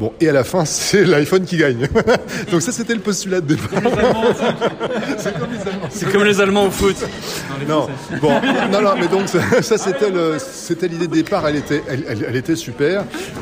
Bon, 0.01 0.11
et 0.19 0.27
à 0.27 0.33
la 0.33 0.43
fin, 0.43 0.65
c'est 0.65 1.05
l'iPhone 1.05 1.45
qui 1.45 1.55
gagne. 1.55 1.87
Donc 2.51 2.61
ça, 2.61 2.73
c'était 2.73 2.93
le 2.93 2.99
postulat 2.99 3.39
de 3.39 3.55
départ. 3.55 3.81
C'est 5.91 6.11
comme 6.11 6.25
les 6.25 6.41
Allemands 6.41 6.65
au 6.65 6.71
foot. 6.71 6.97
Non, 7.69 7.87
bon, 8.21 8.33
non, 8.71 8.81
non, 8.81 8.91
mais 8.99 9.07
donc 9.07 9.27
ça, 9.29 9.39
ça, 9.61 9.77
c'était 9.77 10.09
le, 10.11 10.35
c'était 10.39 10.87
l'idée 10.89 11.07
de 11.07 11.13
départ. 11.13 11.47
Elle 11.47 11.55
était, 11.55 11.81
elle, 11.89 12.03
elle- 12.09 12.25
elle 12.29 12.35
était 12.35 12.55
super. 12.55 12.86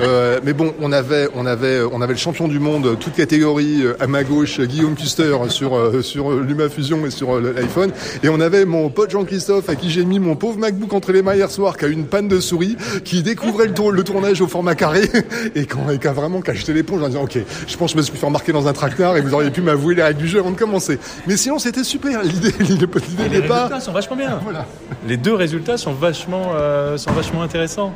Euh, 0.02 0.40
mais 0.44 0.54
bon, 0.54 0.74
on 0.82 0.92
avait, 0.92 1.28
on 1.36 1.46
avait, 1.46 1.82
on 1.92 2.02
avait 2.02 2.14
le 2.14 2.20
champion 2.20 2.48
du 2.48 2.60
monde, 2.60 2.98
toute 3.00 3.14
catégorie 3.16 3.82
euh, 3.84 3.94
à 4.00 4.08
ma 4.08 4.24
gauche, 4.24 4.60
Guillaume 4.62 4.96
Custer 4.96 5.36
sur 5.50 5.76
euh, 5.76 6.02
sur 6.02 6.32
euh, 6.32 6.44
LumaFusion 6.48 7.06
et 7.06 7.12
sur 7.12 7.40
l'iPhone, 7.40 7.92
et 8.24 8.30
on 8.30 8.40
avait 8.40 8.66
mon 8.66 8.90
pote 8.90 9.12
Jean-Christophe 9.12 9.70
à 9.70 9.76
qui 9.76 9.90
j'ai 9.90 10.06
mis 10.06 10.20
mon 10.20 10.36
pauvre 10.36 10.58
MacBook 10.60 10.94
entre 10.94 11.12
les 11.12 11.22
mains 11.22 11.36
hier 11.36 11.50
soir, 11.52 11.78
qui 11.78 11.86
a 11.86 11.88
eu 11.88 11.92
une 11.92 12.06
panne 12.06 12.28
de 12.28 12.40
souris, 12.40 12.76
qui 13.04 13.24
découvrait 13.24 13.68
le, 13.68 13.74
tour- 13.74 13.92
le 13.92 14.04
tournage 14.04 14.42
au 14.42 14.48
format 14.48 14.76
carré, 14.76 15.10
et 15.56 15.66
qui 15.66 16.08
a 16.08 16.14
vraiment 16.14 16.42
cacheté 16.42 16.74
l'éponge 16.74 17.02
en 17.04 17.08
disant, 17.08 17.24
ok, 17.24 17.38
je 17.68 17.78
pense 17.78 17.92
que 17.92 17.94
je 17.94 17.98
me 17.98 18.02
suis 18.04 18.18
fait 18.18 18.26
remarquer 18.26 18.52
dans 18.52 18.68
un 18.68 18.74
traquenard 18.74 19.18
et 19.18 19.22
vous 19.22 19.34
auriez 19.34 19.52
pu 19.52 19.62
m'avouer 19.62 19.96
les 19.96 20.04
règles 20.04 20.20
du 20.20 20.28
jeu 20.28 20.40
avant 20.40 20.52
de 20.52 20.58
commencer. 20.58 20.98
Mais 21.28 21.38
sinon, 21.38 21.60
c'était 21.60 21.84
super. 21.84 22.24
L'idée, 22.24 22.52
l'idée, 22.60 22.88
Les 23.30 23.40
résultats 23.40 23.80
sont 23.80 23.92
vachement 23.92 24.16
bien. 24.16 24.40
Voilà. 24.44 24.66
Les 25.08 25.18
deux 25.18 25.34
résultats 25.34 25.78
sont 25.78 25.94
vachement, 25.94 26.54
euh, 26.56 26.98
sont 26.98 27.12
vachement 27.12 27.42
intéressants. 27.42 27.94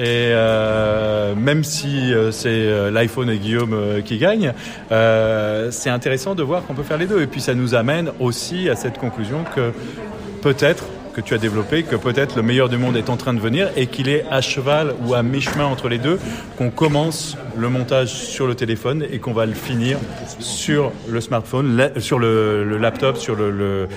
Et 0.00 0.32
euh, 0.32 1.34
même 1.34 1.62
si 1.62 2.14
euh, 2.14 2.30
c'est 2.30 2.48
euh, 2.48 2.90
l'iPhone 2.90 3.28
et 3.28 3.36
Guillaume 3.36 4.02
qui 4.02 4.16
gagnent, 4.16 4.54
c'est 4.88 5.90
intéressant 5.90 6.34
de 6.34 6.42
voir 6.42 6.64
qu'on 6.64 6.72
peut 6.74 6.82
faire 6.82 6.96
les 6.96 7.06
deux. 7.06 7.20
Et 7.20 7.26
puis 7.26 7.42
ça 7.42 7.54
nous 7.54 7.74
amène 7.74 8.10
aussi 8.18 8.70
à 8.70 8.76
cette 8.76 8.96
conclusion 8.96 9.44
que 9.54 9.72
peut-être 10.40 10.84
que 11.20 11.26
tu 11.26 11.34
as 11.34 11.38
développé, 11.38 11.82
que 11.82 11.96
peut-être 11.96 12.36
le 12.36 12.42
meilleur 12.42 12.68
du 12.68 12.78
monde 12.78 12.96
est 12.96 13.10
en 13.10 13.16
train 13.16 13.34
de 13.34 13.40
venir 13.40 13.68
et 13.76 13.86
qu'il 13.86 14.08
est 14.08 14.24
à 14.30 14.40
cheval 14.40 14.94
ou 15.06 15.14
à 15.14 15.22
mi-chemin 15.22 15.66
entre 15.66 15.88
les 15.88 15.98
deux, 15.98 16.18
qu'on 16.56 16.70
commence 16.70 17.36
le 17.56 17.68
montage 17.68 18.08
sur 18.08 18.46
le 18.46 18.54
téléphone 18.54 19.04
et 19.10 19.18
qu'on 19.18 19.32
va 19.32 19.46
le 19.46 19.52
finir 19.52 19.98
sur 20.38 20.92
le 21.08 21.20
smartphone, 21.20 21.90
sur 21.98 22.18
le, 22.18 22.78
laptop, 22.78 23.18
sur 23.18 23.36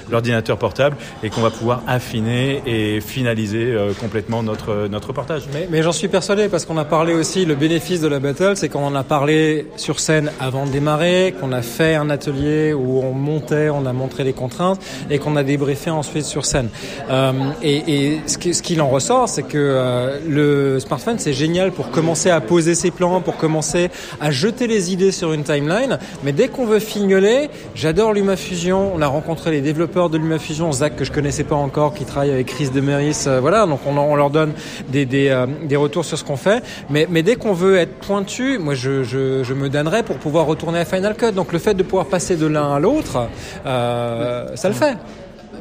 l'ordinateur 0.09 0.57
portable 0.57 0.97
et 1.23 1.29
qu'on 1.29 1.41
va 1.41 1.49
pouvoir 1.49 1.81
affiner 1.87 2.61
et 2.65 2.99
finaliser 2.99 3.73
euh, 3.73 3.93
complètement 3.93 4.43
notre, 4.43 4.87
notre 4.89 5.13
portage. 5.13 5.43
Mais, 5.53 5.67
mais 5.71 5.81
j'en 5.81 5.91
suis 5.91 6.07
persuadé 6.07 6.49
parce 6.49 6.65
qu'on 6.65 6.77
a 6.77 6.85
parlé 6.85 7.13
aussi, 7.13 7.45
le 7.45 7.55
bénéfice 7.55 8.01
de 8.01 8.07
la 8.07 8.19
battle, 8.19 8.53
c'est 8.55 8.69
qu'on 8.69 8.85
en 8.85 8.95
a 8.95 9.03
parlé 9.03 9.67
sur 9.77 9.99
scène 9.99 10.31
avant 10.39 10.65
de 10.65 10.71
démarrer, 10.71 11.33
qu'on 11.39 11.51
a 11.51 11.61
fait 11.61 11.95
un 11.95 12.09
atelier 12.09 12.73
où 12.73 13.01
on 13.01 13.13
montait, 13.13 13.69
on 13.69 13.85
a 13.85 13.93
montré 13.93 14.23
les 14.23 14.33
contraintes 14.33 14.81
et 15.09 15.19
qu'on 15.19 15.35
a 15.35 15.43
débriefé 15.43 15.89
ensuite 15.89 16.25
sur 16.25 16.45
scène. 16.45 16.69
Euh, 17.13 17.31
et 17.61 17.83
et 17.95 18.21
ce 18.25 18.37
qui- 18.37 18.53
ce 18.55 18.61
qu'il 18.63 18.81
en 18.81 18.87
ressort, 18.89 19.29
c'est 19.29 19.43
que 19.43 19.57
euh, 19.57 20.17
le 20.27 20.79
smartphone, 20.79 21.19
c'est 21.19 21.33
génial 21.33 21.71
pour 21.71 21.91
commencer 21.91 22.29
à 22.31 22.41
poser 22.41 22.73
ses 22.75 22.89
plans, 22.91 23.21
pour 23.21 23.37
commencer 23.37 23.89
à 24.19 24.31
jeter 24.31 24.65
les 24.67 24.91
idées 24.91 25.11
sur 25.11 25.31
une 25.33 25.43
timeline. 25.43 25.99
Mais 26.23 26.31
dès 26.31 26.47
qu'on 26.47 26.65
veut 26.65 26.79
fignoler, 26.79 27.49
j'adore 27.75 28.13
LumaFusion. 28.13 28.91
On 28.95 29.01
a 29.01 29.07
rencontré 29.07 29.51
les 29.51 29.61
développeurs 29.61 30.09
de 30.09 30.17
LumaFusion, 30.17 30.71
Zach 30.71 30.95
que 30.95 31.05
je 31.05 31.11
connaissais 31.11 31.43
pas 31.43 31.55
encore, 31.55 31.93
qui 31.93 32.05
travaille 32.05 32.31
avec 32.31 32.47
Chris 32.47 32.69
Demeris. 32.73 33.25
euh, 33.27 33.39
voilà, 33.39 33.65
donc 33.67 33.81
on, 33.85 34.15
leur 34.15 34.29
donne 34.31 34.53
des, 34.89 35.05
des, 35.05 35.45
des 35.67 35.75
retours 35.75 36.05
sur 36.05 36.17
ce 36.17 36.23
qu'on 36.23 36.37
fait. 36.37 36.63
Mais, 36.89 37.07
mais 37.09 37.21
dès 37.21 37.35
qu'on 37.35 37.53
veut 37.53 37.77
être 37.77 37.93
pointu, 37.99 38.57
moi 38.57 38.73
je, 38.73 39.03
je, 39.03 39.43
je 39.43 39.53
me 39.53 39.69
donnerais 39.69 40.03
pour 40.03 40.17
pouvoir 40.17 40.45
retourner 40.47 40.79
à 40.79 40.85
Final 40.85 41.15
Cut. 41.15 41.31
Donc 41.33 41.53
le 41.53 41.59
fait 41.59 41.73
de 41.75 41.83
pouvoir 41.83 42.07
passer 42.07 42.35
de 42.37 42.47
l'un 42.47 42.73
à 42.73 42.79
l'autre, 42.79 43.27
euh, 43.65 44.47
ça 44.55 44.67
le 44.69 44.73
fait. 44.75 44.95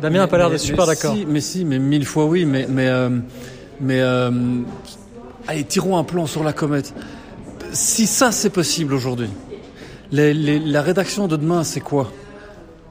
Damien 0.02 0.18
n'a 0.18 0.26
pas 0.28 0.36
l'air 0.38 0.50
d'être 0.50 0.60
super 0.60 0.86
d'accord. 0.86 1.14
si, 1.14 1.24
mais 1.26 1.40
si, 1.40 1.64
mais 1.64 1.78
mille 1.78 2.04
fois 2.04 2.26
oui, 2.26 2.44
mais 2.44 2.66
mais 2.68 2.88
euh, 2.88 3.08
mais 3.80 4.00
euh, 4.00 4.30
allez, 5.48 5.64
tirons 5.64 5.96
un 5.96 6.04
plan 6.04 6.26
sur 6.26 6.42
la 6.44 6.52
comète. 6.52 6.92
Si 7.72 8.06
ça 8.06 8.32
c'est 8.32 8.50
possible 8.50 8.92
aujourd'hui, 8.94 9.28
les- 10.10 10.34
les- 10.34 10.58
la 10.58 10.82
rédaction 10.82 11.26
de 11.28 11.36
demain 11.36 11.64
c'est 11.64 11.80
quoi? 11.80 12.12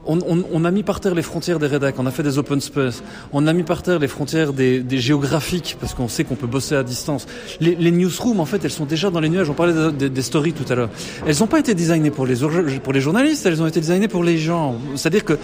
On, 0.04 0.18
on- 0.26 0.42
on 0.52 0.64
a 0.64 0.72
mis 0.72 0.82
par 0.82 0.98
terre 0.98 1.14
les 1.14 1.22
frontières 1.22 1.60
des 1.60 1.68
rédacs, 1.68 1.94
on 1.96 2.06
a 2.06 2.10
fait 2.10 2.24
des 2.24 2.36
open 2.36 2.60
space, 2.60 3.04
on 3.32 3.46
a 3.46 3.52
mis 3.52 3.62
par 3.62 3.82
terre 3.84 4.00
les 4.00 4.08
frontières 4.08 4.52
des, 4.52 4.80
des 4.80 4.98
géographiques 4.98 5.76
parce 5.80 5.94
qu'on 5.94 6.08
sait 6.08 6.24
qu'on 6.24 6.34
peut 6.34 6.48
bosser 6.48 6.74
à 6.74 6.82
distance. 6.82 7.26
Les, 7.60 7.76
les 7.76 7.92
newsrooms 7.92 8.40
en 8.40 8.44
fait 8.44 8.64
elles 8.64 8.72
sont 8.72 8.84
déjà 8.86 9.10
dans 9.10 9.20
les 9.20 9.28
nuages. 9.28 9.48
On 9.48 9.54
parlait 9.54 9.92
des- 9.92 10.22
stories 10.22 10.54
tout 10.54 10.64
à 10.72 10.74
l'heure. 10.74 10.90
Elles 11.24 11.36
n'ont 11.38 11.46
pas 11.46 11.60
été 11.60 11.74
designées 11.74 12.10
pour 12.10 12.26
les 12.26 12.34
pour 12.82 12.92
les 12.92 13.00
journalistes, 13.00 13.46
elles 13.46 13.62
ont 13.62 13.66
été 13.68 13.78
designées 13.78 14.08
pour 14.08 14.24
les 14.24 14.38
gens. 14.38 14.74
C'est-à-dire 14.96 15.24
que 15.24 15.38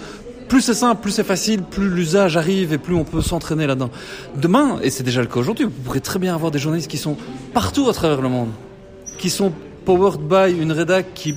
plus 0.49 0.61
c'est 0.61 0.73
simple, 0.73 1.01
plus 1.01 1.11
c'est 1.11 1.23
facile, 1.23 1.61
plus 1.61 1.89
l'usage 1.89 2.35
arrive 2.35 2.73
et 2.73 2.77
plus 2.77 2.95
on 2.95 3.05
peut 3.05 3.21
s'entraîner 3.21 3.67
là-dedans. 3.67 3.91
Demain, 4.35 4.79
et 4.81 4.89
c'est 4.89 5.03
déjà 5.03 5.21
le 5.21 5.27
cas 5.27 5.39
aujourd'hui, 5.39 5.65
vous 5.65 5.71
pourrez 5.71 6.01
très 6.01 6.19
bien 6.19 6.33
avoir 6.33 6.51
des 6.51 6.59
journalistes 6.59 6.89
qui 6.89 6.97
sont 6.97 7.15
partout 7.53 7.87
à 7.87 7.93
travers 7.93 8.21
le 8.21 8.29
monde, 8.29 8.49
qui 9.19 9.29
sont 9.29 9.53
powered 9.85 10.21
by 10.21 10.59
une 10.59 10.71
rédac 10.71 11.13
qui 11.13 11.35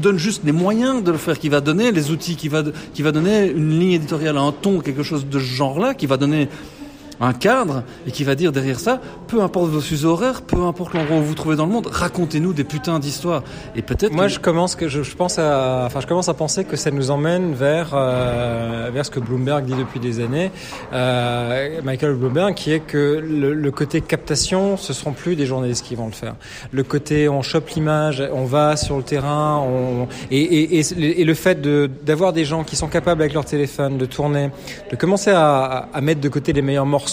donne 0.00 0.16
juste 0.16 0.42
les 0.44 0.52
moyens 0.52 1.02
de 1.02 1.10
le 1.10 1.18
faire, 1.18 1.38
qui 1.38 1.48
va 1.48 1.60
donner 1.60 1.92
les 1.92 2.10
outils, 2.10 2.36
qui 2.36 2.48
va, 2.48 2.62
qui 2.94 3.02
va 3.02 3.12
donner 3.12 3.50
une 3.50 3.78
ligne 3.78 3.92
éditoriale, 3.92 4.38
un 4.38 4.52
ton, 4.52 4.80
quelque 4.80 5.02
chose 5.02 5.26
de 5.26 5.38
ce 5.38 5.44
genre-là, 5.44 5.94
qui 5.94 6.06
va 6.06 6.16
donner 6.16 6.48
un 7.20 7.32
cadre 7.32 7.82
et 8.06 8.10
qui 8.10 8.24
va 8.24 8.34
dire 8.34 8.52
derrière 8.52 8.78
ça, 8.78 9.00
peu 9.26 9.40
importe 9.42 9.70
vos 9.70 9.80
fuseaux 9.80 10.10
horaires, 10.10 10.42
peu 10.42 10.62
importe 10.62 10.92
l'endroit 10.94 11.16
où 11.16 11.20
vous 11.20 11.26
vous 11.28 11.34
trouvez 11.34 11.56
dans 11.56 11.66
le 11.66 11.72
monde, 11.72 11.86
racontez-nous 11.90 12.52
des 12.52 12.64
putains 12.64 12.98
d'histoires. 12.98 13.42
Et 13.74 13.82
peut-être 13.82 14.12
Moi, 14.12 14.26
que- 14.26 14.32
je 14.32 14.38
commence 14.40 14.76
que 14.76 14.88
je, 14.88 15.02
je 15.02 15.16
pense 15.16 15.38
à, 15.38 15.84
enfin, 15.86 16.00
je 16.00 16.06
commence 16.06 16.28
à 16.28 16.34
penser 16.34 16.64
que 16.64 16.76
ça 16.76 16.90
nous 16.90 17.10
emmène 17.10 17.54
vers 17.54 17.90
euh, 17.94 18.90
vers 18.92 19.06
ce 19.06 19.10
que 19.10 19.20
Bloomberg 19.20 19.64
dit 19.64 19.74
depuis 19.74 19.98
des 20.00 20.20
années, 20.20 20.50
euh, 20.92 21.80
Michael 21.82 22.14
Bloomberg, 22.14 22.54
qui 22.54 22.72
est 22.72 22.80
que 22.80 23.22
le, 23.26 23.54
le 23.54 23.70
côté 23.70 24.00
captation, 24.00 24.76
ce 24.76 24.92
seront 24.92 25.12
plus 25.12 25.36
des 25.36 25.46
journalistes 25.46 25.84
qui 25.84 25.94
vont 25.94 26.06
le 26.06 26.12
faire. 26.12 26.34
Le 26.72 26.82
côté 26.82 27.28
on 27.28 27.42
chope 27.42 27.68
l'image, 27.70 28.22
on 28.32 28.44
va 28.44 28.76
sur 28.76 28.96
le 28.98 29.02
terrain, 29.02 29.58
on 29.66 30.06
et, 30.30 30.40
et, 30.42 30.78
et, 30.80 31.20
et 31.20 31.24
le 31.24 31.34
fait 31.34 31.60
de 31.60 31.88
d'avoir 32.04 32.32
des 32.32 32.44
gens 32.44 32.62
qui 32.64 32.76
sont 32.76 32.88
capables 32.88 33.22
avec 33.22 33.32
leur 33.32 33.44
téléphone 33.44 33.96
de 33.96 34.04
tourner, 34.06 34.50
de 34.90 34.96
commencer 34.96 35.30
à, 35.30 35.88
à 35.92 36.00
mettre 36.02 36.20
de 36.20 36.28
côté 36.28 36.52
les 36.52 36.62
meilleurs 36.62 36.84
morceaux 36.86 37.05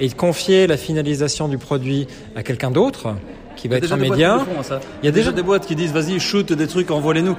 et 0.00 0.08
de 0.08 0.14
confier 0.14 0.66
la 0.66 0.76
finalisation 0.76 1.48
du 1.48 1.58
produit 1.58 2.06
à 2.36 2.42
quelqu'un 2.42 2.70
d'autre 2.70 3.14
qui 3.56 3.68
va 3.68 3.76
être 3.76 3.92
un 3.92 3.96
média. 3.96 4.38
font, 4.56 4.62
ça. 4.62 4.80
Il 5.02 5.06
y 5.06 5.08
a 5.08 5.12
déjà 5.12 5.30
des 5.32 5.42
boîtes 5.42 5.66
qui 5.66 5.76
disent 5.76 5.92
vas-y 5.92 6.18
shoot 6.18 6.52
des 6.52 6.66
trucs 6.66 6.90
envoie-les-nous. 6.90 7.36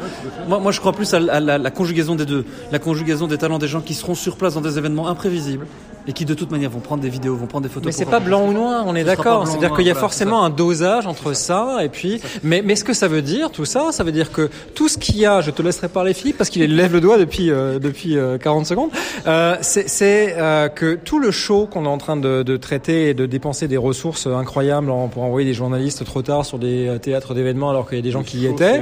Moi, 0.47 0.59
moi 0.59 0.71
je 0.71 0.79
crois 0.79 0.93
plus 0.93 1.13
à, 1.13 1.19
la- 1.19 1.33
à 1.33 1.39
la, 1.39 1.57
la 1.57 1.71
conjugaison 1.71 2.15
des 2.15 2.25
deux, 2.25 2.45
la 2.71 2.79
conjugaison 2.79 3.27
des 3.27 3.37
talents 3.37 3.59
des 3.59 3.67
gens 3.67 3.81
qui 3.81 3.93
seront 3.93 4.15
sur 4.15 4.37
place 4.37 4.53
dans 4.53 4.61
des 4.61 4.77
événements 4.77 5.09
imprévisibles 5.09 5.67
et 6.07 6.13
qui 6.13 6.25
de 6.25 6.33
toute 6.33 6.51
manière 6.51 6.69
vont 6.69 6.79
prendre 6.79 7.01
des 7.01 7.09
vidéos, 7.09 7.35
vont 7.35 7.47
prendre 7.47 7.63
des 7.67 7.73
photos. 7.73 7.87
Mais 7.87 7.91
c'est 7.91 8.05
pas 8.09 8.19
blanc 8.19 8.47
ou 8.47 8.53
noir, 8.53 8.83
on 8.87 8.95
est 8.95 9.03
d'accord. 9.03 9.47
C'est-à-dire 9.47 9.73
qu'il 9.75 9.85
y 9.85 9.89
a 9.89 9.93
voilà, 9.93 9.99
forcément 10.07 10.43
un 10.43 10.49
dosage 10.49 11.07
entre 11.07 11.33
ça 11.33 11.79
et 11.83 11.89
puis. 11.89 12.21
Mais, 12.43 12.61
mais 12.63 12.75
ce 12.75 12.83
que 12.83 12.93
ça 12.93 13.07
veut 13.07 13.21
dire, 13.21 13.51
tout 13.51 13.65
ça, 13.65 13.91
ça 13.91 14.03
veut 14.03 14.11
dire 14.11 14.31
que 14.31 14.49
tout 14.75 14.87
ce 14.87 14.97
qu'il 14.97 15.17
y 15.17 15.25
a, 15.25 15.41
je 15.41 15.51
te 15.51 15.61
laisserai 15.61 15.87
parler 15.89 16.13
Philippe 16.13 16.37
parce 16.37 16.49
qu'il 16.49 16.75
lève 16.75 16.93
le 16.93 17.01
doigt 17.01 17.17
depuis 17.17 17.49
euh, 17.51 17.79
depuis 17.79 18.17
euh, 18.17 18.37
40 18.37 18.65
secondes. 18.65 18.89
Euh, 19.27 19.55
c'est 19.61 19.87
c'est, 19.89 20.35
euh, 20.37 20.67
que 20.69 20.95
tout 20.95 21.19
le 21.19 21.31
show 21.31 21.67
qu'on 21.71 21.85
est 21.85 21.89
en 21.89 21.97
train 21.97 22.17
de, 22.17 22.43
de 22.43 22.57
traiter 22.57 23.09
et 23.09 23.13
de 23.13 23.25
dépenser 23.25 23.67
des 23.67 23.77
ressources 23.77 24.27
incroyables 24.27 24.89
en- 24.91 25.07
pour 25.07 25.23
envoyer 25.23 25.47
des 25.47 25.53
journalistes 25.53 26.03
trop 26.05 26.21
tard 26.21 26.45
sur 26.45 26.59
des 26.59 26.87
euh, 26.87 26.97
théâtres 26.97 27.33
d'événements 27.33 27.69
alors 27.69 27.87
qu'il 27.87 27.97
y 27.97 28.01
a 28.01 28.03
des 28.03 28.11
gens 28.11 28.23
qui 28.23 28.39
y 28.39 28.45
étaient. 28.47 28.81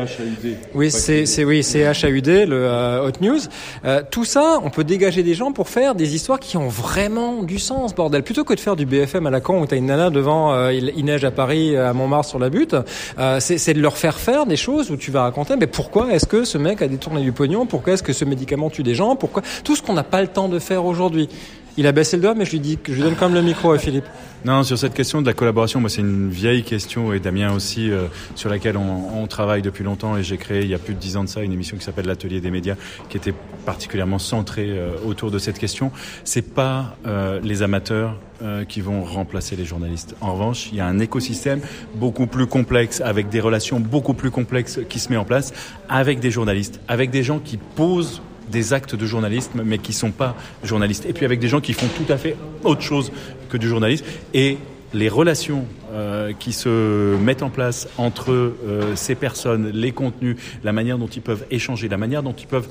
Oui, 0.74 0.91
c'est 0.91 1.26
c'est 1.26 1.43
oui, 1.45 1.63
c'est 1.63 1.86
HAUD, 1.86 2.28
le 2.28 2.47
euh, 2.51 3.07
Hot 3.07 3.11
News. 3.21 3.39
Euh, 3.86 4.01
tout 4.09 4.26
ça, 4.26 4.59
on 4.63 4.69
peut 4.69 4.84
dégager 4.84 5.24
des 5.24 5.34
gens 5.34 5.51
pour 5.51 5.69
faire 5.69 5.95
des 5.95 6.15
histoires 6.15 6.39
qui 6.39 6.57
ont 6.57 6.67
vraiment 6.67 7.12
du 7.43 7.59
sens, 7.59 7.93
bordel. 7.93 8.24
Plutôt 8.24 8.43
que 8.43 8.53
de 8.53 8.59
faire 8.59 8.76
du 8.76 8.86
BFM 8.86 9.28
à 9.28 9.30
la 9.30 9.39
con 9.39 9.61
où 9.61 9.66
t'as 9.66 9.78
une 9.78 9.86
nana 9.86 10.09
devant, 10.09 10.53
euh, 10.53 10.74
il, 10.74 11.05
neige 11.05 11.24
à 11.24 11.32
Paris, 11.32 11.76
à 11.78 11.93
Montmartre 11.93 12.30
sur 12.30 12.39
la 12.39 12.49
butte, 12.49 12.76
euh, 13.20 13.39
c'est 13.39 13.74
de 13.74 13.82
leur 13.82 13.97
faire 13.97 14.18
faire 14.18 14.45
des 14.45 14.55
choses 14.55 14.89
où 14.91 14.97
tu 14.97 15.11
vas 15.11 15.24
raconter, 15.24 15.55
mais 15.55 15.68
pourquoi 15.68 16.11
est-ce 16.11 16.26
que 16.26 16.43
ce 16.43 16.57
mec 16.57 16.82
a 16.82 16.88
détourné 16.88 17.22
du 17.22 17.32
pognon? 17.32 17.66
Pourquoi 17.66 17.93
est-ce 17.93 18.03
que 18.03 18.14
ce 18.14 18.26
médicament 18.26 18.70
tue 18.70 18.84
des 18.84 18.95
gens? 18.95 19.16
Pourquoi? 19.16 19.43
Tout 19.64 19.76
ce 19.76 19.82
qu'on 19.82 19.93
n'a 19.93 20.03
pas 20.03 20.22
le 20.22 20.28
temps 20.28 20.49
de 20.49 20.59
faire 20.59 20.86
aujourd'hui. 20.86 21.30
Il 21.78 21.88
a 21.88 21.91
baissé 21.91 22.17
le 22.17 22.24
doigt, 22.24 22.36
mais 22.36 22.45
je 22.45 22.51
lui 22.51 22.59
dis 22.59 22.78
que 22.78 22.93
je 22.93 23.01
donne 23.01 23.15
quand 23.15 23.28
même 23.30 23.36
le 23.36 23.41
micro 23.41 23.71
à 23.71 23.80
Philippe. 23.80 24.05
Non, 24.45 24.63
sur 24.63 24.78
cette 24.78 24.93
question 24.93 25.21
de 25.21 25.26
la 25.26 25.34
collaboration, 25.34 25.80
moi 25.80 25.89
c'est 25.89 26.01
une 26.01 26.30
vieille 26.30 26.63
question 26.63 27.13
et 27.13 27.19
Damien 27.19 27.53
aussi 27.53 27.89
euh, 27.89 28.07
sur 28.36 28.49
laquelle 28.49 28.76
on, 28.76 29.21
on 29.21 29.26
travaille 29.26 29.61
depuis 29.61 29.84
longtemps 29.86 30.17
et 30.17 30.24
j'ai 30.24 30.38
créé 30.38 30.63
il 30.63 30.67
y 30.67 30.74
a 30.74 30.80
plus 30.80 30.93
de 30.93 30.99
dix 30.99 31.15
ans 31.15 31.24
de 31.24 31.30
ça 31.30 31.41
une 31.41 31.53
émission 31.53 31.78
qui 31.78 31.84
s'appelle 31.84 32.07
l'Atelier 32.07 32.41
des 32.41 32.51
médias 32.51 32.76
qui 33.09 33.15
était 33.15 33.34
particulièrement 33.65 34.19
centrée 34.19 34.69
euh, 34.69 34.95
autour 35.05 35.32
de 35.32 35.39
cette 35.39 35.57
question. 35.57 35.91
C'est 36.24 36.53
pas 36.53 36.95
euh, 37.07 37.39
les 37.41 37.63
amateurs 37.63 38.17
euh, 38.41 38.65
qui 38.65 38.82
vont 38.82 39.03
remplacer 39.03 39.55
les 39.55 39.65
journalistes. 39.65 40.15
En 40.21 40.34
revanche, 40.34 40.69
il 40.71 40.78
y 40.78 40.82
a 40.82 40.86
un 40.86 40.99
écosystème 40.99 41.61
beaucoup 41.95 42.28
plus 42.28 42.47
complexe 42.47 43.01
avec 43.01 43.30
des 43.30 43.39
relations 43.39 43.80
beaucoup 43.80 44.13
plus 44.13 44.32
complexes 44.32 44.80
qui 44.89 44.99
se 44.99 45.09
met 45.09 45.17
en 45.17 45.26
place 45.26 45.53
avec 45.89 46.19
des 46.19 46.32
journalistes, 46.32 46.82
avec 46.88 47.09
des 47.09 47.24
gens 47.24 47.39
qui 47.39 47.57
posent 47.57 48.21
des 48.49 48.73
actes 48.73 48.95
de 48.95 49.05
journalisme, 49.05 49.63
mais 49.65 49.77
qui 49.77 49.93
sont 49.93 50.11
pas 50.11 50.35
journalistes. 50.63 51.05
Et 51.05 51.13
puis 51.13 51.25
avec 51.25 51.39
des 51.39 51.47
gens 51.47 51.61
qui 51.61 51.73
font 51.73 51.87
tout 51.87 52.11
à 52.11 52.17
fait 52.17 52.35
autre 52.63 52.81
chose 52.81 53.11
que 53.49 53.57
du 53.57 53.67
journalisme. 53.67 54.05
Et 54.33 54.57
les 54.93 55.09
relations 55.09 55.65
euh, 55.91 56.33
qui 56.37 56.53
se 56.53 57.15
mettent 57.17 57.41
en 57.41 57.49
place 57.49 57.87
entre 57.97 58.31
euh, 58.31 58.95
ces 58.95 59.15
personnes, 59.15 59.69
les 59.69 59.91
contenus, 59.91 60.37
la 60.63 60.71
manière 60.71 60.97
dont 60.97 61.07
ils 61.07 61.21
peuvent 61.21 61.45
échanger, 61.49 61.89
la 61.89 61.97
manière 61.97 62.21
dont 62.21 62.33
ils 62.33 62.47
peuvent 62.47 62.69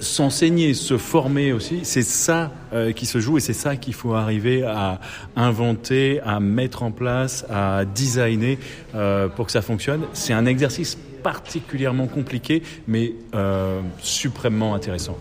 s'enseigner, 0.00 0.74
se 0.74 0.98
former 0.98 1.52
aussi, 1.52 1.80
c'est 1.82 2.02
ça 2.02 2.52
euh, 2.72 2.92
qui 2.92 3.06
se 3.06 3.20
joue 3.20 3.38
et 3.38 3.40
c'est 3.40 3.52
ça 3.52 3.76
qu'il 3.76 3.94
faut 3.94 4.14
arriver 4.14 4.62
à 4.62 5.00
inventer, 5.36 6.20
à 6.20 6.40
mettre 6.40 6.82
en 6.82 6.90
place, 6.90 7.44
à 7.50 7.84
designer 7.84 8.58
euh, 8.94 9.28
pour 9.28 9.46
que 9.46 9.52
ça 9.52 9.62
fonctionne. 9.62 10.02
C'est 10.12 10.32
un 10.32 10.46
exercice 10.46 10.98
particulièrement 11.24 12.06
compliqué, 12.06 12.62
mais 12.86 13.14
euh, 13.34 13.80
suprêmement 14.00 14.74
intéressant. 14.74 15.18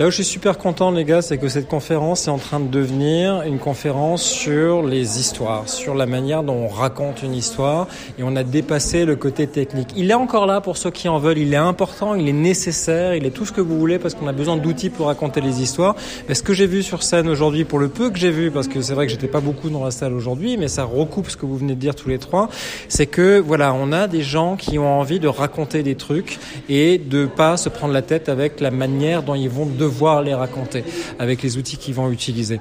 Là 0.00 0.06
où 0.06 0.10
je 0.10 0.14
suis 0.14 0.24
super 0.24 0.56
content, 0.56 0.90
les 0.92 1.04
gars, 1.04 1.20
c'est 1.20 1.36
que 1.36 1.50
cette 1.50 1.68
conférence 1.68 2.26
est 2.26 2.30
en 2.30 2.38
train 2.38 2.58
de 2.58 2.68
devenir 2.68 3.42
une 3.42 3.58
conférence 3.58 4.22
sur 4.22 4.82
les 4.82 5.20
histoires, 5.20 5.68
sur 5.68 5.94
la 5.94 6.06
manière 6.06 6.42
dont 6.42 6.54
on 6.54 6.68
raconte 6.68 7.22
une 7.22 7.34
histoire, 7.34 7.86
et 8.18 8.22
on 8.22 8.34
a 8.34 8.42
dépassé 8.42 9.04
le 9.04 9.14
côté 9.16 9.46
technique. 9.46 9.90
Il 9.94 10.10
est 10.10 10.14
encore 10.14 10.46
là 10.46 10.62
pour 10.62 10.78
ceux 10.78 10.90
qui 10.90 11.06
en 11.10 11.18
veulent, 11.18 11.36
il 11.36 11.52
est 11.52 11.58
important, 11.58 12.14
il 12.14 12.26
est 12.26 12.32
nécessaire, 12.32 13.14
il 13.14 13.26
est 13.26 13.30
tout 13.30 13.44
ce 13.44 13.52
que 13.52 13.60
vous 13.60 13.78
voulez 13.78 13.98
parce 13.98 14.14
qu'on 14.14 14.26
a 14.26 14.32
besoin 14.32 14.56
d'outils 14.56 14.88
pour 14.88 15.08
raconter 15.08 15.42
les 15.42 15.60
histoires. 15.60 15.94
Mais 16.30 16.34
ce 16.34 16.42
que 16.42 16.54
j'ai 16.54 16.66
vu 16.66 16.82
sur 16.82 17.02
scène 17.02 17.28
aujourd'hui, 17.28 17.64
pour 17.64 17.78
le 17.78 17.88
peu 17.88 18.08
que 18.08 18.18
j'ai 18.18 18.30
vu, 18.30 18.50
parce 18.50 18.68
que 18.68 18.80
c'est 18.80 18.94
vrai 18.94 19.04
que 19.04 19.12
j'étais 19.12 19.28
pas 19.28 19.40
beaucoup 19.40 19.68
dans 19.68 19.84
la 19.84 19.90
salle 19.90 20.14
aujourd'hui, 20.14 20.56
mais 20.56 20.68
ça 20.68 20.84
recoupe 20.84 21.28
ce 21.28 21.36
que 21.36 21.44
vous 21.44 21.58
venez 21.58 21.74
de 21.74 21.78
dire 21.78 21.94
tous 21.94 22.08
les 22.08 22.18
trois, 22.18 22.48
c'est 22.88 23.04
que 23.04 23.38
voilà, 23.38 23.74
on 23.74 23.92
a 23.92 24.08
des 24.08 24.22
gens 24.22 24.56
qui 24.56 24.78
ont 24.78 24.98
envie 24.98 25.20
de 25.20 25.28
raconter 25.28 25.82
des 25.82 25.94
trucs 25.94 26.38
et 26.70 26.96
de 26.96 27.26
pas 27.26 27.58
se 27.58 27.68
prendre 27.68 27.92
la 27.92 28.00
tête 28.00 28.30
avec 28.30 28.60
la 28.60 28.70
manière 28.70 29.22
dont 29.22 29.34
ils 29.34 29.50
vont 29.50 29.66
devoir 29.66 29.89
les 30.22 30.34
raconter 30.34 30.84
avec 31.18 31.42
les 31.42 31.58
outils 31.58 31.76
qu'ils 31.76 31.94
vont 31.94 32.10
utiliser. 32.10 32.60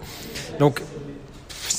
Donc 0.60 0.82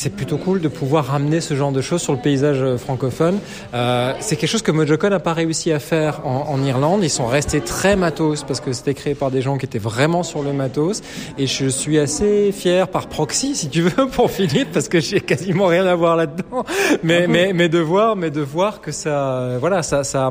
c'est 0.00 0.08
plutôt 0.08 0.38
cool 0.38 0.62
de 0.62 0.68
pouvoir 0.68 1.06
ramener 1.06 1.42
ce 1.42 1.54
genre 1.54 1.72
de 1.72 1.82
choses 1.82 2.00
sur 2.00 2.14
le 2.14 2.18
paysage 2.18 2.76
francophone. 2.76 3.38
Euh, 3.74 4.14
c'est 4.20 4.36
quelque 4.36 4.48
chose 4.48 4.62
que 4.62 4.70
Mojocon 4.72 5.10
n'a 5.10 5.20
pas 5.20 5.34
réussi 5.34 5.72
à 5.72 5.78
faire 5.78 6.26
en, 6.26 6.62
Irlande. 6.64 7.00
Ils 7.02 7.10
sont 7.10 7.26
restés 7.26 7.60
très 7.60 7.96
matos 7.96 8.42
parce 8.44 8.60
que 8.60 8.72
c'était 8.72 8.94
créé 8.94 9.14
par 9.14 9.30
des 9.30 9.42
gens 9.42 9.58
qui 9.58 9.66
étaient 9.66 9.78
vraiment 9.78 10.22
sur 10.22 10.42
le 10.42 10.54
matos. 10.54 11.02
Et 11.36 11.46
je 11.46 11.66
suis 11.66 11.98
assez 11.98 12.50
fier 12.50 12.88
par 12.88 13.08
proxy, 13.08 13.54
si 13.54 13.68
tu 13.68 13.82
veux, 13.82 14.08
pour 14.08 14.30
Philippe, 14.30 14.72
parce 14.72 14.88
que 14.88 15.00
j'ai 15.00 15.20
quasiment 15.20 15.66
rien 15.66 15.84
à 15.84 15.94
voir 15.94 16.16
là-dedans. 16.16 16.64
Mais, 17.02 17.26
mais, 17.26 17.52
mais 17.52 17.68
de 17.68 17.78
voir, 17.78 18.16
mais 18.16 18.30
de 18.30 18.40
voir 18.40 18.80
que 18.80 18.92
ça, 18.92 19.58
voilà, 19.58 19.82
ça, 19.82 20.02
ça, 20.04 20.30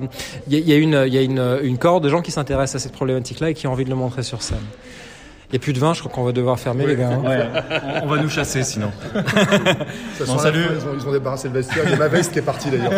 il 0.49 0.57
y, 0.57 0.73
a 0.73 0.77
une, 0.77 1.03
il 1.05 1.13
y 1.13 1.17
a 1.17 1.21
une 1.21 1.77
corde 1.77 2.03
de 2.03 2.09
gens 2.09 2.21
qui 2.21 2.31
s'intéressent 2.31 2.81
à 2.81 2.83
cette 2.83 2.93
problématique-là 2.93 3.51
et 3.51 3.53
qui 3.53 3.67
ont 3.67 3.71
envie 3.71 3.85
de 3.85 3.89
le 3.89 3.95
montrer 3.95 4.23
sur 4.23 4.41
scène. 4.41 4.57
Il 5.51 5.53
n'y 5.53 5.57
a 5.57 5.63
plus 5.63 5.73
de 5.73 5.79
vin, 5.79 5.95
je 5.95 5.99
crois 5.99 6.11
qu'on 6.11 6.23
va 6.23 6.31
devoir 6.31 6.59
fermer, 6.59 6.83
oui. 6.83 6.91
les 6.91 6.95
gars. 6.95 7.09
Hein. 7.09 7.23
Ouais. 7.25 8.01
on, 8.03 8.07
va 8.07 8.21
nous 8.21 8.29
chasser 8.29 8.61
sinon. 8.61 8.91
bon, 9.15 10.37
salut. 10.37 10.63
Ils 10.75 10.87
ont, 10.87 10.91
ils 11.01 11.07
ont, 11.07 11.11
débarrassé 11.11 11.47
le 11.47 11.55
vestiaire. 11.55 11.85
Il 11.85 11.89
y 11.89 11.93
a 11.93 11.97
ma 11.97 12.07
veste 12.07 12.33
qui 12.33 12.37
est 12.37 12.43
partie 12.43 12.69
d'ailleurs. 12.69 12.91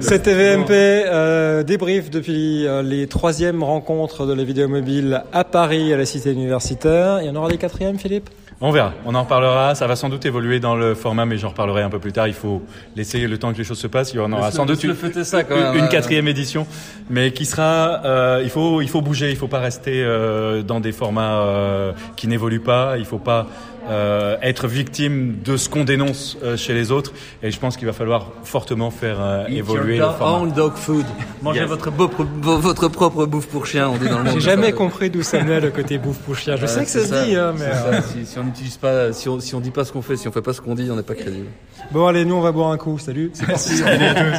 C'était 0.00 0.34
VMP, 0.34 0.70
euh, 0.70 1.64
débrief 1.64 2.10
depuis 2.10 2.64
euh, 2.64 2.80
les 2.80 3.08
troisièmes 3.08 3.64
rencontres 3.64 4.24
de 4.24 4.34
la 4.34 4.44
vidéo 4.44 4.68
mobile 4.68 5.24
à 5.32 5.42
Paris, 5.42 5.92
à 5.92 5.96
la 5.96 6.06
cité 6.06 6.30
universitaire. 6.30 7.20
Il 7.20 7.26
y 7.26 7.30
en 7.30 7.34
aura 7.34 7.48
des 7.48 7.58
quatrièmes, 7.58 7.98
Philippe? 7.98 8.30
On 8.64 8.70
verra, 8.70 8.94
on 9.04 9.14
en 9.16 9.24
reparlera. 9.24 9.74
Ça 9.74 9.88
va 9.88 9.96
sans 9.96 10.08
doute 10.08 10.24
évoluer 10.24 10.60
dans 10.60 10.76
le 10.76 10.94
format, 10.94 11.26
mais 11.26 11.36
j'en 11.36 11.48
reparlerai 11.48 11.82
un 11.82 11.90
peu 11.90 11.98
plus 11.98 12.12
tard. 12.12 12.28
Il 12.28 12.34
faut 12.34 12.62
laisser 12.94 13.26
le 13.26 13.36
temps 13.36 13.52
que 13.52 13.58
les 13.58 13.64
choses 13.64 13.80
se 13.80 13.88
passent. 13.88 14.12
Il 14.12 14.18
y 14.18 14.20
en 14.20 14.32
aura 14.32 14.52
sans 14.52 14.66
doute 14.66 14.84
une, 14.84 14.94
ça 15.24 15.42
quand 15.42 15.56
même, 15.56 15.76
une, 15.76 15.88
quatrième 15.88 16.28
édition, 16.28 16.64
mais 17.10 17.32
qui 17.32 17.44
sera. 17.44 18.04
Euh, 18.04 18.40
il 18.44 18.50
faut, 18.50 18.80
il 18.80 18.88
faut 18.88 19.00
bouger. 19.00 19.30
Il 19.30 19.36
faut 19.36 19.48
pas 19.48 19.58
rester 19.58 20.02
euh, 20.04 20.62
dans 20.62 20.78
des 20.78 20.92
formats 20.92 21.40
euh, 21.40 21.92
qui 22.14 22.28
n'évoluent 22.28 22.60
pas. 22.60 22.98
Il 22.98 23.04
faut 23.04 23.18
pas 23.18 23.48
euh, 23.88 24.36
être 24.42 24.68
victime 24.68 25.36
de 25.44 25.56
ce 25.56 25.68
qu'on 25.68 25.84
dénonce 25.84 26.36
euh, 26.42 26.56
chez 26.56 26.74
les 26.74 26.90
autres. 26.90 27.12
Et 27.42 27.50
je 27.50 27.58
pense 27.58 27.76
qu'il 27.76 27.86
va 27.86 27.92
falloir 27.92 28.32
fortement 28.44 28.90
faire 28.90 29.18
euh, 29.20 29.46
évoluer 29.48 29.98
le 29.98 30.04
format. 30.04 30.42
Own 30.42 30.52
dog 30.52 30.74
food. 30.74 31.04
Mangez 31.42 31.60
yes. 31.60 31.68
votre, 31.68 31.90
votre 31.90 32.88
propre 32.88 33.26
bouffe 33.26 33.48
pour 33.48 33.66
chien, 33.66 33.88
on 33.88 33.96
dit 33.96 34.08
dans 34.08 34.18
le 34.18 34.24
monde. 34.24 34.34
J'ai 34.34 34.40
jamais 34.40 34.72
compris 34.72 35.10
d'où 35.10 35.22
ça 35.22 35.38
venait 35.38 35.60
le 35.60 35.70
côté 35.70 35.98
bouffe 35.98 36.18
pour 36.18 36.36
chien. 36.36 36.56
Je 36.56 36.66
sais 36.66 36.84
que 36.84 36.90
ça, 36.90 37.04
ça 37.04 37.22
se 37.22 37.24
dit, 37.26 37.36
hein, 37.36 37.54
mais. 37.58 37.72
Ça. 37.72 38.02
Si, 38.02 38.26
si, 38.26 38.38
on 38.38 38.44
n'utilise 38.44 38.76
pas, 38.76 39.12
si 39.12 39.28
on, 39.28 39.40
si 39.40 39.54
on 39.54 39.60
dit 39.60 39.70
pas 39.70 39.84
ce 39.84 39.92
qu'on 39.92 40.02
fait, 40.02 40.16
si 40.16 40.28
on 40.28 40.32
fait 40.32 40.42
pas 40.42 40.52
ce 40.52 40.60
qu'on 40.60 40.74
dit, 40.74 40.88
on 40.90 40.96
n'est 40.96 41.02
pas 41.02 41.14
crédible. 41.14 41.48
Bon, 41.90 42.06
allez, 42.06 42.24
nous, 42.24 42.34
on 42.34 42.40
va 42.40 42.52
boire 42.52 42.70
un 42.70 42.78
coup. 42.78 42.98
Salut. 42.98 43.30
Salut 43.34 44.04
à 44.04 44.14
tous. 44.14 44.38